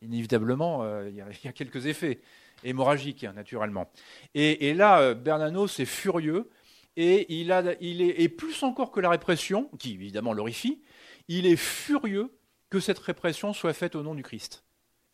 inévitablement, 0.00 0.84
il 1.06 1.14
y, 1.14 1.20
a 1.20 1.52
quelques 1.52 1.86
effets 1.86 2.20
hémorragiques, 2.64 3.24
hein, 3.24 3.32
naturellement. 3.34 3.90
Et, 4.34 4.68
et 4.68 4.74
là, 4.74 5.14
Bernanos 5.14 5.80
est 5.80 5.86
furieux 5.86 6.48
et 6.96 7.40
il, 7.40 7.50
est, 7.50 8.28
plus 8.28 8.62
encore 8.62 8.90
que 8.90 9.00
la 9.00 9.10
répression, 9.10 9.70
qui 9.78 9.94
évidemment 9.94 10.32
l'horrifie, 10.32 10.82
il 11.28 11.46
est 11.46 11.56
furieux 11.56 12.36
que 12.68 12.80
cette 12.80 12.98
répression 12.98 13.52
soit 13.52 13.72
faite 13.72 13.94
au 13.94 14.02
nom 14.02 14.14
du 14.14 14.22
Christ. 14.22 14.64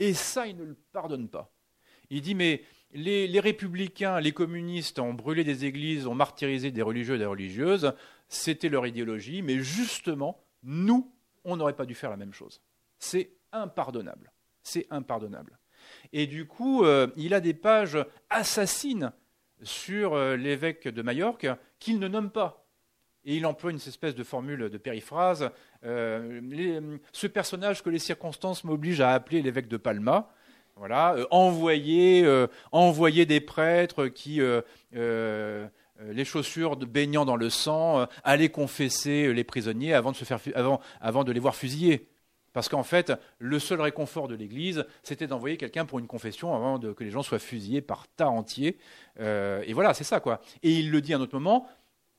Et 0.01 0.15
ça, 0.15 0.47
il 0.47 0.57
ne 0.57 0.65
le 0.65 0.77
pardonne 0.93 1.29
pas. 1.29 1.53
Il 2.11 2.23
dit, 2.23 2.35
mais 2.35 2.63
les, 2.93 3.41
républicains, 3.41 4.21
les 4.21 4.33
communistes 4.33 4.99
ont 4.99 5.15
brûlé 5.15 5.45
des 5.45 5.65
églises, 5.65 6.07
ont 6.07 6.15
martyrisé 6.15 6.71
des 6.71 6.83
religieux 6.83 7.17
et 7.17 7.19
des 7.19 7.27
religieuses, 7.27 7.93
c'était 8.29 8.69
leur 8.69 8.87
idéologie, 8.87 9.43
mais 9.43 9.59
justement, 9.59 10.43
nous, 10.63 11.13
on 11.45 11.57
n'aurait 11.57 11.77
pas 11.77 11.87
dû 11.87 11.95
faire 11.95 12.11
la 12.11 12.17
même 12.17 12.33
chose. 12.33 12.61
C'est 12.99 13.31
impardonnable. 13.53 14.33
C'est 14.63 14.87
impardonnable. 14.91 15.59
Et 16.13 16.27
du 16.27 16.47
coup, 16.47 16.85
euh, 16.85 17.07
il 17.17 17.35
a 17.35 17.41
des 17.41 17.55
pages 17.55 17.99
assassines 18.31 19.13
sur 19.63 20.15
euh, 20.15 20.37
l'évêque 20.37 20.89
de 20.89 21.03
Majorque 21.03 21.47
qu'il 21.79 21.99
ne 21.99 22.09
nomme 22.09 22.31
pas. 22.31 22.65
Et 23.25 23.37
il 23.37 23.47
emploie 23.47 23.71
une 23.71 23.77
espèce 23.77 24.15
de 24.15 24.25
formule 24.25 24.71
de 24.71 24.79
périphrase. 24.79 25.51
Euh, 25.85 26.99
ce 27.13 27.27
personnage 27.27 27.83
que 27.83 27.91
les 27.91 27.99
circonstances 27.99 28.65
m'obligent 28.65 29.01
à 29.01 29.11
appeler 29.11 29.43
l'évêque 29.43 29.69
de 29.69 29.77
Palma, 29.77 30.31
voilà, 30.77 31.15
euh, 31.15 31.27
envoyer, 32.71 33.27
des 33.27 33.41
prêtres 33.41 34.07
qui, 34.07 34.41
les 34.93 36.25
chaussures 36.25 36.77
baignant 36.77 37.25
dans 37.25 37.37
le 37.37 37.51
sang, 37.51 38.07
aller 38.23 38.49
confesser 38.49 39.35
les 39.35 39.45
prisonniers 39.45 39.95
avant 39.95 40.13
de, 40.13 40.19
avant, 40.55 40.81
avant 41.01 41.25
de 41.25 41.33
les 41.33 41.41
voir 41.41 41.57
fusiller. 41.57 42.09
Parce 42.59 42.69
qu'en 42.69 42.83
fait, 42.83 43.13
le 43.39 43.61
seul 43.61 43.81
réconfort 43.81 44.27
de 44.27 44.35
l'Église, 44.35 44.85
c'était 45.05 45.29
d'envoyer 45.29 45.57
quelqu'un 45.57 45.85
pour 45.85 46.01
une 46.01 46.09
confession 46.09 46.57
avant 46.57 46.77
que 46.81 47.05
les 47.05 47.11
gens 47.13 47.23
soient 47.23 47.39
fusillés 47.39 47.81
par 47.81 48.09
tas 48.09 48.31
entiers. 48.31 48.79
Euh, 49.21 49.63
et 49.65 49.73
voilà, 49.73 49.95
c'est 49.95 50.03
ça, 50.03 50.19
quoi. 50.19 50.41
Et 50.65 50.73
il 50.73 50.91
le 50.91 51.01
dit 51.01 51.15
à 51.15 51.19
un 51.19 51.21
autre 51.21 51.39
moment, 51.39 51.69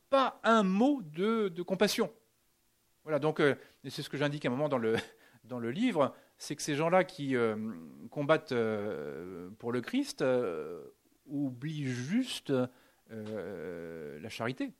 pas 0.09 0.39
un 0.45 0.63
mot 0.63 1.01
de, 1.01 1.61
compassion. 1.63 2.09
Voilà, 3.03 3.19
donc, 3.19 3.41
euh, 3.41 3.53
c'est 3.89 4.01
ce 4.01 4.09
que 4.09 4.15
j'indique 4.15 4.45
à 4.45 4.47
un 4.47 4.51
moment 4.51 4.69
dans 4.69 4.77
le, 4.77 4.95
dans 5.43 5.59
le 5.59 5.71
livre, 5.71 6.15
c'est 6.37 6.55
que 6.55 6.61
ces 6.61 6.75
gens-là 6.75 7.03
qui 7.03 7.35
euh, 7.35 7.57
combattent 8.09 8.55
pour 9.57 9.73
le 9.73 9.81
Christ 9.81 10.23
oublient 11.25 11.83
juste 11.83 12.53
la 13.09 14.29
charité. 14.29 14.71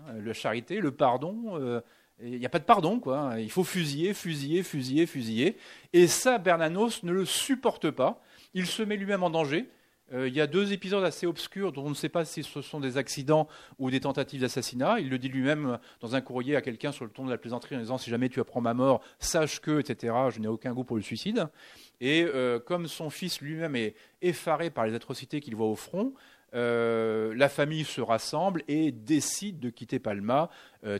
Hein, 0.00 0.14
la 0.24 0.32
charité, 0.32 0.80
le 0.80 0.90
pardon 0.90 1.80
il 2.22 2.38
n'y 2.38 2.46
a 2.46 2.48
pas 2.48 2.58
de 2.58 2.64
pardon, 2.64 2.98
quoi. 2.98 3.34
Il 3.38 3.50
faut 3.50 3.64
fusiller, 3.64 4.14
fusiller, 4.14 4.62
fusiller, 4.62 5.06
fusiller. 5.06 5.56
Et 5.92 6.06
ça, 6.06 6.38
Bernanos 6.38 7.02
ne 7.02 7.12
le 7.12 7.24
supporte 7.24 7.90
pas. 7.90 8.22
Il 8.54 8.66
se 8.66 8.82
met 8.82 8.96
lui-même 8.96 9.22
en 9.22 9.30
danger. 9.30 9.68
Euh, 10.12 10.28
il 10.28 10.34
y 10.34 10.40
a 10.40 10.46
deux 10.46 10.72
épisodes 10.72 11.02
assez 11.02 11.26
obscurs 11.26 11.72
dont 11.72 11.84
on 11.84 11.90
ne 11.90 11.94
sait 11.94 12.08
pas 12.08 12.24
si 12.24 12.42
ce 12.44 12.62
sont 12.62 12.78
des 12.78 12.96
accidents 12.96 13.48
ou 13.78 13.90
des 13.90 14.00
tentatives 14.00 14.40
d'assassinat. 14.40 15.00
Il 15.00 15.10
le 15.10 15.18
dit 15.18 15.28
lui-même 15.28 15.78
dans 16.00 16.14
un 16.14 16.20
courrier 16.20 16.56
à 16.56 16.62
quelqu'un 16.62 16.92
sur 16.92 17.04
le 17.04 17.10
ton 17.10 17.26
de 17.26 17.30
la 17.30 17.38
plaisanterie 17.38 17.76
en 17.76 17.80
disant 17.80 17.98
si 17.98 18.08
jamais 18.08 18.28
tu 18.28 18.40
apprends 18.40 18.60
ma 18.60 18.72
mort, 18.72 19.02
sache 19.18 19.60
que, 19.60 19.80
etc. 19.80 20.14
Je 20.30 20.40
n'ai 20.40 20.48
aucun 20.48 20.72
goût 20.72 20.84
pour 20.84 20.96
le 20.96 21.02
suicide. 21.02 21.48
Et 22.00 22.24
euh, 22.24 22.60
comme 22.60 22.86
son 22.86 23.10
fils 23.10 23.40
lui-même 23.40 23.74
est 23.74 23.94
effaré 24.22 24.70
par 24.70 24.86
les 24.86 24.94
atrocités 24.94 25.40
qu'il 25.40 25.56
voit 25.56 25.66
au 25.66 25.76
front, 25.76 26.14
euh, 26.54 27.34
la 27.36 27.48
famille 27.48 27.84
se 27.84 28.00
rassemble 28.00 28.62
et 28.68 28.92
décide 28.92 29.58
de 29.58 29.70
quitter 29.70 29.98
Palma 29.98 30.50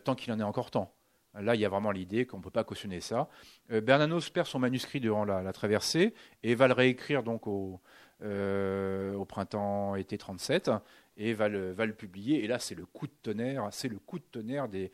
tant 0.04 0.16
qu'il 0.16 0.32
en 0.32 0.40
est 0.40 0.42
encore 0.42 0.72
temps. 0.72 0.95
Là, 1.40 1.54
il 1.54 1.60
y 1.60 1.64
a 1.64 1.68
vraiment 1.68 1.90
l'idée 1.90 2.26
qu'on 2.26 2.38
ne 2.38 2.42
peut 2.42 2.50
pas 2.50 2.64
cautionner 2.64 3.00
ça. 3.00 3.28
Euh, 3.70 3.80
Bernanos 3.80 4.30
perd 4.30 4.46
son 4.46 4.58
manuscrit 4.58 5.00
durant 5.00 5.24
la, 5.24 5.52
traversée 5.52 6.14
et 6.42 6.54
va 6.54 6.68
le 6.68 6.74
réécrire 6.74 7.22
donc 7.22 7.46
au, 7.46 7.80
euh, 8.22 9.24
printemps 9.26 9.96
été 9.96 10.16
37 10.16 10.70
et 11.18 11.34
va 11.34 11.48
le, 11.48 11.74
publier. 11.92 12.44
Et 12.44 12.46
là, 12.46 12.58
c'est 12.58 12.74
le 12.74 12.86
coup 12.86 13.06
de 13.06 13.12
tonnerre, 13.22 13.68
c'est 13.70 13.88
le 13.88 13.98
coup 13.98 14.18
de 14.18 14.24
tonnerre 14.24 14.68
des, 14.68 14.90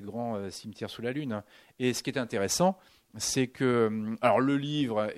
grands 0.00 0.36
euh, 0.36 0.50
cimetières 0.50 0.90
sous 0.90 1.02
la 1.02 1.12
lune. 1.12 1.42
Et 1.78 1.94
ce 1.94 2.02
qui 2.02 2.10
est 2.10 2.18
intéressant, 2.18 2.78
c'est 3.16 3.46
que 3.46 3.86
hum, 3.86 4.16
alors 4.20 4.40
le 4.40 4.56
livre 4.56 5.10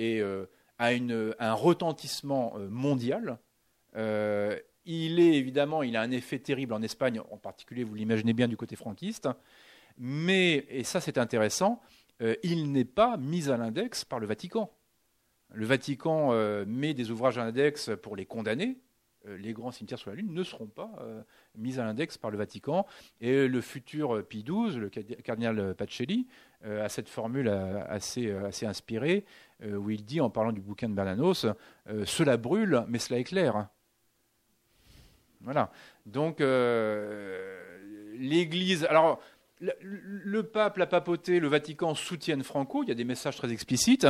a 0.79 0.89
un 0.89 1.53
retentissement 1.55 2.55
mondial. 2.71 3.39
il 3.97 5.21
est 5.21 5.35
évidemment, 5.35 5.83
il 5.83 5.97
a 5.97 6.03
un 6.03 6.11
effet 6.13 6.39
terrible 6.39 6.73
en 6.73 6.83
Espagne, 6.83 7.21
en 7.31 7.37
particulier, 7.37 7.83
vous 7.83 7.97
l'imaginez 7.97 8.33
bien 8.33 8.47
du 8.47 8.57
côté 8.57 8.77
franquiste 8.77 9.29
mais, 9.99 10.67
et 10.69 10.85
ça 10.85 11.01
c'est 11.01 11.19
intéressant, 11.19 11.81
euh, 12.23 12.35
il 12.43 12.73
n'est 12.73 12.85
pas 12.85 13.17
mis 13.17 13.49
à 13.51 13.57
l'index 13.57 14.05
par 14.05 14.19
le 14.19 14.27
Vatican. 14.27 14.71
Le 15.53 15.65
Vatican 15.65 16.33
euh, 16.33 16.65
met 16.67 16.95
des 16.95 17.11
ouvrages 17.11 17.39
à 17.39 17.45
l'index 17.45 17.91
pour 18.03 18.17
les 18.17 18.27
condamner. 18.27 18.79
Euh, 19.27 19.37
les 19.37 19.53
grands 19.53 19.73
cimetières 19.73 19.99
sur 19.99 20.11
la 20.11 20.17
Lune 20.17 20.33
ne 20.33 20.45
seront 20.45 20.67
pas 20.67 20.93
mis 21.57 21.79
à 21.79 21.85
l'index 21.85 22.19
par 22.19 22.31
le 22.31 22.39
Vatican. 22.39 22.87
Et 23.21 23.49
le 23.49 23.61
futur 23.61 24.27
Pie 24.27 24.45
XII, 24.45 24.77
le 24.77 24.89
cardinal 24.89 25.75
Pacelli, 25.75 26.27
a 26.65 26.89
cette 26.89 27.09
formule 27.09 27.49
assez, 27.49 28.31
assez 28.31 28.67
inspirée, 28.67 29.25
où 29.65 29.91
il 29.91 30.05
dit, 30.05 30.21
en 30.21 30.31
parlant 30.31 30.53
du 30.53 30.61
bouquin 30.61 30.89
de 30.89 30.95
Bernanos, 30.95 31.47
Cela 32.05 32.37
brûle, 32.37 32.85
mais 32.89 32.99
cela 32.99 33.19
éclaire. 33.21 33.69
Voilà. 35.41 35.71
Donc, 36.07 36.41
l'Église. 38.19 38.85
Alors, 38.85 39.21
le, 39.61 40.43
pape, 40.43 40.77
la 40.77 40.87
papauté, 40.87 41.41
le 41.41 41.49
Vatican 41.49 41.95
soutiennent 41.95 42.45
Franco, 42.45 42.83
il 42.83 42.89
y 42.89 42.93
a 42.93 42.95
des 42.95 43.05
messages 43.05 43.37
très 43.37 43.53
explicites, 43.53 44.07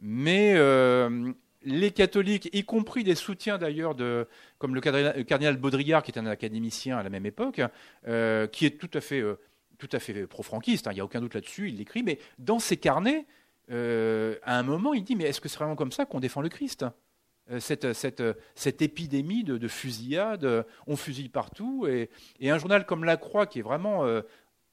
mais 0.00 0.54
euh, 0.56 1.32
les 1.62 1.90
catholiques, 1.90 2.48
y 2.52 2.64
compris 2.64 3.04
des 3.04 3.14
soutiens 3.14 3.58
d'ailleurs, 3.58 3.94
de, 3.94 4.28
comme 4.58 4.74
le 4.74 4.80
cardinal, 4.80 5.56
Baudrillard, 5.56 6.02
qui 6.02 6.12
est 6.12 6.18
un 6.18 6.26
académicien 6.26 6.98
à 6.98 7.02
la 7.02 7.10
même 7.10 7.26
époque, 7.26 7.60
euh, 8.06 8.46
qui 8.46 8.66
est 8.66 8.78
tout 8.78 8.90
à 8.94 9.00
fait 9.00 9.20
euh, 9.20 9.38
tout 9.78 9.88
à 9.92 10.00
fait 10.00 10.26
pro-franquiste, 10.26 10.88
hein, 10.88 10.90
il 10.90 10.96
n'y 10.96 11.00
a 11.00 11.04
aucun 11.04 11.20
doute 11.20 11.34
là-dessus, 11.34 11.68
il 11.68 11.76
l'écrit, 11.76 12.02
mais 12.02 12.18
dans 12.40 12.58
ses 12.58 12.76
carnets, 12.76 13.26
à 13.70 14.58
un 14.58 14.62
moment, 14.64 14.92
il 14.92 15.04
dit, 15.04 15.14
mais 15.14 15.24
est-ce 15.24 15.40
que 15.40 15.48
c'est 15.48 15.58
vraiment 15.58 15.76
comme 15.76 15.92
ça 15.92 16.04
qu'on 16.04 16.18
défend 16.18 16.40
le 16.40 16.48
Christ 16.48 16.84
cette, 17.60 17.92
cette, 17.92 18.22
cette, 18.56 18.82
épidémie 18.82 19.44
de, 19.44 19.56
de, 19.56 19.68
fusillade, 19.68 20.66
on 20.88 20.96
fusille 20.96 21.28
partout, 21.28 21.86
et, 21.86 22.10
un 22.42 22.58
journal 22.58 22.86
comme 22.86 23.04
La 23.04 23.16
Croix, 23.16 23.46
qui 23.46 23.60
est 23.60 23.62
vraiment 23.62 24.04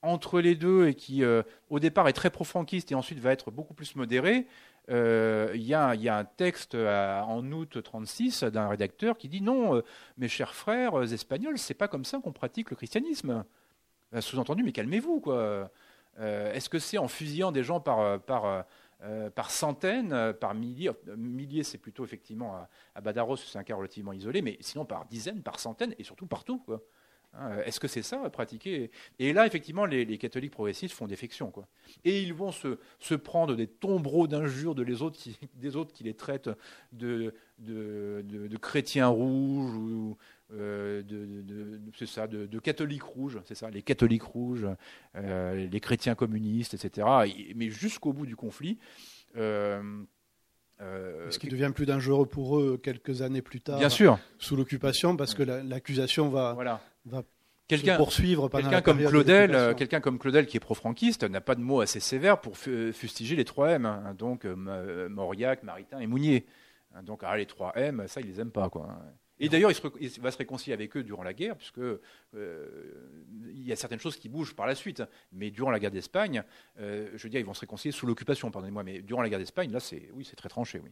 entre 0.05 0.39
les 0.39 0.55
deux 0.55 0.87
et 0.87 0.93
qui, 0.93 1.23
au 1.69 1.79
départ, 1.79 2.07
est 2.07 2.13
très 2.13 2.29
pro-franquiste 2.29 2.91
et 2.91 2.95
ensuite 2.95 3.19
va 3.19 3.31
être 3.31 3.51
beaucoup 3.51 3.73
plus 3.73 3.95
modéré, 3.95 4.47
euh, 4.91 5.51
il 5.55 5.63
y, 5.63 5.73
a 5.73 5.89
un 5.89 6.25
texte 6.25 6.75
en 6.75 7.51
août 7.51 7.81
36 7.81 8.43
d'un 8.43 8.67
rédacteur 8.67 9.17
qui 9.17 9.29
dit 9.29 9.41
non, 9.41 9.77
euh, 9.77 9.81
mes 10.17 10.27
chers 10.27 10.53
frères 10.53 10.99
euh, 10.99 11.05
espagnols, 11.05 11.57
c'est 11.57 11.73
pas 11.73 11.87
comme 11.87 12.05
ça 12.05 12.19
qu'on 12.19 12.31
pratique 12.31 12.69
le 12.69 12.75
christianisme. 12.75 13.43
Sous-entendu, 14.19 14.63
mais 14.63 14.71
calmez-vous, 14.71 15.19
quoi. 15.19 15.69
Est-ce 16.17 16.69
que 16.69 16.79
c'est 16.79 16.97
en 16.97 17.09
fusillant 17.09 17.51
des 17.51 17.63
gens 17.63 17.81
par, 17.81 18.21
par, 18.21 18.63
par 19.33 19.51
centaines, 19.51 20.31
par 20.39 20.53
milliers 20.53 20.91
Milliers, 21.17 21.63
c'est 21.63 21.79
plutôt 21.79 22.05
effectivement 22.05 22.65
à, 22.93 23.01
Badaros, 23.01 23.35
c'est 23.35 23.57
un 23.57 23.65
cas 23.65 23.75
relativement 23.75 24.13
isolé, 24.13 24.41
mais 24.41 24.57
sinon 24.61 24.85
par 24.85 25.05
dizaines, 25.05 25.41
par 25.41 25.59
centaines, 25.59 25.93
et 25.99 26.05
surtout 26.05 26.27
partout. 26.27 26.63
Hein, 27.37 27.57
est-ce 27.65 27.79
que 27.79 27.87
c'est 27.87 28.01
ça 28.01 28.29
pratiquer? 28.29 28.91
Et 29.19 29.33
là, 29.33 29.45
effectivement, 29.45 29.85
les, 29.85 30.17
catholiques 30.17 30.51
progressistes 30.51 30.93
font 30.93 31.07
défection. 31.07 31.51
Quoi. 31.51 31.67
Et 32.03 32.21
ils 32.21 32.33
vont 32.33 32.51
se, 32.51 33.15
prendre 33.15 33.55
des 33.55 33.67
tombereaux 33.67 34.27
d'injures 34.27 34.75
de 34.75 34.83
les 34.83 35.01
autres 35.01 35.17
qui, 35.17 35.37
des 35.55 35.75
autres 35.75 35.93
qui 35.93 36.03
les 36.03 36.13
traitent 36.13 36.49
de, 36.91 37.33
de, 37.59 38.57
chrétiens 38.61 39.07
rouges 39.07 39.75
ou 39.75 40.17
euh, 40.53 41.01
de, 41.03 41.79
c'est 41.97 42.05
ça, 42.05 42.27
de, 42.27 42.59
catholiques 42.59 43.03
rouges, 43.03 43.39
c'est 43.45 43.55
ça, 43.55 43.69
les 43.69 43.81
catholiques 43.81 44.23
rouges, 44.23 44.67
euh, 45.15 45.67
les 45.67 45.79
chrétiens 45.79 46.15
communistes, 46.15 46.73
etc. 46.73 47.07
Mais 47.55 47.69
jusqu'au 47.69 48.13
bout 48.13 48.25
du 48.25 48.35
conflit. 48.35 48.77
Euh, 49.35 49.81
euh, 50.81 51.31
Ce 51.31 51.39
qui 51.39 51.47
devient 51.47 51.71
plus 51.73 51.85
dangereux 51.85 52.25
pour 52.25 52.59
eux 52.59 52.79
quelques 52.81 53.21
années 53.21 53.41
plus 53.41 53.61
tard, 53.61 53.79
Bien 53.79 53.89
sûr. 53.89 54.19
sous 54.39 54.55
l'occupation, 54.55 55.15
parce 55.15 55.33
que 55.33 55.43
l'accusation 55.43 56.29
va, 56.29 56.53
voilà. 56.53 56.81
Va 57.05 57.23
quelqu'un, 57.67 57.97
poursuivre 57.97 58.49
quelqu'un 58.49 58.81
comme 58.81 59.03
Claudel, 59.03 59.55
euh, 59.55 59.73
quelqu'un 59.73 59.99
comme 59.99 60.19
Claudel 60.19 60.45
qui 60.45 60.57
est 60.57 60.59
pro-franquiste 60.59 61.23
n'a 61.23 61.41
pas 61.41 61.55
de 61.55 61.61
mots 61.61 61.81
assez 61.81 61.99
sévères 61.99 62.41
pour 62.41 62.57
fustiger 62.57 63.35
les 63.35 63.45
3 63.45 63.71
M, 63.71 63.85
hein. 63.85 64.13
donc 64.17 64.45
euh, 64.45 65.09
Mauriac, 65.09 65.63
Maritain 65.63 65.99
et 65.99 66.07
Mounier. 66.07 66.45
Hein. 66.93 67.03
donc 67.03 67.21
ah, 67.23 67.37
les 67.37 67.45
3 67.45 67.73
M, 67.77 68.05
ça 68.07 68.21
ils 68.21 68.27
les 68.27 68.39
aiment 68.39 68.51
pas 68.51 68.69
quoi. 68.69 68.97
Et 69.39 69.49
d'ailleurs, 69.49 69.71
il, 69.99 70.21
va 70.21 70.31
se 70.31 70.37
réconcilier 70.37 70.73
avec 70.73 70.95
eux 70.95 71.03
durant 71.03 71.23
la 71.23 71.33
guerre, 71.33 71.57
puisque 71.57 71.79
euh, 71.79 71.99
il 72.33 73.65
y 73.65 73.71
a 73.73 73.75
certaines 73.75 73.99
choses 73.99 74.15
qui 74.15 74.29
bougent 74.29 74.55
par 74.55 74.65
la 74.65 74.75
suite. 74.75 75.03
Mais 75.33 75.51
durant 75.51 75.71
la 75.71 75.79
guerre 75.79 75.91
d'Espagne, 75.91 76.43
euh, 76.79 77.09
je 77.15 77.23
veux 77.23 77.29
dire, 77.29 77.41
ils 77.41 77.45
vont 77.45 77.53
se 77.53 77.61
réconcilier 77.61 77.91
sous 77.91 78.05
l'occupation, 78.05 78.49
pardonnez-moi. 78.49 78.83
Mais 78.83 79.01
durant 79.01 79.21
la 79.21 79.29
guerre 79.29 79.39
d'Espagne, 79.39 79.71
là, 79.71 79.81
c'est 79.81 80.09
oui, 80.13 80.23
c'est 80.23 80.37
très 80.37 80.49
tranché, 80.49 80.79
oui. 80.81 80.91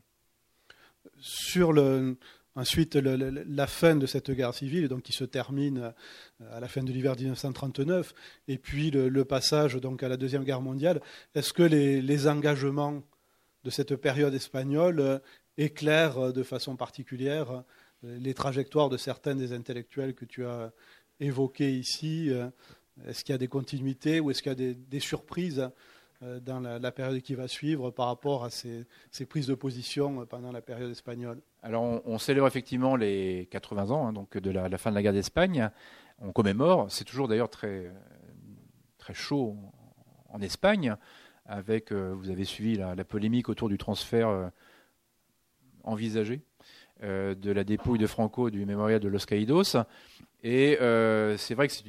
Sur 1.20 1.74
le, 1.74 2.18
ensuite 2.56 2.96
la 2.96 3.68
fin 3.68 3.96
de 3.96 4.06
cette 4.06 4.32
guerre 4.32 4.54
civile, 4.54 4.88
donc 4.88 5.02
qui 5.02 5.14
se 5.14 5.24
termine 5.24 5.94
euh, 6.42 6.58
à 6.58 6.60
la 6.60 6.68
fin 6.68 6.84
de 6.84 6.92
l'hiver 6.92 7.16
1939, 7.16 8.14
et 8.48 8.58
puis 8.58 8.92
le, 8.92 9.26
passage 9.26 9.76
donc 9.76 10.04
à 10.04 10.10
la 10.10 10.18
deuxième 10.18 10.44
guerre 10.44 10.62
mondiale, 10.62 11.02
est-ce 11.34 11.54
que 11.54 11.64
les, 11.64 12.28
engagements 12.28 13.02
de 13.64 13.70
cette 13.70 13.96
période 13.96 14.34
espagnole 14.34 15.22
éclairent 15.58 16.34
de 16.34 16.44
façon 16.44 16.76
particulière 16.76 17.64
les 18.04 18.34
trajectoires 18.34 18.90
de 18.90 18.98
certains 18.98 19.36
des 19.36 19.54
intellectuels 19.54 20.14
que 20.14 20.26
tu 20.26 20.46
as 20.46 20.72
évoqués 21.20 21.72
ici 21.72 22.30
euh, 22.30 22.50
Est-ce 23.06 23.24
qu'il 23.24 23.34
y 23.34 23.36
a 23.36 23.40
des 23.40 23.48
continuités 23.48 24.20
ou 24.20 24.32
est-ce 24.32 24.44
qu'il 24.44 24.52
y 24.52 24.70
a 24.70 24.74
des, 24.74 25.00
surprises 25.00 25.70
euh, 26.22 26.40
dans 26.40 26.60
la, 26.60 26.92
période 26.92 27.22
qui 27.22 27.36
va 27.36 27.48
suivre 27.48 27.92
par 27.92 28.08
rapport 28.08 28.44
à 28.44 28.50
ces, 28.50 28.86
prises 29.28 29.48
de 29.48 29.56
position 29.56 30.26
pendant 30.26 30.52
la 30.52 30.62
période 30.62 30.92
espagnole? 30.92 31.40
Alors, 31.64 32.02
on, 32.06 32.18
célèbre 32.20 32.46
effectivement 32.46 32.96
les 32.96 33.48
80 33.50 33.90
ans 33.90 34.08
hein, 34.08 34.14
donc 34.14 34.38
de 34.38 34.52
la, 34.52 34.78
fin 34.78 34.90
de 34.90 34.96
la 34.96 35.02
guerre 35.02 35.14
d'Espagne. 35.14 35.70
On 36.20 36.32
commémore. 36.32 36.92
C'est 36.92 37.06
toujours 37.06 37.28
d'ailleurs 37.28 37.50
très, 37.50 37.92
très 38.98 39.14
chaud 39.14 39.56
en, 40.30 40.42
Espagne. 40.42 40.96
Avec, 41.46 41.92
euh, 41.92 42.14
vous 42.14 42.30
avez 42.30 42.46
suivi 42.46 42.76
la, 42.76 42.96
polémique 43.04 43.50
autour 43.50 43.70
du 43.70 43.78
transfert 43.78 44.52
envisagé 45.84 46.42
euh, 47.04 47.36
de 47.36 47.52
la 47.52 47.64
dépouille 47.64 48.00
de 48.00 48.08
Franco 48.08 48.50
du 48.50 48.66
mémorial 48.66 49.00
de 49.00 49.08
Los 49.10 49.26
Caídos. 49.26 49.76
Et 50.44 50.78
euh, 50.80 51.38
c'est 51.38 51.54
vrai 51.54 51.68
que 51.68 51.74
c'est 51.74 51.86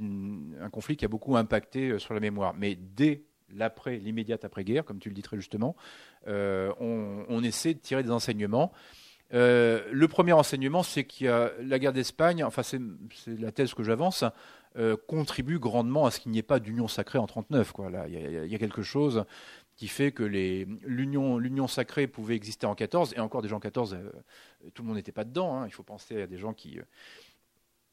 un 0.60 0.70
conflit 0.70 0.96
qui 0.96 1.04
a 1.04 1.08
beaucoup 1.08 1.36
impacté 1.36 1.90
euh, 1.90 1.98
sur 1.98 2.14
la 2.14 2.20
mémoire. 2.20 2.54
Mais 2.58 2.74
dès 2.74 3.22
l'après, 3.54 3.98
l'immédiate 3.98 4.44
après-guerre, 4.44 4.84
comme 4.84 4.98
tu 4.98 5.08
le 5.08 5.14
dis 5.14 5.22
très 5.22 5.36
justement, 5.36 5.76
on, 6.26 7.42
essaie 7.44 7.74
de 7.74 7.78
tirer 7.78 8.02
des 8.02 8.10
enseignements. 8.10 8.72
Le 9.32 10.06
premier 10.06 10.32
enseignement, 10.32 10.82
c'est 10.82 11.04
que 11.04 11.52
la 11.60 11.78
guerre 11.78 11.92
d'Espagne, 11.92 12.44
enfin 12.44 12.62
c'est 12.62 12.80
la 13.26 13.52
thèse 13.52 13.74
que 13.74 13.82
j'avance, 13.82 14.24
contribue 15.06 15.58
grandement 15.58 16.06
à 16.06 16.10
ce 16.10 16.20
qu'il 16.20 16.32
n'y 16.32 16.38
ait 16.38 16.42
pas 16.42 16.60
d'union 16.60 16.88
sacrée 16.88 17.18
en 17.18 17.26
39. 17.26 17.72
Il 18.08 18.50
y, 18.50 18.54
a 18.54 18.58
quelque 18.58 18.82
chose 18.82 19.24
qui 19.76 19.88
fait 19.88 20.12
que 20.12 20.22
l'union 20.22 21.66
sacrée 21.66 22.06
pouvait 22.06 22.36
exister 22.36 22.66
en 22.66 22.74
14, 22.74 23.14
et 23.16 23.20
encore 23.20 23.42
déjà 23.42 23.56
en 23.56 23.60
14, 23.60 23.94
euh, 23.94 24.10
tout 24.72 24.82
le 24.82 24.88
monde 24.88 24.96
n'était 24.96 25.12
pas 25.12 25.24
dedans. 25.24 25.56
Hein. 25.56 25.66
Il 25.66 25.72
faut 25.72 25.82
penser 25.82 26.22
à 26.22 26.26
des 26.26 26.38
gens 26.38 26.52
qui 26.52 26.78
euh, 26.78 26.82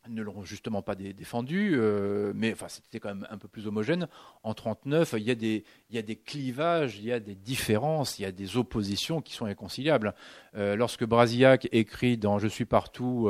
ne 0.09 0.21
l'ont 0.21 0.43
justement 0.43 0.81
pas 0.81 0.95
défendu, 0.95 1.73
euh, 1.75 2.33
mais 2.35 2.53
enfin, 2.53 2.67
c'était 2.67 2.99
quand 2.99 3.09
même 3.09 3.27
un 3.29 3.37
peu 3.37 3.47
plus 3.47 3.67
homogène. 3.67 4.07
En 4.43 4.53
39, 4.53 5.15
il 5.17 5.23
y, 5.23 5.31
a 5.31 5.35
des, 5.35 5.63
il 5.89 5.95
y 5.95 5.99
a 5.99 6.01
des 6.01 6.15
clivages, 6.15 6.97
il 6.97 7.05
y 7.05 7.11
a 7.11 7.19
des 7.19 7.35
différences, 7.35 8.19
il 8.19 8.23
y 8.23 8.25
a 8.25 8.31
des 8.31 8.57
oppositions 8.57 9.21
qui 9.21 9.33
sont 9.33 9.45
inconciliables. 9.45 10.13
lorsque 10.53 11.05
Brasillac 11.05 11.67
écrit 11.71 12.17
dans 12.17 12.39
Je 12.39 12.47
suis 12.47 12.65
partout 12.65 13.29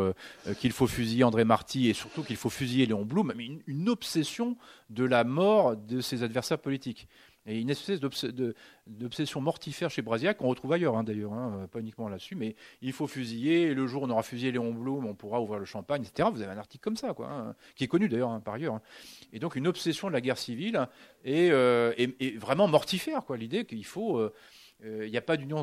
qu'il 0.60 0.72
faut 0.72 0.88
fusiller 0.88 1.24
André 1.24 1.44
Marty 1.44 1.90
et 1.90 1.94
surtout 1.94 2.24
qu'il 2.24 2.38
faut 2.38 2.50
fusiller 2.50 2.86
Léon 2.86 3.06
Blum, 3.06 3.34
une, 3.38 3.62
une 3.68 3.90
obsession 3.90 4.58
de 4.90 5.04
la 5.04 5.24
mort 5.24 5.76
de 5.76 6.02
ses 6.02 6.24
adversaires 6.24 6.60
politiques. 6.60 7.08
Et 7.48 7.60
une 7.60 7.72
espèce 7.72 8.00
d'obsession 8.00 9.42
mortifère 9.42 9.90
chez 9.90 10.04
Brasillac, 10.04 10.38
qu'on 10.38 10.48
retrouve 10.48 10.74
ailleurs 10.74 10.96
hein, 10.96 11.04
d'ailleurs, 11.04 11.34
hein, 11.34 11.68
pas 11.72 11.80
uniquement 11.80 12.08
là-dessus, 12.08 12.36
mais 12.36 12.56
il 12.84 12.94
faut 12.94 13.08
fusiller, 13.08 13.74
le 13.74 13.88
jour 13.88 14.04
où 14.04 14.06
on 14.06 14.10
aura 14.12 14.22
fusillé 14.22 14.52
Léon 14.52 14.72
Blum, 14.72 15.08
on 15.08 15.16
pourra 15.16 15.42
ouvrir 15.42 15.60
le 15.60 15.66
champagne, 15.66 16.04
etc. 16.04 16.30
Vous 16.32 16.44
avez 16.44 16.52
un 16.52 16.58
article 16.58 16.84
comme 16.84 16.98
ça, 16.98 17.14
quoi, 17.14 17.28
hein, 17.32 17.56
qui 17.76 17.84
est 17.84 17.88
connu 17.88 18.10
d'ailleurs 18.10 18.40
par 18.42 18.56
ailleurs. 18.56 18.80
Et 19.34 19.40
donc 19.40 19.56
une 19.56 19.68
obsession 19.68 20.08
de 20.08 20.14
la 20.14 20.22
guerre 20.22 20.38
civile 20.38 20.88
et, 21.26 21.50
euh, 21.52 21.94
vraiment 22.38 22.68
mortifère, 22.68 23.26
quoi, 23.26 23.38
l'idée 23.38 23.66
qu'il 23.66 23.86
faut... 23.86 24.18
Euh, 24.18 24.34
euh, 24.84 25.06
il 25.06 25.12
n'y 25.12 25.18
a 25.18 25.22
pas 25.22 25.38
d'union 25.38 25.62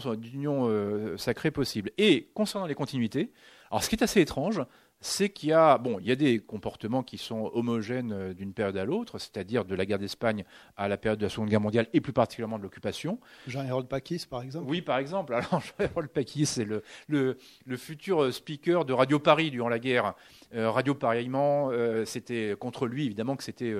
sacrée 1.16 1.50
possible. 1.50 1.90
Et 1.98 2.28
concernant 2.34 2.66
les 2.66 2.76
continuités, 2.76 3.32
alors 3.68 3.82
ce 3.82 3.88
qui 3.88 3.96
est 3.96 4.02
assez 4.04 4.20
étrange, 4.20 4.62
c'est 5.00 5.28
qu'il 5.28 5.50
y 5.50 5.52
a, 5.52 5.78
bon, 5.78 5.98
il 6.00 6.06
y 6.06 6.10
a 6.10 6.16
des 6.16 6.40
comportements 6.40 7.04
qui 7.04 7.18
sont 7.18 7.50
homogènes 7.54 8.12
euh, 8.12 8.34
d'une 8.34 8.52
période 8.52 8.76
à 8.76 8.84
l'autre, 8.84 9.18
c'est-à-dire 9.18 9.64
de 9.64 9.74
la 9.76 9.86
guerre 9.86 10.00
d'Espagne 10.00 10.44
à 10.76 10.88
la 10.88 10.96
période 10.96 11.20
de 11.20 11.24
la 11.24 11.30
Seconde 11.30 11.50
Guerre 11.50 11.60
mondiale 11.60 11.86
et 11.92 12.00
plus 12.00 12.12
particulièrement 12.12 12.58
de 12.58 12.64
l'occupation. 12.64 13.20
Jean-Hérol 13.46 13.86
Paquis, 13.86 14.26
par 14.28 14.42
exemple 14.42 14.68
Oui, 14.68 14.82
par 14.82 14.98
exemple. 14.98 15.34
Alors, 15.38 15.60
Jean-Hérol 15.60 16.08
Paquis, 16.08 16.46
c'est 16.46 16.64
le, 16.64 16.82
le, 17.06 17.38
le, 17.64 17.76
futur 17.76 18.24
euh, 18.24 18.32
speaker 18.32 18.84
de 18.84 18.92
Radio 18.92 19.20
Paris 19.20 19.50
durant 19.52 19.68
la 19.68 19.78
guerre. 19.78 20.14
Euh, 20.54 20.70
Radio 20.70 20.94
Paris-Mans, 20.94 21.70
c'était 22.06 22.56
contre 22.58 22.86
lui, 22.86 23.04
évidemment, 23.04 23.36
que 23.36 23.44
c'était 23.44 23.74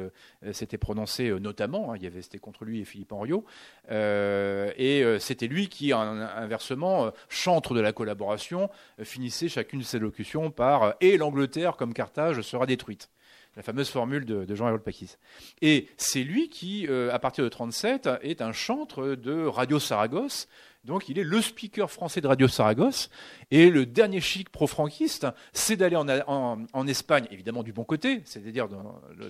c'était 0.53 0.77
prononcé 0.77 1.31
notamment. 1.41 1.93
Hein, 1.93 1.97
il 1.97 2.03
y 2.03 2.07
avait, 2.07 2.21
c'était 2.21 2.39
contre 2.39 2.65
lui 2.65 2.81
et 2.81 2.85
Philippe 2.85 3.13
Henriot. 3.13 3.45
et 3.91 5.17
c'était 5.19 5.47
lui 5.47 5.69
qui, 5.69 5.93
inversement, 5.93 7.11
chantre 7.29 7.75
de 7.75 7.81
la 7.81 7.93
collaboration, 7.93 8.69
finissait 9.03 9.49
chacune 9.49 9.81
de 9.81 9.85
ses 9.85 9.99
locutions 9.99 10.51
par 10.51 10.95
et 11.09 11.17
l'Angleterre 11.17 11.77
comme 11.77 11.95
Carthage 11.95 12.41
sera 12.43 12.67
détruite. 12.67 13.11
La 13.57 13.63
fameuse 13.63 13.89
formule 13.89 14.25
de, 14.25 14.55
Jean-Hérol 14.55 14.83
Paquis. 14.83 15.17
Et 15.63 15.89
c'est 15.97 16.23
lui 16.23 16.49
qui, 16.49 16.87
euh, 16.89 17.13
à 17.13 17.19
partir 17.19 17.43
de 17.43 17.49
1937, 17.49 18.09
est 18.23 18.41
un 18.41 18.53
chantre 18.53 19.17
de 19.17 19.47
Radio 19.47 19.81
Saragosse, 19.81 20.49
donc 20.85 21.09
il 21.09 21.19
est 21.19 21.25
le 21.25 21.43
speaker 21.43 21.91
français 21.91 22.21
de 22.21 22.27
Radio 22.27 22.49
Saragosse. 22.49 23.11
Et 23.51 23.71
le 23.71 23.87
dernier 23.87 24.21
chic 24.21 24.49
pro-franquiste, 24.51 25.27
c'est 25.53 25.77
d'aller 25.77 25.97
en, 25.97 26.87
Espagne, 26.87 27.27
évidemment 27.31 27.63
du 27.63 27.73
bon 27.73 27.85
côté, 27.85 28.23
c'est-à-dire 28.25 28.69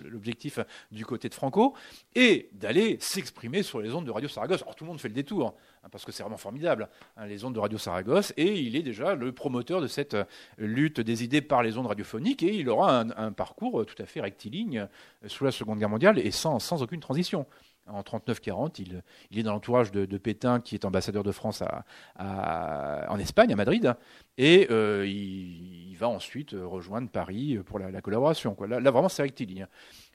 l'objectif 0.05 0.61
du 0.93 1.05
côté 1.05 1.29
de 1.29 1.35
Franco, 1.35 1.75
et 2.15 2.49
d'aller 2.53 2.99
s'exprimer 3.01 3.63
sur 3.63 3.81
les 3.81 3.93
ondes 3.95 4.07
de 4.07 4.11
Radio 4.11 4.29
Saragosse. 4.29 4.63
Alors 4.63 4.77
tout 4.77 4.85
le 4.85 4.89
monde 4.89 5.01
fait 5.01 5.09
le 5.09 5.15
détour, 5.15 5.55
hein, 5.83 5.89
parce 5.91 6.05
que 6.05 6.13
c'est 6.13 6.23
vraiment 6.23 6.37
formidable, 6.37 6.89
hein, 7.17 7.27
les 7.27 7.45
ondes 7.45 7.55
de 7.55 7.61
Radio 7.61 7.79
Saragosse, 7.79 8.33
et 8.37 8.61
il 8.61 8.77
est 8.77 8.83
déjà 8.83 9.15
le 9.15 9.33
promoteur 9.33 9.81
de 9.81 9.87
cette 9.87 10.17
lutte 10.59 11.01
des 11.01 11.25
idées 11.25 11.43
par 11.43 11.63
les 11.63 11.79
ondes 11.79 11.87
radiophoniques, 11.87 12.43
et 12.43 12.55
il 12.55 12.69
aura 12.69 13.01
un, 13.01 13.33
parcours 13.33 13.85
tout 13.87 14.01
à 14.01 14.07
fait 14.07 14.21
rectiligne 14.21 14.89
sous 15.27 15.45
la 15.45 15.51
Seconde 15.51 15.79
Guerre 15.79 15.89
mondiale 15.89 16.19
et 16.19 16.31
sans 16.31 16.83
aucune 16.83 17.01
transition. 17.01 17.47
En 17.91 18.03
39-40, 18.03 18.81
il, 18.81 19.03
il, 19.31 19.39
est 19.39 19.43
dans 19.43 19.53
l'entourage 19.53 19.91
de, 19.91 20.19
Pétain, 20.19 20.61
qui 20.61 20.75
est 20.75 20.85
ambassadeur 20.85 21.23
de 21.23 21.33
France 21.33 21.63
en 22.19 23.19
Espagne, 23.19 23.53
à 23.53 23.57
Madrid, 23.57 23.95
et 24.37 24.69
il, 24.71 25.97
va 25.97 26.09
ensuite 26.09 26.53
rejoindre 26.53 27.09
Paris 27.09 27.59
pour 27.67 27.79
la, 27.79 28.01
collaboration. 28.01 28.57
Là, 28.69 28.91
vraiment, 28.91 29.09
c'est 29.09 29.23
rectiligne. 29.23 29.67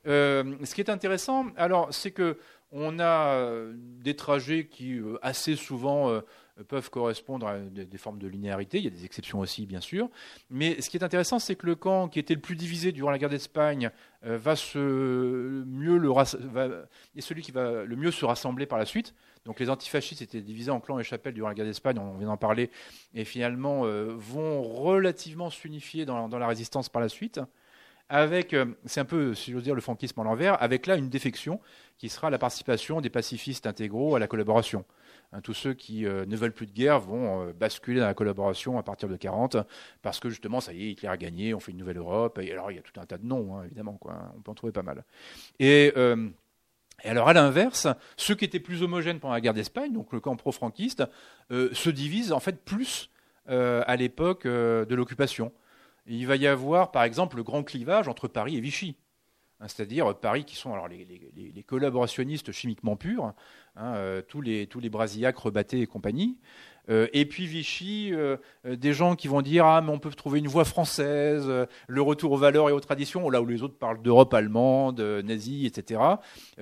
ce 0.06 0.74
qui 0.74 0.82
est 0.82 0.90
intéressant, 0.90 1.48
alors, 1.58 1.94
c'est 1.94 2.12
que 2.12 2.38
on 2.72 3.00
a 3.00 3.54
des 3.76 4.16
trajets 4.16 4.68
qui 4.68 5.00
assez 5.22 5.56
souvent 5.56 6.22
peuvent 6.68 6.90
correspondre 6.90 7.48
à 7.48 7.60
des, 7.60 7.98
formes 7.98 8.20
de 8.20 8.28
linéarité. 8.28 8.78
Il 8.78 8.84
y 8.84 8.88
a 8.88 8.92
des 8.92 9.06
exceptions 9.06 9.40
aussi, 9.40 9.66
bien 9.66 9.82
sûr. 9.82 10.10
Mais 10.50 10.80
ce 10.82 10.90
qui 10.90 10.98
est 10.98 11.04
intéressant, 11.04 11.40
c'est 11.40 11.56
que 11.56 11.66
le 11.66 11.76
camp 11.76 12.08
qui 12.08 12.20
était 12.20 12.36
le 12.36 12.42
plus 12.42 12.56
divisé 12.56 12.92
durant 12.92 13.12
la 13.12 13.18
guerre 13.18 13.30
d'Espagne 13.30 13.90
euh, 14.26 14.38
va 14.38 14.56
se 14.56 14.78
mieux 14.78 15.98
le 15.98 16.12
est 17.16 17.22
celui 17.22 17.42
qui 17.42 17.52
va 17.52 17.84
le 17.84 17.96
mieux 17.96 18.12
se 18.12 18.24
rassembler 18.26 18.66
par 18.66 18.78
la 18.78 18.86
suite. 18.86 19.14
Donc 19.46 19.60
les 19.60 19.70
antifascistes 19.70 20.22
étaient 20.22 20.42
divisés 20.42 20.72
en 20.72 20.80
clans 20.80 21.00
et 21.00 21.04
chapelles 21.04 21.34
durant 21.34 21.50
la 21.50 21.56
guerre 21.56 21.66
d'Espagne, 21.66 21.98
on 22.00 22.18
vient 22.18 22.28
d'en 22.28 22.38
parler, 22.38 22.70
et 23.14 23.26
finalement 23.26 23.86
euh, 23.86 24.14
vont 24.16 24.62
relativement 24.62 25.50
s'unifier 25.50 26.06
dans, 26.06 26.28
la 26.28 26.48
résistance 26.48 26.88
par 26.88 27.02
la 27.02 27.10
suite 27.10 27.42
avec, 28.10 28.54
euh, 28.54 28.66
c'est 28.86 29.00
un 29.00 29.06
peu, 29.06 29.34
si 29.34 29.52
j'ose 29.52 29.64
dire, 29.64 29.74
le 29.74 29.82
franquisme 29.82 30.20
en 30.20 30.24
l'envers, 30.24 30.62
avec 30.62 30.88
là 30.88 30.98
une 30.98 31.10
défection 31.10 31.60
qui 31.98 32.10
sera 32.10 32.30
la 32.30 32.38
participation 32.38 33.02
des 33.02 33.10
pacifistes 33.10 33.66
intégraux 33.66 34.16
à 34.16 34.20
la 34.20 34.28
collaboration. 34.28 34.86
Hein, 35.34 35.42
tous 35.42 35.56
ceux 35.56 35.74
qui 35.74 36.06
euh, 36.06 36.26
ne 36.28 36.36
veulent 36.38 36.54
plus 36.54 36.68
de 36.68 36.72
guerre 36.72 37.00
vont 37.00 37.48
euh, 37.48 37.54
basculer 37.54 38.00
dans 38.00 38.06
la 38.06 38.14
collaboration 38.14 38.78
à 38.78 38.84
partir 38.84 39.10
de 39.10 39.16
40, 39.16 39.58
parce 40.04 40.20
que 40.20 40.30
justement, 40.30 40.62
ça 40.62 40.74
y 40.74 40.84
est, 40.84 40.92
Hitler 40.92 41.10
a 41.10 41.18
gagné, 41.18 41.56
on 41.56 41.60
fait 41.60 41.72
une 41.72 41.80
nouvelle 41.80 41.98
Europe. 41.98 42.38
Et 42.40 42.52
alors, 42.52 42.72
il 42.72 42.76
y 42.76 42.80
a 42.80 42.84
tout 42.84 43.00
un 43.00 43.06
tas 43.06 43.18
de 43.18 43.26
noms, 43.26 43.58
hein, 43.58 43.64
évidemment, 43.66 43.94
quoi, 43.94 44.32
on 44.38 44.42
peut 44.42 44.52
en 44.52 44.54
trouver 44.54 44.72
pas 44.72 44.84
mal. 44.84 45.04
Euh, 45.62 46.30
et, 47.04 47.10
alors, 47.10 47.28
à 47.28 47.34
l'inverse, 47.34 47.88
ceux 48.16 48.36
qui 48.36 48.46
étaient 48.46 48.60
plus 48.60 48.84
homogènes 48.84 49.20
pendant 49.20 49.34
la 49.34 49.42
guerre 49.42 49.56
d'Espagne, 49.56 49.92
donc 49.92 50.14
le 50.14 50.20
camp 50.20 50.36
pro-franquiste, 50.36 51.04
se 51.50 51.90
divisent 51.90 52.32
en 52.32 52.40
fait 52.40 52.64
plus 52.64 53.10
à 53.48 53.96
l'époque 53.98 54.48
de 54.48 54.96
l'occupation. 54.96 55.52
Il 56.06 56.28
va 56.28 56.38
y 56.38 56.48
avoir, 56.48 56.92
par 56.92 57.04
exemple, 57.04 57.36
le 57.38 57.44
grand 57.44 57.64
clivage 57.64 58.08
entre 58.08 58.28
Paris 58.30 58.56
et 58.56 58.62
Vichy. 58.62 58.96
Hein, 59.64 59.68
c'est-à-dire 59.70 60.14
Paris 60.16 60.44
qui 60.44 60.56
sont 60.56 60.74
alors 60.74 60.88
les, 60.90 61.64
collaborationnistes 61.66 62.52
chimiquement 62.52 62.98
purs, 62.98 63.34
hein, 63.78 63.96
euh, 63.96 64.22
tous 64.22 64.42
les 64.42 64.68
tous 64.68 64.82
les 64.82 64.90
et 65.74 65.86
compagnie, 65.88 66.38
euh, 66.90 67.08
et 67.14 67.26
puis 67.26 67.46
Vichy, 67.48 68.10
euh, 68.12 68.36
des 68.66 68.92
gens 68.92 69.16
qui 69.16 69.30
vont 69.30 69.42
dire 69.42 69.66
ah 69.66 69.82
mais 69.82 69.92
on 69.92 70.00
peut 70.00 70.12
trouver 70.12 70.40
une 70.40 70.50
voie 70.50 70.66
française, 70.66 71.50
le 71.88 72.02
retour 72.02 72.34
aux 72.34 72.38
valeurs 72.38 72.70
et 72.70 72.74
aux 72.74 72.82
traditions, 72.82 73.30
là 73.30 73.42
où 73.42 73.46
les 73.46 73.64
autres 73.64 73.78
parlent 73.78 74.02
d'Europe 74.02 74.34
allemande, 74.34 75.00
nazie, 75.00 75.66
etc. 75.66 76.02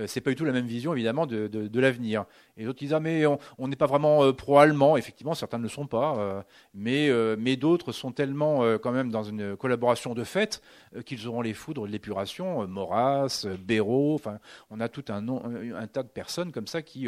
c'est 0.06 0.22
pas 0.22 0.30
du 0.30 0.36
tout 0.36 0.45
la 0.45 0.52
même 0.52 0.68
vision 0.68 0.94
évidemment 0.94 1.26
de, 1.26 1.48
de, 1.48 1.80
l'avenir. 1.80 2.26
Et 2.57 2.65
d'autres 2.65 2.80
disent 2.80 2.94
ah 2.94 2.99
mais 2.99 3.26
on 3.57 3.68
n'est 3.68 3.76
pas 3.76 3.86
vraiment 3.86 4.32
pro-allemand. 4.34 4.98
Effectivement, 4.98 5.34
certains 5.34 5.57
ne 5.57 5.64
le 5.64 5.69
sont 5.69 5.88
pas, 5.88 6.45
mais 6.73 7.10
mais 7.38 7.56
d'autres 7.56 7.91
sont 7.91 8.11
tellement 8.11 8.78
quand 8.80 8.91
même 8.91 9.10
dans 9.10 9.23
une 9.23 9.56
collaboration 9.56 10.14
de 10.14 10.23
fait 10.23 10.61
qu'ils 11.06 11.28
auront 11.28 11.41
les 11.41 11.53
foudres 11.53 11.86
de 11.86 11.91
l'épuration. 11.91 12.68
Maurras, 12.68 13.45
Béraud, 13.60 14.15
enfin 14.15 14.40
on 14.69 14.80
a 14.80 14.90
tout 14.90 15.06
un, 15.10 15.88
tas 15.88 16.03
de 16.03 16.10
personnes 16.10 16.52
comme 16.52 16.68
ça 16.68 16.82
qui 16.82 17.07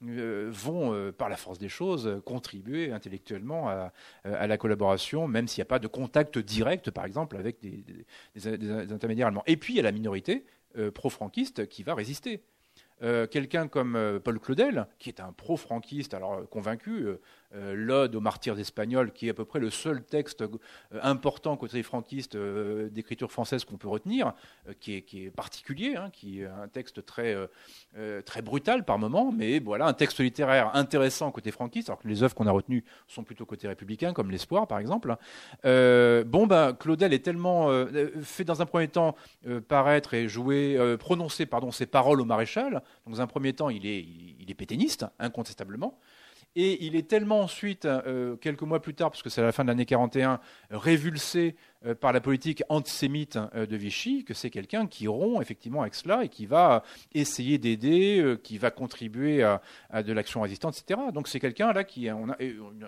vont 0.00 1.12
par 1.16 1.28
la 1.28 1.36
force 1.36 1.58
des 1.58 1.68
choses 1.68 2.20
contribuer 2.24 2.92
intellectuellement 2.92 3.68
à, 3.68 3.92
la 4.24 4.58
collaboration, 4.58 5.28
même 5.28 5.48
s'il 5.48 5.60
n'y 5.60 5.66
a 5.66 5.66
pas 5.66 5.78
de 5.78 5.86
contact 5.86 6.38
direct, 6.38 6.90
par 6.90 7.04
exemple, 7.04 7.36
avec 7.36 7.60
des, 7.60 7.84
intermédiaires 8.92 9.28
allemands. 9.28 9.44
Et 9.46 9.56
puis, 9.56 9.74
il 9.74 9.76
y 9.76 9.80
a 9.80 9.82
la 9.82 9.92
minorité 9.92 10.44
euh, 10.76 10.90
pro-franquiste 10.90 11.68
qui 11.68 11.82
va 11.82 11.94
résister. 11.94 12.42
Euh, 13.02 13.26
quelqu'un 13.26 13.66
comme 13.66 13.96
euh, 13.96 14.20
Paul 14.20 14.38
Claudel, 14.38 14.86
qui 14.98 15.08
est 15.08 15.20
un 15.20 15.32
pro-franquiste, 15.32 16.14
alors 16.14 16.48
convaincu, 16.48 17.06
euh, 17.06 17.20
l'Ode 17.74 18.14
aux 18.14 18.20
martyrs 18.20 18.58
espagnols, 18.58 19.12
qui 19.12 19.28
est 19.28 19.30
à 19.30 19.34
peu 19.34 19.44
près 19.44 19.60
le 19.60 19.70
seul 19.70 20.02
texte 20.02 20.42
euh, 20.42 20.48
important 21.02 21.56
côté 21.56 21.82
franquiste 21.82 22.34
euh, 22.34 22.88
d'écriture 22.88 23.30
française 23.30 23.64
qu'on 23.64 23.76
peut 23.76 23.88
retenir, 23.88 24.32
qui 24.80 24.94
est, 24.94 25.30
particulier, 25.30 25.96
hein, 25.96 26.10
qui 26.12 26.40
est 26.40 26.46
un 26.46 26.68
texte 26.68 27.04
très, 27.04 27.36
très 28.24 28.42
brutal 28.42 28.84
par 28.84 28.98
moment, 28.98 29.32
mais 29.32 29.58
voilà, 29.58 29.86
un 29.86 29.92
texte 29.92 30.20
littéraire 30.20 30.74
intéressant 30.74 31.30
côté 31.30 31.50
franquiste, 31.50 31.88
alors 31.88 32.00
que 32.00 32.08
les 32.08 32.22
œuvres 32.22 32.34
qu'on 32.34 32.46
a 32.46 32.50
retenues 32.50 32.84
sont 33.06 33.24
plutôt 33.24 33.46
côté 33.46 33.68
républicain, 33.68 34.12
comme 34.12 34.30
L'Espoir 34.30 34.66
par 34.66 34.78
exemple. 34.78 35.16
bon, 35.62 36.46
ben, 36.46 36.72
Claudel 36.72 37.12
est 37.12 37.24
tellement 37.24 37.68
fait 38.22 38.44
dans 38.44 38.62
un 38.62 38.66
premier 38.66 38.88
temps 38.88 39.16
paraître 39.68 40.14
et 40.14 40.28
jouer, 40.28 40.96
prononcer 40.98 41.46
pardon, 41.46 41.70
ses 41.70 41.86
paroles 41.86 42.20
au 42.20 42.24
maréchal. 42.24 42.82
Dans 43.06 43.20
un 43.20 43.26
premier 43.26 43.52
temps, 43.52 43.70
il 43.70 43.86
est, 43.86 44.00
il 44.00 44.50
est 44.50 44.54
pétainiste, 44.54 45.06
incontestablement. 45.18 45.98
Et 46.56 46.84
il 46.84 46.94
est 46.94 47.08
tellement 47.08 47.40
ensuite, 47.40 47.84
euh, 47.84 48.36
quelques 48.36 48.62
mois 48.62 48.80
plus 48.80 48.94
tard, 48.94 49.10
parce 49.10 49.22
que 49.22 49.30
c'est 49.30 49.40
à 49.40 49.44
la 49.44 49.52
fin 49.52 49.64
de 49.64 49.68
l'année 49.68 49.86
41, 49.86 50.40
révulsé 50.70 51.56
par 51.92 52.12
la 52.12 52.20
politique 52.20 52.62
antisémite 52.68 53.38
euh, 53.54 53.66
de 53.66 53.76
Vichy, 53.76 54.24
que 54.24 54.32
c'est 54.32 54.50
quelqu'un 54.50 54.86
qui 54.86 55.06
rompt 55.06 55.42
effectivement 55.42 55.82
avec 55.82 55.94
cela 55.94 56.24
et 56.24 56.28
qui 56.28 56.46
va 56.46 56.82
essayer 57.12 57.58
d'aider, 57.58 58.20
euh, 58.20 58.36
qui 58.36 58.56
va 58.56 58.70
contribuer 58.70 59.42
à, 59.42 60.02
de 60.02 60.12
l'action 60.12 60.40
résistante, 60.40 60.78
etc. 60.78 61.00
Donc 61.12 61.28
c'est 61.28 61.40
quelqu'un 61.40 61.72
là 61.72 61.84
qui, 61.84 62.10
on 62.10 62.30
a, 62.30 62.36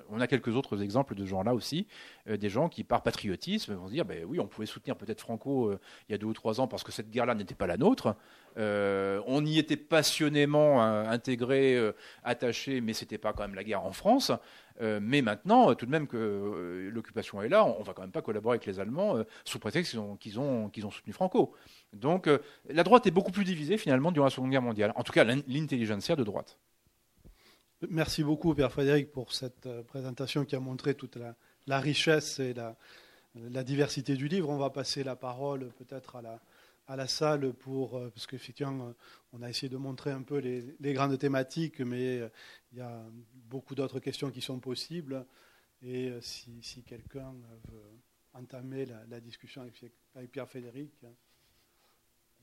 on 0.09 0.21
a 0.21 0.27
quelques 0.27 0.57
autres 0.57 0.83
exemples 0.83 1.15
de 1.15 1.27
gens 1.27 1.43
là 1.43 1.55
aussi, 1.55 1.87
des 2.27 2.49
gens 2.49 2.69
qui 2.69 2.85
par 2.85 3.03
patriotisme 3.03 3.75
vont 3.75 3.87
se 3.87 3.93
dire, 3.93 4.05
ben 4.05 4.25
oui, 4.27 4.41
on 4.41 4.47
pouvait 4.47 4.67
soutenir 4.67 4.97
peut-être 4.97 5.21
Franco 5.21 5.73
il 6.09 6.13
y 6.13 6.15
a 6.15 6.19
deux 6.19 6.27
ou 6.27 6.33
trois 6.33 6.61
ans 6.61 6.67
parce 6.67 6.83
que 6.83 6.93
cette 6.93 7.11
guerre-là 7.11 7.35
n'était 7.35 7.55
pas 7.55 7.67
la 7.67 7.77
nôtre. 7.77 8.17
on 8.57 9.45
y 9.45 9.59
était 9.59 9.77
passionnément 9.77 10.83
intégré, 10.83 11.79
attaché, 12.25 12.81
mais 12.81 12.93
c'était 12.93 13.19
pas 13.19 13.33
quand 13.33 13.43
même 13.43 13.55
la 13.55 13.65
guerre 13.65 13.85
en 13.85 13.93
France. 13.93 14.33
Euh, 14.81 15.01
mais 15.03 15.23
maintenant, 15.23 15.75
tout 15.75 15.87
de 15.87 15.91
même 15.91 16.07
que 16.07 16.17
euh, 16.17 16.91
l'occupation 16.91 17.41
est 17.43 17.49
là, 17.49 17.65
on 17.65 17.81
ne 17.81 17.85
va 17.85 17.95
quand 17.95 18.03
même 18.03 18.13
pas 18.13 18.23
collaborer 18.23 18.55
avec 18.57 18.67
les 18.67 18.79
Allemands 18.79 19.17
euh, 19.17 19.25
sous 19.45 19.59
prétexte 19.59 19.93
qu'ils 19.93 20.01
ont, 20.39 20.69
qu'ils 20.69 20.87
ont, 20.87 20.91
soutenu 20.91 21.13
Franco. 21.13 21.55
Donc 21.93 22.29
la 22.69 22.83
droite 22.83 23.07
est 23.07 23.11
beaucoup 23.11 23.33
plus 23.33 23.45
divisée 23.45 23.79
finalement 23.79 24.13
durant 24.13 24.27
la 24.27 24.31
Seconde 24.31 24.51
Guerre 24.51 24.63
mondiale. 24.63 24.93
En 24.97 25.03
tout 25.03 25.13
cas, 25.13 25.25
l'intelligentsia 25.25 26.17
de 26.17 26.25
droite. 26.25 26.59
Merci 27.91 28.23
beaucoup, 28.23 28.55
Père 28.55 28.73
Frédéric, 28.73 29.13
pour 29.13 29.33
cette 29.33 29.69
présentation 29.85 30.45
qui 30.45 30.57
a 30.57 30.61
montré 30.61 30.95
toute 30.95 31.19
la, 31.67 31.81
richesse 31.81 32.39
et 32.39 32.55
la, 32.55 32.77
la, 33.35 33.65
diversité 33.65 34.15
du 34.15 34.29
livre. 34.29 34.49
On 34.49 34.57
va 34.57 34.71
passer 34.71 35.05
la 35.05 35.17
parole 35.17 35.69
peut-être 35.79 36.17
à 36.17 36.23
la, 36.23 36.41
à 36.87 36.97
la 36.97 37.07
salle 37.07 37.53
pour, 37.53 37.97
euh, 37.97 38.11
parce 38.11 38.27
qu'effectivement, 38.27 38.95
on 39.33 39.43
a 39.43 39.51
essayé 39.51 39.69
de 39.69 39.77
montrer 39.77 40.11
un 40.11 40.23
peu 40.23 40.39
les, 40.39 40.93
grandes 40.93 41.19
thématiques, 41.19 41.81
mais 41.81 42.21
euh, 42.21 42.29
il 42.73 42.79
y 42.79 42.81
a 42.81 43.05
beaucoup 43.33 43.75
d'autres 43.75 44.01
questions 44.01 44.31
qui 44.31 44.41
sont 44.41 44.61
possibles. 44.61 45.27
Et 45.83 46.09
euh, 46.09 46.21
si, 46.21 46.83
quelqu'un 46.85 47.35
veut 47.71 48.01
entamer 48.33 48.87
la, 48.87 49.21
discussion 49.21 49.63
avec, 49.63 50.31
Pierre 50.31 50.49
Frédéric, 50.49 50.93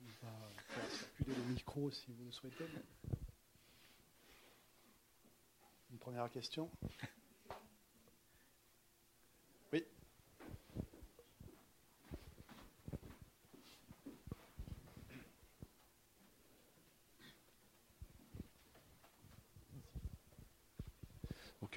on 0.01 0.25
va 0.25 0.49
circuler 0.89 1.35
le 1.35 1.53
micro 1.53 1.89
si 1.91 2.11
vous 2.11 2.25
le 2.25 2.31
souhaitez. 2.31 2.65
Une 5.91 5.99
première 5.99 6.29
question? 6.29 6.69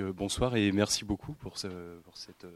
Bonsoir 0.03 0.57
et 0.57 0.73
merci 0.73 1.05
beaucoup 1.05 1.33
pour, 1.35 1.59
cette, 1.59 2.47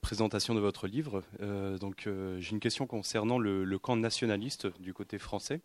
présentation 0.00 0.54
de 0.54 0.60
votre 0.60 0.86
livre. 0.86 1.22
Euh, 1.40 1.78
donc 1.78 2.06
euh, 2.06 2.40
j'ai 2.40 2.52
une 2.52 2.60
question 2.60 2.86
concernant 2.86 3.38
le, 3.38 3.78
camp 3.78 3.96
nationaliste 3.96 4.66
du 4.80 4.94
côté 4.94 5.18
français, 5.18 5.60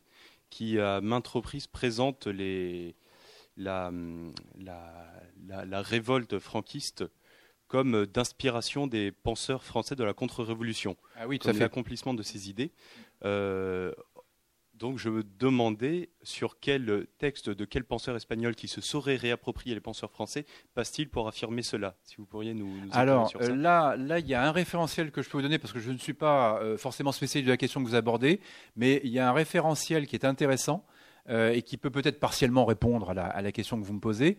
qui 0.49 0.79
à 0.79 1.01
maintes 1.01 1.27
reprises 1.27 1.67
présente 1.67 2.27
la, 3.57 3.91
révolte 5.71 6.39
franquiste 6.39 7.03
comme 7.67 8.05
d'inspiration 8.05 8.85
des 8.85 9.11
penseurs 9.11 9.63
français 9.63 9.95
de 9.95 10.03
la 10.03 10.13
contre-révolution, 10.13 10.95
ah 11.15 11.27
oui, 11.27 11.39
comme 11.39 11.57
l'accomplissement 11.57 12.13
de 12.13 12.21
ces 12.21 12.49
idées. 12.49 12.71
Euh, 13.25 13.91
donc 14.83 14.97
je 14.97 15.07
me 15.07 15.23
demandais 15.39 16.09
sur 16.23 16.59
quel 16.59 17.07
texte 17.17 17.49
de 17.49 17.63
quel 17.63 17.85
penseur 17.85 18.17
espagnol 18.17 18.53
qui 18.53 18.67
se 18.67 18.81
saurait 18.81 19.15
réapproprier 19.15 19.73
les 19.73 19.79
penseurs 19.79 20.11
français 20.11 20.45
passe-t-il 20.75 21.07
pour 21.07 21.25
affirmer 21.29 21.61
cela? 21.61 21.95
Si 22.03 22.17
vous 22.17 22.25
pourriez 22.25 22.53
nous, 22.53 22.67
nous 22.67 22.89
Alors 22.91 23.29
sur 23.29 23.41
ça. 23.41 23.49
Euh, 23.49 23.55
là, 23.55 23.95
là, 23.95 24.19
il 24.19 24.27
y 24.27 24.33
a 24.33 24.45
un 24.45 24.51
référentiel 24.51 25.11
que 25.11 25.21
je 25.21 25.29
peux 25.29 25.37
vous 25.37 25.41
donner 25.41 25.57
parce 25.57 25.71
que 25.71 25.79
je 25.79 25.89
ne 25.89 25.97
suis 25.97 26.13
pas 26.13 26.59
euh, 26.61 26.77
forcément 26.77 27.13
spécialiste 27.13 27.47
de 27.47 27.53
la 27.53 27.57
question 27.57 27.81
que 27.81 27.87
vous 27.87 27.95
abordez, 27.95 28.41
mais 28.75 28.99
il 29.05 29.11
y 29.11 29.19
a 29.19 29.29
un 29.29 29.31
référentiel 29.31 30.05
qui 30.05 30.17
est 30.17 30.25
intéressant. 30.25 30.85
Euh, 31.29 31.53
et 31.53 31.61
qui 31.61 31.77
peut 31.77 31.89
peut-être 31.89 32.19
partiellement 32.19 32.65
répondre 32.65 33.11
à 33.11 33.41
la, 33.41 33.51
question 33.53 33.79
que 33.79 33.85
vous 33.85 33.93
me 33.93 33.99
posez, 33.99 34.37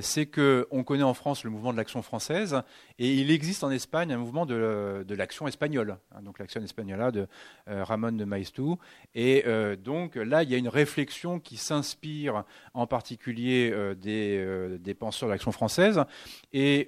c'est 0.00 0.26
qu'on 0.26 0.84
connaît 0.84 1.02
en 1.02 1.14
France 1.14 1.44
le 1.44 1.50
mouvement 1.50 1.72
de 1.72 1.78
l'action 1.78 2.02
française 2.02 2.60
et 2.98 3.14
il 3.14 3.30
existe 3.30 3.64
en 3.64 3.70
Espagne 3.70 4.12
un 4.12 4.18
mouvement 4.18 4.44
de, 4.44 5.04
l'action 5.08 5.48
espagnole, 5.48 5.96
hein, 6.14 6.22
donc 6.22 6.38
l'action 6.38 6.60
espagnole 6.62 7.12
de 7.12 7.26
euh, 7.68 7.84
Ramon 7.84 8.12
de 8.12 8.24
Maeztu. 8.24 8.74
Et 9.14 9.44
euh, 9.46 9.76
donc 9.76 10.16
là, 10.16 10.42
il 10.42 10.50
y 10.50 10.54
a 10.54 10.58
une 10.58 10.68
réflexion 10.68 11.40
qui 11.40 11.56
s'inspire 11.56 12.44
en 12.74 12.86
particulier 12.86 13.74
des, 13.96 14.78
des, 14.78 14.94
penseurs 14.94 15.28
de 15.28 15.32
l'action 15.32 15.52
française. 15.52 16.04
Et 16.52 16.86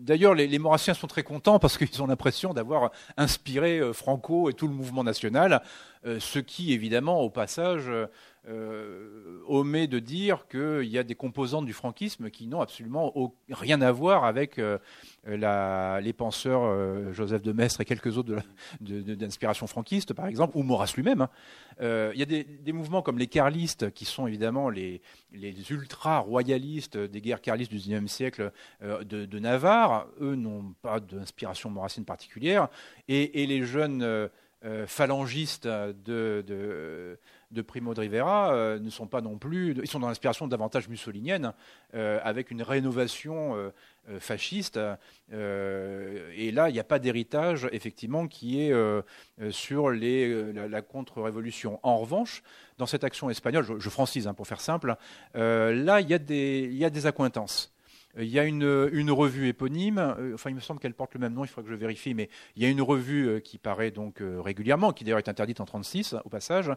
d'ailleurs, 0.00 0.34
les, 0.34 0.48
les 0.48 0.58
Maurassiens 0.58 0.94
sont 0.94 1.06
très 1.06 1.22
contents 1.22 1.60
parce 1.60 1.78
qu'ils 1.78 2.02
ont 2.02 2.06
l'impression 2.06 2.52
d'avoir 2.52 2.90
inspiré 3.16 3.80
Franco 3.92 4.50
et 4.50 4.54
tout 4.54 4.66
le 4.66 4.74
mouvement 4.74 5.04
national. 5.04 5.62
Euh, 6.06 6.20
ce 6.20 6.38
qui, 6.38 6.72
évidemment, 6.72 7.20
au 7.22 7.30
passage, 7.30 7.90
euh, 8.46 9.40
omet 9.46 9.86
de 9.86 9.98
dire 9.98 10.46
qu'il 10.48 10.84
y 10.84 10.98
a 10.98 11.02
des 11.02 11.14
composantes 11.14 11.64
du 11.64 11.72
franquisme 11.72 12.28
qui 12.28 12.46
n'ont 12.46 12.60
absolument 12.60 13.32
rien 13.48 13.80
à 13.80 13.90
voir 13.90 14.24
avec 14.24 14.58
euh, 14.58 14.78
les 15.26 16.12
penseurs 16.12 17.12
Joseph 17.14 17.40
de 17.40 17.52
Maistre 17.52 17.80
et 17.80 17.86
quelques 17.86 18.18
autres 18.18 18.36
d'inspiration 18.80 19.66
franquiste, 19.66 20.12
par 20.12 20.26
exemple, 20.26 20.58
ou 20.58 20.62
Maurras 20.62 20.92
lui-même. 20.94 21.22
Hein. 21.22 22.10
il 22.12 22.18
y 22.18 22.22
a 22.22 22.26
des, 22.26 22.72
mouvements 22.72 23.00
comme 23.00 23.18
les 23.18 23.28
carlistes, 23.28 23.90
qui 23.92 24.04
sont 24.04 24.26
évidemment 24.26 24.68
les, 24.68 25.00
ultra-royalistes 25.70 26.98
des 26.98 27.20
guerres 27.22 27.40
carlistes 27.40 27.70
du 27.70 27.78
XIXe 27.78 28.12
siècle 28.12 28.52
de, 28.82 29.38
Navarre. 29.38 30.06
Eux 30.20 30.34
n'ont 30.34 30.74
pas 30.82 31.00
d'inspiration 31.00 31.70
maurassienne 31.70 32.04
particulière. 32.04 32.68
et 33.08 33.46
les 33.46 33.62
jeunes 33.62 34.30
euh, 34.64 34.86
phalangistes 34.86 35.66
de, 35.66 37.18
Primo 37.66 37.92
de 37.92 38.00
Rivera 38.00 38.54
euh, 38.54 38.78
ne 38.78 38.88
sont 38.88 39.06
pas 39.06 39.20
non 39.20 39.36
plus. 39.36 39.76
Ils 39.82 39.86
sont 39.86 40.00
dans 40.00 40.08
l'inspiration 40.08 40.48
davantage 40.48 40.88
mussolinienne, 40.88 41.52
euh, 41.94 42.18
avec 42.22 42.50
une 42.50 42.62
rénovation 42.62 43.72
fasciste. 44.18 44.78
et 45.30 46.50
là, 46.52 46.68
il 46.68 46.72
n'y 46.72 46.80
a 46.80 46.84
pas 46.84 46.98
d'héritage, 46.98 47.68
effectivement, 47.72 48.26
qui 48.26 48.60
est 48.60 48.72
sur 49.50 49.90
les, 49.90 50.52
la, 50.52 50.82
contre-révolution. 50.82 51.78
En 51.82 51.98
revanche, 51.98 52.42
dans 52.78 52.86
cette 52.86 53.04
action 53.04 53.28
espagnole, 53.28 53.66
je, 53.78 53.90
francise 53.90 54.26
hein, 54.26 54.34
pour 54.34 54.46
faire 54.46 54.60
simple, 54.60 54.96
là, 55.34 56.00
il 56.00 56.10
y, 56.10 56.18
des, 56.18 56.68
y 56.72 56.84
a 56.84 56.90
des 56.90 57.06
accointances. 57.06 57.73
Il 58.18 58.28
y 58.28 58.38
a 58.38 58.44
une, 58.44 59.10
revue 59.10 59.48
éponyme, 59.48 59.98
euh, 59.98 60.34
enfin 60.34 60.50
il 60.50 60.56
me 60.56 60.60
semble 60.60 60.80
qu'elle 60.80 60.94
porte 60.94 61.14
le 61.14 61.20
même 61.20 61.34
nom, 61.34 61.44
il 61.44 61.48
faudra 61.48 61.64
que 61.64 61.70
je 61.70 61.78
vérifie, 61.78 62.14
mais 62.14 62.28
il 62.54 62.62
y 62.62 62.66
a 62.66 62.68
une 62.68 62.82
revue 62.82 63.28
euh, 63.28 63.40
qui 63.40 63.58
paraît 63.58 63.90
donc 63.90 64.20
euh, 64.20 64.40
régulièrement, 64.40 64.92
qui 64.92 65.04
d'ailleurs 65.04 65.18
est 65.18 65.28
interdite 65.28 65.60
en 65.60 65.64
36 65.64 66.14
au 66.24 66.28
passage, 66.28 66.70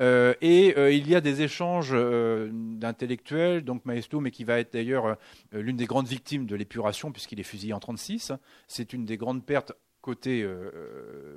et 0.00 0.74
il 0.96 1.08
y 1.08 1.14
a 1.14 1.20
des 1.20 1.42
échanges 1.42 1.92
d'intellectuels, 1.92 3.62
donc 3.62 3.84
Maestro, 3.84 4.20
mais 4.20 4.30
qui 4.30 4.44
va 4.44 4.58
être 4.58 4.72
d'ailleurs 4.72 5.18
l'une 5.52 5.76
des 5.76 5.84
grandes 5.84 6.08
victimes 6.08 6.46
de 6.46 6.56
l'épuration 6.56 7.12
puisqu'il 7.12 7.38
est 7.38 7.44
fusillé 7.44 7.74
en 7.74 7.80
36. 7.80 8.32
C'est 8.66 8.94
une 8.94 9.04
des 9.04 9.18
grandes 9.18 9.44
pertes 9.44 9.74
côté 10.00 10.48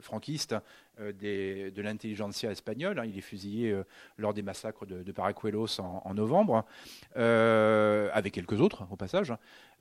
franquiste 0.01 0.55
euh, 0.99 1.71
de 1.71 1.81
l'intelligentsia 1.81 2.51
espagnole. 2.51 2.99
Hein. 2.99 3.05
il 3.05 3.17
est 3.17 3.21
fusillé 3.21 3.71
euh, 3.71 3.83
lors 4.19 4.31
des 4.31 4.43
massacres 4.43 4.85
de, 4.85 5.01
de 5.01 5.11
Paracuelos 5.11 5.79
en, 5.79 6.13
novembre, 6.13 6.65
euh, 7.17 8.11
avec 8.13 8.33
quelques 8.33 8.61
autres 8.61 8.85
au 8.91 8.95
passage. 8.95 9.33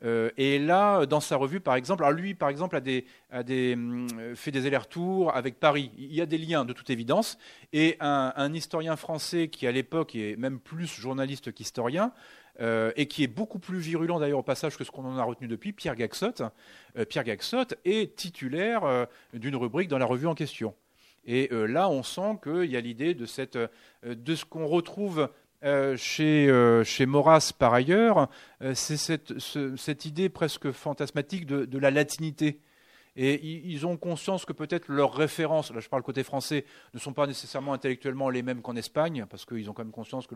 et 0.03 0.59
là, 0.59 1.05
dans 1.05 1.21
sa 1.21 1.37
revue, 1.37 1.61
par 1.61 1.75
exemple, 1.75 2.09
lui, 2.15 2.35
par 2.35 2.49
exemple, 2.49 2.77
a, 2.77 2.81
fait 2.81 4.51
des 4.51 4.67
allers-retours 4.67 5.37
avec 5.37 5.61
Paris. 5.61 5.91
Il 5.99 6.15
y 6.15 6.23
a 6.23 6.27
des 6.27 6.39
liens, 6.39 6.65
de 6.65 6.73
toute 6.73 6.89
évidence. 6.89 7.37
Et 7.75 7.99
un, 8.01 8.55
historien 8.55 8.97
français 8.97 9.49
qui, 9.49 9.67
à 9.67 9.73
l'époque, 9.73 10.15
est 10.15 10.37
même 10.37 10.59
plus 10.59 10.87
journaliste 10.87 11.53
qu'historien, 11.53 12.13
et 12.61 13.07
qui 13.07 13.25
est 13.25 13.29
beaucoup 13.29 13.59
plus 13.59 13.79
virulent 13.79 14.21
d'ailleurs 14.21 14.39
au 14.39 14.43
passage 14.43 14.77
que 14.77 14.85
ce 14.85 14.91
qu'on 14.91 15.05
en 15.05 15.19
a 15.19 15.25
retenu 15.25 15.49
depuis, 15.49 15.73
Pierre 15.73 15.97
Gaxot. 15.97 16.51
Pierre 17.09 17.25
Gaxot 17.25 17.75
est 17.85 18.15
titulaire 18.15 19.09
d'une 19.33 19.57
rubrique 19.57 19.89
dans 19.89 19.99
la 19.99 20.07
revue 20.07 20.27
en 20.27 20.35
question. 20.35 20.75
Et 21.25 21.49
euh, 21.53 21.67
là, 21.67 21.89
on 21.89 22.03
sent 22.03 22.39
qu'il 22.43 22.71
y 22.71 22.77
a 22.77 22.81
l'idée 22.81 23.15
de, 23.15 23.27
euh, 23.57 23.67
ce 24.27 24.45
qu'on 24.45 24.67
retrouve 24.67 25.29
euh, 25.65 25.97
chez, 25.97 26.51
chez 26.85 27.07
Maurras 27.07 27.53
par 27.57 27.73
ailleurs, 27.75 28.29
c'est 28.75 28.97
cette, 28.97 29.39
cette, 29.39 30.05
idée 30.05 30.29
presque 30.29 30.73
fantasmatique 30.73 31.47
de 31.47 31.79
la 31.79 31.91
latinité. 31.91 32.61
Et 33.15 33.45
ils 33.47 33.87
ont 33.87 33.97
conscience 33.97 34.47
que 34.47 34.55
peut-être 34.55 34.89
leurs 34.89 35.13
références, 35.13 35.71
là 35.71 35.81
je 35.81 35.89
parle 35.89 36.03
côté 36.03 36.23
français, 36.23 36.65
ne 36.95 36.99
sont 36.99 37.13
pas 37.13 37.27
nécessairement 37.27 37.75
intellectuellement 37.75 38.31
les 38.31 38.43
mêmes 38.43 38.63
qu'en 38.63 38.75
Espagne, 38.75 39.27
parce 39.29 39.45
qu'ils 39.45 39.69
ont 39.69 39.75
quand 39.75 39.85
même 39.85 39.93
conscience 39.93 40.27
que 40.27 40.35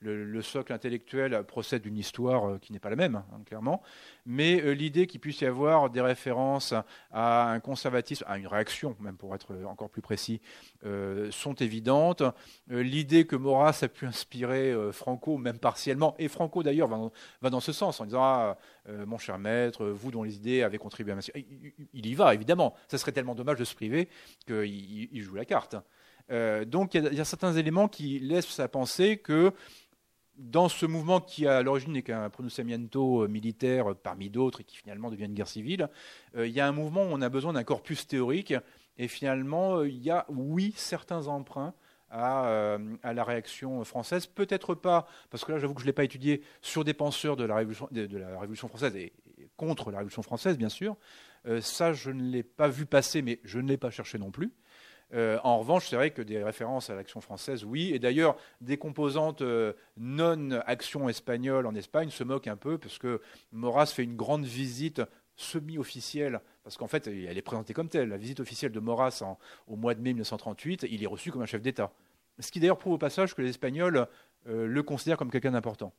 le, 0.00 0.42
socle 0.42 0.72
intellectuel 0.72 1.44
procède 1.44 1.82
d'une 1.82 1.96
histoire 1.96 2.48
euh, 2.48 2.58
qui 2.58 2.72
n'est 2.72 2.78
pas 2.78 2.90
la 2.90 2.96
même, 2.96 3.16
hein, 3.16 3.40
clairement. 3.46 3.82
Mais 4.26 4.60
euh, 4.60 4.72
l'idée 4.72 5.06
qu'il 5.06 5.20
puisse 5.20 5.40
y 5.40 5.46
avoir 5.46 5.90
des 5.90 6.00
références 6.00 6.74
à 7.12 7.50
un 7.50 7.60
conservatisme, 7.60 8.24
à 8.28 8.38
une 8.38 8.46
réaction, 8.46 8.96
même 9.00 9.16
pour 9.16 9.34
être 9.34 9.54
encore 9.66 9.90
plus 9.90 10.02
précis, 10.02 10.40
euh, 10.84 11.30
sont 11.30 11.54
évidentes. 11.54 12.22
l'idée 12.68 13.26
que 13.26 13.36
Maurras 13.36 13.80
a 13.82 13.88
pu 13.88 14.06
inspirer 14.06 14.74
Franco, 14.92 15.38
même 15.38 15.58
partiellement, 15.58 16.14
et 16.18 16.28
Franco 16.28 16.62
d'ailleurs 16.62 16.88
va, 16.88 17.50
dans 17.50 17.60
ce 17.60 17.72
sens, 17.72 18.00
en 18.00 18.04
disant 18.04 18.22
ah, 18.22 18.58
mon 18.88 19.18
cher 19.18 19.38
maître, 19.38 19.86
vous 19.86 20.10
dont 20.10 20.22
les 20.22 20.36
idées 20.36 20.62
avaient 20.62 20.78
contribué 20.78 21.12
à 21.12 21.16
ma... 21.16 21.22
Il, 21.92 22.06
y 22.06 22.14
va, 22.14 22.34
évidemment. 22.34 22.74
Ça 22.88 22.98
serait 22.98 23.12
tellement 23.12 23.34
dommage 23.34 23.58
de 23.58 23.64
se 23.64 23.74
priver 23.74 24.08
qu'il 24.46 25.22
joue 25.22 25.34
la 25.34 25.44
carte. 25.44 25.76
Euh, 26.30 26.64
donc 26.64 26.94
il 26.94 27.12
y, 27.12 27.20
a 27.20 27.24
certains 27.24 27.52
éléments 27.54 27.88
qui 27.88 28.18
laissent 28.18 28.60
à 28.60 28.68
penser 28.68 29.18
que 29.18 29.52
dans 30.36 30.68
ce 30.68 30.86
mouvement 30.86 31.20
qui 31.20 31.46
à 31.46 31.62
l'origine 31.62 31.92
n'est 31.92 32.02
qu'un 32.02 32.30
pronunciamiento 32.30 33.28
militaire 33.28 33.94
parmi 33.94 34.30
d'autres 34.30 34.62
et 34.62 34.64
qui 34.64 34.76
finalement 34.76 35.10
devient 35.10 35.24
une 35.24 35.34
guerre 35.34 35.48
civile, 35.48 35.88
euh, 36.36 36.46
il 36.46 36.52
y 36.52 36.60
a 36.60 36.66
un 36.66 36.72
mouvement 36.72 37.02
où 37.02 37.08
on 37.10 37.20
a 37.20 37.28
besoin 37.28 37.52
d'un 37.52 37.64
corpus 37.64 38.06
théorique 38.06 38.54
et 38.96 39.08
finalement 39.08 39.78
euh, 39.78 39.88
il 39.88 40.02
y 40.02 40.10
a 40.10 40.26
oui 40.28 40.72
certains 40.76 41.26
emprunts 41.26 41.74
à, 42.12 42.78
la 43.02 43.24
réaction 43.24 43.82
française. 43.84 44.26
Peut-être 44.26 44.74
pas, 44.74 45.06
parce 45.30 45.44
que 45.44 45.52
là 45.52 45.58
j'avoue 45.58 45.74
que 45.74 45.80
je 45.80 45.86
ne 45.86 45.88
l'ai 45.88 45.94
pas 45.94 46.04
étudié 46.04 46.42
sur 46.60 46.84
des 46.84 46.94
penseurs 46.94 47.36
de 47.36 47.44
la 47.44 47.56
Révolution, 47.56 47.88
française 48.68 48.94
et, 48.96 49.12
contre 49.56 49.90
la 49.90 49.98
Révolution 49.98 50.22
française 50.22 50.58
bien 50.58 50.68
sûr, 50.68 50.96
euh, 51.46 51.60
ça, 51.60 51.92
je 51.92 52.10
ne 52.10 52.22
l'ai 52.22 52.42
pas 52.42 52.68
vu 52.68 52.86
passer, 52.86 53.22
mais 53.22 53.40
je 53.44 53.58
ne 53.58 53.68
l'ai 53.68 53.76
pas 53.76 53.90
cherché 53.90 54.18
non 54.18 54.30
plus. 54.30 54.52
Euh, 55.14 55.38
en 55.44 55.58
revanche, 55.58 55.88
c'est 55.88 55.96
vrai 55.96 56.10
que 56.10 56.22
des 56.22 56.42
références 56.42 56.88
à 56.88 56.94
l'action 56.94 57.20
française, 57.20 57.64
oui. 57.64 57.90
Et 57.92 57.98
d'ailleurs, 57.98 58.36
des 58.60 58.78
composantes 58.78 59.42
euh, 59.42 59.74
non-action 59.98 61.08
espagnole 61.08 61.66
en 61.66 61.74
Espagne 61.74 62.10
se 62.10 62.24
moquent 62.24 62.48
un 62.48 62.56
peu, 62.56 62.78
parce 62.78 62.98
que 62.98 63.20
Maurras 63.52 63.86
fait 63.86 64.04
une 64.04 64.16
grande 64.16 64.44
visite 64.44 65.02
semi-officielle, 65.42 66.40
parce 66.64 66.76
qu'en 66.76 66.88
fait, 66.88 67.06
elle 67.06 67.36
est 67.36 67.42
présentée 67.42 67.74
comme 67.74 67.88
telle. 67.88 68.08
La 68.08 68.16
visite 68.16 68.40
officielle 68.40 68.72
de 68.72 68.80
Maurras 68.80 69.22
au 69.66 69.76
mois 69.76 69.94
de 69.94 70.00
mai 70.00 70.10
1938, 70.10 70.86
il 70.90 71.02
est 71.02 71.06
reçu 71.06 71.30
comme 71.30 71.42
un 71.42 71.46
chef 71.46 71.62
d'État. 71.62 71.92
Ce 72.38 72.50
qui 72.50 72.60
d'ailleurs 72.60 72.78
prouve 72.78 72.94
au 72.94 72.98
passage 72.98 73.34
que 73.34 73.42
les 73.42 73.50
Espagnols 73.50 74.06
le 74.46 74.82
considèrent 74.82 75.18
comme 75.18 75.30
quelqu'un 75.30 75.52
d'important. 75.52 75.92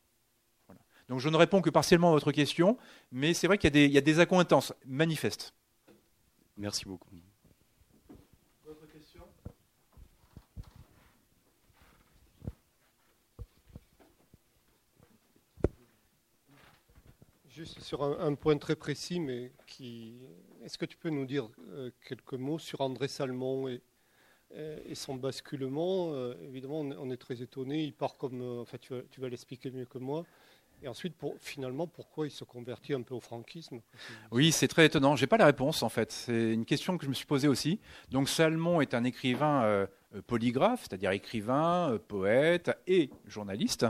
Donc 1.08 1.20
je 1.20 1.28
ne 1.28 1.36
réponds 1.36 1.60
que 1.60 1.70
partiellement 1.70 2.10
à 2.10 2.12
votre 2.12 2.32
question, 2.32 2.78
mais 3.12 3.34
c'est 3.34 3.46
vrai 3.46 3.58
qu'il 3.58 3.76
y, 3.76 3.98
a 3.98 4.00
des 4.00 4.20
accointances 4.20 4.72
manifestes. 4.86 5.54
Merci 6.56 6.84
beaucoup. 6.86 7.10
Juste 17.54 17.80
sur 17.80 18.02
un, 18.02 18.34
point 18.34 18.58
très 18.58 18.74
précis, 18.74 19.20
mais 19.20 19.52
qui. 19.66 20.14
Est-ce 20.64 20.76
que 20.76 20.86
tu 20.86 20.96
peux 20.96 21.10
nous 21.10 21.24
dire 21.24 21.48
euh, 21.68 21.90
quelques 22.06 22.34
mots 22.34 22.58
sur 22.58 22.80
André 22.80 23.06
Salmon 23.06 23.68
et, 23.68 23.80
et 24.50 24.94
son 24.94 25.14
basculement 25.14 26.12
euh, 26.14 26.34
Évidemment, 26.42 26.80
on 26.80 27.10
est 27.10 27.16
très 27.16 27.42
étonné. 27.42 27.84
Il 27.84 27.92
part 27.92 28.16
comme. 28.16 28.40
Euh, 28.40 28.62
enfin, 28.62 28.78
tu 28.80 28.94
tu 29.10 29.20
vas 29.20 29.28
l'expliquer 29.28 29.70
mieux 29.70 29.84
que 29.84 29.98
moi. 29.98 30.24
Et 30.82 30.88
ensuite, 30.88 31.14
pour, 31.14 31.34
finalement, 31.40 31.86
pourquoi 31.86 32.26
il 32.26 32.30
se 32.30 32.44
convertit 32.44 32.92
un 32.92 33.02
peu 33.02 33.14
au 33.14 33.20
franquisme? 33.20 33.80
Oui, 34.30 34.52
c'est 34.52 34.68
très 34.68 34.86
étonnant. 34.86 35.16
Je 35.16 35.22
n'ai 35.22 35.26
pas 35.26 35.38
la 35.38 35.46
réponse, 35.46 35.82
en 35.82 35.88
fait. 35.88 36.12
C'est 36.12 36.52
une 36.52 36.66
question 36.66 36.98
que 36.98 37.04
je 37.04 37.08
me 37.08 37.14
suis 37.14 37.24
posée 37.24 37.48
aussi. 37.48 37.80
Donc, 38.10 38.28
Salmon 38.28 38.80
est 38.80 38.92
un 38.94 39.04
écrivain 39.04 39.62
euh, 39.64 39.86
polygraphe, 40.26 40.82
c'est-à-dire 40.82 41.10
écrivain, 41.12 41.92
euh, 41.92 41.98
poète 41.98 42.70
et 42.86 43.10
journaliste. 43.26 43.86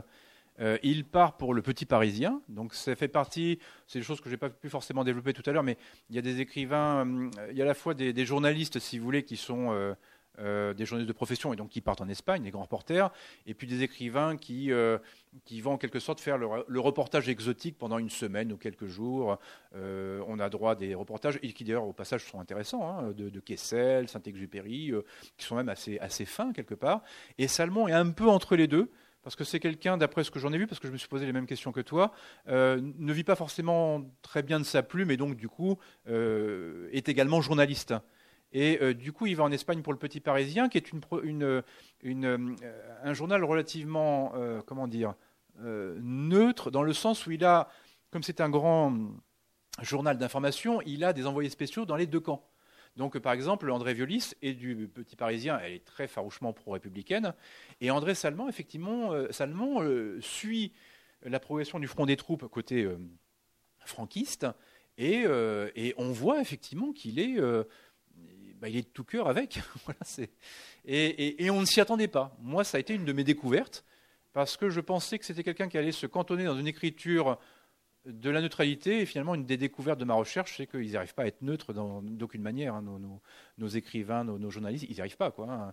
Euh, 0.60 0.78
il 0.82 1.04
part 1.04 1.36
pour 1.36 1.52
le 1.52 1.62
Petit 1.62 1.86
Parisien, 1.86 2.40
donc 2.48 2.74
ça 2.74 2.94
fait 2.94 3.08
partie, 3.08 3.58
c'est 3.86 3.98
des 3.98 4.04
choses 4.04 4.20
que 4.20 4.28
je 4.28 4.34
n'ai 4.34 4.38
pas 4.38 4.50
pu 4.50 4.68
forcément 4.68 5.02
développer 5.02 5.32
tout 5.32 5.42
à 5.46 5.52
l'heure, 5.52 5.64
mais 5.64 5.76
il 6.10 6.16
y 6.16 6.18
a 6.18 6.22
des 6.22 6.40
écrivains, 6.40 7.04
il 7.50 7.56
y 7.56 7.60
a 7.60 7.64
à 7.64 7.66
la 7.66 7.74
fois 7.74 7.94
des, 7.94 8.24
journalistes, 8.24 8.78
si 8.78 8.98
vous 8.98 9.04
voulez, 9.04 9.24
qui 9.24 9.36
sont 9.36 9.94
euh, 10.40 10.74
des 10.74 10.84
journalistes 10.84 11.06
de 11.06 11.12
profession 11.12 11.52
et 11.52 11.56
donc 11.56 11.68
qui 11.68 11.80
partent 11.80 12.00
en 12.00 12.08
Espagne, 12.08 12.42
les 12.42 12.50
grands 12.50 12.62
reporters, 12.62 13.08
et 13.46 13.54
puis 13.54 13.68
des 13.68 13.84
écrivains 13.84 14.36
qui, 14.36 14.72
euh, 14.72 14.98
qui 15.44 15.60
vont 15.60 15.74
en 15.74 15.78
quelque 15.78 16.00
sorte 16.00 16.18
faire 16.18 16.38
le, 16.38 16.80
reportage 16.80 17.28
exotique 17.28 17.78
pendant 17.78 17.98
une 17.98 18.10
semaine 18.10 18.52
ou 18.52 18.56
quelques 18.56 18.88
jours. 18.88 19.38
Euh, 19.76 20.24
on 20.26 20.40
a 20.40 20.48
droit 20.48 20.72
à 20.72 20.74
des 20.74 20.96
reportages, 20.96 21.38
et 21.44 21.52
qui 21.52 21.62
d'ailleurs 21.62 21.86
au 21.86 21.92
passage 21.92 22.24
sont 22.24 22.40
intéressants, 22.40 22.84
hein, 22.84 23.12
de, 23.12 23.28
de, 23.28 23.40
Kessel, 23.40 24.08
Saint-Exupéry, 24.08 24.92
qui 25.36 25.46
sont 25.46 25.54
même 25.54 25.68
assez, 25.68 26.00
assez 26.00 26.24
fins 26.24 26.52
quelque 26.52 26.74
part. 26.74 27.02
Et 27.38 27.46
Salmon 27.46 27.86
est 27.86 27.92
un 27.92 28.10
peu 28.10 28.28
entre 28.28 28.56
les 28.56 28.66
deux 28.66 28.90
parce 29.24 29.34
que 29.34 29.42
c'est 29.42 29.58
quelqu'un, 29.58 29.96
d'après 29.96 30.22
ce 30.22 30.30
que 30.30 30.38
j'en 30.38 30.52
ai 30.52 30.58
vu, 30.58 30.68
parce 30.68 30.78
que 30.78 30.86
je 30.86 30.92
me 30.92 30.98
suis 30.98 31.08
posé 31.08 31.26
les 31.26 31.32
mêmes 31.32 31.46
questions 31.46 31.72
que 31.72 31.80
toi, 31.80 32.12
ne 32.46 33.12
vit 33.12 33.24
pas 33.24 33.34
forcément 33.34 34.02
très 34.22 34.42
bien 34.42 34.60
de 34.60 34.64
sa 34.64 34.82
plume 34.82 35.10
et 35.10 35.16
donc 35.16 35.34
du 35.36 35.48
coup 35.48 35.78
est 36.06 37.08
également 37.08 37.40
journaliste. 37.40 37.94
Et 38.54 38.78
euh, 38.80 38.94
du 38.94 39.12
coup, 39.12 39.26
il 39.26 39.34
va 39.34 39.42
en 39.42 39.50
Espagne 39.50 39.82
pour 39.82 39.92
le 39.92 39.98
Petit 39.98 40.20
Parisien, 40.20 40.68
qui 40.68 40.78
est 40.78 40.92
euh, 41.34 41.62
un 43.02 43.12
journal 43.12 43.42
relativement, 43.44 44.32
euh, 44.36 44.62
comment 44.64 44.86
dire, 44.86 45.14
neutre, 45.60 46.70
dans 46.70 46.82
le 46.82 46.92
sens 46.92 47.26
où 47.26 47.32
il 47.32 47.44
a, 47.44 47.68
comme 48.10 48.22
c'est 48.22 48.40
un 48.40 48.48
grand 48.48 48.96
journal 49.82 50.18
d'information, 50.18 50.80
il 50.86 51.04
a 51.04 51.12
des 51.12 51.26
envoyés 51.26 51.50
spéciaux 51.50 51.84
dans 51.84 51.96
les 51.96 52.06
deux 52.06 52.20
camps. 52.20 52.44
Donc, 52.96 53.18
par 53.18 53.32
exemple, 53.32 53.70
André 53.70 53.94
Violis 53.94 54.34
est 54.42 54.54
du 54.54 54.88
Petit 54.88 55.16
Parisien, 55.16 55.58
elle 55.62 55.72
est 55.72 55.84
très 55.84 56.06
farouchement 56.06 56.52
pro-républicaine, 56.52 57.34
et 57.80 57.90
André 57.90 58.14
Salmon, 58.14 58.48
effectivement, 58.48 59.12
Salmon 59.30 59.82
suit 60.20 60.72
la 61.22 61.40
progression 61.40 61.80
du 61.80 61.88
front 61.88 62.06
des 62.06 62.16
troupes 62.16 62.46
côté 62.48 62.88
franquiste, 63.84 64.46
et, 64.96 65.24
on 65.96 66.12
voit 66.12 66.40
effectivement 66.40 66.92
qu'il 66.92 67.18
est 67.18 67.36
bah, 68.64 68.70
est 68.70 68.80
de 68.80 68.86
tout 68.86 69.04
cœur 69.04 69.28
avec. 69.28 69.60
et, 70.86 71.50
on 71.50 71.60
ne 71.60 71.66
s'y 71.66 71.82
attendait 71.82 72.08
pas. 72.08 72.34
Moi, 72.40 72.64
ça 72.64 72.78
a 72.78 72.80
été 72.80 72.94
une 72.94 73.04
de 73.04 73.12
mes 73.12 73.22
découvertes, 73.22 73.84
parce 74.32 74.56
que 74.56 74.70
je 74.70 74.80
pensais 74.80 75.18
que 75.18 75.26
c'était 75.26 75.42
quelqu'un 75.42 75.68
qui 75.68 75.76
allait 75.76 75.92
se 75.92 76.06
cantonner 76.06 76.44
dans 76.44 76.58
une 76.58 76.66
écriture 76.66 77.38
de 78.06 78.30
la 78.30 78.40
neutralité, 78.40 79.00
et 79.00 79.06
finalement, 79.06 79.34
une 79.34 79.46
des 79.46 79.56
découvertes 79.56 79.98
de 79.98 80.04
ma 80.04 80.14
recherche, 80.14 80.56
c'est 80.56 80.66
qu'ils 80.66 80.92
n'arrivent 80.92 81.14
pas 81.14 81.22
à 81.22 81.26
être 81.26 81.42
neutres 81.42 81.72
d'aucune 81.72 82.42
manière. 82.42 82.74
Hein. 82.74 82.84
nos, 83.58 83.68
écrivains, 83.68 84.24
nos, 84.24 84.50
journalistes, 84.50 84.86
ils 84.88 84.94
n'y 84.94 85.00
arrivent 85.00 85.16
pas. 85.16 85.30
Quoi, 85.30 85.50
hein. 85.50 85.72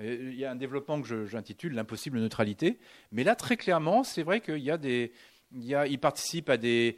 Il 0.00 0.34
y 0.34 0.44
a 0.44 0.50
un 0.50 0.56
développement 0.56 1.02
que 1.02 1.26
j'intitule 1.26 1.74
L'impossible 1.74 2.18
neutralité. 2.18 2.78
Mais 3.10 3.24
là, 3.24 3.34
très 3.34 3.56
clairement, 3.56 4.04
c'est 4.04 4.22
vrai 4.22 4.40
qu'il 4.40 4.58
y 4.58 4.70
a 4.70 4.78
des, 4.78 5.12
il, 5.54 5.98
participe 5.98 6.50
à 6.50 6.56
des, 6.56 6.96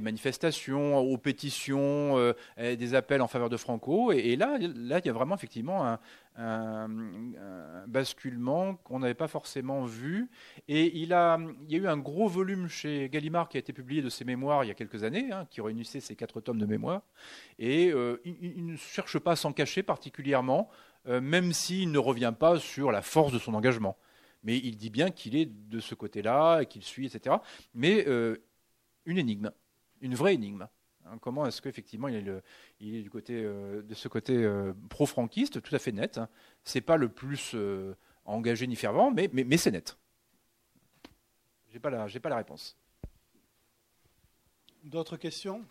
manifestations, 0.00 0.98
aux 0.98 1.18
pétitions, 1.18 2.16
euh, 2.16 2.32
des 2.56 2.94
appels 2.94 3.22
en 3.22 3.28
faveur 3.28 3.48
de 3.48 3.56
Franco. 3.56 4.12
Et, 4.12 4.36
là, 4.36 4.56
il 4.60 5.06
y 5.06 5.08
a 5.08 5.12
vraiment 5.12 5.34
effectivement 5.34 5.98
un, 6.36 6.88
basculement 7.86 8.76
qu'on 8.76 9.00
n'avait 9.00 9.14
pas 9.14 9.28
forcément 9.28 9.84
vu. 9.84 10.28
Et 10.68 10.98
il, 10.98 11.12
a, 11.12 11.38
il 11.66 11.72
y 11.72 11.74
a 11.74 11.78
eu 11.82 11.88
un 11.88 11.96
gros 11.96 12.28
volume 12.28 12.68
chez 12.68 13.08
Gallimard 13.08 13.48
qui 13.48 13.56
a 13.56 13.60
été 13.60 13.72
publié 13.72 14.02
de 14.02 14.08
ses 14.08 14.24
mémoires 14.24 14.64
il 14.64 14.68
y 14.68 14.70
a 14.70 14.74
quelques 14.74 15.02
années, 15.02 15.30
hein, 15.32 15.46
qui 15.50 15.60
réunissait 15.60 16.00
ces 16.00 16.14
quatre 16.14 16.40
tomes 16.40 16.58
de 16.58 16.66
mémoires. 16.66 17.02
Et 17.58 17.90
euh, 17.90 18.20
il, 18.24 18.66
ne 18.66 18.76
cherche 18.76 19.18
pas 19.18 19.32
à 19.32 19.36
s'en 19.36 19.52
cacher 19.52 19.82
particulièrement, 19.82 20.68
euh, 21.08 21.20
même 21.20 21.52
s'il 21.52 21.90
ne 21.90 21.98
revient 21.98 22.34
pas 22.38 22.58
sur 22.58 22.92
la 22.92 23.02
force 23.02 23.32
de 23.32 23.38
son 23.38 23.54
engagement 23.54 23.96
mais 24.42 24.58
il 24.58 24.76
dit 24.76 24.90
bien 24.90 25.10
qu'il 25.10 25.36
est 25.36 25.46
de 25.46 25.80
ce 25.80 25.94
côté-là, 25.94 26.64
qu'il 26.64 26.82
suit, 26.82 27.06
etc. 27.06 27.36
Mais 27.74 28.06
euh, 28.06 28.36
une 29.04 29.18
énigme, 29.18 29.50
une 30.00 30.14
vraie 30.14 30.34
énigme. 30.34 30.68
Hein, 31.06 31.18
comment 31.20 31.46
est-ce 31.46 31.62
qu'effectivement 31.62 32.08
il, 32.08 32.16
est 32.16 32.42
il 32.80 32.94
est 32.96 33.02
du 33.02 33.10
côté, 33.10 33.42
euh, 33.42 33.82
de 33.82 33.94
ce 33.94 34.08
côté 34.08 34.36
euh, 34.36 34.72
pro-franquiste, 34.90 35.62
tout 35.62 35.74
à 35.74 35.78
fait 35.78 35.92
net. 35.92 36.18
Hein. 36.18 36.28
C'est 36.64 36.80
pas 36.80 36.96
le 36.96 37.08
plus 37.08 37.56
engagé 38.24 38.66
ni 38.66 38.76
fervent, 38.76 39.10
mais, 39.10 39.56
c'est 39.56 39.70
net. 39.70 39.98
J'ai 41.70 41.80
pas 41.80 42.06
j'ai 42.08 42.20
pas 42.20 42.28
la 42.28 42.36
réponse. 42.36 42.76
D'autres 44.84 45.16
questions? 45.16 45.64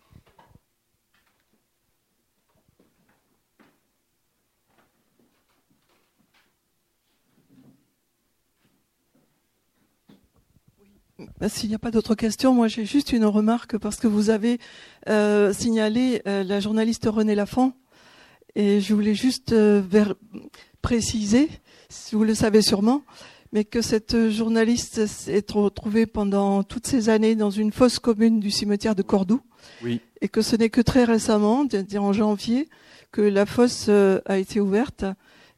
S'il 11.48 11.70
n'y 11.70 11.76
a 11.76 11.80
pas 11.80 11.92
d'autres 11.92 12.16
questions, 12.16 12.54
moi 12.54 12.68
j'ai 12.68 12.86
juste 12.86 13.12
une 13.12 13.26
remarque 13.26 13.78
parce 13.78 13.98
que 13.98 14.08
vous 14.08 14.30
avez 14.30 14.60
euh, 15.10 15.54
signalé 15.54 16.22
euh, 16.28 16.44
la 16.44 16.60
journaliste 16.60 17.06
Renée 17.06 17.36
Lafont. 17.36 17.74
Et 18.56 18.82
je 18.82 18.94
voulais 18.94 19.14
juste 19.14 19.52
euh, 19.52 19.82
préciser, 20.82 21.50
si 21.90 22.16
vous 22.16 22.24
le 22.24 22.34
savez 22.34 22.62
sûrement, 22.62 23.04
mais 23.52 23.64
que 23.64 23.82
cette 23.82 24.30
journaliste 24.30 25.06
s'est 25.06 25.46
retrouvée 25.54 26.06
pendant 26.06 26.64
toutes 26.64 26.88
ces 26.88 27.10
années 27.10 27.36
dans 27.36 27.52
une 27.52 27.72
fosse 27.72 28.00
commune 28.00 28.40
du 28.40 28.52
cimetière 28.52 28.96
de 28.96 29.04
Cordoue. 29.04 29.42
Oui. 29.84 30.02
et 30.22 30.30
que 30.30 30.42
ce 30.42 30.56
n'est 30.56 30.70
que 30.70 30.82
très 30.82 31.04
récemment, 31.04 31.68
en 31.98 32.14
janvier, 32.14 32.70
que 33.12 33.22
la 33.22 33.46
fosse 33.46 33.90
a 33.90 34.38
été 34.38 34.60
ouverte 34.60 35.06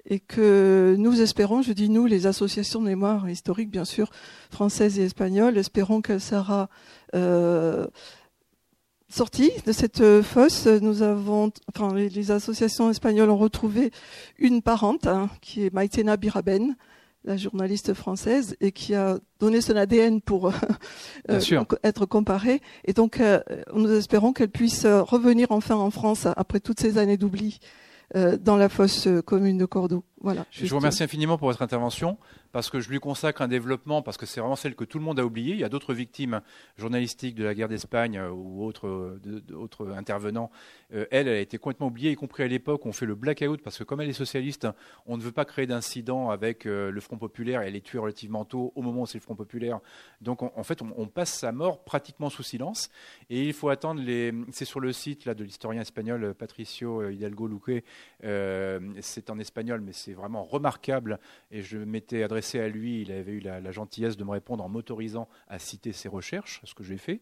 et 0.10 0.20
que 0.20 0.96
nous 0.98 1.22
espérons, 1.22 1.62
je 1.62 1.72
dis 1.72 1.90
nous, 1.90 2.08
les 2.08 2.26
associations 2.26 2.82
de 2.82 2.88
mémoire 2.88 3.30
historique, 3.30 3.70
bien 3.70 3.86
sûr, 3.86 4.10
françaises 4.50 5.00
et 5.00 5.04
espagnoles, 5.04 5.58
espérons 5.58 6.02
qu'elle 6.02 6.20
sera 6.20 6.68
euh, 7.16 7.86
sortie 9.08 9.52
de 9.68 9.72
cette 9.72 10.22
fosse. 10.24 10.66
Nous 10.66 11.04
avons, 11.04 11.52
enfin, 11.74 11.94
les, 11.94 12.32
associations 12.32 12.90
espagnoles 12.90 13.30
ont 13.30 13.38
retrouvé 13.38 13.92
une 14.40 14.64
parente, 14.64 15.06
hein, 15.06 15.30
qui 15.42 15.66
est 15.66 15.74
Maitena 15.74 16.18
Biraben, 16.18 16.76
la 17.24 17.38
journaliste 17.38 17.94
française, 17.94 18.56
et 18.62 18.72
qui 18.72 18.96
a 18.96 19.20
donné 19.40 19.62
son 19.62 19.76
ADN 19.76 20.22
pour 20.22 20.52
euh, 21.30 21.40
être 21.84 22.08
comparée. 22.08 22.62
Et 22.86 22.94
donc, 22.94 23.20
euh, 23.20 23.42
nous 23.76 23.92
espérons 23.92 24.34
qu'elle 24.34 24.50
puisse 24.50 24.88
revenir 24.88 25.52
enfin 25.52 25.76
en 25.76 25.92
France 25.92 26.26
après 26.36 26.60
toutes 26.60 26.80
ces 26.80 26.98
années 26.98 27.18
d'oubli 27.18 27.60
euh, 27.62 27.89
dans 28.14 28.58
la 28.58 28.70
fosse 28.70 29.08
commune 29.26 29.58
de 29.58 29.66
Cordoue. 29.66 30.04
Voilà. 30.22 30.46
Je 30.52 30.66
vous 30.68 30.76
remercie 30.76 31.04
infiniment 31.04 31.38
pour 31.38 31.48
votre 31.48 31.62
intervention 31.62 32.18
parce 32.52 32.70
que 32.70 32.80
je 32.80 32.90
lui 32.90 33.00
consacre 33.00 33.42
un 33.42 33.48
développement, 33.48 34.02
parce 34.02 34.18
que 34.18 34.26
c'est 34.26 34.40
vraiment 34.40 34.56
celle 34.56 34.76
que 34.76 34.84
tout 34.84 34.98
le 34.98 35.04
monde 35.04 35.20
a 35.20 35.26
oubliée. 35.26 35.54
Il 35.54 35.60
y 35.60 35.64
a 35.64 35.70
d'autres 35.70 35.94
victimes 35.94 36.42
journalistiques 36.78 37.36
de 37.36 37.44
la 37.44 37.54
guerre 37.54 37.70
d'Espagne 37.70 38.18
euh, 38.18 38.30
ou 38.32 38.64
autres, 38.64 38.88
euh, 38.88 39.96
intervenants. 39.96 40.50
Euh, 40.94 41.06
elle, 41.12 41.28
elle 41.28 41.36
a 41.36 41.40
été 41.40 41.58
complètement 41.58 41.88
oubliée, 41.88 42.12
y 42.12 42.16
compris 42.16 42.44
à 42.44 42.48
l'époque 42.48 42.86
où 42.86 42.90
on 42.90 42.94
fait 42.94 43.06
le 43.06 43.16
blackout, 43.16 43.62
parce 43.62 43.78
que 43.78 43.84
comme 43.84 44.02
elle 44.02 44.10
est 44.10 44.14
socialiste, 44.14 44.68
on 45.06 45.18
ne 45.18 45.22
veut 45.22 45.32
pas 45.32 45.46
créer 45.46 45.68
d'incident 45.68 46.30
avec 46.30 46.66
le 46.66 47.00
Front 47.00 47.18
populaire 47.18 47.62
et 47.62 47.68
elle 47.68 47.76
est 47.76 47.86
tuée 47.86 48.00
relativement 48.00 48.46
tôt, 48.46 48.74
au 48.76 48.82
moment 48.82 49.02
où 49.02 49.06
c'est 49.06 49.18
le 49.18 49.24
Front 49.24 49.36
populaire. 49.36 49.80
Donc 50.22 50.42
en 50.42 50.64
fait, 50.64 50.82
on, 50.82 51.08
passe 51.08 51.32
sa 51.32 51.52
mort 51.52 51.84
pratiquement 51.84 52.30
sous 52.30 52.44
silence. 52.44 52.90
Et 53.30 53.48
il 53.48 53.54
faut 53.54 53.70
attendre 53.70 54.02
les. 54.02 54.34
C'est 54.52 54.66
sur 54.66 54.80
le 54.80 54.92
site 54.92 55.26
là, 55.26 55.34
de 55.34 55.44
l'historien 55.44 55.82
espagnol 55.82 56.34
Patricio 56.34 57.10
Hidalgo 57.10 57.48
Luque. 57.48 57.84
c'est 58.22 59.30
en 59.30 59.40
espagnol, 59.40 59.82
mais 59.82 59.94
c'est 59.94 60.09
vraiment 60.14 60.44
remarquable. 60.44 61.20
Et 61.52 61.62
je 61.62 61.78
m'étais 61.78 62.24
adressé 62.24 62.60
à 62.60 62.68
lui, 62.68 63.02
il 63.02 63.12
avait 63.12 63.34
eu 63.34 63.40
la, 63.40 63.72
gentillesse 63.72 64.18
de 64.18 64.24
me 64.24 64.32
répondre 64.32 64.64
en 64.64 64.70
m'autorisant 64.70 65.28
à 65.48 65.60
citer 65.60 65.92
ses 65.92 66.10
recherches, 66.10 66.62
ce 66.64 66.74
que 66.74 66.84
j'ai 66.84 66.98
fait. 66.98 67.22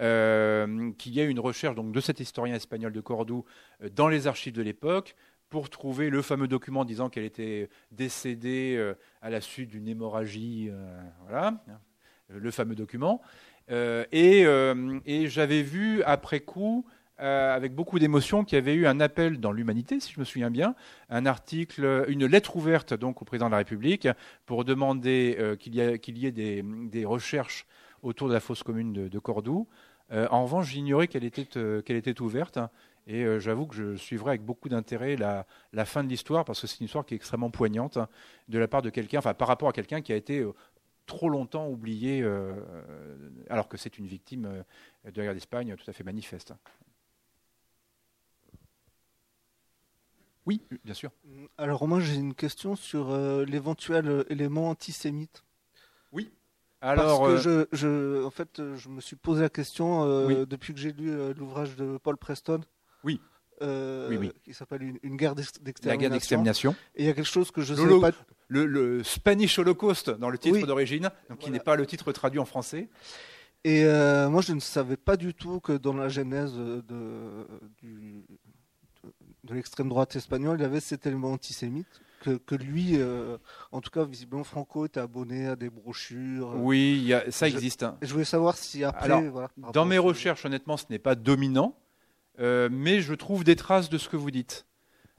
Euh, 0.00 0.90
qu'il 0.92 1.12
y 1.12 1.20
a 1.20 1.24
une 1.24 1.40
recherche 1.40 1.74
donc, 1.74 1.92
de 1.92 2.00
cet 2.00 2.18
historien 2.18 2.54
espagnol 2.54 2.92
de 2.92 3.00
Cordoue 3.00 3.44
euh, 3.82 3.90
dans 3.90 4.08
les 4.08 4.26
archives 4.26 4.54
de 4.54 4.62
l'époque 4.62 5.14
pour 5.50 5.68
trouver 5.68 6.08
le 6.08 6.22
fameux 6.22 6.48
document 6.48 6.86
disant 6.86 7.10
qu'elle 7.10 7.24
était 7.24 7.68
décédée 7.90 8.74
euh, 8.78 8.94
à 9.20 9.28
la 9.28 9.42
suite 9.42 9.68
d'une 9.68 9.86
hémorragie. 9.86 10.70
voilà, 11.22 11.62
le 12.28 12.50
fameux 12.50 12.74
document. 12.74 13.20
et, 13.68 14.46
et 15.04 15.28
j'avais 15.28 15.62
vu 15.62 16.02
après 16.04 16.40
coup 16.40 16.86
euh, 17.22 17.54
avec 17.54 17.72
beaucoup 17.72 18.00
d'émotion, 18.00 18.42
qui 18.42 18.56
avait 18.56 18.74
eu 18.74 18.84
un 18.84 18.98
appel 18.98 19.38
dans 19.38 19.52
l'Humanité, 19.52 20.00
si 20.00 20.12
je 20.12 20.18
me 20.18 20.24
souviens 20.24 20.50
bien, 20.50 20.74
un 21.08 21.24
article, 21.24 22.04
une 22.08 22.26
lettre 22.26 22.56
ouverte 22.56 22.94
donc 22.94 23.22
au 23.22 23.24
président 23.24 23.46
de 23.46 23.52
la 23.52 23.58
République 23.58 24.08
pour 24.44 24.64
demander 24.64 25.36
euh, 25.38 25.54
qu'il 25.54 25.76
y, 25.76 26.26
ait 26.26 26.32
des, 26.32 27.04
recherches 27.04 27.68
autour 28.02 28.26
de 28.26 28.32
la 28.32 28.40
fosse 28.40 28.64
commune 28.64 29.08
de, 29.08 29.18
Cordoue. 29.20 29.68
Euh, 30.10 30.26
en 30.32 30.42
revanche, 30.42 30.70
j'ignorais 30.70 31.06
qu'elle 31.06 31.22
était, 31.22 31.46
était 31.86 32.20
ouverte. 32.20 32.58
Et 33.06 33.24
j'avoue 33.40 33.66
que 33.66 33.74
je 33.74 33.96
suivrai 33.96 34.30
avec 34.30 34.42
beaucoup 34.42 34.68
d'intérêt 34.68 35.16
la, 35.16 35.46
la, 35.72 35.84
fin 35.84 36.02
de 36.04 36.08
l'histoire, 36.08 36.44
parce 36.44 36.60
que 36.60 36.66
c'est 36.66 36.80
une 36.80 36.86
histoire 36.86 37.04
qui 37.04 37.14
est 37.14 37.16
extrêmement 37.16 37.50
poignante 37.50 37.98
de 38.48 38.58
la 38.58 38.68
part 38.68 38.82
de 38.82 38.90
quelqu'un, 38.90 39.18
enfin 39.18 39.34
par 39.34 39.48
rapport 39.48 39.68
à 39.68 39.72
quelqu'un 39.72 40.02
qui 40.02 40.12
a 40.12 40.16
été 40.16 40.44
trop 41.06 41.28
longtemps 41.28 41.68
oublié, 41.68 42.24
alors 43.50 43.68
que 43.68 43.76
c'est 43.76 43.98
une 43.98 44.06
victime 44.06 44.64
de 45.04 45.12
la 45.16 45.24
guerre 45.24 45.34
d'Espagne 45.34 45.74
tout 45.76 45.90
à 45.90 45.92
fait 45.92 46.04
manifeste. 46.04 46.54
Oui, 50.46 50.60
bien 50.84 50.94
sûr. 50.94 51.10
Alors 51.56 51.86
moi 51.86 52.00
j'ai 52.00 52.14
une 52.16 52.34
question 52.34 52.74
sur 52.76 53.10
euh, 53.10 53.44
l'éventuel 53.44 54.08
euh, 54.08 54.24
élément 54.28 54.70
antisémite. 54.70 55.44
Oui. 56.12 56.30
Alors, 56.80 57.20
Parce 57.22 57.44
que 57.44 57.48
euh, 57.48 57.66
je, 57.72 57.76
je, 57.76 58.24
en 58.24 58.30
fait, 58.30 58.60
je 58.74 58.88
me 58.88 59.00
suis 59.00 59.14
posé 59.14 59.42
la 59.42 59.48
question 59.48 60.26
depuis 60.44 60.74
que 60.74 60.80
j'ai 60.80 60.90
lu 60.92 61.12
l'ouvrage 61.34 61.76
de 61.76 61.96
Paul 61.98 62.16
Preston. 62.16 62.60
Oui. 63.04 63.20
Oui, 63.60 64.16
oui. 64.18 64.32
qui 64.42 64.52
s'appelle 64.52 64.82
une, 64.82 64.98
une 65.04 65.16
guerre 65.16 65.36
d'ex- 65.36 65.52
La 65.58 65.62
d'extermination. 65.64 66.00
guerre 66.00 66.10
d'extermination. 66.10 66.74
Et 66.96 67.02
il 67.04 67.06
y 67.06 67.08
a 67.08 67.12
quelque 67.14 67.28
chose 67.28 67.52
que 67.52 67.62
je 67.62 67.74
sais 67.76 67.80
Lolo- 67.84 68.00
pas. 68.00 68.10
Le, 68.48 68.66
le 68.66 69.04
Spanish 69.04 69.56
Holocaust 69.60 70.10
dans 70.10 70.28
le 70.30 70.38
titre 70.38 70.56
Oui. 70.56 70.64
d'origine, 70.66 71.08
donc 71.30 71.38
qui 71.38 71.52
n'est 71.52 71.60
pas 71.60 71.76
le 71.76 71.86
titre 71.86 72.10
traduit 72.10 72.40
en 72.40 72.44
français. 72.44 72.88
Et 73.62 73.84
euh, 73.84 74.28
moi, 74.28 74.42
je 74.42 74.52
ne 74.52 74.58
savais 74.58 74.96
pas 74.96 75.16
du 75.16 75.34
tout 75.34 75.60
que 75.60 75.70
dans 75.70 75.92
la 75.92 76.08
genèse 76.08 76.52
de, 76.54 77.46
du- 77.80 78.24
de, 79.44 79.54
l'extrême 79.54 79.88
droite 79.88 80.14
espagnole, 80.16 80.58
il 80.58 80.62
y 80.62 80.66
avait 80.66 80.80
cet 80.80 81.06
élément 81.06 81.32
antisémite. 81.32 81.86
Que, 82.20 82.36
que 82.36 82.54
lui, 82.54 82.92
euh, 83.00 83.36
en 83.72 83.80
tout 83.80 83.90
cas, 83.90 84.04
visiblement, 84.04 84.44
Franco 84.44 84.86
était 84.86 85.00
abonné 85.00 85.48
à 85.48 85.56
des 85.56 85.70
brochures. 85.70 86.52
Oui, 86.56 87.02
y 87.04 87.12
a- 87.14 87.28
ça 87.32 87.48
existe. 87.48 87.82
hein. 87.82 87.96
Je 88.00 88.12
voulais 88.12 88.24
savoir 88.24 88.56
si 88.56 88.84
après. 88.84 89.06
Alors, 89.06 89.22
voilà, 89.24 89.48
Dans 89.72 89.84
mes 89.84 89.98
recherches, 89.98 90.44
honnêtement, 90.44 90.76
ce 90.76 90.84
n'est 90.88 91.00
pas 91.00 91.16
dominant, 91.16 91.74
euh, 92.38 92.68
mais 92.70 93.00
je 93.00 93.14
trouve 93.14 93.42
des 93.42 93.56
traces 93.56 93.88
de 93.90 93.98
ce 93.98 94.08
que 94.08 94.16
vous 94.16 94.30
dites. 94.30 94.66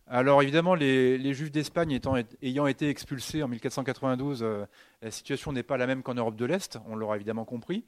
Alors 0.08 0.42
évidemment, 0.44 0.76
les, 0.76 1.18
les 1.18 1.34
Juifs 1.34 1.52
d'Espagne 1.52 1.92
étant- 1.92 2.16
ayant 2.42 2.68
été 2.68 2.88
expulsés 2.90 3.42
en 3.44 3.48
1492, 3.48 4.42
euh, 4.44 4.66
la 5.02 5.12
situation 5.12 5.52
n'est 5.54 5.64
pas 5.64 5.76
la 5.78 5.88
même 5.88 6.04
qu'en 6.04 6.14
Europe 6.14 6.36
de 6.36 6.46
l'Est, 6.46 6.78
on 6.88 6.96
l'aura 6.96 7.16
évidemment 7.16 7.46
compris. 7.46 7.84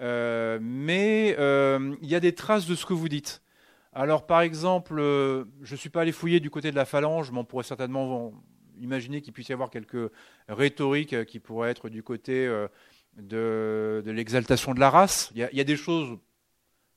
Euh, 0.00 0.58
mais 0.60 1.36
euh, 1.38 1.94
il 2.02 2.08
y 2.08 2.14
a 2.14 2.20
des 2.20 2.34
traces 2.34 2.66
de 2.66 2.74
ce 2.74 2.86
que 2.86 2.94
vous 2.94 3.08
dites. 3.08 3.42
Alors 3.92 4.26
par 4.26 4.40
exemple, 4.40 4.98
euh, 4.98 5.44
je 5.62 5.74
ne 5.74 5.76
suis 5.78 5.90
pas 5.90 6.02
allé 6.02 6.12
fouiller 6.12 6.40
du 6.40 6.50
côté 6.50 6.70
de 6.70 6.76
la 6.76 6.84
phalange, 6.84 7.30
mais 7.32 7.38
on 7.38 7.44
pourrait 7.44 7.64
certainement 7.64 8.32
imaginer 8.78 9.20
qu'il 9.20 9.32
puisse 9.32 9.48
y 9.48 9.52
avoir 9.52 9.70
quelques 9.70 10.10
rhétoriques 10.48 11.12
euh, 11.12 11.24
qui 11.24 11.40
pourraient 11.40 11.70
être 11.70 11.88
du 11.88 12.02
côté 12.02 12.46
euh, 12.46 12.68
de, 13.16 14.02
l'exaltation 14.06 14.74
de 14.74 14.80
la 14.80 14.90
race. 14.90 15.32
Il 15.34 15.48
y, 15.52 15.60
a, 15.60 15.64
des 15.64 15.76
choses, 15.76 16.18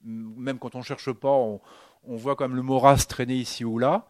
même 0.03 0.59
quand 0.59 0.75
on 0.75 0.79
ne 0.79 0.83
cherche 0.83 1.11
pas, 1.11 1.31
on, 1.31 1.59
voit 2.03 2.35
comme 2.35 2.55
le 2.55 2.61
mot 2.61 2.77
race 2.77 3.07
traîner 3.07 3.35
ici 3.35 3.65
ou 3.65 3.79
là. 3.79 4.07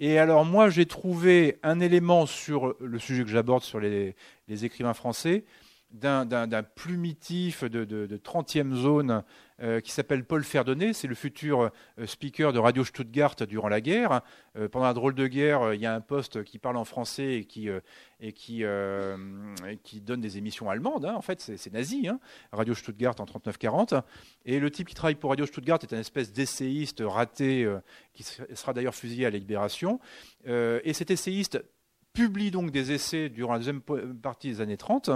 Et 0.00 0.18
alors 0.18 0.44
moi, 0.44 0.70
j'ai 0.70 0.86
trouvé 0.86 1.60
un 1.62 1.78
élément 1.78 2.26
sur 2.26 2.74
le 2.80 2.98
sujet 2.98 3.22
que 3.22 3.30
j'aborde 3.30 3.62
sur 3.62 3.78
les 3.78 4.14
écrivains 4.48 4.94
français, 4.94 5.44
d'un 5.94 6.62
plumitif 6.62 7.64
de, 7.64 7.84
de, 7.84 8.06
de 8.06 8.16
30e 8.16 8.74
zone 8.74 9.22
euh, 9.62 9.78
qui 9.78 9.92
s'appelle 9.92 10.24
Paul 10.24 10.42
Ferdonnet. 10.42 10.92
C'est 10.92 11.06
le 11.06 11.14
futur 11.14 11.70
euh, 12.00 12.06
speaker 12.06 12.52
de 12.52 12.58
Radio 12.58 12.82
Stuttgart 12.82 13.36
durant 13.48 13.68
la 13.68 13.80
guerre. 13.80 14.20
Euh, 14.56 14.68
pendant 14.68 14.86
la 14.86 14.94
drôle 14.94 15.14
de 15.14 15.28
guerre, 15.28 15.74
il 15.74 15.80
y 15.80 15.86
a 15.86 15.94
un 15.94 16.00
poste 16.00 16.42
qui 16.42 16.58
parle 16.58 16.76
en 16.76 16.84
français 16.84 17.36
et 17.36 17.44
qui, 17.44 17.68
donne 20.00 20.20
des 20.20 20.38
émissions 20.38 20.68
allemandes. 20.68 21.04
hein. 21.04 21.14
En 21.14 21.22
fait, 21.22 21.40
c'est 21.40 21.72
nazi, 21.72 22.08
hein. 22.08 22.18
Radio 22.50 22.74
Stuttgart 22.74 23.14
en 23.20 23.26
39-40. 23.26 24.02
Et 24.44 24.58
le 24.58 24.70
type 24.72 24.88
qui 24.88 24.94
travaille 24.96 25.14
pour 25.14 25.30
Radio 25.30 25.46
Stuttgart 25.46 25.78
est 25.82 25.92
un 25.92 26.00
espèce 26.00 26.32
d'essayiste 26.32 27.00
raté 27.06 27.72
qui 28.12 28.24
sera 28.24 28.72
d'ailleurs 28.72 28.96
fusillé 28.96 29.26
à 29.26 29.30
la 29.30 29.38
Libération. 29.38 30.00
Et 30.46 30.92
cet 30.94 31.12
essayiste 31.12 31.62
publie 32.12 32.50
donc 32.50 32.70
des 32.70 32.92
essais 32.92 33.28
durant 33.28 33.52
la 33.52 33.58
deuxième 33.58 33.82
partie 34.22 34.48
des 34.48 34.60
années 34.60 34.76
30 34.76 35.10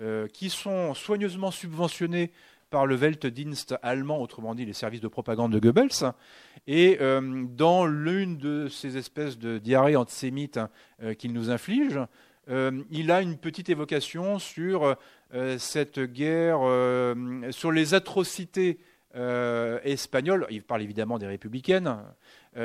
euh, 0.00 0.28
qui 0.28 0.48
sont 0.48 0.94
soigneusement 0.94 1.50
subventionnés 1.50 2.30
par 2.70 2.86
le 2.86 2.94
Weltdienst 2.94 3.74
allemand, 3.82 4.18
autrement 4.18 4.54
dit 4.54 4.64
les 4.64 4.72
services 4.72 5.02
de 5.02 5.08
propagande 5.08 5.52
de 5.52 5.58
Goebbels. 5.58 6.14
Et 6.66 6.96
euh, 7.02 7.44
dans 7.46 7.84
l'une 7.84 8.38
de 8.38 8.68
ces 8.68 8.96
espèces 8.96 9.38
de 9.38 9.58
diarrhées 9.58 9.96
antisémites 9.96 10.58
euh, 11.02 11.12
qu'il 11.12 11.34
nous 11.34 11.50
inflige, 11.50 11.98
il 12.90 13.12
a 13.12 13.20
une 13.20 13.36
petite 13.36 13.68
évocation 13.68 14.40
sur 14.40 14.96
cette 15.58 16.00
guerre, 16.00 16.58
sur 17.50 17.70
les 17.70 17.94
atrocités 17.94 18.80
espagnoles. 19.14 20.48
Il 20.50 20.64
parle 20.64 20.82
évidemment 20.82 21.20
des 21.20 21.28
républicaines, 21.28 21.98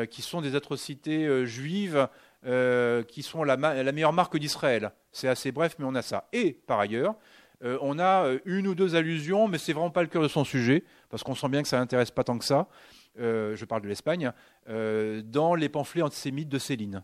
qui 0.09 0.23
sont 0.23 0.41
des 0.41 0.55
atrocités 0.55 1.45
juives 1.45 2.07
euh, 2.47 3.01
qui 3.01 3.23
sont 3.23 3.43
la, 3.43 3.57
meilleure 3.57 4.13
marque 4.13 4.37
d'Israël. 4.37 4.91
C'est 5.11 5.27
assez 5.27 5.51
bref, 5.51 5.77
mais 5.79 5.85
on 5.85 5.95
a 5.95 6.03
ça. 6.03 6.27
Et 6.31 6.53
par 6.53 6.79
ailleurs, 6.79 7.15
euh, 7.63 7.79
on 7.81 7.97
a 7.97 8.27
euh, 8.27 8.39
une 8.45 8.67
ou 8.67 8.75
deux 8.75 8.95
allusions, 8.95 9.47
mais 9.47 9.57
c'est 9.57 9.73
vraiment 9.73 9.89
pas 9.89 10.03
le 10.03 10.09
cœur 10.09 10.21
de 10.21 10.27
son 10.27 10.43
sujet, 10.43 10.83
parce 11.09 11.23
qu'on 11.23 11.33
sent 11.33 11.49
bien 11.49 11.63
que 11.63 11.67
ça 11.67 11.79
n'intéresse 11.79 12.11
pas 12.11 12.23
tant 12.23 12.37
que 12.37 12.45
ça. 12.45 12.67
je 13.17 13.65
parle 13.65 13.81
de 13.81 13.87
l'Espagne, 13.87 14.31
dans 14.67 15.55
les 15.55 15.69
pamphlets 15.69 16.03
antisémites 16.03 16.49
de 16.49 16.59
Céline. 16.59 17.03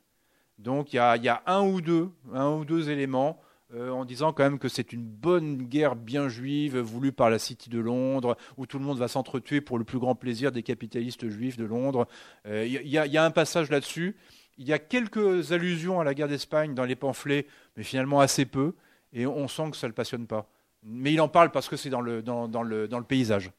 Donc 0.60 0.94
il 0.94 0.98
y 0.98 1.00
a, 1.00 1.44
un 1.48 1.62
ou 1.62 1.82
deux, 1.82 2.10
un 2.34 2.52
ou 2.52 2.64
deux 2.64 2.92
éléments 2.92 3.42
en 3.74 4.06
disant 4.06 4.34
quand 4.34 4.44
même 4.44 4.60
que 4.60 4.68
c'est 4.68 4.94
une 4.94 5.06
bonne 5.06 5.64
guerre 5.64 5.96
bien 5.96 6.28
juive 6.28 6.78
voulue 6.78 7.14
par 7.14 7.32
la 7.32 7.40
City 7.40 7.70
de 7.70 7.80
Londres, 7.80 8.38
où 8.58 8.68
tout 8.68 8.78
le 8.78 8.86
monde 8.86 9.00
va 9.00 9.08
s'entretuer 9.08 9.62
pour 9.62 9.80
le 9.80 9.86
plus 9.86 9.98
grand 9.98 10.14
plaisir 10.14 10.52
des 10.52 10.62
capitalistes 10.62 11.30
juifs 11.30 11.58
de 11.58 11.66
Londres. 11.66 12.06
Il 12.46 12.88
y 12.88 13.18
a 13.18 13.26
un 13.26 13.32
passage 13.32 13.72
là-dessus. 13.72 14.18
Il 14.58 14.68
y 14.68 14.74
a 14.74 14.80
quelques 14.80 15.52
allusions 15.52 16.00
à 16.00 16.04
la 16.04 16.14
guerre 16.14 16.28
d'Espagne 16.28 16.74
dans 16.74 16.86
les 16.86 16.96
pamphlets, 16.96 17.48
mais 17.76 17.84
finalement 17.84 18.20
assez 18.20 18.46
peu, 18.46 18.74
et 19.14 19.26
on 19.26 19.48
sent 19.48 19.72
que 19.72 19.78
ça 19.78 19.88
ne 19.88 19.92
le 19.92 19.96
passionne 19.96 20.28
pas. 20.28 20.48
Mais 20.84 21.14
il 21.14 21.22
en 21.22 21.28
parle 21.28 21.52
parce 21.52 21.70
que 21.70 21.78
c'est 21.78 21.90
dans 21.90 22.02
le, 22.02 22.22
dans, 22.24 22.48
dans 22.48 22.64
le, 22.64 22.88
dans 22.88 23.00
le 23.00 23.06
paysage. 23.06 23.52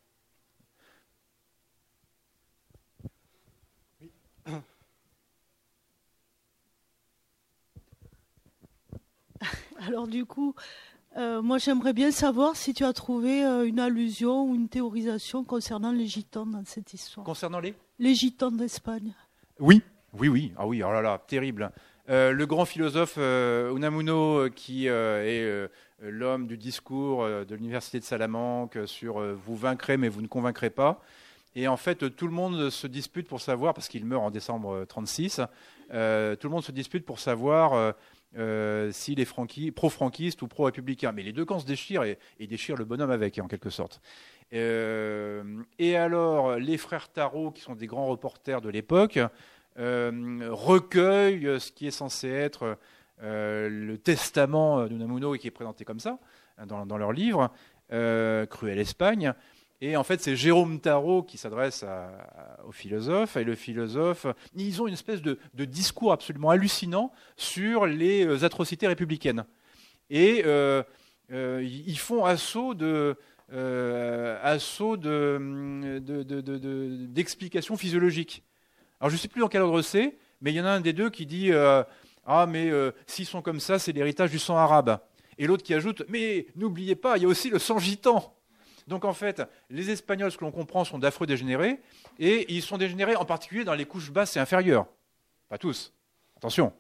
Alors 9.78 10.08
du 10.08 10.24
coup, 10.24 10.54
euh, 11.16 11.42
moi 11.42 11.58
j'aimerais 11.58 11.92
bien 11.92 12.10
savoir 12.10 12.56
si 12.56 12.74
tu 12.74 12.84
as 12.84 12.92
trouvé 12.92 13.44
euh, 13.44 13.66
une 13.66 13.78
allusion 13.78 14.44
ou 14.44 14.54
une 14.54 14.68
théorisation 14.68 15.44
concernant 15.44 15.92
les 15.92 16.06
gitans 16.06 16.46
dans 16.46 16.64
cette 16.64 16.92
histoire. 16.94 17.24
Concernant 17.24 17.60
les? 17.60 17.74
Les 17.98 18.14
gitans 18.14 18.50
d'Espagne. 18.50 19.14
Oui, 19.60 19.82
oui, 20.18 20.28
oui. 20.28 20.52
Ah 20.56 20.66
oui, 20.66 20.82
oh 20.82 20.92
là 20.92 21.02
là, 21.02 21.20
terrible. 21.26 21.70
Euh, 22.08 22.32
le 22.32 22.46
grand 22.46 22.64
philosophe 22.64 23.14
euh, 23.18 23.74
Unamuno, 23.74 24.40
euh, 24.40 24.48
qui 24.48 24.86
est 24.86 25.68
l'homme 26.00 26.46
du 26.46 26.56
discours 26.56 27.24
de 27.26 27.54
l'université 27.54 28.00
de 28.00 28.04
Salamanque 28.04 28.78
sur 28.86 29.20
vous 29.20 29.56
vaincrez 29.56 29.96
mais 29.96 30.08
vous 30.08 30.20
ne 30.20 30.26
convaincrez 30.26 30.70
pas. 30.70 31.00
Et 31.54 31.68
en 31.68 31.76
fait, 31.76 32.16
tout 32.16 32.26
le 32.26 32.32
monde 32.32 32.70
se 32.70 32.86
dispute 32.86 33.28
pour 33.28 33.40
savoir, 33.40 33.74
parce 33.74 33.88
qu'il 33.88 34.04
meurt 34.06 34.22
en 34.22 34.30
décembre 34.30 34.74
euh, 34.74 34.84
36, 34.86 35.42
euh, 35.92 36.34
tout 36.34 36.48
le 36.48 36.52
monde 36.52 36.64
se 36.64 36.72
dispute 36.72 37.04
pour 37.04 37.18
savoir 37.20 37.94
s'il 38.92 39.20
est 39.20 39.26
franqui- 39.26 39.70
pro-franquiste 39.70 40.40
ou 40.42 40.48
pro-républicain. 40.48 41.12
Mais 41.12 41.22
les 41.22 41.32
deux 41.32 41.44
camps 41.44 41.58
se 41.60 41.66
déchirent 41.66 42.04
et, 42.04 42.18
déchirent 42.40 42.76
le 42.76 42.86
bonhomme 42.86 43.10
avec, 43.10 43.38
en 43.38 43.46
quelque 43.46 43.68
sorte. 43.70 44.00
Et 44.52 45.96
alors, 45.96 46.56
les 46.56 46.78
frères 46.78 47.10
Tarot, 47.10 47.50
qui 47.50 47.60
sont 47.60 47.74
des 47.74 47.86
grands 47.86 48.06
reporters 48.06 48.60
de 48.62 48.70
l'époque, 48.70 49.18
euh, 49.78 50.48
recueillent 50.50 51.60
ce 51.60 51.72
qui 51.72 51.86
est 51.86 51.92
censé 51.92 52.28
être 52.28 52.78
euh, 53.22 53.68
le 53.68 53.98
testament 53.98 54.86
d'Unamuno 54.86 55.34
et 55.34 55.38
qui 55.38 55.46
est 55.46 55.52
présenté 55.52 55.84
comme 55.84 56.00
ça 56.00 56.18
hein, 56.58 56.66
dans, 56.66 56.98
leur 56.98 57.12
livre, 57.12 57.52
euh, 57.92 58.46
Cruelle 58.46 58.78
Espagne. 58.78 59.32
Et 59.80 59.96
en 59.96 60.04
fait, 60.04 60.20
c'est 60.20 60.36
Jérôme 60.36 60.80
Tarot 60.80 61.22
qui 61.22 61.38
s'adresse 61.38 61.84
au 62.66 62.72
philosophe. 62.72 63.36
Et 63.36 63.44
le 63.44 63.54
philosophe, 63.54 64.26
ils 64.54 64.80
ont 64.80 64.86
une 64.86 64.94
espèce 64.94 65.22
de, 65.22 65.38
discours 65.64 66.12
absolument 66.12 66.50
hallucinant 66.50 67.12
sur 67.36 67.86
les 67.86 68.24
euh, 68.24 68.44
atrocités 68.44 68.86
républicaines. 68.86 69.44
Et 70.10 70.42
euh, 70.46 70.82
ils 71.30 71.98
font 71.98 72.24
assaut 72.24 72.74
de- 72.74 73.16
d'explications 77.08 77.76
physiologiques. 77.76 78.44
Alors 79.02 79.10
je 79.10 79.16
ne 79.16 79.20
sais 79.20 79.26
plus 79.26 79.40
dans 79.40 79.48
quel 79.48 79.62
ordre 79.62 79.82
c'est, 79.82 80.16
mais 80.40 80.52
il 80.52 80.54
y 80.54 80.60
en 80.60 80.64
a 80.64 80.70
un 80.70 80.80
des 80.80 80.92
deux 80.92 81.10
qui 81.10 81.26
dit 81.26 81.50
euh, 81.50 81.82
Ah, 82.24 82.46
mais 82.48 82.70
euh, 82.70 82.92
s'ils 83.08 83.26
sont 83.26 83.42
comme 83.42 83.58
ça, 83.58 83.80
c'est 83.80 83.90
l'héritage 83.90 84.30
du 84.30 84.38
sang 84.38 84.56
arabe. 84.56 85.00
Et 85.38 85.48
l'autre 85.48 85.64
qui 85.64 85.74
ajoute 85.74 86.04
Mais 86.08 86.46
n'oubliez 86.54 86.94
pas, 86.94 87.16
il 87.16 87.24
y 87.24 87.26
a 87.26 87.28
aussi 87.28 87.50
le 87.50 87.58
sang 87.58 87.80
gitan. 87.80 88.32
Donc 88.86 89.04
en 89.04 89.12
fait, 89.12 89.42
les 89.70 89.90
Espagnols, 89.90 90.30
ce 90.30 90.38
que 90.38 90.44
l'on 90.44 90.52
comprend, 90.52 90.84
sont 90.84 91.00
d'affreux 91.00 91.26
dégénérés, 91.26 91.80
et 92.20 92.46
ils 92.54 92.62
sont 92.62 92.78
dégénérés 92.78 93.16
en 93.16 93.24
particulier 93.24 93.64
dans 93.64 93.74
les 93.74 93.86
couches 93.86 94.12
basses 94.12 94.36
et 94.36 94.40
inférieures. 94.40 94.86
Pas 95.48 95.58
tous, 95.58 95.92
attention. 96.36 96.72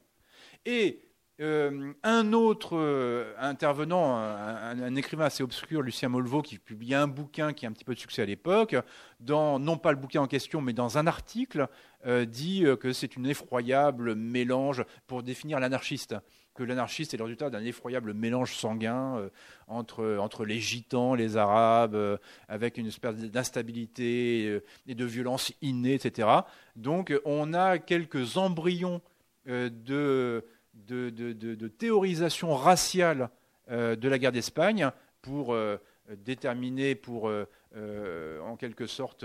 Et 0.64 1.02
euh, 1.40 1.94
un 2.02 2.32
autre 2.34 2.76
euh, 2.76 3.32
intervenant, 3.38 4.16
un, 4.16 4.94
écrivain 4.96 5.24
assez 5.24 5.42
obscur, 5.42 5.80
Lucien 5.80 6.10
Molvo, 6.10 6.42
qui 6.42 6.58
publie 6.58 6.94
un 6.94 7.08
bouquin 7.08 7.54
qui 7.54 7.64
a 7.64 7.70
un 7.70 7.72
petit 7.72 7.84
peu 7.84 7.94
de 7.94 7.98
succès 7.98 8.22
à 8.22 8.26
l'époque, 8.26 8.76
dans 9.18 9.58
non 9.58 9.78
pas 9.78 9.92
le 9.92 9.96
bouquin 9.96 10.20
en 10.20 10.26
question, 10.26 10.60
mais 10.60 10.74
dans 10.74 10.98
un 10.98 11.06
article, 11.06 11.68
euh, 12.06 12.26
dit 12.26 12.64
que 12.80 12.92
c'est 12.92 13.16
une 13.16 13.26
effroyable 13.26 14.14
mélange 14.14 14.84
pour 15.06 15.22
définir 15.22 15.58
l'anarchiste. 15.58 16.14
Que 16.54 16.64
l'anarchiste 16.64 17.14
est 17.14 17.16
le 17.16 17.24
résultat 17.24 17.48
d'un 17.48 17.64
effroyable 17.64 18.12
mélange 18.12 18.54
sanguin 18.54 19.30
entre, 19.68 20.18
entre 20.20 20.44
les 20.44 20.60
gitans, 20.60 21.14
les 21.14 21.38
arabes, 21.38 22.20
avec 22.46 22.76
une 22.76 22.88
espèce 22.88 23.14
d'instabilité 23.16 24.60
et 24.86 24.94
de 24.94 25.04
violence 25.06 25.54
innée, 25.62 25.94
etc. 25.94 26.28
Donc 26.76 27.18
on 27.24 27.54
a 27.54 27.78
quelques 27.78 28.36
embryons 28.36 29.00
de, 29.46 30.44
de, 30.86 31.68
théorisation 31.68 32.54
raciale 32.54 33.30
euh, 33.70 33.96
de 33.96 34.08
la 34.08 34.18
guerre 34.18 34.32
d'Espagne 34.32 34.90
pour 35.20 35.54
euh, 35.54 35.76
déterminer, 36.24 36.94
pour 36.94 37.28
euh, 37.28 38.40
en 38.40 38.56
quelque 38.56 38.86
sorte 38.86 39.24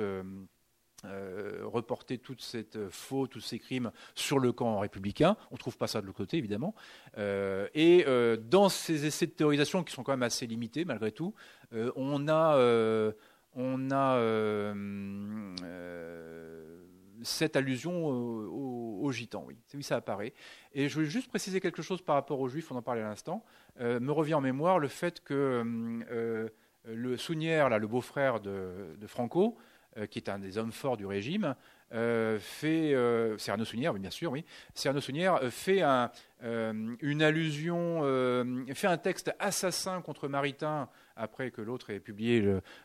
reporter 1.04 2.18
toute 2.18 2.42
cette 2.42 2.90
faute, 2.90 3.30
tous 3.30 3.40
ces 3.40 3.60
crimes 3.60 3.92
sur 4.16 4.40
le 4.40 4.52
camp 4.52 4.80
républicain. 4.80 5.38
On 5.52 5.56
ne 5.56 5.60
trouve 5.60 5.78
pas 5.78 5.88
ça 5.88 6.02
de 6.02 6.08
l'autre 6.08 6.18
côté, 6.18 6.38
évidemment. 6.38 6.74
et 7.18 8.06
dans 8.42 8.70
ces 8.70 9.06
essais 9.06 9.28
de 9.28 9.32
théorisation, 9.32 9.84
qui 9.84 9.94
sont 9.94 10.04
quand 10.04 10.14
même 10.14 10.24
assez 10.24 10.48
limités, 10.48 10.86
malgré 10.86 11.12
tout, 11.12 11.34
on 11.72 12.28
a, 12.28 13.14
on 13.54 13.92
a 13.92 14.20
cette 17.24 17.56
allusion 17.56 18.06
aux, 18.06 19.12
gitans, 19.12 19.44
oui. 19.48 19.58
Oui, 19.74 19.84
ça 19.84 19.96
apparaît. 19.98 20.34
Et 20.74 20.90
je 20.90 20.96
voulais 20.96 21.08
juste 21.08 21.30
préciser 21.30 21.60
quelque 21.60 21.82
chose 21.82 22.02
par 22.02 22.16
rapport 22.16 22.40
aux 22.40 22.50
juifs, 22.50 22.72
on 22.72 22.76
en 22.76 22.82
parlait 22.82 23.02
à 23.02 23.10
l'instant. 23.10 23.44
me 23.80 24.12
revient 24.12 24.36
en 24.36 24.42
mémoire 24.42 24.80
le 24.80 24.88
fait 24.88 25.24
que 25.24 25.64
le 26.88 27.18
Sounière, 27.18 27.70
là, 27.70 27.80
le 27.80 27.88
beau-frère 27.88 28.40
de, 28.40 28.96
Franco, 29.08 29.58
euh, 29.98 30.06
qui 30.06 30.20
est 30.20 30.30
un 30.30 30.40
des 30.40 30.58
hommes 30.58 30.72
forts 30.72 30.98
du 30.98 31.06
régime, 31.06 31.56
euh, 31.94 32.40
fait, 32.40 32.94
euh, 32.94 33.38
Arnaud 33.48 33.66
Sounière, 33.66 33.94
bien 33.94 34.10
sûr, 34.10 34.32
oui, 34.32 34.46
Arnaud 34.86 35.02
Sounière 35.02 35.40
fait 35.52 35.82
un, 35.82 36.12
une 36.42 37.22
allusion, 37.22 38.02
fait 38.74 38.88
un 38.88 38.98
texte 38.98 39.34
assassin 39.40 40.02
contre 40.02 40.28
Maritain 40.28 40.90
après 41.18 41.52
que 41.52 41.62
l'autre 41.62 41.90
ait 41.90 42.00
publié 42.00 42.44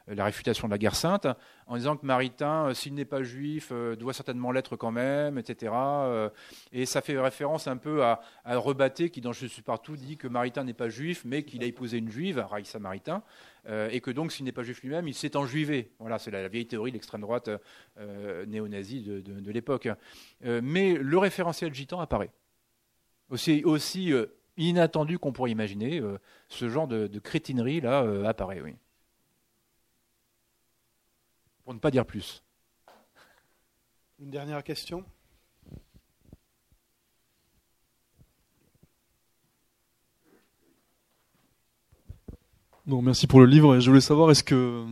la 0.08 0.24
réfutation 0.24 0.68
de 0.68 0.72
la 0.72 0.78
guerre 0.78 0.96
sainte, 0.96 1.26
en 1.66 1.76
disant 1.76 1.96
que 1.96 2.04
Maritain, 2.04 2.68
euh, 2.68 2.74
s'il 2.74 2.94
n'est 2.94 3.04
pas 3.04 3.22
juif, 3.22 3.68
euh, 3.72 3.96
doit 3.96 4.12
certainement 4.12 4.52
l'être 4.52 4.76
quand 4.76 4.90
même, 4.90 5.38
etc. 5.38 5.72
Euh, 5.74 6.28
et 6.72 6.86
ça 6.86 7.00
fait 7.00 7.18
référence 7.18 7.66
un 7.66 7.76
peu 7.76 8.04
à, 8.04 8.20
à 8.44 8.56
Rebatté, 8.56 9.10
qui 9.10 9.20
dans 9.20 9.32
Je 9.32 9.46
suis 9.46 9.62
partout 9.62 9.96
dit 9.96 10.16
que 10.16 10.28
Maritain 10.28 10.64
n'est 10.64 10.74
pas 10.74 10.88
juif, 10.88 11.22
mais 11.24 11.44
qu'il 11.44 11.62
a 11.62 11.66
épousé 11.66 11.98
une 11.98 12.10
juive, 12.10 12.38
Raïssa 12.38 12.78
Maritain, 12.78 13.22
et 13.68 14.00
que 14.00 14.10
donc 14.10 14.32
s'il 14.32 14.44
n'est 14.44 14.52
pas 14.52 14.64
juif 14.64 14.82
lui-même, 14.82 15.06
il 15.06 15.14
s'est 15.14 15.36
enjuivé. 15.36 15.92
Voilà, 16.00 16.18
c'est 16.18 16.30
la, 16.30 16.48
vieille 16.48 16.66
théorie 16.66 16.90
de 16.90 16.96
l'extrême 16.96 17.20
droite 17.20 17.48
néo-nazie 18.46 19.02
de, 19.02 19.50
l'époque. 19.50 19.88
mais 20.42 20.94
le 20.94 21.18
référentiel 21.18 21.72
gitan 21.72 22.00
apparaît. 22.00 22.30
Aussi, 23.30 23.62
aussi 23.64 24.12
inattendu 24.56 25.18
qu'on 25.18 25.32
pourrait 25.32 25.50
imaginer, 25.50 26.00
euh, 26.00 26.18
ce 26.48 26.68
genre 26.68 26.86
de, 26.86 27.06
crétinerie 27.18 27.80
là 27.80 28.02
euh, 28.02 28.24
apparaît, 28.24 28.60
oui. 28.60 28.76
Pour 31.64 31.74
ne 31.74 31.78
pas 31.78 31.90
dire 31.90 32.04
plus. 32.04 32.42
Une 34.18 34.30
dernière 34.30 34.62
question? 34.62 35.04
Merci 42.86 43.26
pour 43.26 43.40
le 43.40 43.46
livre. 43.46 43.78
Je 43.78 43.88
voulais 43.88 44.00
savoir, 44.00 44.30
est-ce 44.30 44.44
que, 44.44 44.84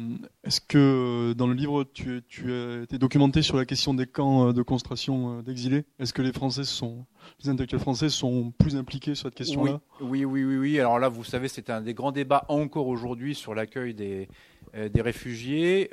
est 0.45 0.67
que 0.67 1.33
dans 1.37 1.47
le 1.47 1.55
livre, 1.55 1.85
tu, 1.85 2.23
tu 2.29 2.53
été 2.83 2.99
documenté 2.99 3.43
sur 3.43 3.57
la 3.57 3.65
question 3.65 3.95
des 3.95 4.07
camps 4.07 4.49
euh, 4.49 4.53
de 4.53 4.63
concentration 4.63 5.39
euh, 5.39 5.43
d'exilés? 5.43 5.85
Est-ce 5.99 6.13
que 6.13 6.23
les 6.23 6.33
Français 6.33 6.65
sont, 6.65 7.05
les 7.43 7.51
intellectuels 7.51 7.81
français 7.81 8.09
sont 8.09 8.53
plus 8.59 8.77
impliqués 8.77 9.15
sur 9.15 9.29
cette 9.29 9.35
question-là? 9.35 9.81
Oui, 10.01 10.25
oui, 10.25 10.45
oui, 10.45 10.57
oui, 10.57 10.81
Alors 10.81 10.99
là, 10.99 11.09
vous 11.09 11.25
savez, 11.25 11.49
c'est 11.49 11.71
un 11.71 11.81
des 11.81 11.95
grands 11.95 12.13
débats 12.13 12.45
encore 12.49 12.87
aujourd'hui 12.87 13.35
sur 13.35 13.55
l'accueil 13.55 13.95
des, 13.95 14.29
euh, 14.75 14.89
des 14.89 15.03
réfugiés. 15.03 15.91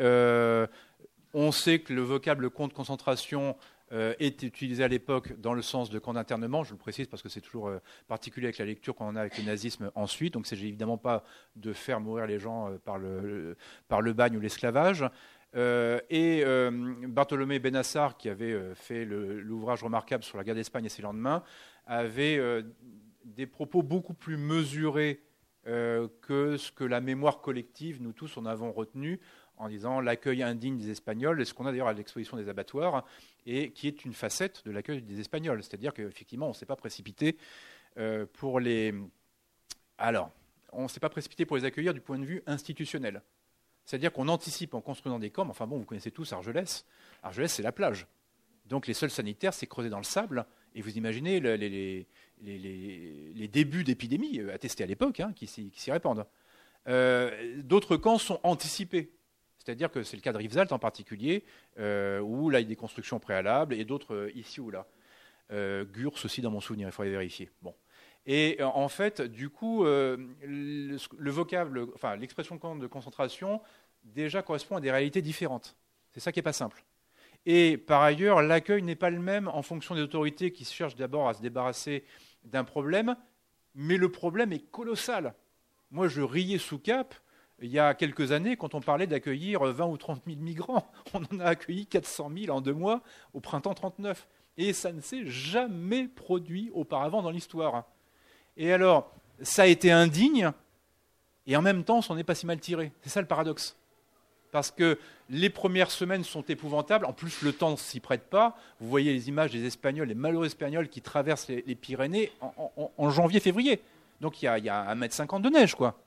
on 1.34 1.52
sait 1.52 1.80
que 1.80 1.94
le 1.94 2.02
vocable 2.02 2.49
compte 2.49 2.74
concentration 2.74 3.49
euh, 3.49 3.53
est 3.91 4.43
utilisé 4.43 4.84
à 4.84 4.88
l'époque 4.88 5.39
dans 5.39 5.53
le 5.53 5.61
sens 5.61 5.89
de 5.89 5.99
camp 5.99 6.14
d'internement. 6.14 6.64
Je 6.64 6.72
le 6.72 6.77
précise 6.77 7.07
parce 7.07 7.22
que 7.22 7.30
c'est 7.30 7.41
toujours 7.41 7.68
euh, 7.68 7.80
particulier 8.07 8.47
avec 8.47 8.57
la 8.57 8.65
lecture 8.65 8.95
qu'on 8.95 9.15
a 9.15 9.22
avec 9.22 9.38
le 9.38 9.43
nazisme 9.45 9.91
ensuite. 9.95 10.34
Donc, 10.34 10.45
c'est 10.45 10.55
évidemment 10.55 10.97
pas 10.97 11.23
de 11.55 11.73
faire 11.73 11.99
mourir 11.99 12.27
les 12.27 12.39
gens 12.39 12.69
euh, 12.69 12.77
par, 12.77 12.97
le, 12.97 13.55
par 13.88 14.01
le 14.01 14.14
bagne 14.14 14.35
ou 14.38 14.39
l'esclavage. 14.39 15.05
et 15.55 16.43
Bartholomé 17.07 17.59
Benassar, 17.59 18.18
qui 18.18 18.30
avait 18.30 18.76
fait 18.76 19.05
l'ouvrage 19.05 19.84
remarquable 19.84 20.23
sur 20.23 20.38
la 20.38 20.43
guerre 20.43 20.55
d'Espagne 20.55 20.85
et 20.85 20.89
ses 20.89 21.01
lendemains, 21.01 21.43
avait 21.85 22.39
des 23.23 23.47
propos 23.47 23.81
beaucoup 23.81 24.14
plus 24.14 24.38
mesurés 24.38 25.23
que 25.64 26.57
ce 26.57 26.72
que 26.72 26.84
la 26.84 27.01
mémoire 27.01 27.41
collective, 27.41 28.01
nous 28.01 28.11
tous, 28.11 28.38
en 28.38 28.45
avons 28.45 28.72
retenu 28.72 29.19
en 29.58 29.70
disant 29.70 30.00
l'accueil 30.00 30.44
indigne 30.44 30.78
des 30.78 30.90
Espagnols, 30.90 31.46
ce 31.46 31.54
qu'on 31.54 31.66
a 31.66 31.72
d'ailleurs 31.72 31.88
à 31.88 31.94
l'exposition 31.94 32.38
des 32.38 32.50
abattoirs, 32.50 33.06
et 33.46 33.72
qui 33.72 33.88
est 33.88 34.06
une 34.06 34.14
facette 34.14 34.64
de 34.66 34.72
l'accueil 34.72 35.02
des 35.02 35.20
Espagnols. 35.20 35.64
C'est-à-dire 35.64 35.94
qu'effectivement, 35.94 36.48
on 36.48 36.50
ne 36.50 36.56
s'est 36.56 36.66
pas 36.66 36.76
précipité 36.76 37.38
euh, 37.98 38.26
pour 38.34 38.60
les. 38.60 38.94
Alors, 39.98 40.32
on 40.72 40.84
ne 40.84 40.88
s'est 40.88 41.00
pas 41.00 41.10
précipité 41.10 41.46
pour 41.46 41.58
les 41.58 41.66
accueillir 41.66 41.94
du 41.94 42.02
point 42.02 42.20
de 42.20 42.26
vue 42.26 42.44
institutionnel. 42.46 43.22
C'est-à-dire 43.86 44.12
qu'on 44.12 44.28
anticipe 44.28 44.74
en 44.74 44.82
construisant 44.82 45.18
des 45.18 45.32
camps. 45.32 45.48
Enfin 45.50 45.66
bon, 45.66 45.78
vous 45.78 45.86
connaissez 45.86 46.12
tous 46.12 46.34
Argelès. 46.34 46.86
Argelès, 47.24 47.52
c'est 47.52 47.64
la 47.64 47.72
plage. 47.72 48.06
Donc 48.66 48.86
les 48.86 48.94
sols 48.94 49.10
sanitaires, 49.10 49.54
c'est 49.54 49.66
creusé 49.66 49.90
dans 49.90 49.98
le 49.98 50.04
sable. 50.04 50.46
Et 50.76 50.82
vous 50.82 50.98
imaginez 50.98 51.40
les, 51.40 52.06
les, 52.44 53.48
débuts 53.48 53.84
d'épidémie 53.84 54.40
euh, 54.40 54.54
attestés 54.54 54.84
à 54.84 54.88
l'époque 54.88 55.22
hein, 55.22 55.32
qui 55.34 55.48
s'y 55.48 55.92
répandent. 55.92 56.28
Euh, 56.88 57.62
d'autres 57.64 57.98
camps 57.98 58.18
sont 58.18 58.40
anticipés. 58.44 59.12
C'est-à-dire 59.68 59.91
que 59.91 60.02
c'est 60.02 60.15
le 60.15 60.22
cas 60.22 60.31
de 60.31 60.38
Rivesaltes 60.38 60.72
en 60.72 60.80
particulier, 60.80 61.44
euh, 61.77 62.22
où 62.22 62.49
là 62.49 62.61
il 62.61 62.64
y 62.64 62.65
a 62.68 62.69
des 62.69 62.77
constructions 62.77 63.19
préalables, 63.19 63.73
et 63.73 63.84
d'autres 63.84 64.15
euh, 64.15 64.31
ici 64.34 64.61
ou 64.61 64.72
là. 64.72 64.88
Euh, 65.52 65.84
Gurs 65.84 66.14
aussi 66.23 66.39
dans 66.39 66.52
mon 66.52 66.61
souvenir, 66.61 66.88
il 66.88 66.91
faudrait 66.94 67.11
vérifier. 67.11 67.52
Et 68.26 68.60
en 68.64 68.88
fait, 68.88 69.22
du 69.22 69.49
coup, 69.49 69.84
le, 69.84 71.30
vocable, 71.30 71.85
enfin 71.95 72.15
l'expression 72.15 72.56
de 72.56 72.88
concentration 72.88 73.61
déjà 74.06 74.41
correspond 74.41 74.77
à 74.77 74.81
des 74.81 74.91
réalités 74.91 75.22
différentes. 75.22 75.76
C'est 76.11 76.22
ça 76.22 76.31
qui 76.31 76.39
n'est 76.39 76.44
pas 76.44 76.53
simple. 76.53 76.85
Et 77.45 77.77
par 77.77 78.02
ailleurs, 78.03 78.41
l'accueil 78.41 78.84
n'est 78.84 78.95
pas 78.95 79.10
le 79.10 79.19
même 79.19 79.49
en 79.49 79.64
fonction 79.64 79.95
des 79.95 80.02
autorités 80.02 80.52
qui 80.52 80.64
cherchent 80.64 80.95
d'abord 80.95 81.27
à 81.27 81.34
se 81.34 81.41
débarrasser 81.41 82.06
d'un 82.45 82.64
problème, 82.64 83.18
mais 83.76 83.98
le 83.98 84.10
problème 84.10 84.53
est 84.53 84.72
colossal. 84.72 85.34
Moi, 85.91 86.07
je 86.07 86.22
riais 86.22 86.57
sous 86.57 86.80
cap 86.80 87.15
il 87.62 87.72
y 87.72 87.80
a 87.80 87.94
quelques 87.94 88.32
années, 88.32 88.56
quand 88.56 88.76
on 88.76 88.82
parlait 88.82 89.08
d'accueillir 89.08 89.64
20 89.64 89.86
ou 89.88 89.98
30 89.98 90.22
000 90.28 90.40
migrants, 90.40 90.86
on 91.14 91.22
en 91.36 91.40
a 91.40 91.46
accueilli 91.46 91.86
400 91.86 92.32
000 92.46 92.56
en 92.56 92.62
deux 92.62 92.74
mois 92.74 93.02
au 93.34 93.40
printemps 93.40 93.74
39. 93.74 94.28
Et 94.58 94.74
ça 94.74 94.92
ne 94.92 95.02
s'est 95.02 95.26
jamais 95.26 96.08
produit 96.08 96.72
auparavant 96.74 97.22
dans 97.22 97.32
l'histoire. 97.32 97.86
Et 98.58 98.74
alors, 98.74 99.12
ça 99.42 99.64
a 99.64 99.66
été 99.68 99.92
indigne, 99.92 100.52
et 101.46 101.56
en 101.56 101.62
même 101.62 101.84
temps, 101.84 102.00
on 102.10 102.16
n'est 102.16 102.24
pas 102.24 102.36
si 102.36 102.46
mal 102.46 102.60
tiré. 102.60 102.92
C'est 103.02 103.10
ça 103.10 103.22
le 103.22 103.28
paradoxe. 103.28 103.76
Parce 104.52 104.72
que 104.72 104.98
les 105.30 105.50
premières 105.50 105.92
semaines 105.92 106.24
sont 106.24 106.42
épouvantables, 106.44 107.06
en 107.06 107.14
plus 107.14 107.42
le 107.42 107.54
temps 107.54 107.72
ne 107.72 107.76
s'y 107.76 108.00
prête 108.00 108.30
pas. 108.30 108.58
Vous 108.80 108.90
voyez 108.90 109.14
les 109.14 109.30
images 109.30 109.52
des 109.52 109.66
Espagnols, 109.66 110.08
les 110.08 110.16
malheureux 110.16 110.46
Espagnols 110.46 110.90
qui 110.90 111.02
traversent 111.02 111.50
les, 111.50 111.76
Pyrénées 111.76 112.32
en, 112.42 113.10
janvier-février. 113.10 113.82
Donc 114.22 114.42
il 114.42 114.46
y 114.46 114.48
a, 114.48 114.58
il 114.58 114.66
y 114.66 114.70
a 114.70 114.96
1,50 114.96 115.36
m 115.36 115.42
de 115.42 115.50
neige, 115.50 115.76
quoi. 115.76 116.00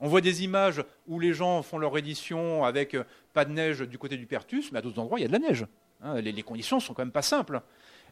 On 0.00 0.08
voit 0.08 0.20
des 0.20 0.44
images 0.44 0.84
où 1.06 1.18
les 1.18 1.32
gens 1.32 1.62
font 1.62 1.78
leur 1.78 1.96
édition 1.96 2.64
avec 2.64 2.94
euh, 2.94 3.04
pas 3.32 3.44
de 3.44 3.52
neige 3.52 3.80
du 3.80 3.98
côté 3.98 4.16
du 4.16 4.26
Pertus, 4.26 4.70
mais 4.72 4.78
à 4.78 4.82
d'autres 4.82 4.98
endroits, 4.98 5.18
il 5.18 5.22
y 5.22 5.24
a 5.24 5.28
de 5.28 5.32
la 5.32 5.38
neige. 5.38 5.66
Hein. 6.02 6.20
les, 6.20 6.42
conditions 6.42 6.80
sont 6.80 6.92
quand 6.92 7.02
même 7.02 7.12
pas 7.12 7.22
simples. 7.22 7.62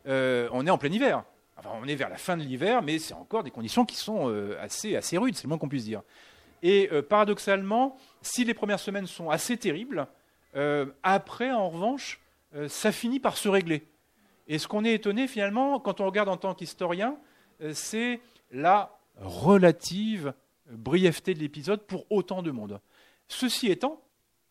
Euh, 0.06 0.48
on 0.52 0.66
est 0.66 0.70
en 0.70 0.78
plein 0.78 0.90
hiver. 0.90 1.24
Enfin, 1.56 1.70
on 1.80 1.86
est 1.86 1.94
vers 1.94 2.08
la 2.08 2.16
fin 2.16 2.36
de 2.36 2.42
l'hiver, 2.42 2.82
mais 2.82 2.98
c'est 2.98 3.14
encore 3.14 3.42
des 3.42 3.50
conditions 3.50 3.84
qui 3.84 3.96
sont 3.96 4.30
euh, 4.30 4.58
assez 4.60 5.18
rudes, 5.18 5.36
c'est 5.36 5.44
le 5.44 5.48
moins 5.48 5.58
qu'on 5.58 5.68
puisse 5.68 5.84
dire. 5.84 6.02
Et 6.62 6.88
paradoxalement, 7.10 7.98
si 8.22 8.42
les 8.46 8.54
premières 8.54 8.80
semaines 8.80 9.06
sont 9.06 9.28
assez 9.28 9.58
terribles, 9.58 10.06
après, 11.02 11.52
en 11.52 11.68
revanche, 11.68 12.22
ça 12.68 12.90
finit 12.90 13.20
par 13.20 13.36
se 13.36 13.50
régler. 13.50 13.86
Et 14.48 14.58
ce 14.58 14.66
qu'on 14.66 14.82
est 14.82 14.94
étonné 14.94 15.28
finalement, 15.28 15.78
quand 15.78 16.00
on 16.00 16.06
regarde 16.06 16.30
en 16.30 16.38
tant 16.38 16.54
qu'historien, 16.54 17.18
c'est 17.74 18.18
la 18.50 18.98
relative 19.20 20.32
brièveté 20.70 21.34
de 21.34 21.40
l'épisode 21.40 21.86
pour 21.86 22.06
autant 22.10 22.42
de 22.42 22.50
monde. 22.50 22.80
Ceci 23.28 23.70
étant, 23.70 24.03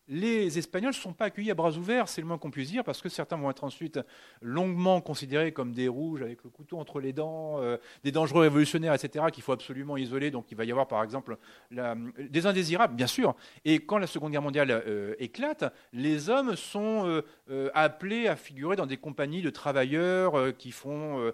les 0.07 0.57
Espagnols 0.57 0.91
ne 0.91 0.95
sont 0.95 1.13
pas 1.13 1.25
accueillis 1.25 1.51
à 1.51 1.53
bras 1.53 1.71
ouverts, 1.71 2.09
c'est 2.09 2.21
le 2.21 2.27
moins 2.27 2.37
qu'on 2.37 2.51
puisse 2.51 2.69
dire, 2.69 2.83
parce 2.83 3.01
que 3.01 3.09
certains 3.09 3.37
vont 3.37 3.49
être 3.49 3.63
ensuite 3.63 3.99
longuement 4.41 4.99
considérés 5.01 5.53
comme 5.53 5.71
des 5.71 5.87
rouges 5.87 6.21
avec 6.21 6.43
le 6.43 6.49
couteau 6.49 6.77
entre 6.77 6.99
les 6.99 7.13
dents, 7.13 7.61
euh, 7.61 7.77
des 8.03 8.11
dangereux 8.11 8.41
révolutionnaires, 8.41 8.93
etc., 8.93 9.25
qu'il 9.31 9.43
faut 9.43 9.53
absolument 9.53 9.95
isoler. 9.95 10.31
Donc 10.31 10.51
il 10.51 10.57
va 10.57 10.65
y 10.65 10.71
avoir 10.71 10.87
par 10.87 11.03
exemple 11.03 11.37
des 11.71 12.45
indésirables, 12.45 12.95
bien 12.95 13.07
sûr. 13.07 13.35
Et 13.63 13.79
quand 13.79 13.97
la 13.97 14.07
Seconde 14.07 14.31
Guerre 14.31 14.41
mondiale 14.41 14.71
euh, 14.71 15.15
éclate, 15.19 15.73
les 15.93 16.29
hommes 16.29 16.55
sont 16.55 17.21
euh, 17.49 17.69
appelés 17.73 18.27
à 18.27 18.35
figurer 18.35 18.75
dans 18.75 18.85
des 18.85 18.97
compagnies 18.97 19.41
de 19.41 19.49
travailleurs 19.49 20.55
qui 20.57 20.71
font, 20.71 21.31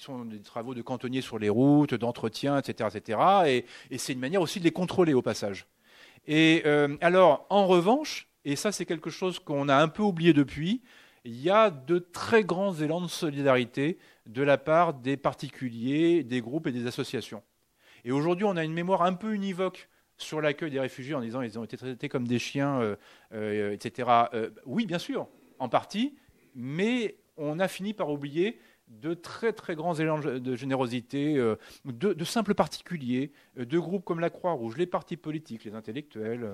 sont 0.00 0.24
des 0.24 0.40
travaux 0.40 0.74
de 0.74 0.82
cantonniers 0.82 1.20
sur 1.20 1.38
les 1.38 1.48
routes, 1.48 1.94
d'entretien, 1.94 2.58
etc., 2.58 2.90
etc. 2.94 3.64
et 3.90 3.98
c'est 3.98 4.12
une 4.12 4.20
manière 4.20 4.40
aussi 4.40 4.60
de 4.60 4.64
les 4.64 4.72
contrôler 4.72 5.14
au 5.14 5.22
passage. 5.22 5.66
Et 6.26 6.62
euh, 6.66 6.96
alors, 7.00 7.46
en 7.50 7.66
revanche, 7.66 8.28
et 8.44 8.56
ça 8.56 8.72
c'est 8.72 8.86
quelque 8.86 9.10
chose 9.10 9.38
qu'on 9.38 9.68
a 9.68 9.76
un 9.76 9.88
peu 9.88 10.02
oublié 10.02 10.32
depuis, 10.32 10.82
il 11.24 11.40
y 11.40 11.50
a 11.50 11.70
de 11.70 11.98
très 11.98 12.44
grands 12.44 12.74
élans 12.74 13.00
de 13.00 13.08
solidarité 13.08 13.98
de 14.26 14.42
la 14.42 14.58
part 14.58 14.94
des 14.94 15.16
particuliers, 15.16 16.22
des 16.22 16.40
groupes 16.40 16.66
et 16.66 16.72
des 16.72 16.86
associations. 16.86 17.42
Et 18.04 18.12
aujourd'hui, 18.12 18.44
on 18.44 18.56
a 18.56 18.62
une 18.62 18.72
mémoire 18.72 19.02
un 19.02 19.14
peu 19.14 19.34
univoque 19.34 19.88
sur 20.18 20.40
l'accueil 20.40 20.70
des 20.70 20.80
réfugiés 20.80 21.14
en 21.14 21.20
disant 21.20 21.42
qu'ils 21.42 21.58
ont 21.58 21.64
été 21.64 21.76
traités 21.76 22.08
comme 22.08 22.26
des 22.26 22.38
chiens, 22.38 22.80
euh, 22.80 22.96
euh, 23.32 23.72
etc. 23.72 24.08
oui, 24.64 24.86
bien 24.86 24.98
sûr, 24.98 25.28
en 25.58 25.68
partie, 25.68 26.16
mais 26.54 27.16
on 27.36 27.58
a 27.58 27.68
fini 27.68 27.92
par 27.92 28.10
oublier 28.10 28.58
de 28.88 29.14
très 29.14 29.52
très 29.52 29.74
grands 29.74 29.94
élans 29.94 30.20
de 30.20 30.56
générosité, 30.56 31.36
euh, 31.36 31.56
de, 31.84 32.24
simples 32.24 32.54
particuliers, 32.54 33.32
euh, 33.58 33.64
de 33.64 33.78
groupes 33.78 34.04
comme 34.04 34.20
la 34.20 34.30
Croix-Rouge, 34.30 34.76
les 34.76 34.86
partis 34.86 35.16
politiques, 35.16 35.64
les 35.64 35.74
intellectuels, 35.74 36.44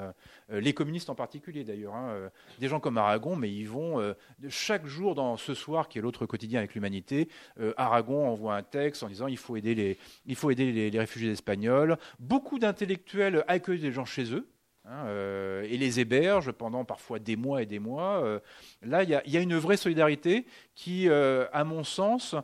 euh, 0.51 0.61
les 0.61 0.73
communistes 0.73 1.11
en 1.11 1.15
particulier 1.15 1.65
d'ailleurs, 1.65 1.95
hein, 1.95 2.31
des 2.59 2.69
gens 2.69 2.81
comme 2.81 2.97
Aragon, 2.97 3.37
mais 3.37 3.53
ils 3.53 3.69
vont 3.69 4.15
chaque 4.49 4.87
jour 4.87 5.15
dans 5.15 5.37
ce 5.37 5.55
soir 5.55 5.89
qui 5.89 5.99
est 5.99 6.03
l'autre 6.03 6.27
quotidien 6.27 6.59
avec 6.59 6.75
l'humanité, 6.75 7.29
Aragon 7.77 8.29
envoie 8.29 8.57
un 8.57 8.63
texte 8.63 9.03
en 9.03 9.09
disant 9.09 9.27
il 9.27 9.37
faut 9.37 9.57
aider 9.57 9.75
les, 9.75 9.99
il 10.27 10.37
faut 10.37 10.51
aider 10.51 10.91
les 10.91 10.99
réfugiés 10.99 11.31
espagnols. 11.31 11.97
Beaucoup 12.19 12.59
d'intellectuels 12.59 13.45
accueillent 13.49 13.81
des 13.81 13.93
gens 13.93 14.05
chez 14.05 14.33
eux. 14.35 14.49
Hein, 14.85 15.07
euh, 15.07 15.63
et 15.63 15.77
les 15.77 16.01
héberge 16.01 16.51
pendant 16.51 16.85
parfois 16.85 17.21
des 17.21 17.37
mois 17.37 17.63
et 17.63 17.67
des 17.67 17.79
mois. 17.79 18.25
Euh, 18.25 18.41
là, 18.83 19.05
il 19.05 19.11
y, 19.11 19.37
a 19.37 19.41
une 19.41 19.57
vraie 19.57 19.77
solidarité 19.77 20.45
qui, 20.75 21.09
euh, 21.09 21.47
à 21.53 21.63
mon 21.63 21.85
sens, 21.85 22.35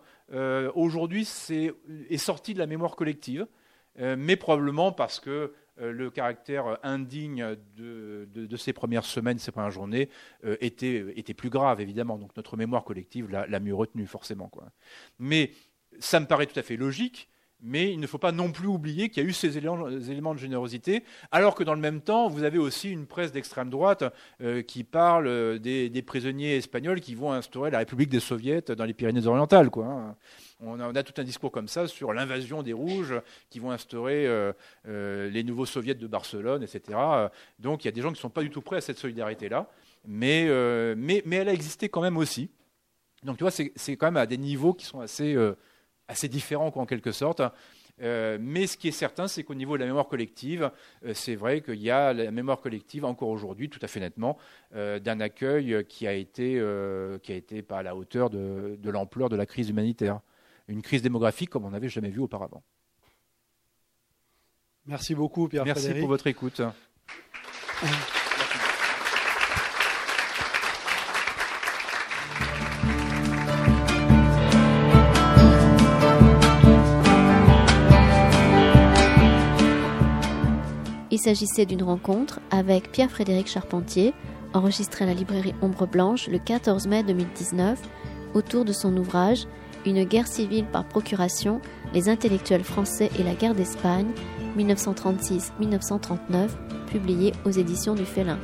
aujourd'hui 0.74 1.23
est, 1.23 2.16
sortie 2.19 2.55
de 2.55 2.59
la 2.59 2.66
mémoire 2.66 2.94
collective, 2.94 3.47
mais 3.97 4.36
probablement 4.36 4.93
parce 4.93 5.19
que 5.19 5.55
le 5.78 6.10
caractère 6.10 6.78
indigne 6.82 7.56
de, 7.77 8.56
ces 8.56 8.73
premières 8.73 9.06
semaines, 9.06 9.39
ces 9.39 9.51
premières 9.51 9.70
journées, 9.70 10.10
était, 10.60 11.06
était, 11.16 11.35
plus 11.35 11.51
grave, 11.51 11.81
évidemment. 11.81 12.19
Donc 12.19 12.36
notre 12.36 12.56
mémoire 12.56 12.85
collective 12.85 13.28
l'a 13.31 13.60
mieux 13.60 13.74
retenue, 13.74 14.06
forcément. 14.06 14.51
Mais 15.19 15.51
ça 15.98 16.20
me 16.20 16.27
paraît 16.27 16.47
tout 16.47 16.59
à 16.60 16.62
fait 16.62 16.77
logique 16.77 17.28
mais 17.61 17.93
il 17.93 17.99
ne 17.99 18.07
faut 18.07 18.19
pas 18.19 18.33
non 18.33 18.53
plus 18.53 18.69
oublier 18.69 19.09
qu'il 19.09 19.23
y 19.23 19.27
a 19.27 19.29
eu 19.29 19.33
ces 19.33 19.59
éléments, 19.59 20.35
de 20.35 20.39
générosité, 20.39 21.03
alors 21.33 21.55
que 21.55 21.65
dans 21.65 21.75
le 21.75 21.81
même 21.81 22.01
temps, 22.01 22.29
vous 22.29 22.45
avez 22.45 22.59
aussi 22.59 22.91
une 22.91 23.07
presse 23.07 23.33
d'extrême 23.33 23.69
droite 23.69 24.05
euh, 24.41 24.63
qui 24.63 24.85
parle 24.85 25.27
euh, 25.27 25.59
des, 25.59 26.03
prisonniers 26.03 26.57
espagnols 26.57 27.01
qui 27.01 27.15
vont 27.15 27.33
instaurer 27.33 27.71
la 27.71 27.79
République 27.79 28.09
des 28.09 28.21
Soviets 28.21 28.63
dans 28.63 28.85
les 28.85 28.95
Pyrénées-Orientales. 28.95 29.71
Hein. 29.77 30.17
On, 30.61 30.79
a, 30.81 31.03
tout 31.03 31.21
un 31.21 31.25
discours 31.25 31.51
comme 31.51 31.69
ça 31.69 31.87
sur 31.89 32.13
l'invasion 32.13 32.63
des 32.63 32.73
Rouges 32.73 33.21
qui 33.51 33.59
vont 33.59 33.71
instaurer 33.71 34.27
euh, 34.27 35.31
les 35.31 35.43
nouveaux 35.43 35.67
soviets 35.67 35.95
de 35.95 36.07
Barcelone, 36.07 36.63
etc. 36.63 36.99
Donc 37.59 37.85
il 37.85 37.87
y 37.87 37.89
a 37.89 37.93
des 37.93 38.01
gens 38.01 38.09
qui 38.09 38.19
ne 38.19 38.21
sont 38.21 38.31
pas 38.31 38.43
du 38.43 38.51
tout 38.51 38.63
prêts 38.63 38.79
à 38.79 38.81
cette 38.81 38.99
solidarité-là, 38.99 39.69
mais, 40.05 40.49
mais, 40.97 41.23
mais, 41.27 41.37
elle 41.37 41.49
a 41.49 41.53
existé 41.53 41.89
quand 41.89 42.01
même 42.01 42.17
aussi. 42.17 42.51
Donc 43.23 43.37
tu 43.37 43.45
vois, 43.45 43.51
c'est 43.51 43.97
quand 43.97 44.07
même 44.07 44.17
à 44.17 44.27
des 44.27 44.39
niveaux 44.39 44.75
qui 44.75 44.85
sont 44.85 45.01
assez 45.01 45.37
assez 46.09 46.29
différent 46.29 46.73
en 46.75 46.87
quelque 46.87 47.13
sorte. 47.13 47.43
Euh, 48.01 48.39
mais 48.41 48.67
ce 48.67 48.77
qui 48.77 48.89
est 48.89 48.93
certain, 48.93 49.29
c'est 49.29 49.43
qu'au 49.43 49.55
niveau 49.55 49.77
de 49.77 49.81
la 49.81 49.87
mémoire 49.87 50.09
collective, 50.09 50.71
euh, 51.05 51.15
c'est 51.15 51.35
vrai 51.35 51.61
qu'il 51.61 51.81
y 51.81 51.91
a 51.91 52.13
la 52.13 52.31
mémoire 52.31 52.61
collective 52.61 53.05
encore 53.05 53.29
aujourd'hui, 53.29 53.69
tout 53.69 53.81
à 53.83 53.89
fait 53.89 54.01
nettement, 54.01 54.39
euh, 54.75 54.99
d'un 54.99 55.21
accueil 55.21 55.85
qui 55.89 56.07
a 56.07 56.13
été 56.13 56.63
qui 57.23 57.33
a 57.33 57.37
été 57.37 57.63
pas 57.63 57.79
à 57.79 57.83
la 57.83 57.97
hauteur 57.97 58.31
de, 58.31 58.79
de 58.81 58.91
l'ampleur 58.91 59.29
de 59.29 59.37
la 59.37 59.47
crise 59.47 59.69
humanitaire, 59.69 60.21
une 60.69 60.83
crise 60.83 61.03
démographique 61.03 61.51
comme 61.51 61.65
on 61.65 61.71
n'avait 61.71 61.89
jamais 61.89 62.11
vu 62.11 62.21
auparavant. 62.21 62.63
Merci 64.87 65.15
beaucoup, 65.15 65.49
Pierre. 65.49 65.65
Merci 65.65 65.93
pour 65.95 66.09
votre 66.09 66.27
écoute. 66.27 66.63
Il 81.19 81.20
s'agissait 81.20 81.66
d'une 81.66 81.82
rencontre 81.82 82.39
avec 82.53 82.93
Pierre-Frédéric 82.93 83.49
Charpentier, 83.49 84.15
enregistrée 84.55 85.05
à 85.05 85.09
la 85.09 85.15
librairie 85.15 85.53
Ombre 85.62 85.89
Blanche 85.89 86.28
le 86.28 86.39
14 86.39 86.86
mai 86.86 87.03
2019, 87.03 87.77
autour 88.35 88.65
de 88.65 88.73
son 88.73 88.97
ouvrage 88.97 89.49
Une 89.85 90.05
guerre 90.05 90.28
civile 90.28 90.66
par 90.66 90.86
procuration, 90.86 91.61
les 91.93 92.09
intellectuels 92.09 92.62
français 92.62 93.11
et 93.19 93.24
la 93.24 93.35
guerre 93.35 93.57
d'Espagne, 93.57 94.07
1936-1939, 94.57 96.51
publié 96.89 97.32
aux 97.45 97.51
éditions 97.51 97.97
du 97.97 98.05
Félin. 98.05 98.39